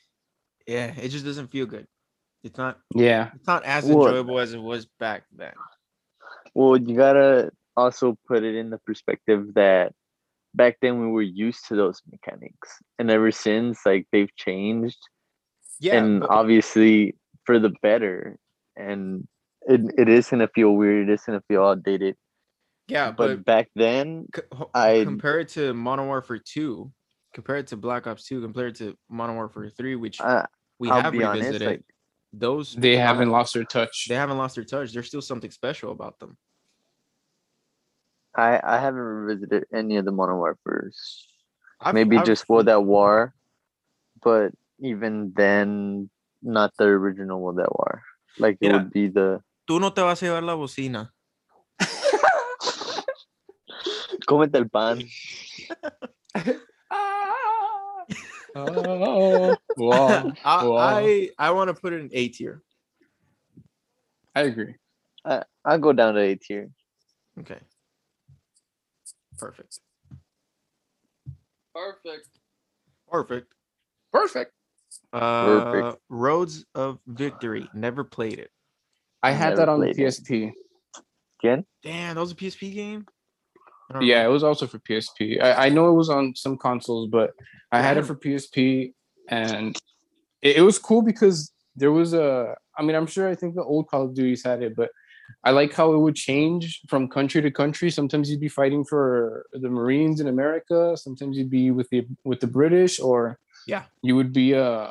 yeah, 0.66 0.92
it 0.96 1.08
just 1.08 1.24
doesn't 1.24 1.48
feel 1.48 1.66
good. 1.66 1.86
It's 2.44 2.56
not 2.56 2.78
yeah. 2.94 3.30
it's 3.34 3.46
not 3.46 3.64
as 3.64 3.84
Well, 3.84 4.06
enjoyable 4.06 4.38
as 4.38 4.54
it 4.54 4.62
was 4.62 4.86
back 4.98 5.24
then. 5.34 5.54
Well, 6.58 6.76
you 6.76 6.96
gotta 6.96 7.52
also 7.76 8.18
put 8.26 8.42
it 8.42 8.56
in 8.56 8.70
the 8.70 8.78
perspective 8.78 9.54
that 9.54 9.92
back 10.54 10.78
then 10.82 10.98
we 11.00 11.06
were 11.06 11.22
used 11.22 11.68
to 11.68 11.76
those 11.76 12.02
mechanics, 12.10 12.68
and 12.98 13.12
ever 13.12 13.30
since, 13.30 13.86
like 13.86 14.08
they've 14.10 14.34
changed, 14.34 14.98
Yeah, 15.78 15.98
and 16.02 16.20
but- 16.20 16.30
obviously 16.30 17.14
for 17.44 17.60
the 17.60 17.70
better. 17.80 18.38
And 18.74 19.28
it, 19.68 19.82
it 19.96 20.08
is 20.08 20.28
gonna 20.30 20.48
feel 20.52 20.72
weird. 20.72 21.08
It 21.08 21.12
is 21.12 21.22
gonna 21.22 21.44
feel 21.46 21.62
outdated. 21.64 22.16
yeah, 22.88 23.12
but, 23.12 23.28
but, 23.28 23.44
back 23.44 23.68
then, 23.76 24.26
c- 24.34 24.42
ho- 24.52 24.70
I- 24.74 25.04
compare 25.04 25.38
it 25.38 25.48
to 25.50 25.72
Modern 25.74 26.08
Warfare 26.08 26.38
2, 26.44 26.90
compare 27.34 27.58
it 27.58 27.68
to 27.68 27.76
Black 27.76 28.08
Ops 28.08 28.24
2, 28.26 28.40
compare 28.42 28.66
it 28.66 28.74
to 28.82 28.96
Modern 29.08 29.36
Warfare 29.36 29.70
3, 29.70 29.94
which 29.94 30.20
uh, 30.20 30.44
we 30.80 30.90
I'll 30.90 31.02
have 31.02 31.12
be 31.12 31.22
honest, 31.22 31.44
revisited. 31.46 31.68
like 31.68 31.82
those 32.32 32.74
They 32.74 32.96
haven't 32.96 33.30
lost 33.30 33.54
their 33.54 33.64
touch. 33.64 34.06
they 34.08 34.16
haven't 34.16 34.38
lost 34.38 34.56
their 34.56 34.64
touch. 34.64 34.92
There's 34.92 35.06
still 35.06 35.22
something 35.22 35.52
special 35.52 35.92
about 35.92 36.18
them. 36.18 36.36
I 38.38 38.60
I 38.62 38.78
haven't 38.78 39.02
revisited 39.02 39.66
any 39.74 39.96
of 39.98 40.04
the 40.06 40.12
Modern 40.14 40.38
Warfare's. 40.38 41.26
I've- 41.82 41.94
Maybe 41.94 42.14
I've- 42.16 42.26
just 42.26 42.46
World 42.48 42.68
at 42.70 42.82
War, 42.84 43.34
but 44.22 44.54
even 44.78 45.32
then, 45.34 46.08
not 46.40 46.70
the 46.78 46.84
original 46.86 47.40
World 47.42 47.58
at 47.58 47.74
War. 47.74 48.02
Like 48.38 48.58
it 48.62 48.70
would 48.70 48.92
be 48.94 49.08
the 49.10 49.42
Tú 49.68 49.80
no 49.80 49.90
te 49.90 50.02
vas 50.02 50.22
a 50.22 50.26
llevar 50.26 50.44
la 50.46 50.54
bocina. 50.54 51.10
Cómete 54.26 54.54
el 54.56 54.68
pan. 54.70 55.02
oh, 56.90 58.04
wow. 59.76 60.32
I 60.44 60.64
Wow. 60.64 60.76
I, 60.78 61.30
I 61.38 61.50
want 61.50 61.68
to 61.68 61.74
put 61.74 61.92
it 61.92 62.00
in 62.00 62.10
A 62.12 62.28
tier. 62.28 62.62
I 64.34 64.42
agree. 64.42 64.74
I 65.24 65.42
I'll 65.64 65.78
go 65.78 65.92
down 65.92 66.14
to 66.14 66.20
A 66.20 66.34
tier. 66.36 66.70
Okay. 67.40 67.58
Perfect. 69.38 69.80
Perfect. 71.74 72.28
Perfect. 73.10 73.52
Perfect. 74.12 74.52
Uh, 75.12 75.92
Roads 76.08 76.64
of 76.74 76.98
Victory. 77.06 77.68
Never 77.74 78.04
played 78.04 78.38
it. 78.38 78.50
I 79.22 79.32
had 79.32 79.50
Never 79.50 79.56
that 79.56 79.68
on 79.68 79.80
the 79.80 79.86
played 79.86 79.98
it. 79.98 80.02
PSP. 80.02 80.52
Again, 81.42 81.64
Damn, 81.84 82.16
that 82.16 82.20
was 82.20 82.32
a 82.32 82.34
PSP 82.34 82.74
game. 82.74 83.06
I 83.90 83.92
don't 83.94 84.02
Yeah, 84.02 84.16
remember. 84.16 84.30
it 84.30 84.32
was 84.32 84.42
also 84.42 84.66
for 84.66 84.78
PSP. 84.80 85.40
I, 85.40 85.66
I 85.66 85.68
know 85.68 85.88
it 85.88 85.94
was 85.94 86.10
on 86.10 86.34
some 86.34 86.56
consoles, 86.56 87.08
but 87.10 87.30
I 87.70 87.80
had 87.80 87.96
it 87.96 88.04
for 88.06 88.16
PSP, 88.16 88.92
and 89.28 89.76
it, 90.42 90.56
it 90.56 90.62
was 90.62 90.78
cool 90.78 91.02
because 91.02 91.52
there 91.76 91.92
was 91.92 92.12
a. 92.12 92.56
I 92.76 92.82
mean, 92.82 92.96
I'm 92.96 93.06
sure 93.06 93.28
I 93.28 93.34
think 93.36 93.54
the 93.54 93.62
old 93.62 93.88
Call 93.88 94.04
of 94.06 94.14
Duties 94.14 94.42
had 94.44 94.62
it, 94.62 94.74
but 94.74 94.90
I 95.44 95.50
like 95.50 95.72
how 95.72 95.92
it 95.92 95.98
would 95.98 96.14
change 96.16 96.80
from 96.88 97.08
country 97.08 97.40
to 97.42 97.50
country. 97.50 97.90
Sometimes 97.90 98.30
you'd 98.30 98.40
be 98.40 98.48
fighting 98.48 98.84
for 98.84 99.46
the 99.52 99.68
Marines 99.68 100.20
in 100.20 100.26
America. 100.28 100.96
Sometimes 100.96 101.36
you'd 101.36 101.50
be 101.50 101.70
with 101.70 101.88
the 101.90 102.06
with 102.24 102.40
the 102.40 102.46
British, 102.46 102.98
or 103.00 103.38
Yeah. 103.66 103.84
you 104.02 104.16
would 104.16 104.32
be. 104.32 104.54
Uh, 104.54 104.90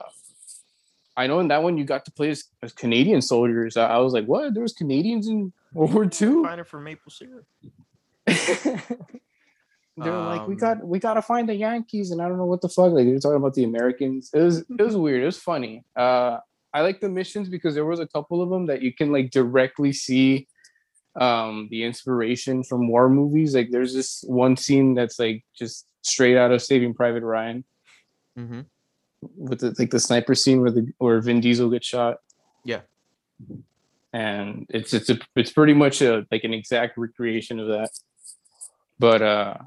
I 1.16 1.26
know 1.28 1.40
in 1.40 1.48
that 1.48 1.64
one 1.64 1.78
you 1.80 1.84
got 1.84 2.06
to 2.06 2.12
play 2.12 2.30
as, 2.30 2.44
as 2.62 2.72
Canadian 2.74 3.22
soldiers. 3.24 3.76
I, 3.76 3.88
I 3.88 3.98
was 3.98 4.14
like, 4.14 4.26
what? 4.28 4.54
There 4.54 4.62
was 4.62 4.74
Canadians 4.74 5.28
in 5.28 5.52
World 5.74 5.94
War 5.94 6.04
II. 6.06 6.44
Find 6.44 6.62
it 6.62 6.68
for 6.68 6.80
maple 6.80 7.12
syrup. 7.12 7.46
they 8.28 10.10
were 10.12 10.18
like, 10.20 10.48
we 10.48 10.54
Um, 10.54 10.60
got 10.60 10.86
we 10.88 11.00
gotta 11.00 11.22
find 11.22 11.50
the 11.50 11.56
Yankees, 11.56 12.12
and 12.12 12.22
I 12.22 12.28
don't 12.28 12.38
know 12.38 12.46
what 12.46 12.62
the 12.62 12.70
fuck. 12.70 12.92
Like 12.92 13.06
they're 13.06 13.20
talking 13.20 13.38
about 13.38 13.56
the 13.56 13.64
Americans. 13.64 14.30
It 14.34 14.42
was 14.42 14.60
it 14.60 14.82
was 14.82 14.96
weird. 15.06 15.24
It 15.24 15.26
was 15.26 15.40
funny. 15.40 15.84
Uh, 15.96 16.38
I 16.78 16.82
like 16.82 17.00
the 17.02 17.10
missions 17.10 17.50
because 17.50 17.74
there 17.76 17.86
was 17.86 18.00
a 18.00 18.08
couple 18.08 18.42
of 18.42 18.50
them 18.50 18.68
that 18.68 18.82
you 18.82 18.94
can 18.94 19.12
like 19.12 19.32
directly 19.32 19.92
see 19.94 20.48
um 21.20 21.68
the 21.72 21.84
inspiration 21.84 22.64
from 22.64 22.88
war 22.88 23.10
movies. 23.10 23.56
Like 23.56 23.70
there's 23.72 23.94
this 23.94 24.24
one 24.28 24.56
scene 24.56 24.94
that's 24.94 25.18
like 25.20 25.44
just 25.58 25.88
straight 26.02 26.38
out 26.38 26.52
of 26.52 26.62
Saving 26.62 26.94
Private 26.94 27.24
Ryan 27.24 27.64
Mm-hmm. 28.38 28.62
with 29.36 29.62
the, 29.62 29.74
like 29.80 29.90
the 29.90 30.00
sniper 30.00 30.36
scene 30.36 30.62
where 30.62 30.70
the 30.70 30.94
where 31.00 31.20
Vin 31.22 31.42
Diesel 31.42 31.72
gets 31.72 31.88
shot. 31.88 32.18
Yeah. 32.64 32.82
And 34.14 34.68
it's 34.70 34.94
it's 34.94 35.10
a 35.10 35.18
it's 35.36 35.52
pretty 35.52 35.74
much 35.74 36.02
a 36.04 36.26
like 36.32 36.44
an 36.44 36.54
exact 36.54 36.98
recreation 36.98 37.60
of 37.60 37.68
that. 37.70 37.90
But 39.00 39.22
uh 39.24 39.58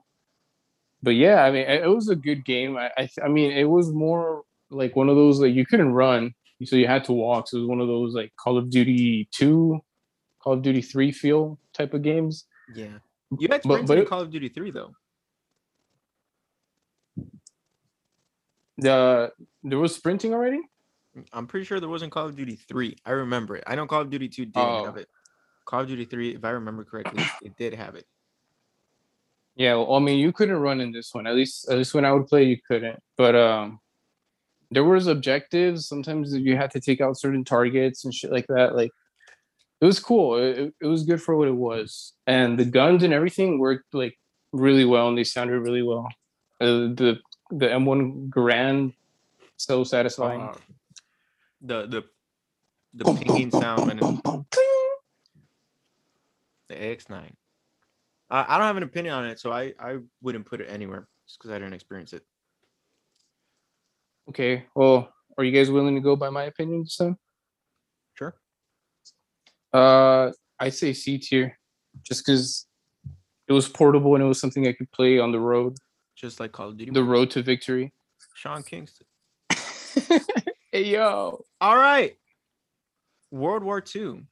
but 1.02 1.16
yeah, 1.16 1.42
I 1.42 1.50
mean 1.50 1.66
it, 1.66 1.88
was 1.88 2.08
a 2.08 2.14
good 2.14 2.44
game. 2.44 2.76
I 2.76 2.92
I, 2.96 3.08
I 3.24 3.28
mean 3.28 3.50
it 3.50 3.68
was 3.68 3.90
more 3.90 4.42
like 4.70 4.94
one 4.94 5.08
of 5.08 5.16
those 5.16 5.40
like 5.40 5.54
you 5.54 5.66
couldn't 5.66 5.92
run, 5.92 6.34
so 6.64 6.76
you 6.76 6.86
had 6.86 7.04
to 7.04 7.12
walk. 7.12 7.48
So 7.48 7.56
it 7.56 7.60
was 7.60 7.68
one 7.68 7.80
of 7.80 7.88
those 7.88 8.14
like 8.14 8.32
Call 8.36 8.58
of 8.58 8.70
Duty 8.70 9.28
2, 9.32 9.80
Call 10.40 10.52
of 10.54 10.62
Duty 10.62 10.82
3 10.82 11.12
feel 11.12 11.58
type 11.72 11.94
of 11.94 12.02
games. 12.02 12.44
Yeah. 12.74 12.98
You 13.38 13.48
had 13.50 13.62
But- 13.62 13.62
sprints 13.62 13.88
but 13.88 13.98
in 13.98 14.06
Call 14.06 14.20
of 14.20 14.30
Duty 14.30 14.48
3 14.48 14.70
though. 14.70 14.94
The 18.78 19.32
there 19.62 19.78
was 19.78 19.94
sprinting 19.94 20.32
already? 20.32 20.60
I'm 21.32 21.46
pretty 21.46 21.64
sure 21.66 21.80
there 21.80 21.88
wasn't 21.88 22.12
Call 22.12 22.26
of 22.26 22.36
Duty 22.36 22.56
3. 22.56 22.96
I 23.04 23.10
remember 23.10 23.56
it. 23.56 23.64
I 23.66 23.74
know 23.74 23.86
Call 23.86 24.02
of 24.02 24.10
Duty 24.10 24.28
2 24.28 24.46
didn't 24.46 24.56
Oh. 24.56 24.84
have 24.84 24.96
it. 24.96 25.08
Call 25.64 25.80
of 25.80 25.88
Duty 25.88 26.04
3, 26.04 26.34
if 26.36 26.44
I 26.44 26.50
remember 26.50 26.84
correctly, 26.84 27.22
it 27.42 27.56
did 27.56 27.74
have 27.74 27.94
it. 27.94 28.06
Yeah, 29.56 29.74
well, 29.74 29.94
I 29.94 29.98
mean, 29.98 30.18
you 30.18 30.32
couldn't 30.32 30.56
run 30.56 30.80
in 30.80 30.92
this 30.92 31.12
one. 31.12 31.26
At 31.26 31.34
least, 31.34 31.68
at 31.68 31.76
least 31.76 31.92
when 31.92 32.04
I 32.04 32.12
would 32.12 32.26
play, 32.28 32.44
you 32.44 32.56
couldn't. 32.66 33.02
But 33.16 33.34
um, 33.34 33.80
there 34.70 34.84
was 34.84 35.06
objectives. 35.06 35.86
Sometimes 35.88 36.34
you 36.34 36.56
had 36.56 36.70
to 36.72 36.80
take 36.80 37.00
out 37.00 37.18
certain 37.18 37.44
targets 37.44 38.04
and 38.04 38.14
shit 38.14 38.30
like 38.32 38.46
that. 38.48 38.76
Like, 38.76 38.92
it 39.80 39.84
was 39.86 39.98
cool. 39.98 40.36
It, 40.36 40.58
it- 40.58 40.74
it 40.82 40.86
was 40.86 41.02
good 41.04 41.20
for 41.22 41.36
what 41.36 41.48
it 41.48 41.54
was, 41.56 42.12
and 42.26 42.58
the 42.58 42.64
guns 42.64 43.02
and 43.02 43.12
everything 43.12 43.58
worked 43.58 43.92
like 43.94 44.18
really 44.52 44.84
well, 44.84 45.08
and 45.08 45.16
they 45.18 45.24
sounded 45.24 45.58
really 45.60 45.82
well. 45.82 46.08
Uh, 46.60 46.92
the 46.94 47.18
the 47.50 47.66
M1 47.66 48.28
Garand 48.30 48.94
so 49.56 49.82
satisfying. 49.84 50.40
Uh, 50.42 50.54
the 51.62 51.86
the 51.86 52.04
the 52.94 53.04
pinging 53.14 53.50
sound 53.50 53.86
when 53.86 53.98
it, 53.98 54.04
the 56.68 56.74
AX9. 56.74 57.32
I, 58.30 58.44
I 58.48 58.58
don't 58.58 58.66
have 58.66 58.76
an 58.76 58.82
opinion 58.82 59.14
on 59.14 59.26
it, 59.26 59.40
so 59.40 59.52
I 59.52 59.72
I 59.80 59.98
wouldn't 60.22 60.46
put 60.46 60.60
it 60.60 60.66
anywhere 60.70 61.08
just 61.26 61.38
because 61.38 61.50
I 61.50 61.58
didn't 61.58 61.74
experience 61.74 62.12
it. 62.12 62.24
Okay, 64.30 64.64
well, 64.76 65.12
are 65.36 65.42
you 65.44 65.50
guys 65.50 65.70
willing 65.70 65.94
to 65.96 66.00
go 66.00 66.14
by 66.14 66.30
my 66.30 66.44
opinion 66.44 66.82
this 66.84 66.96
time? 66.96 67.16
Sure. 68.14 68.34
Uh, 69.72 70.30
I 70.58 70.68
say 70.68 70.92
C 70.92 71.18
tier, 71.18 71.58
just 72.02 72.24
because 72.24 72.66
it 73.48 73.52
was 73.52 73.68
portable 73.68 74.14
and 74.14 74.22
it 74.22 74.26
was 74.28 74.40
something 74.40 74.66
I 74.68 74.72
could 74.72 74.90
play 74.92 75.18
on 75.18 75.32
the 75.32 75.40
road, 75.40 75.76
Just 76.14 76.38
like 76.38 76.52
Call 76.52 76.68
of 76.68 76.76
Duty. 76.76 76.92
the 76.92 77.02
road 77.02 77.30
to 77.30 77.42
victory. 77.42 77.92
Sean 78.34 78.62
Kingston. 78.62 79.06
hey 80.72 80.84
yo, 80.84 81.44
All 81.60 81.76
right. 81.76 82.16
World 83.32 83.64
War 83.64 83.82
II. 83.94 84.22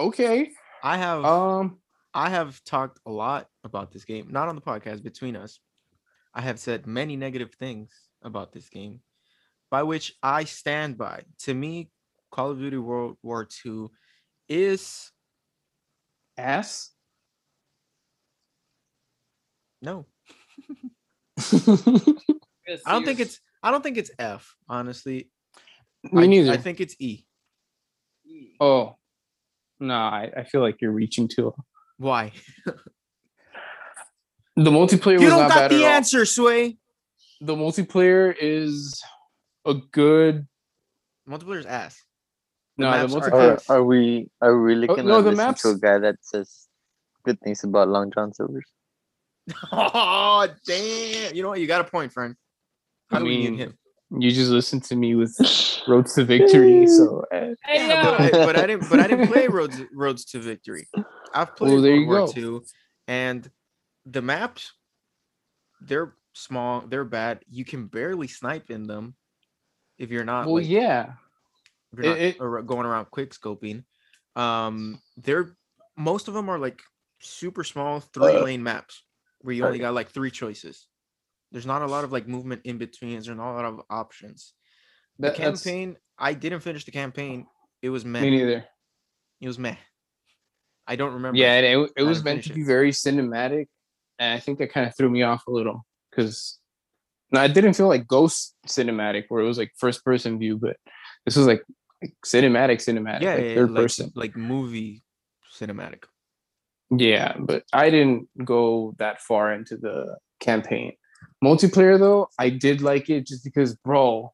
okay. 0.00 0.50
I 0.82 0.96
have 0.96 1.24
Um, 1.24 1.78
I 2.14 2.28
have 2.30 2.62
talked 2.64 2.98
a 3.06 3.10
lot 3.10 3.48
about 3.62 3.92
this 3.92 4.04
game, 4.04 4.28
not 4.30 4.48
on 4.48 4.56
the 4.56 4.60
podcast, 4.62 5.02
between 5.04 5.36
us. 5.36 5.60
I 6.34 6.40
have 6.40 6.58
said 6.58 6.86
many 6.88 7.16
negative 7.16 7.52
things 7.54 7.90
about 8.22 8.52
this 8.52 8.68
game, 8.68 9.00
by 9.70 9.82
which 9.82 10.14
I 10.22 10.44
stand 10.44 10.98
by. 10.98 11.22
To 11.40 11.54
me, 11.54 11.90
Call 12.30 12.50
of 12.50 12.58
Duty 12.58 12.76
World 12.78 13.16
War 13.22 13.46
II 13.64 13.86
is 14.48 15.10
ass. 16.38 16.90
no. 19.82 20.06
I 21.38 22.92
don't 22.92 23.04
think 23.04 23.20
it's 23.20 23.40
I 23.62 23.70
don't 23.70 23.82
think 23.82 23.96
it's 23.98 24.10
F. 24.18 24.54
Honestly, 24.68 25.30
Me 26.12 26.24
I, 26.24 26.26
neither. 26.26 26.52
I 26.52 26.56
think 26.56 26.80
it's 26.80 26.94
E. 26.98 27.24
oh, 28.60 28.96
no, 29.80 29.94
I, 29.94 30.30
I 30.36 30.44
feel 30.44 30.60
like 30.60 30.76
you're 30.80 30.92
reaching 30.92 31.28
too. 31.28 31.54
Why? 31.98 32.32
The 34.56 34.70
multiplayer 34.70 35.12
You 35.20 35.20
was 35.26 35.28
don't 35.30 35.38
not 35.40 35.48
got 35.48 35.54
bad 35.56 35.70
the 35.70 35.76
at 35.76 35.82
all. 35.82 35.96
answer, 35.96 36.24
Sway. 36.26 36.76
The 37.40 37.54
multiplayer 37.54 38.34
is 38.38 39.02
a 39.64 39.74
good. 39.92 40.46
Multiplayer's 41.28 41.66
ass. 41.66 42.02
No, 42.76 42.90
maps 42.90 43.12
the 43.14 43.20
multiplayer. 43.20 43.54
ass. 43.54 43.70
Are, 43.70 43.78
are 43.78 43.84
we 43.84 44.28
are 44.40 44.56
we 44.58 44.74
really 44.74 44.88
Oh, 44.88 44.96
gonna 44.96 45.08
no, 45.08 45.22
the 45.22 45.30
listen 45.32 45.54
to 45.54 45.68
a 45.70 45.78
guy 45.78 45.98
that 45.98 46.16
says 46.22 46.68
good 47.24 47.40
things 47.40 47.64
about 47.64 47.88
Long 47.88 48.10
John 48.12 48.32
Silver's? 48.32 48.66
Oh 49.72 50.48
damn! 50.66 51.34
You 51.34 51.42
know 51.42 51.48
what? 51.50 51.60
You 51.60 51.66
got 51.66 51.80
a 51.80 51.84
point, 51.90 52.12
friend. 52.12 52.36
How 53.10 53.16
I 53.16 53.20
do 53.20 53.24
we 53.26 53.36
need 53.38 53.50
mean, 53.50 53.58
him? 53.58 53.78
You 54.18 54.30
just 54.32 54.50
listened 54.50 54.84
to 54.84 54.96
me 54.96 55.14
with 55.14 55.34
Roads 55.88 56.14
to 56.14 56.24
Victory, 56.24 56.86
so 56.86 57.24
eh. 57.32 57.54
Hey, 57.64 57.86
Yeah, 57.88 58.02
yo. 58.04 58.10
but, 58.10 58.20
I, 58.20 58.30
but 58.46 58.56
I 58.58 58.66
didn't. 58.66 58.90
But 58.90 59.00
I 59.00 59.06
didn't 59.06 59.28
play 59.28 59.48
Roads 59.58 59.80
Roads 59.92 60.24
to 60.26 60.38
Victory. 60.40 60.88
I've 61.34 61.54
played 61.56 61.72
Well, 61.72 61.82
there 61.82 61.92
World 62.06 62.36
you 62.36 62.42
War 62.44 62.50
go. 62.52 62.58
II, 62.58 62.60
and 63.08 63.50
the 64.04 64.22
maps, 64.22 64.72
they're 65.80 66.14
small. 66.40 66.82
They're 66.86 67.04
bad. 67.04 67.40
You 67.48 67.64
can 67.64 67.86
barely 67.86 68.26
snipe 68.28 68.70
in 68.70 68.86
them 68.86 69.14
if 69.98 70.10
you're 70.10 70.24
not. 70.24 70.46
well, 70.46 70.56
like, 70.56 70.68
yeah. 70.68 71.12
if 71.92 71.98
you're 71.98 72.06
not 72.12 72.18
it- 72.20 72.36
it- 72.40 72.66
going 72.66 72.86
around 72.86 73.06
quick 73.10 73.30
scoping. 73.32 73.84
Um, 74.36 75.00
they're 75.16 75.56
most 75.96 76.28
of 76.28 76.34
them 76.34 76.48
are 76.48 76.58
like 76.58 76.80
super 77.20 77.64
small 77.64 78.00
three 78.00 78.36
Uh, 78.36 78.44
lane 78.44 78.62
maps 78.62 79.04
where 79.40 79.54
you 79.54 79.64
only 79.66 79.78
got 79.78 79.92
like 79.94 80.10
three 80.10 80.30
choices. 80.30 80.86
There's 81.52 81.66
not 81.66 81.82
a 81.82 81.86
lot 81.86 82.04
of 82.04 82.12
like 82.12 82.28
movement 82.28 82.62
in 82.64 82.78
between. 82.78 83.12
There's 83.14 83.28
not 83.28 83.52
a 83.52 83.56
lot 83.56 83.64
of 83.64 83.82
options. 83.90 84.54
The 85.18 85.28
That, 85.28 85.36
that's 85.36 85.62
campaign, 85.64 85.96
I 86.18 86.32
didn't 86.34 86.60
finish 86.60 86.84
the 86.84 86.92
campaign. 86.92 87.46
It 87.82 87.90
was 87.90 88.04
meh. 88.04 88.20
me 88.20 88.30
neither. 88.30 88.64
It 89.40 89.48
was 89.48 89.58
meh. 89.58 89.76
I 90.86 90.96
don't 90.96 91.14
remember. 91.14 91.38
Yeah, 91.38 91.58
it, 91.58 91.90
it 91.96 92.02
was 92.02 92.22
meant 92.24 92.44
to 92.44 92.50
it. 92.52 92.54
be 92.54 92.62
very 92.62 92.90
cinematic, 92.92 93.66
and 94.18 94.32
I 94.34 94.40
think 94.40 94.58
that 94.58 94.72
kind 94.72 94.86
of 94.86 94.96
threw 94.96 95.10
me 95.10 95.22
off 95.22 95.46
a 95.46 95.50
little 95.50 95.84
because 96.10 96.58
no, 97.32 97.42
it 97.42 97.54
didn't 97.54 97.74
feel 97.74 97.88
like 97.88 98.08
Ghost 98.08 98.54
cinematic 98.66 99.24
where 99.28 99.42
it 99.42 99.46
was 99.46 99.58
like 99.58 99.72
first 99.76 100.04
person 100.04 100.38
view, 100.38 100.56
but 100.56 100.76
this 101.24 101.36
was 101.36 101.46
like, 101.46 101.62
like 102.02 102.14
cinematic, 102.24 102.76
cinematic, 102.78 103.22
yeah, 103.22 103.34
like 103.34 103.44
yeah, 103.44 103.54
third 103.54 103.70
like, 103.70 103.82
person. 103.82 104.12
like 104.14 104.36
movie 104.36 105.02
cinematic. 105.58 106.04
Yeah, 106.90 107.34
but 107.38 107.62
I 107.72 107.90
didn't 107.90 108.28
go 108.44 108.94
that 108.98 109.20
far 109.20 109.52
into 109.52 109.76
the 109.76 110.16
campaign. 110.40 110.94
Multiplayer 111.44 111.98
though, 111.98 112.28
I 112.38 112.50
did 112.50 112.82
like 112.82 113.08
it 113.10 113.26
just 113.26 113.44
because, 113.44 113.74
bro, 113.76 114.32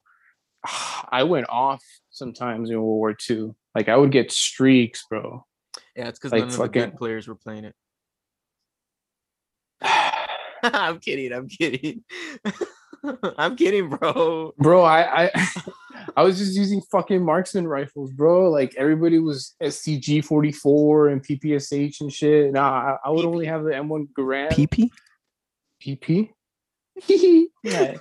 I 1.10 1.24
went 1.24 1.46
off 1.50 1.82
sometimes 2.10 2.70
in 2.70 2.76
World 2.76 2.86
War 2.86 3.16
II. 3.28 3.50
Like 3.74 3.88
I 3.88 3.96
would 3.96 4.10
get 4.10 4.32
streaks, 4.32 5.04
bro. 5.08 5.44
Yeah, 5.94 6.08
it's 6.08 6.18
because 6.18 6.32
Like 6.32 6.40
none 6.40 6.48
of 6.48 6.56
the 6.56 6.68
good 6.68 6.82
fucking- 6.84 6.98
players 6.98 7.28
were 7.28 7.34
playing 7.34 7.64
it. 7.64 7.74
I'm 10.62 10.98
kidding. 10.98 11.32
I'm 11.32 11.48
kidding. 11.48 12.02
I'm 13.38 13.56
kidding, 13.56 13.88
bro. 13.88 14.52
bro 14.58 14.82
i 14.82 15.24
i 15.24 15.30
i 16.16 16.22
was 16.22 16.38
just 16.38 16.56
using 16.56 16.80
fucking 16.90 17.24
marksman 17.24 17.68
rifles 17.68 18.10
bro 18.12 18.50
like 18.50 18.74
everybody 18.76 19.18
was 19.18 19.54
stg 19.62 20.24
44 20.24 21.08
and 21.08 21.22
ppsh 21.24 22.00
and 22.00 22.12
shit 22.12 22.52
nah 22.52 22.68
i, 22.68 22.96
I 23.04 23.10
would 23.10 23.24
PP. 23.24 23.28
only 23.28 23.46
have 23.46 23.62
the 23.62 23.70
m1 23.70 24.08
garand 24.18 24.50
PP. 24.50 24.90
pp 25.80 26.30
yeah. 27.62 27.96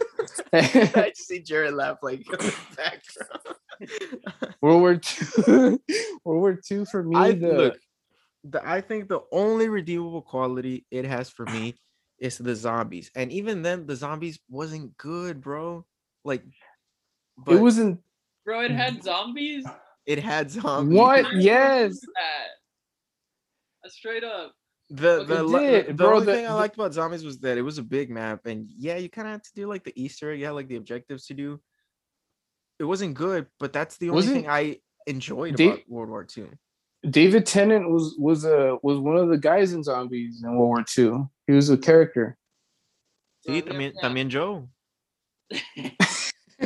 I 0.53 1.12
just 1.16 1.28
see 1.28 1.41
Jared 1.41 1.74
laugh 1.74 1.97
like 2.01 2.20
in 2.20 2.32
the 2.32 2.56
background. 2.78 3.58
world 4.62 4.82
war 4.82 4.95
two 4.95 5.82
world 6.24 6.41
war 6.41 6.60
two 6.66 6.86
for 6.86 7.03
me 7.03 7.16
I 7.16 7.32
the 7.34 7.53
look. 7.53 7.78
The, 8.45 8.68
I 8.68 8.80
think 8.80 9.10
the 9.10 9.22
only 9.32 9.68
redeemable 9.70 10.22
quality 10.22 10.86
it 10.91 11.03
has 11.06 11.30
for 11.30 11.45
me 11.45 11.76
is 12.20 12.38
the 12.38 12.55
zombies, 12.55 13.11
and 13.16 13.32
even 13.32 13.61
then, 13.61 13.86
the 13.86 13.95
zombies 13.95 14.39
wasn't 14.49 14.97
good, 14.97 15.41
bro. 15.41 15.86
Like, 16.24 16.43
but 17.38 17.55
it 17.55 17.61
wasn't 17.61 17.99
Bro, 18.45 18.61
it 18.61 18.72
had 18.72 18.99
mm. 18.99 19.03
zombies. 19.03 19.66
It 20.05 20.20
had 20.20 20.51
zombies. 20.51 20.97
what 20.97 21.26
yes 21.36 21.99
That. 21.99 23.89
Straight 23.89 24.24
up. 24.24 24.53
The 24.89 25.24
the, 25.26 25.47
did, 25.47 25.88
the, 25.88 25.93
bro, 25.93 26.13
only 26.13 26.26
the- 26.26 26.34
thing 26.34 26.47
I 26.47 26.53
liked 26.53 26.76
about 26.76 26.93
zombies 26.93 27.24
was 27.24 27.39
that 27.39 27.57
it 27.57 27.63
was 27.63 27.80
a 27.80 27.84
big 27.84 28.09
map, 28.11 28.45
and 28.45 28.70
yeah, 28.78 28.97
you 28.97 29.09
kind 29.09 29.28
of 29.28 29.32
had 29.34 29.43
to 29.43 29.53
do 29.55 29.68
like 29.68 29.84
the 29.84 29.93
Easter 29.99 30.32
egg, 30.32 30.39
you 30.39 30.45
had 30.45 30.51
like 30.51 30.68
the 30.68 30.76
objectives 30.76 31.26
to 31.28 31.34
do. 31.34 31.59
It 32.80 32.84
wasn't 32.84 33.16
good, 33.16 33.47
but 33.59 33.74
that's 33.74 33.97
the 33.97 34.09
only 34.09 34.24
thing 34.28 34.49
I 34.49 34.78
enjoyed 35.07 35.57
They- 35.57 35.68
about 35.68 35.89
World 35.89 36.09
War 36.09 36.28
II. 36.38 36.47
david 37.09 37.45
tennant 37.45 37.89
was 37.89 38.16
was 38.18 38.45
a 38.45 38.78
was 38.82 38.97
one 38.97 39.18
of 39.18 39.30
the 39.30 39.38
guys 39.38 39.74
in 39.74 39.84
zombies 39.84 40.41
in 40.43 40.49
world 40.55 40.70
war 40.70 40.86
ii 40.97 41.11
he 41.48 41.54
was 41.54 41.70
a 41.70 41.78
character 41.78 42.38
See, 43.46 43.62
So, 43.62 43.68
también, 43.68 43.93
yeah. 43.93 44.02
también 44.02 44.30
Joe. 44.30 44.70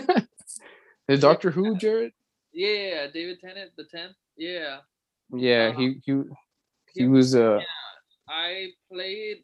the 1.08 1.18
doctor 1.18 1.52
who 1.52 1.76
jared 1.78 2.14
Yeah, 2.54 3.08
David 3.14 3.40
Tennant, 3.42 3.72
the 3.78 3.84
tenth. 3.86 4.16
Yeah, 4.38 4.80
yeah 5.34 5.70
Uh, 5.70 5.78
he 5.78 6.02
he 6.06 6.14
he 6.94 7.02
he- 7.02 7.08
was 7.08 7.36
uh 7.36 7.60
I 8.30 8.70
played. 8.92 9.44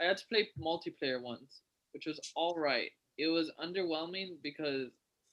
I 0.00 0.04
had 0.04 0.16
to 0.16 0.26
play 0.28 0.48
multiplayer 0.58 1.20
once, 1.22 1.60
which 1.92 2.06
was 2.06 2.18
all 2.34 2.54
right. 2.56 2.90
It 3.18 3.28
was 3.28 3.50
underwhelming 3.62 4.38
because 4.42 4.90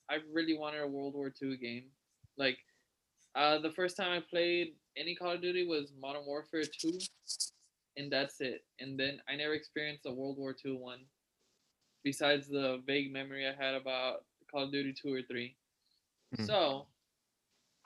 I 0.09 0.17
really 0.31 0.57
wanted 0.57 0.81
a 0.81 0.87
World 0.87 1.13
War 1.15 1.31
II 1.41 1.57
game. 1.57 1.85
Like, 2.37 2.57
uh, 3.35 3.59
the 3.59 3.71
first 3.71 3.95
time 3.97 4.11
I 4.11 4.19
played 4.29 4.75
any 4.97 5.15
Call 5.15 5.31
of 5.33 5.41
Duty 5.41 5.65
was 5.65 5.93
Modern 5.99 6.25
Warfare 6.25 6.63
Two, 6.81 6.99
and 7.97 8.11
that's 8.11 8.41
it. 8.41 8.65
And 8.79 8.99
then 8.99 9.19
I 9.29 9.35
never 9.35 9.53
experienced 9.53 10.05
a 10.05 10.13
World 10.13 10.37
War 10.37 10.55
II 10.65 10.73
one, 10.77 11.05
besides 12.03 12.47
the 12.47 12.81
vague 12.85 13.11
memory 13.11 13.47
I 13.47 13.53
had 13.53 13.75
about 13.75 14.25
Call 14.51 14.65
of 14.65 14.71
Duty 14.71 14.93
Two 14.93 15.13
or 15.13 15.21
3 15.23 15.57
Mhm. 16.37 16.45
So, 16.45 16.87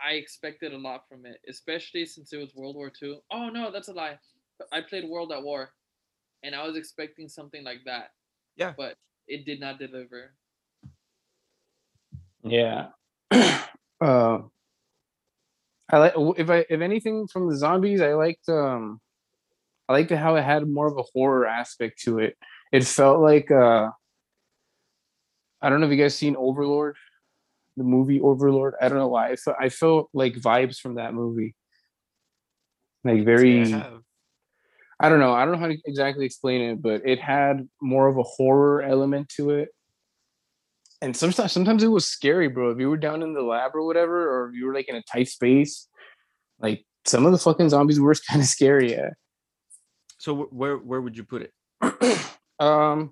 I 0.04 0.14
expected 0.14 0.74
a 0.74 0.78
lot 0.78 1.08
from 1.08 1.26
it, 1.26 1.42
especially 1.48 2.06
since 2.06 2.34
it 2.34 2.38
was 2.38 2.56
World 2.56 2.76
War 2.76 2.92
II. 2.92 3.22
Oh 3.32 3.50
no, 3.50 3.72
that's 3.72 3.88
a 3.88 3.94
lie. 3.94 4.20
I 4.72 4.82
played 4.82 5.08
World 5.10 5.32
at 5.32 5.44
War, 5.44 5.74
and 6.44 6.56
I 6.56 6.66
was 6.68 6.76
expecting 6.76 7.30
something 7.30 7.64
like 7.64 7.84
that. 7.86 8.12
Yeah. 8.58 8.74
but 8.78 8.98
it 9.28 9.46
did 9.46 9.60
not 9.60 9.80
deliver. 9.80 10.36
Yeah. 12.44 12.90
uh, 13.32 13.68
I 14.02 15.98
like 15.98 16.14
if 16.38 16.50
I 16.50 16.66
if 16.70 16.82
anything 16.82 17.28
from 17.28 17.50
the 17.50 17.58
zombies, 17.58 18.02
I 18.02 18.14
liked 18.14 18.48
um 18.50 19.00
I 19.92 19.98
liked 20.00 20.12
how 20.12 20.36
it 20.36 20.44
had 20.44 20.68
more 20.68 20.88
of 20.88 20.98
a 20.98 21.04
horror 21.14 21.46
aspect 21.46 22.02
to 22.04 22.20
it. 22.20 22.38
It 22.72 22.86
felt 22.86 23.20
like 23.20 23.52
uh 23.52 23.90
I 25.62 25.70
don't 25.70 25.80
know 25.80 25.88
if 25.88 25.92
you 25.92 26.02
guys 26.02 26.16
seen 26.16 26.36
Overlord, 26.36 26.96
the 27.78 27.84
movie 27.84 28.20
Overlord. 28.20 28.76
I 28.82 28.90
don't 28.90 28.98
know 28.98 29.10
why. 29.10 29.32
I 29.32 29.36
felt 29.36 29.58
I 29.60 29.70
felt 29.70 30.10
like 30.14 30.34
vibes 30.34 30.80
from 30.80 30.96
that 30.96 31.14
movie. 31.14 31.56
Like 33.04 33.26
very 33.26 33.64
Yeah, 33.64 33.78
I. 33.78 33.98
I 35.02 35.10
don't 35.10 35.20
know. 35.20 35.34
I 35.34 35.44
don't 35.44 35.54
know 35.56 35.60
how 35.60 35.68
to 35.68 35.78
exactly 35.86 36.26
explain 36.26 36.62
it, 36.62 36.82
but 36.82 37.02
it 37.04 37.20
had 37.20 37.68
more 37.82 38.08
of 38.08 38.18
a 38.18 38.24
horror 38.24 38.84
element 38.84 39.30
to 39.30 39.50
it. 39.50 39.70
And 41.02 41.18
sometimes 41.18 41.52
sometimes 41.52 41.82
it 41.82 41.88
was 41.88 42.08
scary, 42.08 42.48
bro. 42.48 42.70
If 42.70 42.80
you 42.80 42.88
were 42.88 42.98
down 42.98 43.24
in 43.24 43.34
the 43.34 43.42
lab 43.42 43.72
or 43.74 43.84
whatever, 43.84 44.30
or 44.30 44.50
if 44.50 44.56
you 44.56 44.68
were 44.68 44.76
like 44.76 44.88
in 44.88 44.96
a 44.96 45.02
tight 45.12 45.28
space, 45.28 45.88
like 46.60 46.86
some 47.06 47.26
of 47.26 47.32
the 47.32 47.40
fucking 47.40 47.70
zombies 47.70 48.00
were 48.00 48.14
kind 48.30 48.42
of 48.42 48.48
scary, 48.48 48.92
yeah. 48.92 49.10
So 50.22 50.44
where 50.52 50.78
where 50.78 51.02
would 51.02 51.18
you 51.18 51.24
put 51.24 51.42
it? 51.42 51.52
um 52.60 53.12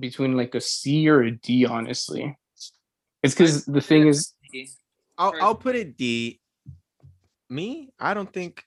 between 0.00 0.38
like 0.38 0.54
a 0.54 0.60
C 0.62 1.06
or 1.06 1.20
a 1.20 1.30
D, 1.30 1.66
honestly. 1.66 2.34
It's 3.22 3.34
because 3.34 3.66
the 3.66 3.82
thing 3.82 4.08
is 4.08 4.32
I'll 5.18 5.34
I'll 5.38 5.54
put 5.54 5.76
it 5.76 5.98
D. 5.98 6.40
Me, 7.50 7.90
I 7.98 8.14
don't 8.14 8.32
think 8.32 8.64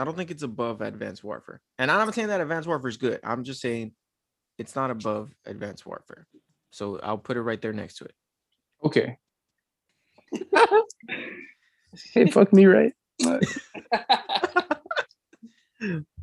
I 0.00 0.04
don't 0.04 0.16
think 0.16 0.32
it's 0.32 0.42
above 0.42 0.80
Advanced 0.80 1.22
Warfare. 1.22 1.60
And 1.78 1.88
I'm 1.88 2.04
not 2.04 2.12
saying 2.12 2.26
that 2.26 2.40
Advanced 2.40 2.66
Warfare 2.66 2.88
is 2.88 2.96
good. 2.96 3.20
I'm 3.22 3.44
just 3.44 3.60
saying 3.60 3.92
it's 4.58 4.74
not 4.74 4.90
above 4.90 5.30
Advanced 5.46 5.86
Warfare. 5.86 6.26
So 6.72 6.98
I'll 7.04 7.18
put 7.18 7.36
it 7.36 7.42
right 7.42 7.62
there 7.62 7.72
next 7.72 7.98
to 7.98 8.06
it. 8.06 8.14
okay. 8.82 9.16
hey, 12.14 12.26
fuck 12.26 12.52
me, 12.52 12.66
right? 12.66 12.92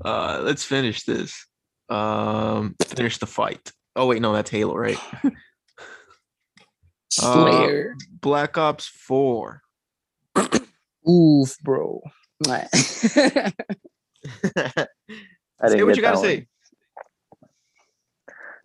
Uh 0.04 0.42
let's 0.44 0.66
finish 0.66 1.04
this. 1.04 1.48
Um 1.90 2.76
finish 2.84 3.18
the 3.20 3.26
fight. 3.26 3.72
Oh 3.96 4.06
wait, 4.08 4.22
no, 4.22 4.34
that's 4.34 4.50
Halo, 4.50 4.76
right? 4.76 5.00
Slayer. 7.10 7.96
Black 8.20 8.58
Ops 8.58 8.88
4. 8.88 9.62
Oof, 11.10 11.58
bro. 11.60 12.02
I 12.46 12.60
say 12.60 12.68
didn't 15.64 15.86
what 15.86 15.96
get 15.96 15.98
you 15.98 16.02
gotta 16.02 16.18
that 16.18 16.22
say. 16.22 16.48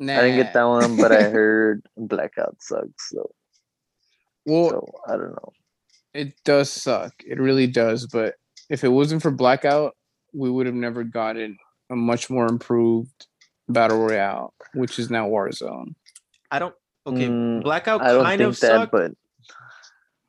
Nah. 0.01 0.15
I 0.15 0.23
didn't 0.23 0.37
get 0.37 0.55
that 0.55 0.65
one, 0.65 0.97
but 0.97 1.13
I 1.13 1.25
heard 1.25 1.87
Blackout 1.97 2.57
sucks. 2.61 3.11
So, 3.11 3.31
Well, 4.47 4.71
so 4.71 4.93
I 5.07 5.13
don't 5.13 5.33
know. 5.33 5.53
It 6.15 6.35
does 6.45 6.71
suck. 6.71 7.13
It 7.27 7.39
really 7.41 7.67
does. 7.67 8.07
But 8.07 8.35
if 8.69 8.85
it 8.85 8.89
wasn't 8.89 9.23
for 9.23 9.31
Blackout, 9.31 9.97
we 10.33 10.51
would 10.51 10.67
have 10.67 10.75
never 10.75 11.05
gotten 11.05 11.57
a 11.91 11.97
much 11.97 12.31
more 12.31 12.47
improved 12.47 13.27
battle 13.69 13.99
royale, 13.99 14.55
which 14.75 14.99
is 14.99 15.11
now 15.11 15.29
Warzone. 15.29 15.95
I 16.51 16.59
don't. 16.59 16.75
Okay, 17.07 17.29
Mm, 17.29 17.63
blackout 17.63 18.03
I 18.03 18.13
don't 18.13 18.25
kind 18.25 18.39
think 18.39 18.49
of 18.49 18.61
that, 18.61 18.67
sucked. 18.69 18.93
but 18.93 19.13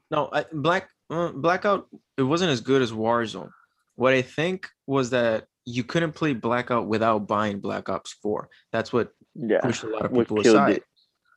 No, 0.10 0.30
I, 0.32 0.45
black 0.53 0.90
uh, 1.10 1.32
blackout. 1.34 1.88
It 2.18 2.24
wasn't 2.24 2.52
as 2.52 2.62
good 2.62 2.82
as 2.82 2.91
Warzone. 2.91 3.49
What 3.95 4.14
I 4.14 4.22
think 4.22 4.68
was 4.88 5.10
that 5.10 5.45
you 5.66 5.84
couldn't 5.84 6.14
play 6.14 6.34
blackout 6.34 6.88
without 6.88 7.28
buying 7.28 7.60
Black 7.60 7.90
Ops 7.90 8.14
Four. 8.22 8.49
That's 8.72 8.91
what 8.94 9.12
yeah, 9.36 9.60
pushed 9.62 9.84
a 9.84 9.88
lot 9.88 10.06
of 10.06 10.14
people 10.14 10.40
aside. 10.40 10.78
it. 10.78 10.84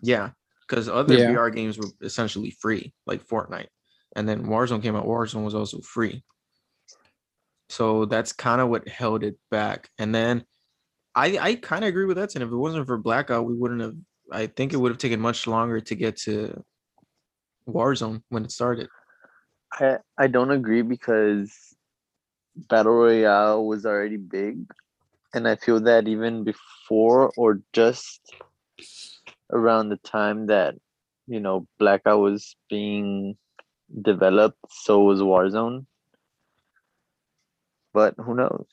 Yeah, 0.03 0.31
because 0.69 0.89
other 0.89 1.15
Yeah. 1.17 1.33
BR 1.33 1.49
games 1.49 1.79
were 1.79 1.89
essentially 2.01 2.51
free, 2.61 2.93
like 3.07 3.27
Fortnite, 3.27 3.67
and 4.15 4.29
then 4.29 4.47
Warzone 4.47 4.83
came 4.83 4.97
out. 4.97 5.07
Warzone 5.07 5.45
was 5.45 5.55
also 5.55 5.81
free, 5.81 6.23
so 7.69 8.05
that's 8.05 8.33
kind 8.33 8.61
of 8.61 8.69
what 8.69 8.89
held 8.89 9.25
it 9.25 9.37
back. 9.51 9.89
And 9.99 10.15
then 10.15 10.45
I 11.15 11.39
I 11.39 11.55
kind 11.57 11.85
of 11.85 11.89
agree 11.89 12.07
with 12.07 12.19
Edson. 12.19 12.43
If 12.43 12.51
it 12.51 12.57
wasn't 12.57 12.87
for 12.87 12.99
Blackout, 12.99 13.47
we 13.47 13.55
wouldn't 13.55 13.81
have. 13.81 13.95
I 14.33 14.47
think 14.47 14.73
it 14.73 14.77
would 14.77 14.91
have 14.91 14.99
taken 14.99 15.21
much 15.21 15.47
longer 15.47 15.81
to 15.81 15.95
get 15.95 16.17
to 16.19 16.65
Warzone 17.69 18.23
when 18.29 18.45
it 18.45 18.53
started. 18.53 18.89
I 19.73 19.99
I 20.19 20.27
don't 20.27 20.51
agree 20.51 20.83
because 20.83 21.53
Battle 22.57 22.93
Royale 22.93 23.65
was 23.65 23.87
already 23.87 24.17
big, 24.17 24.67
and 25.35 25.49
I 25.49 25.57
feel 25.57 25.81
that 25.81 26.09
even 26.09 26.45
before 26.45 27.33
or 27.37 27.61
just 27.73 28.21
around 29.51 29.89
the 29.89 29.99
time 29.99 30.47
that 30.47 30.75
you 31.27 31.41
know 31.41 31.67
Blackout 31.79 32.21
was 32.21 32.57
being 32.69 33.37
developed, 34.03 34.59
so 34.71 35.01
was 35.01 35.21
Warzone. 35.21 35.87
But 37.93 38.15
who 38.19 38.35
knows? 38.35 38.67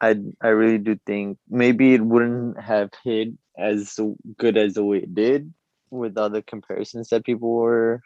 I 0.00 0.16
I 0.42 0.48
really 0.48 0.78
do 0.78 0.98
think 1.06 1.38
maybe 1.48 1.94
it 1.94 2.02
wouldn't 2.04 2.60
have 2.60 2.90
hit 3.04 3.28
as 3.56 3.98
good 4.36 4.56
as 4.56 4.74
the 4.74 4.84
way 4.84 4.98
it 4.98 5.14
did 5.14 5.52
with 5.90 6.18
all 6.18 6.28
the 6.30 6.42
comparisons 6.42 7.08
that 7.10 7.24
people 7.24 7.52
were 7.54 8.02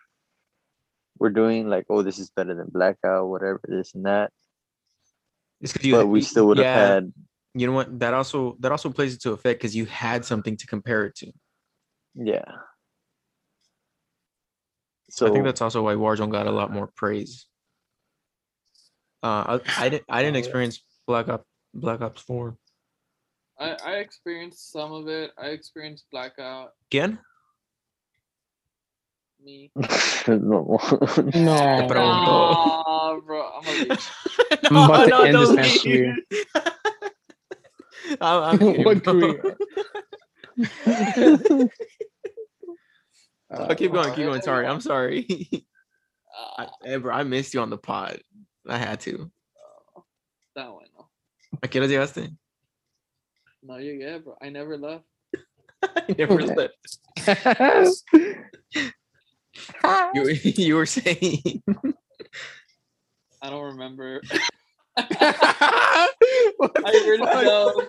were 1.19 1.31
doing 1.31 1.69
like 1.69 1.87
oh 1.89 2.03
this 2.03 2.19
is 2.19 2.31
better 2.31 2.55
than 2.55 2.69
blackout 2.69 3.29
whatever 3.29 3.61
this 3.67 3.95
and 3.95 4.05
that 4.07 4.31
It's 5.61 5.73
because 5.73 5.87
you. 5.87 5.97
but 5.97 6.07
we 6.07 6.21
still 6.21 6.47
would 6.49 6.59
have 6.59 6.67
yeah, 6.67 6.89
had 6.95 7.13
You 7.55 7.67
know 7.67 7.73
what? 7.73 7.99
That 7.99 8.15
also 8.15 8.57
that 8.61 8.71
also 8.71 8.91
plays 8.91 9.15
into 9.15 9.33
effect 9.33 9.61
because 9.61 9.75
you 9.75 9.87
had 9.87 10.25
something 10.25 10.57
to 10.57 10.67
compare 10.67 11.05
it 11.07 11.17
to. 11.17 11.33
yeah 12.15 12.45
so 15.11 15.27
I 15.27 15.31
think 15.31 15.45
that's 15.45 15.63
also 15.63 15.83
why 15.83 15.95
Warzone 15.95 16.31
got 16.31 16.47
a 16.47 16.53
lot 16.53 16.73
more 16.73 16.87
praise. 16.87 17.47
Uh, 19.23 19.59
I, 19.59 19.87
I 19.87 19.89
didn't 19.89 20.05
I 20.09 20.23
didn't 20.23 20.37
experience 20.37 20.83
Black 21.07 21.29
Ops 21.29 21.45
Black 21.75 22.01
Ops 22.01 22.23
Four 22.23 22.57
I, 23.61 23.77
I 23.85 23.93
experienced 23.95 24.71
some 24.71 24.93
of 24.93 25.09
it. 25.09 25.33
I 25.37 25.47
experienced 25.47 26.07
blackout. 26.13 26.75
again. 26.91 27.19
Me. 29.45 29.71
no. 29.77 29.85
No. 30.29 30.79
preguntó. 31.89 32.85
Nah, 32.85 33.21
bro. 33.21 33.51
I'm 33.57 33.65
gonna 33.65 33.79
leave. 33.79 34.11
I'm 34.71 34.77
about 34.77 35.07
to 35.07 35.15
end 35.25 35.37
this 35.37 35.49
don't 35.49 35.57
man's 35.57 35.85
leave. 35.85 36.15
I'm, 38.21 38.43
I'm 38.43 38.59
kidding, 38.59 38.85
What 38.85 39.03
bro. 39.03 39.35
career? 43.57 43.69
Oh, 43.71 43.75
keep 43.75 43.93
going, 43.93 44.15
keep 44.15 44.25
Uh, 44.25 44.29
going. 44.29 44.43
Sorry, 44.43 44.67
I'm 44.67 44.81
sorry. 44.81 45.27
Ah, 46.41 46.69
I, 46.87 46.95
I 46.95 47.23
missed 47.25 47.53
you 47.53 47.61
on 47.61 47.69
the 47.71 47.77
pod. 47.79 48.21
I 48.69 48.79
had 48.79 49.01
to. 49.01 49.29
that 50.55 50.73
one. 50.73 50.85
No. 50.97 51.09
¿A 51.65 51.69
qué 51.69 51.81
hora 51.81 51.89
llegaste? 51.89 52.31
no, 53.63 53.77
you 53.79 53.95
yeah, 53.95 54.19
bro. 54.19 54.37
I 54.41 54.49
never 54.51 54.77
left. 54.79 55.03
I 55.83 56.15
never 56.17 56.35
Okay. 56.35 56.55
left. 56.55 56.77
You, 60.15 60.23
were- 60.23 60.31
you 60.31 60.77
were 60.77 60.87
saying. 60.87 61.63
I 63.43 63.51
don't 63.51 63.65
remember. 63.75 64.21
What 64.97 66.73
I 66.85 66.91
really 66.93 67.19
the 67.19 67.87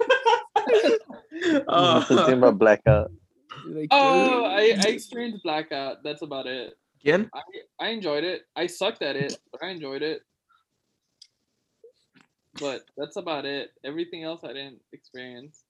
don't. 1.45 1.65
Uh, 1.67 2.03
Something 2.05 2.37
about 2.39 2.57
blackout 2.57 3.11
fuck? 3.11 3.19
Like, 3.65 3.89
Oh, 3.91 4.45
I, 4.45 4.75
I 4.79 4.87
experienced 4.87 5.43
blackout. 5.43 6.03
That's 6.03 6.21
about 6.21 6.47
it. 6.47 6.73
again? 7.01 7.29
I, 7.33 7.41
I 7.79 7.87
enjoyed 7.89 8.23
it. 8.23 8.43
I 8.55 8.67
sucked 8.67 9.01
at 9.01 9.15
it, 9.15 9.39
but 9.51 9.63
I 9.63 9.69
enjoyed 9.69 10.01
it. 10.01 10.21
But 12.59 12.81
that's 12.97 13.15
about 13.17 13.45
it. 13.45 13.71
Everything 13.85 14.23
else 14.23 14.41
I 14.43 14.49
didn't 14.49 14.81
experience. 14.91 15.63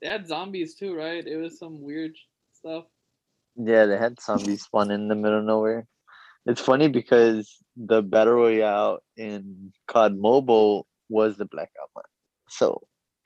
They 0.00 0.08
had 0.08 0.26
zombies 0.26 0.74
too, 0.74 0.94
right? 0.94 1.24
It 1.26 1.36
was 1.36 1.58
some 1.58 1.80
weird 1.82 2.12
stuff. 2.52 2.84
yeah 3.56 3.84
they 3.86 3.98
had 3.98 4.18
zombies 4.20 4.62
spawn 4.62 4.90
in 4.90 5.08
the 5.08 5.14
middle 5.14 5.38
of 5.40 5.44
nowhere 5.44 5.86
it's 6.46 6.60
funny 6.60 6.88
because 6.88 7.58
the 7.76 8.00
battle 8.00 8.34
royale 8.34 9.00
in 9.16 9.72
cod 9.88 10.16
mobile 10.16 10.86
was 11.10 11.36
the 11.36 11.44
blackout 11.44 11.90
one 11.92 12.04
so 12.48 12.80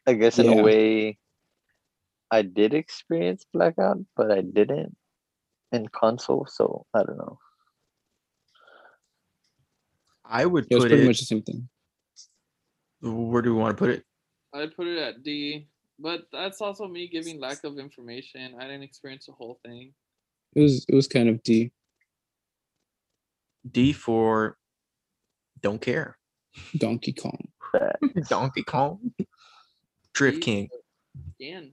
i 0.07 0.13
guess 0.13 0.39
in 0.41 0.47
Yeah. 0.47 0.57
a 0.59 0.63
way 0.65 1.17
i 2.31 2.43
did 2.43 2.75
experience 2.75 3.45
blackout 3.53 3.99
but 4.17 4.31
i 4.31 4.41
didn't 4.41 4.97
in 5.73 5.87
console 5.89 6.47
so 6.49 6.85
i 6.95 7.03
don't 7.03 7.19
know 7.19 7.39
I 10.29 10.45
would 10.45 10.67
It 10.71 10.75
was 10.75 10.85
put 10.85 10.91
pretty 10.91 11.05
it. 11.05 11.07
much 11.07 11.21
the 11.21 11.25
same 11.25 11.43
thing. 11.43 11.69
Where 13.01 13.43
do 13.43 13.55
we 13.55 13.61
want 13.61 13.77
to 13.77 13.81
put 13.81 13.91
it? 13.91 14.05
I'd 14.53 14.75
put 14.75 14.87
it 14.89 14.99
at 14.99 15.23
D, 15.23 15.69
but 15.99 16.23
that's 16.33 16.61
also 16.61 16.89
me 16.89 17.07
giving 17.09 17.39
lack 17.39 17.63
of 17.63 17.79
information. 17.79 18.57
I 18.59 18.63
didn't 18.65 18.83
experience 18.83 19.27
the 19.27 19.33
whole 19.33 19.61
thing. 19.65 19.93
It 20.55 20.63
was 20.63 20.85
it 20.89 20.95
was 20.95 21.07
kind 21.07 21.29
of 21.29 21.43
D. 21.43 21.71
D 23.71 23.93
for 23.93 24.57
don't 25.63 25.81
care. 25.81 26.19
Donkey 26.77 27.13
Kong. 27.13 27.49
Donkey 28.29 28.63
Kong. 28.65 29.13
Drift 30.15 30.39
D 30.39 30.43
King. 30.43 30.69
for 30.69 30.81
Again. 31.39 31.73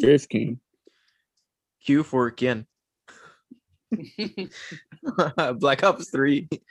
Drift 0.00 0.28
King. 0.30 0.60
Q 1.84 2.02
for 2.02 2.30
Ken. 2.30 2.66
Black 5.56 5.82
Ops 5.82 6.10
3. 6.10 6.48
That's 6.50 6.62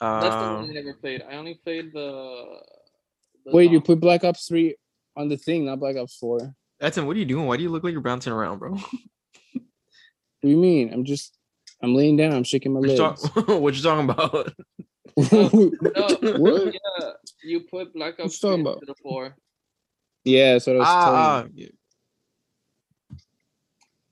one 0.00 0.32
I 0.32 0.58
Um, 0.60 0.72
never 0.72 0.94
played. 0.94 1.22
I 1.22 1.34
only 1.36 1.54
played 1.62 1.92
the. 1.92 2.58
the 3.44 3.52
Wait, 3.52 3.70
you 3.70 3.80
put 3.80 4.00
Black 4.00 4.24
Ops 4.24 4.46
3 4.48 4.74
on 5.16 5.28
the 5.28 5.36
thing, 5.36 5.66
not 5.66 5.78
Black 5.78 5.96
Ops 5.96 6.16
4. 6.16 6.38
What 6.38 6.50
Edson, 6.80 7.06
what 7.06 7.16
are 7.16 7.18
you 7.18 7.26
doing? 7.26 7.46
Why 7.46 7.56
do 7.58 7.62
you 7.62 7.68
look 7.68 7.84
like 7.84 7.92
you're 7.92 8.00
bouncing 8.00 8.32
around, 8.32 8.58
bro? 8.58 8.70
what 8.72 8.80
do 10.42 10.48
you 10.48 10.56
mean? 10.56 10.92
I'm 10.92 11.04
just 11.04 11.36
I'm 11.82 11.94
laying 11.94 12.16
down, 12.16 12.32
I'm 12.32 12.44
shaking 12.44 12.72
my 12.72 12.80
What 12.80 12.88
you, 12.90 13.02
legs. 13.02 13.22
talk- 13.28 13.48
what 13.60 13.74
you 13.74 13.82
talking 13.82 14.08
about? 14.08 14.52
No, 15.32 15.48
what? 16.38 16.72
yeah, 16.74 17.10
you 17.44 17.60
put 17.70 17.92
Black 17.92 18.18
Ops 18.20 18.38
3 18.38 18.60
about? 18.62 18.74
into 18.76 18.86
the 18.86 18.94
four. 19.02 19.36
Yeah, 20.24 20.52
that's 20.54 20.66
what 20.66 20.76
I 20.76 20.78
was 20.78 20.88
telling 20.88 21.16
Ah, 21.18 21.44
you. 21.54 21.68
ah, 23.12 23.16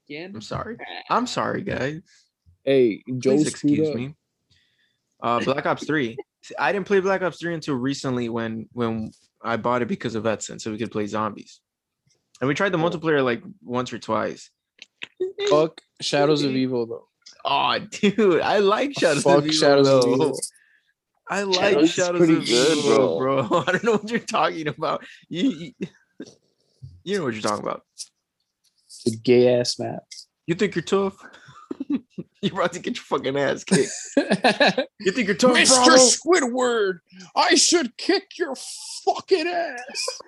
Again. 0.08 0.32
I'm 0.34 0.40
sorry. 0.40 0.76
I'm 1.10 1.26
sorry, 1.26 1.62
guys. 1.62 2.00
Hey, 2.64 3.02
Joe 3.18 3.32
Please 3.36 3.50
screwed 3.52 3.72
excuse 3.74 3.88
up. 3.88 3.94
me. 3.94 4.14
Uh, 5.22 5.40
Black 5.40 5.66
Ops 5.66 5.84
3. 5.86 6.16
See, 6.42 6.54
I 6.58 6.72
didn't 6.72 6.86
play 6.86 7.00
Black 7.00 7.22
Ops 7.22 7.38
3 7.40 7.54
until 7.54 7.74
recently 7.74 8.28
when 8.28 8.68
when 8.72 9.10
I 9.42 9.56
bought 9.56 9.82
it 9.82 9.88
because 9.88 10.14
of 10.14 10.26
Edson, 10.26 10.58
so 10.58 10.70
we 10.70 10.78
could 10.78 10.90
play 10.90 11.06
zombies. 11.06 11.60
And 12.40 12.48
we 12.48 12.54
tried 12.54 12.72
the 12.72 12.78
multiplayer 12.78 13.22
like 13.24 13.42
once 13.62 13.92
or 13.92 13.98
twice. 13.98 14.50
Fuck 15.50 15.80
Shadows 16.00 16.42
of 16.44 16.52
Evil 16.52 16.86
though. 16.86 17.08
Oh, 17.44 17.78
dude, 17.90 18.40
I 18.40 18.58
like 18.58 18.98
Shadows 18.98 19.24
Fuck 19.24 19.38
of 19.38 19.44
Evil. 19.46 19.56
Shadows 19.58 19.88
of. 19.88 20.04
Evil. 20.10 20.40
I 21.30 21.42
like 21.42 21.60
Shadows 21.60 21.90
Shadows 21.90 22.18
pretty 22.18 22.44
good, 22.44 22.78
Evil, 22.78 23.18
bro. 23.18 23.42
bro. 23.48 23.64
I 23.66 23.72
don't 23.72 23.84
know 23.84 23.92
what 23.92 24.10
you're 24.10 24.20
talking 24.20 24.68
about. 24.68 25.04
You, 25.28 25.50
you, 25.50 25.72
you 27.04 27.18
know 27.18 27.24
what 27.24 27.34
you're 27.34 27.42
talking 27.42 27.64
about. 27.64 27.82
The 29.04 29.16
gay 29.16 29.58
ass 29.58 29.78
map. 29.78 30.02
You 30.46 30.54
think 30.54 30.74
you're 30.74 30.82
tough? 30.82 31.16
you're 32.42 32.52
about 32.54 32.72
to 32.72 32.80
get 32.80 32.96
your 32.96 33.04
fucking 33.04 33.36
ass 33.38 33.64
kicked. 33.64 33.90
You 35.00 35.12
think 35.12 35.28
you're 35.28 35.36
tough, 35.36 35.52
Bravo? 35.52 35.96
Squidward, 35.96 36.98
I 37.36 37.54
should 37.54 37.96
kick 37.96 38.36
your 38.38 38.54
fucking 39.04 39.46
ass. 39.46 40.20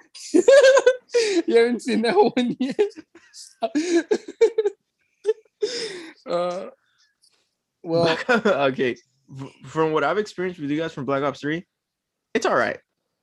you 1.47 1.56
haven't 1.56 1.82
seen 1.82 2.02
that 2.02 2.14
one 2.14 2.56
yet? 2.60 2.77
uh, 6.27 6.66
well, 7.82 8.18
okay. 8.28 8.97
F- 9.39 9.52
From 9.66 9.93
what 9.93 10.05
I've 10.05 10.19
experienced 10.19 10.61
with 10.61 10.70
you 10.70 10.78
guys 10.78 10.93
from 10.93 11.05
Black 11.05 11.23
Ops 11.23 11.40
3, 11.40 11.65
it's 12.35 12.47
all 12.47 12.57
right. 12.57 12.78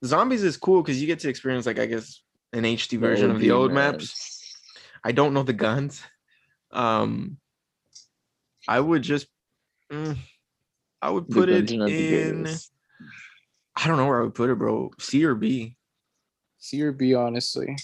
Zombies 0.05 0.43
is 0.43 0.57
cool 0.57 0.81
because 0.83 1.01
you 1.01 1.07
get 1.07 1.19
to 1.19 1.29
experience, 1.29 1.65
like, 1.65 1.79
I 1.79 1.85
guess, 1.85 2.21
an 2.53 2.63
HD 2.63 2.97
version 2.99 3.31
of 3.31 3.39
the 3.39 3.51
old 3.51 3.71
maps. 3.73 4.55
I 5.03 5.11
don't 5.11 5.33
know 5.33 5.43
the 5.43 5.53
guns. 5.53 6.01
Um, 6.71 7.37
I 8.67 8.79
would 8.79 9.01
just, 9.01 9.27
mm, 9.91 10.17
I 11.01 11.09
would 11.09 11.29
put 11.29 11.49
it 11.49 11.67
guns 11.67 11.73
are 11.73 11.77
not 11.77 11.87
the 11.89 12.21
in. 12.21 12.47
I 13.75 13.87
don't 13.87 13.97
know 13.97 14.05
where 14.07 14.19
I 14.19 14.23
would 14.23 14.35
put 14.35 14.49
it, 14.49 14.57
bro. 14.57 14.91
C 14.99 15.23
or 15.23 15.35
B. 15.35 15.75
C 16.59 16.81
or 16.81 16.91
B, 16.91 17.13
honestly. 17.13 17.75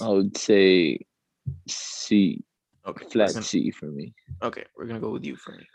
I 0.00 0.08
would 0.08 0.36
say 0.36 1.00
C, 1.68 2.42
Okay, 2.86 3.04
flat 3.10 3.32
gonna- 3.32 3.42
C 3.44 3.70
for 3.70 3.86
me. 3.86 4.14
okay, 4.42 4.64
we're 4.76 4.86
gonna 4.86 5.00
go 5.00 5.10
with 5.10 5.24
you 5.24 5.36
for 5.36 5.52
me. 5.52 5.66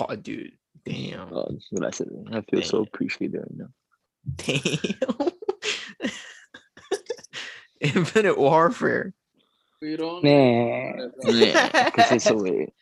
Oh, 0.00 0.16
dude, 0.16 0.52
damn, 0.86 1.28
Oh, 1.32 1.46
that's 1.50 1.66
what 1.70 1.84
I 1.86 1.90
said. 1.90 2.08
I 2.32 2.40
feel 2.42 2.62
so 2.62 2.82
appreciated 2.82 3.38
right 3.38 3.56
now. 3.56 3.68
damn. 4.36 6.10
Infinite 7.80 8.38
Warfare. 8.38 9.12
We 9.82 9.96
don't. 9.96 10.24
Nah. 10.24 11.08
Yeah, 11.30 11.90
because 11.90 12.12
it's 12.12 12.26
a 12.30 12.34
way. 12.34 12.72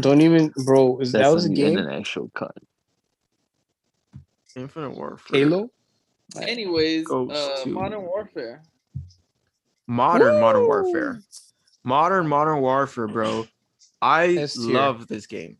Don't 0.00 0.20
even, 0.20 0.52
bro. 0.66 0.98
Is 1.00 1.12
That's 1.12 1.24
that 1.26 1.32
was 1.34 1.46
a 1.46 1.48
an, 1.48 1.54
game? 1.54 1.78
an 1.78 1.88
actual 1.88 2.30
cut. 2.34 2.54
Infinite 4.54 4.90
Warfare. 4.90 5.38
Halo. 5.40 5.70
Anyways, 6.40 7.06
Goes 7.06 7.30
uh, 7.30 7.64
Modern 7.66 8.02
Warfare. 8.02 8.62
Modern 9.86 10.40
Modern 10.40 10.64
Warfare. 10.66 11.20
Modern 11.84 12.26
Modern 12.28 12.60
Warfare, 12.60 13.08
bro. 13.08 13.46
I 14.02 14.34
S 14.36 14.54
tier. 14.54 14.74
love 14.74 15.08
this 15.08 15.26
game. 15.26 15.56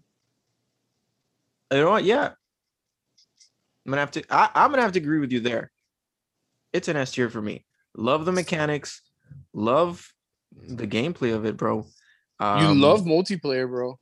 You 1.73 1.81
know 1.81 1.91
what? 1.91 2.05
Yeah. 2.05 2.31
I'm 3.87 3.91
gonna 3.91 4.01
have 4.01 4.11
to 4.13 4.23
I, 4.31 4.51
I'm 4.55 4.71
gonna 4.71 4.83
have 4.83 4.93
to 4.93 4.99
agree 4.99 5.21
with 5.21 5.33
you 5.33 5.41
there. 5.41 5.71
It's 6.73 6.89
an 6.89 6.97
S 6.97 7.13
tier 7.13 7.31
for 7.31 7.41
me. 7.41 7.65
Love 7.97 8.25
the 8.25 8.33
mechanics, 8.33 9.03
love 9.53 10.07
the 10.53 10.87
gameplay 10.87 11.35
of 11.35 11.45
it, 11.45 11.57
bro. 11.57 11.87
you 12.41 12.47
Um, 12.47 12.81
love 12.81 13.03
multiplayer, 13.03 13.69
bro. 13.69 13.99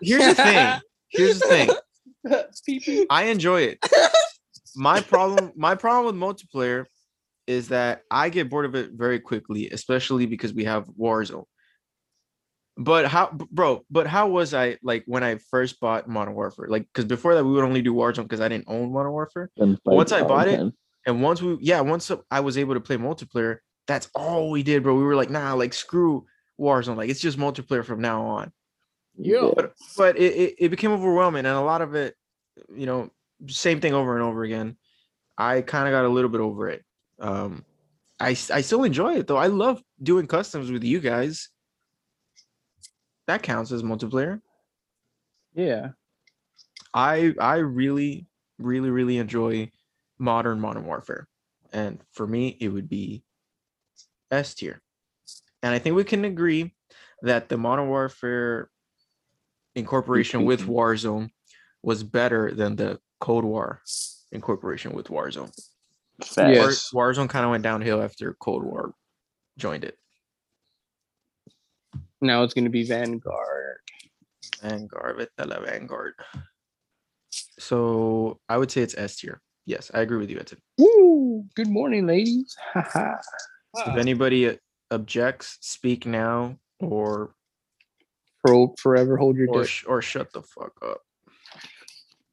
here's 0.00 0.24
the 0.24 0.34
thing. 0.34 0.80
Here's 1.08 1.40
the 1.40 1.48
thing. 1.48 1.70
I 3.10 3.24
enjoy 3.24 3.62
it. 3.62 3.78
My 4.74 5.00
problem, 5.00 5.52
my 5.56 5.74
problem 5.74 6.06
with 6.06 6.22
multiplayer 6.22 6.84
is 7.46 7.68
that 7.68 8.02
I 8.10 8.28
get 8.28 8.50
bored 8.50 8.66
of 8.66 8.74
it 8.74 8.90
very 8.92 9.20
quickly, 9.20 9.70
especially 9.70 10.26
because 10.26 10.52
we 10.52 10.64
have 10.64 10.86
Warzone. 10.98 11.44
But 12.78 13.06
how, 13.06 13.30
bro? 13.32 13.84
But 13.90 14.06
how 14.06 14.28
was 14.28 14.52
I 14.52 14.76
like 14.82 15.04
when 15.06 15.22
I 15.22 15.36
first 15.36 15.80
bought 15.80 16.08
Modern 16.08 16.34
Warfare? 16.34 16.66
Like, 16.68 16.86
because 16.92 17.06
before 17.06 17.34
that 17.34 17.44
we 17.44 17.52
would 17.52 17.64
only 17.64 17.82
do 17.82 17.94
Warzone 17.94 18.24
because 18.24 18.40
I 18.40 18.48
didn't 18.48 18.68
own 18.68 18.92
Modern 18.92 19.12
Warfare. 19.12 19.50
Once 19.84 20.12
I 20.12 20.22
bought 20.22 20.48
it. 20.48 20.60
And 21.06 21.22
once 21.22 21.40
we, 21.40 21.56
yeah, 21.60 21.80
once 21.80 22.10
I 22.30 22.40
was 22.40 22.58
able 22.58 22.74
to 22.74 22.80
play 22.80 22.96
multiplayer, 22.96 23.58
that's 23.86 24.10
all 24.14 24.50
we 24.50 24.62
did, 24.64 24.82
bro. 24.82 24.96
We 24.96 25.04
were 25.04 25.14
like, 25.14 25.30
nah, 25.30 25.54
like 25.54 25.72
screw 25.72 26.26
Warzone, 26.60 26.96
like 26.96 27.10
it's 27.10 27.20
just 27.20 27.38
multiplayer 27.38 27.84
from 27.84 28.00
now 28.00 28.22
on 28.22 28.52
Yo. 29.18 29.52
but 29.54 29.72
but 29.96 30.16
it, 30.18 30.34
it, 30.34 30.54
it 30.58 30.68
became 30.68 30.92
overwhelming 30.92 31.46
and 31.46 31.54
a 31.54 31.60
lot 31.60 31.82
of 31.82 31.94
it 31.94 32.14
you 32.74 32.86
know 32.86 33.10
same 33.48 33.80
thing 33.80 33.94
over 33.94 34.14
and 34.14 34.22
over 34.22 34.42
again 34.44 34.76
i 35.38 35.60
kind 35.60 35.86
of 35.88 35.92
got 35.92 36.04
a 36.04 36.08
little 36.08 36.30
bit 36.30 36.40
over 36.40 36.68
it 36.68 36.84
um 37.20 37.64
i 38.20 38.30
i 38.30 38.60
still 38.60 38.84
enjoy 38.84 39.14
it 39.14 39.26
though 39.26 39.36
i 39.36 39.46
love 39.46 39.82
doing 40.02 40.26
customs 40.26 40.70
with 40.70 40.84
you 40.84 41.00
guys 41.00 41.48
that 43.26 43.42
counts 43.42 43.72
as 43.72 43.82
multiplayer. 43.82 44.40
Yeah. 45.54 45.90
i 46.94 47.34
i 47.40 47.56
really 47.56 48.26
really 48.58 48.90
really 48.90 49.18
enjoy 49.18 49.70
modern 50.18 50.60
modern 50.60 50.86
warfare. 50.86 51.28
And 51.72 52.00
for 52.12 52.26
me 52.26 52.56
it 52.60 52.68
would 52.68 52.88
be 52.88 53.24
s 54.30 54.54
tier. 54.54 54.82
And 55.62 55.74
i 55.74 55.78
think 55.78 55.96
we 55.96 56.04
can 56.04 56.24
agree 56.24 56.74
that 57.22 57.48
the 57.48 57.56
modern 57.56 57.88
warfare 57.88 58.70
incorporation 59.74 60.44
with 60.44 60.60
mm-hmm. 60.60 60.72
warzone 60.72 61.30
was 61.82 62.02
better 62.02 62.52
than 62.52 62.76
the 62.76 62.98
cold 63.20 63.44
war 63.44 63.82
incorporation 64.32 64.92
with 64.92 65.08
warzone. 65.08 65.52
Yes. 66.36 66.90
warzone 66.94 67.28
kind 67.28 67.44
of 67.44 67.50
went 67.50 67.62
downhill 67.62 68.02
after 68.02 68.34
cold 68.40 68.64
war 68.64 68.94
joined 69.58 69.84
it 69.84 69.98
Now 72.20 72.42
it's 72.42 72.54
gonna 72.54 72.70
be 72.70 72.84
Vanguard. 72.84 73.78
vanguard 74.62 75.16
vete 75.18 75.46
la 75.48 75.60
vanguard 75.60 76.14
so 77.58 78.38
i 78.48 78.56
would 78.56 78.70
say 78.70 78.80
it's 78.80 78.94
s 78.96 79.16
tier 79.16 79.40
yes 79.66 79.90
i 79.92 80.00
agree 80.00 80.16
with 80.18 80.30
you 80.30 80.38
Edson. 80.38 80.58
Woo! 80.78 81.44
Good 81.54 81.68
morning, 81.68 82.06
ladies. 82.06 82.56
Haha. 82.72 83.16
if 83.76 83.96
anybody 83.98 84.48
uh, 84.48 84.54
objects 84.90 85.58
speak 85.60 86.06
now 86.06 86.56
or 86.80 87.34
Pro 88.44 88.74
forever 88.78 89.16
hold 89.16 89.36
your 89.36 89.48
or, 89.50 89.62
dick. 89.64 89.70
or 89.86 90.00
shut 90.00 90.32
the 90.32 90.42
fuck 90.42 90.72
up 90.82 91.00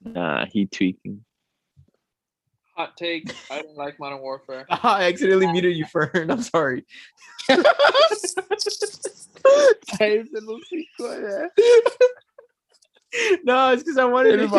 Nah, 0.06 0.46
he 0.46 0.66
tweaking. 0.66 1.24
Hot 2.76 2.96
take. 2.98 3.34
I 3.50 3.62
don't 3.62 3.78
like 3.78 4.00
Modern 4.00 4.20
Warfare. 4.22 4.66
i 4.70 5.06
accidentally 5.06 5.48
muted 5.52 5.76
you 5.76 5.86
fern 5.86 6.30
i'm 6.32 6.42
sorry 6.42 6.86
Cállate 9.98 10.38
el 10.38 10.48
hocico, 10.48 11.14
ya. 11.22 11.50
no 13.44 13.72
it's 13.74 13.84
because 13.84 13.98
i 14.00 14.06
wanted 14.06 14.38
to 14.38 14.44
El 14.44 14.50
hit 14.50 14.52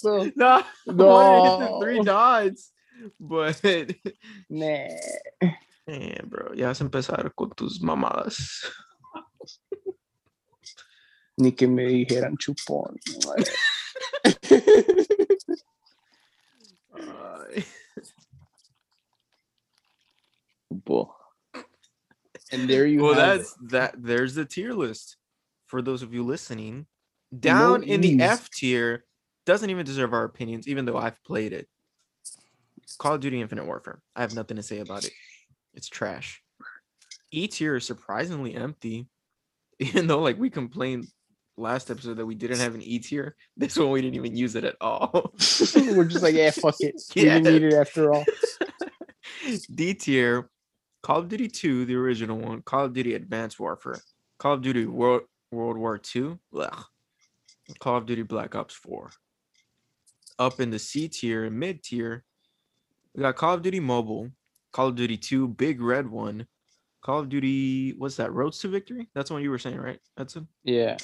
the, 0.00 0.08
vato. 0.08 0.32
no, 0.36 0.46
I 0.46 0.94
wanted 1.04 1.42
to 1.42 1.50
hit 1.50 1.58
the 1.58 1.68
No. 1.70 1.80
three 1.80 2.00
dots 2.02 2.72
but 3.20 3.60
Nah. 4.48 4.88
Eh, 5.90 6.20
bro, 6.24 6.52
ya 6.54 6.66
vas 6.68 6.80
a 6.80 6.84
empezar 6.84 7.32
con 7.34 7.50
tus 7.50 7.80
mamadas. 7.80 8.64
Ni 11.38 11.52
que 11.52 11.66
me 11.68 11.84
dijeran 11.86 12.36
chupón. 12.36 12.96
Ay. 16.92 17.64
Bull. 20.70 21.14
And 22.52 22.68
there 22.68 22.86
you 22.86 23.02
well, 23.02 23.14
that's 23.14 23.54
that. 23.70 23.94
There's 23.96 24.34
the 24.34 24.44
tier 24.44 24.72
list 24.72 25.16
for 25.66 25.82
those 25.82 26.02
of 26.02 26.12
you 26.12 26.24
listening. 26.24 26.86
Down 27.38 27.82
in 27.82 28.00
the. 28.00 28.22
F 28.22 28.50
tier 28.50 29.04
doesn't 29.44 29.70
even 29.70 29.84
deserve 29.84 30.12
our 30.12 30.24
opinions, 30.24 30.68
even 30.68 30.84
though 30.84 30.96
I've 30.96 31.22
played 31.24 31.52
it. 31.52 31.68
Call 32.98 33.14
of 33.14 33.20
Duty 33.20 33.40
Infinite 33.40 33.66
Warfare. 33.66 34.00
I 34.16 34.22
have 34.22 34.34
nothing 34.34 34.56
to 34.56 34.62
say 34.62 34.78
about 34.80 35.04
it. 35.04 35.12
It's 35.74 35.88
trash. 35.88 36.42
E 37.30 37.46
tier 37.48 37.76
is 37.76 37.86
surprisingly 37.86 38.54
empty, 38.54 39.06
even 39.78 40.06
though 40.06 40.20
like 40.20 40.38
we 40.38 40.50
complained 40.50 41.06
last 41.56 41.90
episode 41.90 42.16
that 42.16 42.26
we 42.26 42.34
didn't 42.34 42.58
have 42.58 42.74
an 42.74 42.82
E 42.82 42.98
tier. 42.98 43.36
This 43.56 43.76
one 43.76 43.90
we 43.90 44.00
didn't 44.00 44.16
even 44.16 44.36
use 44.36 44.54
it 44.54 44.64
at 44.64 44.76
all. 44.80 45.10
We're 45.74 46.04
just 46.04 46.22
like, 46.22 46.34
yeah, 46.34 46.50
fuck 46.50 46.76
it. 46.80 46.94
We 47.14 47.22
didn't 47.22 47.44
need 47.44 47.62
it 47.62 47.74
after 47.74 48.12
all. 48.12 48.24
D 49.74 49.94
tier, 49.94 50.48
Call 51.08 51.20
of 51.20 51.28
Duty 51.30 51.48
2, 51.48 51.86
the 51.86 51.94
original 51.94 52.36
one, 52.36 52.60
Call 52.60 52.84
of 52.84 52.92
Duty 52.92 53.14
Advanced 53.14 53.58
Warfare, 53.58 53.96
Call 54.36 54.52
of 54.52 54.60
Duty 54.60 54.84
World 54.84 55.22
World 55.50 55.78
War 55.78 55.96
2, 55.96 56.38
Call 57.78 57.96
of 57.96 58.04
Duty 58.04 58.20
Black 58.20 58.54
Ops 58.54 58.74
4. 58.74 59.10
Up 60.38 60.60
in 60.60 60.68
the 60.68 60.78
C 60.78 61.08
tier, 61.08 61.46
and 61.46 61.58
mid 61.58 61.82
tier, 61.82 62.24
we 63.14 63.22
got 63.22 63.36
Call 63.36 63.54
of 63.54 63.62
Duty 63.62 63.80
Mobile, 63.80 64.30
Call 64.70 64.88
of 64.88 64.96
Duty 64.96 65.16
2, 65.16 65.48
Big 65.48 65.80
Red 65.80 66.06
One, 66.06 66.46
Call 67.00 67.20
of 67.20 67.30
Duty, 67.30 67.94
what's 67.96 68.16
that? 68.16 68.34
Roads 68.34 68.58
to 68.58 68.68
Victory? 68.68 69.08
That's 69.14 69.30
what 69.30 69.40
you 69.42 69.48
were 69.48 69.58
saying, 69.58 69.78
right? 69.78 70.00
That's 70.14 70.36
it. 70.36 70.44
Yeah. 70.62 70.98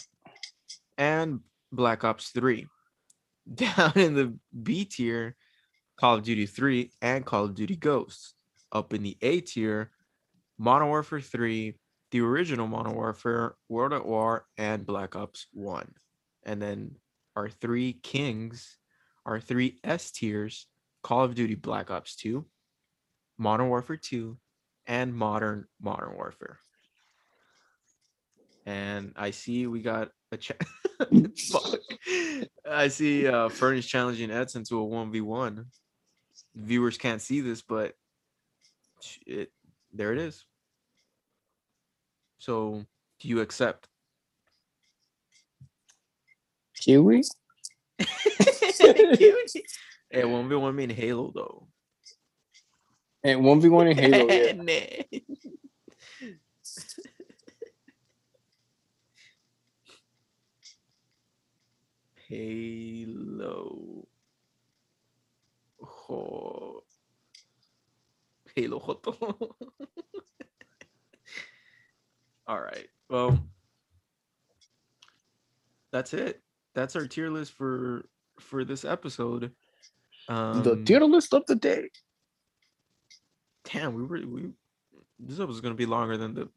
And 0.98 1.40
Black 1.72 2.04
Ops 2.04 2.28
3. 2.28 2.66
Down 3.54 3.92
in 3.94 4.12
the 4.12 4.34
B 4.62 4.84
tier, 4.84 5.34
Call 5.96 6.16
of 6.16 6.24
Duty 6.24 6.44
3 6.44 6.90
and 7.00 7.24
Call 7.24 7.44
of 7.44 7.54
Duty 7.54 7.76
Ghosts. 7.76 8.34
Up 8.70 8.92
in 8.92 9.04
the 9.04 9.16
A 9.22 9.40
tier, 9.40 9.92
Modern 10.64 10.88
Warfare 10.88 11.20
3, 11.20 11.74
the 12.10 12.20
original 12.22 12.66
Modern 12.66 12.94
Warfare, 12.94 13.54
World 13.68 13.92
at 13.92 14.06
War, 14.06 14.46
and 14.56 14.86
Black 14.86 15.14
Ops 15.14 15.46
1. 15.52 15.92
And 16.46 16.62
then 16.62 16.92
our 17.36 17.50
three 17.50 17.92
kings, 17.92 18.78
our 19.26 19.38
three 19.38 19.78
S 19.84 20.10
tiers, 20.10 20.66
Call 21.02 21.22
of 21.22 21.34
Duty 21.34 21.54
Black 21.54 21.90
Ops 21.90 22.16
2, 22.16 22.46
Modern 23.36 23.68
Warfare 23.68 23.98
2, 23.98 24.38
and 24.86 25.14
Modern 25.14 25.66
Modern 25.82 26.14
Warfare. 26.14 26.58
And 28.64 29.12
I 29.16 29.32
see 29.32 29.66
we 29.66 29.82
got 29.82 30.08
a 30.32 30.38
chat. 30.38 30.62
Fuck. 31.38 31.78
I 32.66 32.88
see 32.88 33.28
uh 33.28 33.50
Furnace 33.50 33.84
challenging 33.84 34.30
Edson 34.30 34.64
to 34.70 34.80
a 34.80 34.86
1v1. 34.86 35.66
Viewers 36.54 36.96
can't 36.96 37.20
see 37.20 37.42
this, 37.42 37.60
but 37.60 37.92
it 39.26 39.52
there 39.92 40.14
it 40.14 40.18
is. 40.18 40.46
So 42.44 42.84
do 43.20 43.28
you 43.28 43.40
accept? 43.40 43.88
Kiwi? 46.78 47.22
hey, 47.98 48.04
1v1 50.12 50.74
mean 50.74 50.90
Halo 50.90 51.32
though. 51.34 51.68
And 53.22 53.42
one 53.42 53.62
v 53.62 53.70
one 53.70 53.86
in 53.86 53.96
Halo. 53.96 54.26
Yeah. 54.68 55.04
Halo. 62.28 64.06
Ho- 65.80 66.84
Halo 68.54 68.78
Joto. 68.80 69.54
All 72.46 72.60
right. 72.60 72.88
Well, 73.08 73.38
that's 75.92 76.12
it. 76.12 76.42
That's 76.74 76.96
our 76.96 77.06
tier 77.06 77.30
list 77.30 77.52
for 77.52 78.04
for 78.40 78.64
this 78.64 78.84
episode. 78.84 79.52
Um, 80.28 80.62
the 80.62 80.76
tier 80.76 81.00
list 81.00 81.32
of 81.32 81.46
the 81.46 81.54
day. 81.54 81.88
damn, 83.72 83.94
we 83.94 84.02
were 84.02 84.26
we 84.26 84.50
this 85.18 85.38
episode 85.38 85.50
is 85.50 85.60
gonna 85.60 85.74
be 85.74 85.86
longer 85.86 86.16
than 86.16 86.34
the 86.34 86.48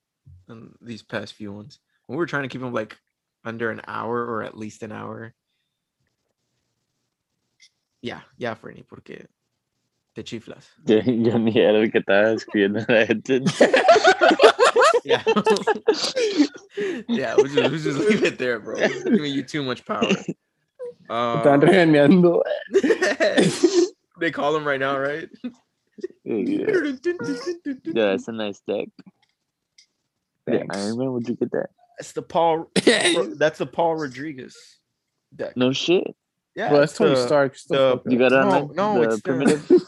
than 0.48 0.74
these 0.82 1.04
past 1.04 1.34
few 1.34 1.54
ones. 1.54 1.80
We 2.08 2.16
were 2.16 2.26
trying 2.26 2.44
to 2.44 2.50
keep 2.50 2.62
them 2.62 2.74
like 2.74 2.98
under 3.46 3.70
an 3.70 3.82
hour 3.88 4.26
or 4.26 4.44
at 4.44 4.58
least 4.58 4.84
an 4.84 4.92
hour. 4.92 5.34
Yeah, 8.02 8.22
yeah, 8.38 8.54
Fernie, 8.54 8.86
porque 8.88 9.28
te 10.18 10.24
chiflas. 10.24 10.66
Yo, 10.86 10.98
yo 11.00 11.38
ni 11.38 11.56
era 11.60 11.78
el 11.80 11.92
que 11.92 12.00
estaba 12.00 12.32
escribiendo 12.34 12.84
la 12.88 13.06
gente. 13.06 13.42
Yeah. 15.04 15.24
yeah, 17.08 17.36
we'll 17.36 17.46
just, 17.46 17.70
we'll 17.72 17.80
just 17.80 18.00
leave 18.00 18.24
it 18.24 18.38
there, 18.40 18.60
bro. 18.60 18.76
It's 18.78 19.04
giving 19.04 19.32
you 19.32 19.44
too 19.44 19.64
much 19.64 19.86
power. 19.86 20.02
Están 21.10 21.64
Uh, 21.64 21.68
regañando. 21.68 22.42
they 24.20 24.32
call 24.32 24.54
them 24.54 24.66
right 24.68 24.80
now, 24.80 24.98
right? 24.98 25.30
yeah. 26.24 26.66
yeah, 27.86 27.94
that's 27.94 28.28
a 28.28 28.32
nice 28.32 28.60
deck. 28.68 28.90
Yeah, 30.48 30.58
Thanks. 30.60 30.78
Iron 30.78 30.98
Man, 30.98 31.12
would 31.14 31.28
you 31.30 31.36
get 31.36 31.52
that? 31.52 31.70
That's 32.00 32.12
the 32.14 32.22
Paul. 32.24 32.72
That's 32.76 33.60
the 33.60 33.66
Paul 33.68 33.96
Rodriguez 33.96 34.56
deck. 35.36 35.56
No 35.56 35.72
shit. 35.74 36.16
Yeah, 36.58 36.72
Well, 36.72 36.80
that's 36.82 36.92
it's 36.94 36.98
Tony 36.98 37.14
the- 37.16 37.26
Stark. 37.28 37.56
the- 37.70 38.02
You 38.08 38.18
got 38.18 38.32
it 38.34 38.42
No, 38.42 38.50
like, 38.50 38.72
no, 38.76 38.96
the 38.96 39.02
it's 39.04 39.16
the- 39.18 39.22
primitive. 39.22 39.72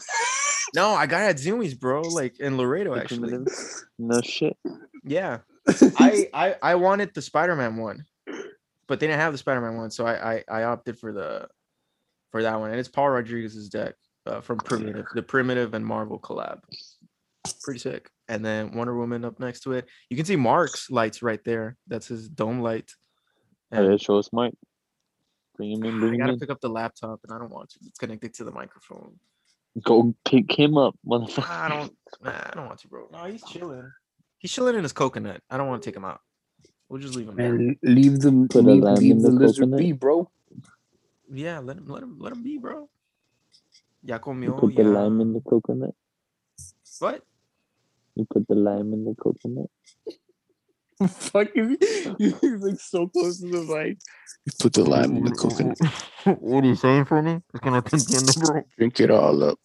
No, 0.72 0.90
I 0.90 1.06
got 1.06 1.22
it 1.22 1.30
at 1.30 1.36
Zumiez, 1.38 1.76
bro. 1.78 2.02
Like 2.02 2.38
in 2.38 2.56
Laredo, 2.56 2.94
the 2.94 3.00
actually. 3.00 3.30
primitive? 3.30 3.52
No 3.98 4.20
shit. 4.20 4.56
Yeah, 5.02 5.38
I, 5.98 6.28
I 6.32 6.54
I 6.62 6.74
wanted 6.76 7.12
the 7.12 7.22
Spider-Man 7.22 7.76
one, 7.76 8.04
but 8.86 9.00
they 9.00 9.08
didn't 9.08 9.18
have 9.18 9.32
the 9.32 9.38
Spider-Man 9.38 9.76
one, 9.76 9.90
so 9.90 10.06
I 10.06 10.34
I, 10.34 10.44
I 10.48 10.62
opted 10.62 10.96
for 10.96 11.12
the 11.12 11.48
for 12.30 12.42
that 12.44 12.60
one, 12.60 12.70
and 12.70 12.78
it's 12.78 12.88
Paul 12.88 13.10
Rodriguez's 13.10 13.68
deck 13.68 13.96
uh, 14.26 14.40
from 14.42 14.58
Primitive, 14.58 15.06
the 15.12 15.24
Primitive 15.24 15.74
and 15.74 15.84
Marvel 15.84 16.20
collab. 16.20 16.60
Pretty 17.64 17.80
sick. 17.80 18.08
And 18.28 18.44
then 18.44 18.70
Wonder 18.70 18.94
Woman 18.96 19.24
up 19.24 19.40
next 19.40 19.62
to 19.62 19.72
it. 19.72 19.88
You 20.08 20.16
can 20.16 20.24
see 20.24 20.36
Mark's 20.36 20.88
lights 20.88 21.20
right 21.20 21.42
there. 21.44 21.76
That's 21.88 22.06
his 22.06 22.28
dome 22.28 22.60
light. 22.60 22.92
And 23.72 23.88
that 23.90 24.00
show 24.00 24.18
us 24.18 24.28
Mike. 24.32 24.54
Bring 25.60 25.72
him 25.72 25.84
in, 25.84 25.96
I 25.96 25.98
bring 26.00 26.14
him 26.14 26.20
gotta 26.20 26.32
in. 26.34 26.38
pick 26.40 26.50
up 26.50 26.60
the 26.60 26.70
laptop, 26.70 27.20
and 27.24 27.32
I 27.32 27.38
don't 27.38 27.50
want 27.50 27.70
to. 27.70 27.78
It's 27.86 27.98
connected 27.98 28.32
to 28.34 28.44
the 28.44 28.50
microphone. 28.50 29.16
Go 29.84 30.14
pick 30.24 30.58
him 30.58 30.78
up, 30.78 30.96
motherfucker. 31.06 31.50
I 31.50 31.68
don't. 31.68 31.92
Nah, 32.22 32.32
I 32.32 32.50
don't 32.54 32.66
want 32.66 32.80
to, 32.80 32.88
bro. 32.88 33.08
No, 33.12 33.24
he's 33.24 33.42
chilling. 33.44 33.90
He's 34.38 34.52
chilling 34.52 34.74
in 34.74 34.82
his 34.82 34.92
coconut. 34.92 35.42
I 35.50 35.56
don't 35.58 35.68
want 35.68 35.82
to 35.82 35.88
take 35.90 35.96
him 35.96 36.04
out. 36.04 36.20
We'll 36.88 37.00
just 37.00 37.14
leave 37.14 37.28
him 37.28 37.36
there. 37.36 37.52
Leave 37.82 38.20
the 38.20 38.48
Put 38.50 38.64
leave, 38.64 38.82
lime 38.82 38.96
leave 38.96 39.12
in 39.12 39.22
the 39.22 39.30
the 39.30 39.30
lizard 39.30 39.76
be, 39.76 39.92
bro. 39.92 40.30
Yeah, 41.32 41.60
let 41.60 41.76
him, 41.76 41.86
let 41.86 42.02
him, 42.02 42.18
let 42.18 42.32
him 42.32 42.42
be, 42.42 42.58
bro. 42.58 42.88
Ya 44.02 44.16
You 44.16 44.20
comió, 44.20 44.52
put 44.52 44.74
the 44.74 44.82
lime 44.84 45.20
in 45.20 45.32
the 45.34 45.40
coconut. 45.40 45.94
What? 46.98 47.22
You 48.16 48.26
put 48.30 48.48
the 48.48 48.54
lime 48.56 48.92
in 48.92 49.04
the 49.04 49.14
coconut. 49.14 49.70
Fuck 51.08 51.48
is 51.54 51.76
he? 51.80 52.14
He's 52.18 52.62
like 52.62 52.78
so 52.80 53.06
close 53.08 53.40
to 53.40 53.46
the 53.48 53.62
mic. 53.62 53.98
Put 54.58 54.72
the 54.74 54.84
lime 54.84 55.16
in 55.16 55.24
the 55.24 55.30
coconut. 55.32 55.78
what 56.40 56.64
are 56.64 56.66
you 56.66 56.74
saying 56.74 57.04
for 57.06 57.22
me? 57.22 57.40
Es 57.54 57.60
que 57.60 57.70
no 57.70 57.80
te 57.80 57.96
entiendo, 57.96 58.38
bro. 58.40 58.62
Drink 58.76 59.00
it 59.00 59.10
all 59.10 59.42
up. 59.44 59.58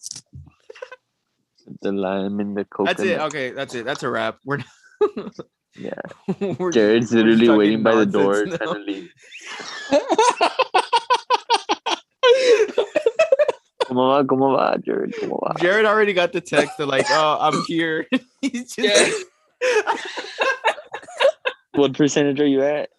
The 1.82 1.92
lime 1.92 2.40
in 2.40 2.54
the 2.54 2.66
coconut. 2.66 2.98
That's 2.98 3.10
it. 3.10 3.20
Okay, 3.20 3.52
that's 3.52 3.74
it. 3.76 3.86
That's 3.86 4.04
a 4.04 4.10
wrap. 4.10 4.38
We're 4.46 4.58
not. 4.58 5.34
Yeah. 5.78 5.92
we're 6.58 6.72
just- 6.72 6.74
Jared's 6.74 7.14
we're 7.14 7.24
literally 7.24 7.58
waiting 7.58 7.84
by 7.84 7.96
the 7.96 8.06
door 8.06 8.46
nonsense 8.46 8.58
trying 8.58 8.70
now. 8.70 8.74
to 8.74 8.80
leave. 8.80 9.10
¿Cómo 13.86 14.10
va? 14.10 14.24
¿Cómo 14.26 14.52
va, 14.58 14.78
Jared? 14.84 15.14
¿Cómo 15.22 15.40
va? 15.42 15.54
Jared 15.60 15.86
already 15.86 16.14
got 16.14 16.32
the 16.34 16.42
text. 16.42 16.78
They're 16.78 16.88
like, 16.88 17.06
"Oh, 17.10 17.38
I'm 17.40 17.62
here." 17.68 18.08
He's 18.42 18.74
just 18.74 18.78
Yeah. 18.80 19.10
What 21.76 21.94
percentage 21.94 22.40
are 22.40 22.48
you 22.48 22.64
at? 22.64 22.90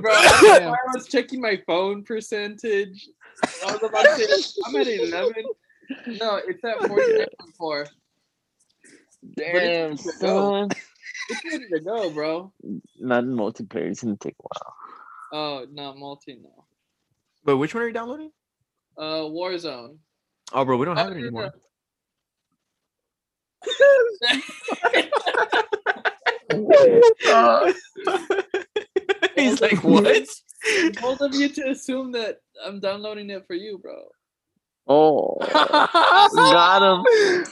Bro, 0.00 0.12
I, 0.12 0.60
I 0.72 0.94
was 0.94 1.06
checking 1.08 1.40
my 1.40 1.60
phone 1.66 2.02
percentage. 2.04 3.08
I 3.66 3.72
was 3.72 3.82
about 3.82 4.02
to 4.02 4.38
say, 4.40 4.62
I'm 4.64 4.76
at 4.76 4.86
11. 4.86 5.44
No, 6.06 6.40
it's 6.46 6.64
at 6.64 6.78
49.4. 6.78 7.86
Damn, 9.36 9.92
it's 9.92 10.02
good 10.02 10.12
to 10.12 10.18
son. 10.18 10.68
It's 11.28 11.44
ready 11.44 11.68
to 11.68 11.80
go, 11.80 12.10
bro. 12.10 12.52
Not 12.98 13.24
in 13.24 13.36
multiplayer. 13.36 13.90
It's 13.90 14.02
gonna 14.02 14.16
take 14.16 14.34
a 14.40 14.42
while. 14.42 14.74
Oh, 15.32 15.66
not 15.70 15.96
multi, 15.96 16.36
no. 16.42 16.64
But 17.44 17.58
which 17.58 17.74
one 17.74 17.84
are 17.84 17.86
you 17.86 17.92
downloading? 17.92 18.30
Uh, 18.96 19.22
Warzone. 19.22 19.96
Oh, 20.52 20.64
bro, 20.64 20.76
we 20.76 20.84
don't 20.84 20.96
have 20.96 21.12
it 21.12 21.32
no, 21.32 21.50
anymore. 26.52 27.72
He's 29.36 29.60
like, 29.60 29.82
"What?" 29.84 30.26
Both 31.00 31.20
of 31.20 31.34
you 31.34 31.48
to 31.48 31.70
assume 31.70 32.12
that 32.12 32.38
I'm 32.64 32.78
downloading 32.80 33.30
it 33.30 33.46
for 33.46 33.54
you, 33.54 33.78
bro. 33.78 33.96
Oh, 34.88 35.36
got 35.52 36.82
him. 36.82 37.04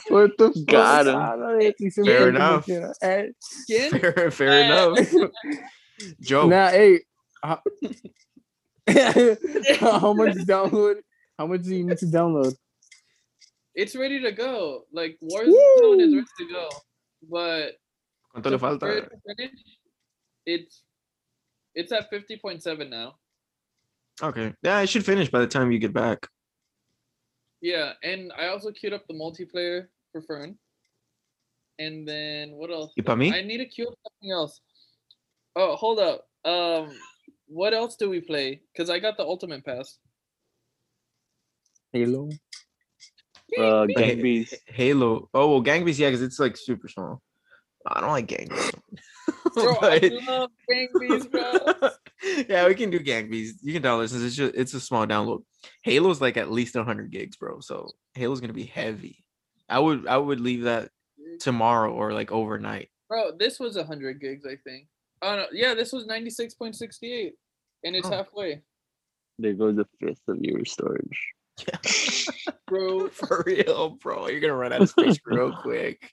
What 0.09 0.31
the 0.37 0.51
fuck? 0.51 0.65
Got 0.67 1.07
him. 1.07 1.13
No, 1.15 1.59
hice 1.59 1.97
un 1.97 2.05
Fair 2.05 2.29
enough. 2.29 2.65
porque 2.65 2.93
era- 3.01 3.31
Skin? 3.39 3.91
fair, 3.99 4.31
fair 4.31 4.63
enough. 4.65 4.97
Joe, 6.21 6.47
Now, 6.47 6.67
hey. 6.69 6.99
uh, 7.43 7.55
how 9.79 10.13
much 10.13 10.35
download? 10.45 10.95
How 11.37 11.47
much 11.47 11.63
do 11.63 11.75
you 11.75 11.85
need 11.85 11.97
to 11.99 12.05
download? 12.05 12.53
It's 13.75 13.95
ready 13.95 14.21
to 14.21 14.31
go. 14.31 14.85
Like 14.91 15.17
Warzone 15.23 16.01
is 16.01 16.13
ready 16.13 16.25
to 16.39 16.47
go. 16.49 16.69
But 17.29 17.79
¿cuánto 18.35 18.51
le 18.51 18.59
falta? 18.59 18.87
to 18.87 19.09
finish, 19.27 19.51
it's 20.45 20.83
it's 21.73 21.91
at 21.91 22.11
50.7 22.11 22.89
now. 22.89 23.15
Okay, 24.21 24.53
yeah, 24.61 24.81
it 24.81 24.89
should 24.89 25.05
finish 25.05 25.29
by 25.29 25.39
the 25.39 25.47
time 25.47 25.71
you 25.71 25.79
get 25.79 25.93
back. 25.93 26.27
Yeah, 27.61 27.93
and 28.03 28.33
I 28.37 28.47
also 28.47 28.71
queued 28.71 28.93
up 28.93 29.07
the 29.07 29.13
multiplayer 29.13 29.87
for 30.11 30.21
Fern. 30.21 30.57
And 31.79 32.07
then 32.07 32.51
what 32.51 32.69
else? 32.69 32.91
Y 32.97 33.03
pa' 33.03 33.13
I 33.13 33.41
need 33.41 33.57
to 33.59 33.65
queue 33.65 33.87
up 33.87 33.97
something 34.03 34.31
else. 34.31 34.59
Oh, 35.55 35.75
hold 35.75 35.99
up. 35.99 36.27
Um, 36.43 36.89
what 37.47 37.73
else 37.73 37.95
do 37.95 38.09
we 38.09 38.19
play? 38.19 38.61
Cause 38.75 38.89
I 38.89 38.99
got 38.99 39.17
the 39.17 39.23
ultimate 39.23 39.65
pass. 39.65 39.97
Halo. 41.93 42.29
Uh, 43.57 43.85
Hey, 43.95 44.15
Gang 44.15 44.21
Beasts. 44.21 44.55
Halo. 44.67 45.29
Oh 45.33 45.49
well, 45.51 45.61
Gang 45.61 45.85
Beasts, 45.85 45.99
yeah, 45.99 46.09
because 46.09 46.21
it's 46.21 46.39
like 46.39 46.55
super 46.57 46.87
small. 46.87 47.21
I 47.87 47.99
don't 48.01 48.11
like 48.11 48.27
Gang 48.27 48.47
Beasts. 48.49 48.71
Bro, 49.55 49.75
I 49.81 50.19
love 50.27 50.51
Gang 50.69 50.87
Beasts, 50.99 51.27
bro. 51.27 51.51
yeah, 52.47 52.67
we 52.67 52.75
can 52.75 52.89
do 52.89 52.99
Gang 52.99 53.29
Beasts. 53.29 53.61
You 53.63 53.73
can 53.73 53.81
download 53.83 54.03
this. 54.03 54.13
It's 54.13 54.35
just 54.35 54.55
it's 54.55 54.73
a 54.73 54.79
small 54.79 55.05
download. 55.07 55.43
Halo's 55.83 56.21
like 56.21 56.37
at 56.37 56.51
least 56.51 56.75
100 56.75 57.11
gigs, 57.11 57.35
bro. 57.37 57.59
So 57.59 57.89
Halo's 58.15 58.39
gonna 58.39 58.53
be 58.53 58.65
heavy. 58.65 59.23
I 59.67 59.79
would 59.79 60.07
I 60.07 60.17
would 60.17 60.39
leave 60.39 60.63
that 60.63 60.89
tomorrow 61.39 61.91
or 61.91 62.13
like 62.13 62.31
overnight. 62.31 62.89
Bro, 63.09 63.37
this 63.39 63.59
was 63.59 63.75
100 63.75 64.21
gigs, 64.21 64.45
I 64.45 64.55
think. 64.63 64.87
Oh 65.21 65.35
no, 65.35 65.45
yeah, 65.51 65.73
this 65.73 65.91
was 65.91 66.05
96.68, 66.05 67.31
and 67.83 67.95
it's 67.95 68.07
Oh. 68.07 68.11
halfway, 68.11 68.61
There 69.39 69.53
goes 69.53 69.77
a 69.77 69.85
fifth 69.99 70.21
of 70.27 70.37
your 70.39 70.63
storage. 70.65 71.19
bro. 72.67 73.07
For 73.11 73.43
real, 73.45 73.97
bro. 74.01 74.27
You're 74.27 74.39
gonna 74.39 74.55
run 74.55 74.73
out 74.73 74.81
of 74.81 74.89
space 74.89 75.17
real 75.25 75.55
quick. 75.61 76.11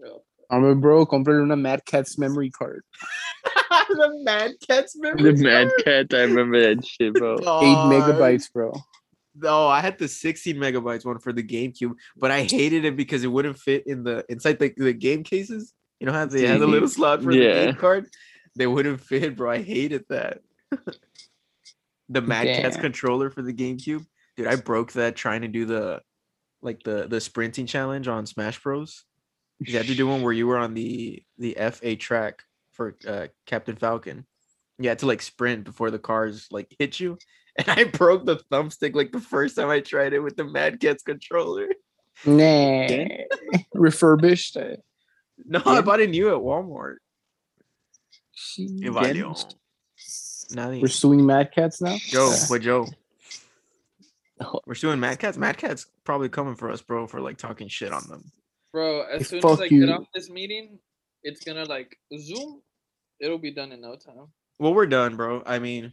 bro. 0.00 0.22
I'm 0.50 0.64
a 0.64 0.74
bro. 0.74 1.04
Compré 1.06 1.40
una 1.42 1.56
Mad 1.56 1.84
Catz 1.84 2.18
memory 2.18 2.50
card. 2.50 2.82
the 3.90 4.20
Mad 4.22 4.52
Catz 4.66 4.92
memory. 4.96 5.22
The 5.22 5.42
memory. 5.42 5.64
Mad 5.66 5.72
Cat, 5.84 6.06
I 6.14 6.22
remember 6.22 6.60
that 6.74 6.86
shit, 6.86 7.12
bro. 7.14 7.34
Eight 7.36 7.76
megabytes, 7.78 8.50
bro. 8.52 8.72
No, 9.40 9.68
I 9.68 9.80
had 9.80 9.98
the 9.98 10.08
16 10.08 10.56
megabytes 10.56 11.04
one 11.04 11.18
for 11.20 11.32
the 11.32 11.42
GameCube, 11.44 11.92
but 12.16 12.30
I 12.32 12.42
hated 12.42 12.84
it 12.84 12.96
because 12.96 13.22
it 13.22 13.28
wouldn't 13.28 13.58
fit 13.58 13.86
in 13.86 14.02
the 14.02 14.24
inside 14.28 14.58
the, 14.58 14.72
the 14.76 14.92
game 14.92 15.22
cases. 15.22 15.74
You 16.00 16.06
know 16.06 16.12
how 16.12 16.24
they 16.26 16.46
had 16.46 16.60
the 16.60 16.66
Mhm. 16.66 16.70
little 16.70 16.88
slot 16.88 17.22
for 17.22 17.32
the 17.32 17.38
game 17.40 17.74
card? 17.74 18.06
They 18.56 18.66
wouldn't 18.66 19.00
fit, 19.00 19.36
bro. 19.36 19.50
I 19.52 19.62
hated 19.62 20.04
that. 20.08 20.40
the 22.08 22.22
Mad 22.22 22.46
Catz 22.46 22.74
Damn. 22.76 22.80
controller 22.82 23.30
for 23.30 23.42
the 23.42 23.52
GameCube. 23.52 24.04
Dude, 24.38 24.46
I 24.46 24.54
broke 24.54 24.92
that 24.92 25.16
trying 25.16 25.42
to 25.42 25.48
do 25.48 25.64
the 25.64 26.00
like 26.62 26.84
the 26.84 27.08
the 27.08 27.20
sprinting 27.20 27.66
challenge 27.66 28.06
on 28.06 28.24
Smash 28.24 28.62
Bros. 28.62 29.04
You 29.58 29.76
had 29.76 29.86
to 29.86 29.96
do 29.96 30.06
one 30.06 30.22
where 30.22 30.32
you 30.32 30.46
were 30.46 30.58
on 30.58 30.74
the 30.74 31.24
the 31.38 31.56
FA 31.72 31.96
track 31.96 32.44
for 32.70 32.94
uh, 33.06 33.26
Captain 33.46 33.74
Falcon. 33.74 34.26
You 34.78 34.90
had 34.90 35.00
to 35.00 35.06
like 35.06 35.22
sprint 35.22 35.64
before 35.64 35.90
the 35.90 35.98
cars 35.98 36.46
like 36.52 36.72
hit 36.78 37.00
you, 37.00 37.18
and 37.58 37.68
I 37.68 37.82
broke 37.82 38.26
the 38.26 38.36
thumbstick 38.52 38.94
like 38.94 39.10
the 39.10 39.18
first 39.18 39.56
time 39.56 39.70
I 39.70 39.80
tried 39.80 40.12
it 40.12 40.20
with 40.20 40.36
the 40.36 40.44
Mad 40.44 40.78
Catz 40.78 41.02
controller. 41.02 41.66
Nah. 42.24 42.86
Refurbished. 43.74 44.54
It. 44.54 44.84
No, 45.46 45.60
I 45.66 45.80
bought 45.80 45.98
it 45.98 46.10
new 46.10 46.28
at 46.28 46.40
Walmart. 46.40 46.98
she- 48.30 48.68
Que 48.82 48.92
valió. 48.92 49.34
Nadie. 50.52 50.80
We're 50.80 50.86
suing 50.86 51.26
Mad 51.26 51.50
Catz 51.52 51.82
now. 51.82 51.96
Joe, 51.98 52.32
what 52.46 52.62
Joe? 52.62 52.86
We're 54.66 54.74
suing 54.74 55.00
Mad 55.00 55.18
Catz. 55.18 55.36
Mad 55.36 55.56
Catz 55.58 55.86
probably 56.04 56.28
coming 56.28 56.54
for 56.56 56.70
us, 56.70 56.82
bro, 56.82 57.06
for 57.06 57.20
like 57.20 57.38
talking 57.38 57.68
shit 57.68 57.92
on 57.92 58.02
them. 58.08 58.30
Bro, 58.72 59.02
as 59.12 59.30
Hey, 59.30 59.40
soon 59.40 59.50
as 59.50 59.60
I 59.60 59.64
you. 59.64 59.86
get 59.86 59.94
off 59.94 60.04
this 60.14 60.28
meeting, 60.30 60.78
it's 61.22 61.44
gonna 61.44 61.64
like 61.64 61.96
zoom. 62.18 62.62
It'll 63.20 63.38
be 63.38 63.50
done 63.50 63.72
in 63.72 63.80
no 63.80 63.96
time. 63.96 64.28
Well, 64.58 64.74
we're 64.74 64.86
done, 64.86 65.16
bro. 65.16 65.42
I 65.46 65.58
mean, 65.58 65.92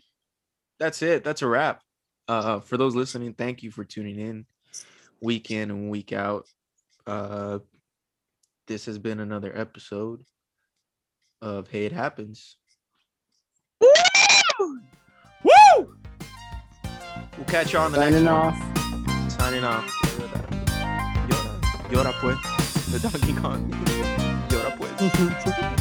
that's 0.80 1.02
it. 1.02 1.24
That's 1.24 1.42
a 1.42 1.48
wrap. 1.48 1.82
Uh, 2.28 2.60
for 2.60 2.78
those 2.78 2.96
listening, 2.96 3.34
thank 3.34 3.64
you 3.64 3.72
for 3.72 3.84
tuning 3.84 4.20
in, 4.20 4.46
week 5.22 5.52
in 5.52 5.70
and 5.72 5.90
week 5.90 6.12
out. 6.14 6.48
Uh, 7.08 7.60
this 8.68 8.86
has 8.86 8.98
been 8.98 9.20
another 9.20 9.56
episode 9.56 10.24
of 11.42 11.70
Hey 11.70 11.86
It 11.86 11.92
Happens. 11.92 12.58
We'll 17.38 17.46
catch 17.48 17.74
you 17.74 17.80
on 17.80 17.92
the 17.92 17.98
Signing 17.98 18.24
next 18.24 18.34
off. 18.34 18.54
one. 18.60 19.30
Signing 19.30 19.64
off. 19.64 19.86
Llora, 21.30 21.60
llora 21.92 22.14
pues. 22.22 22.38
The 22.92 23.00
Donkey 23.00 23.34
Kong. 23.34 23.72
Llora 24.50 24.76
pues. 24.78 25.72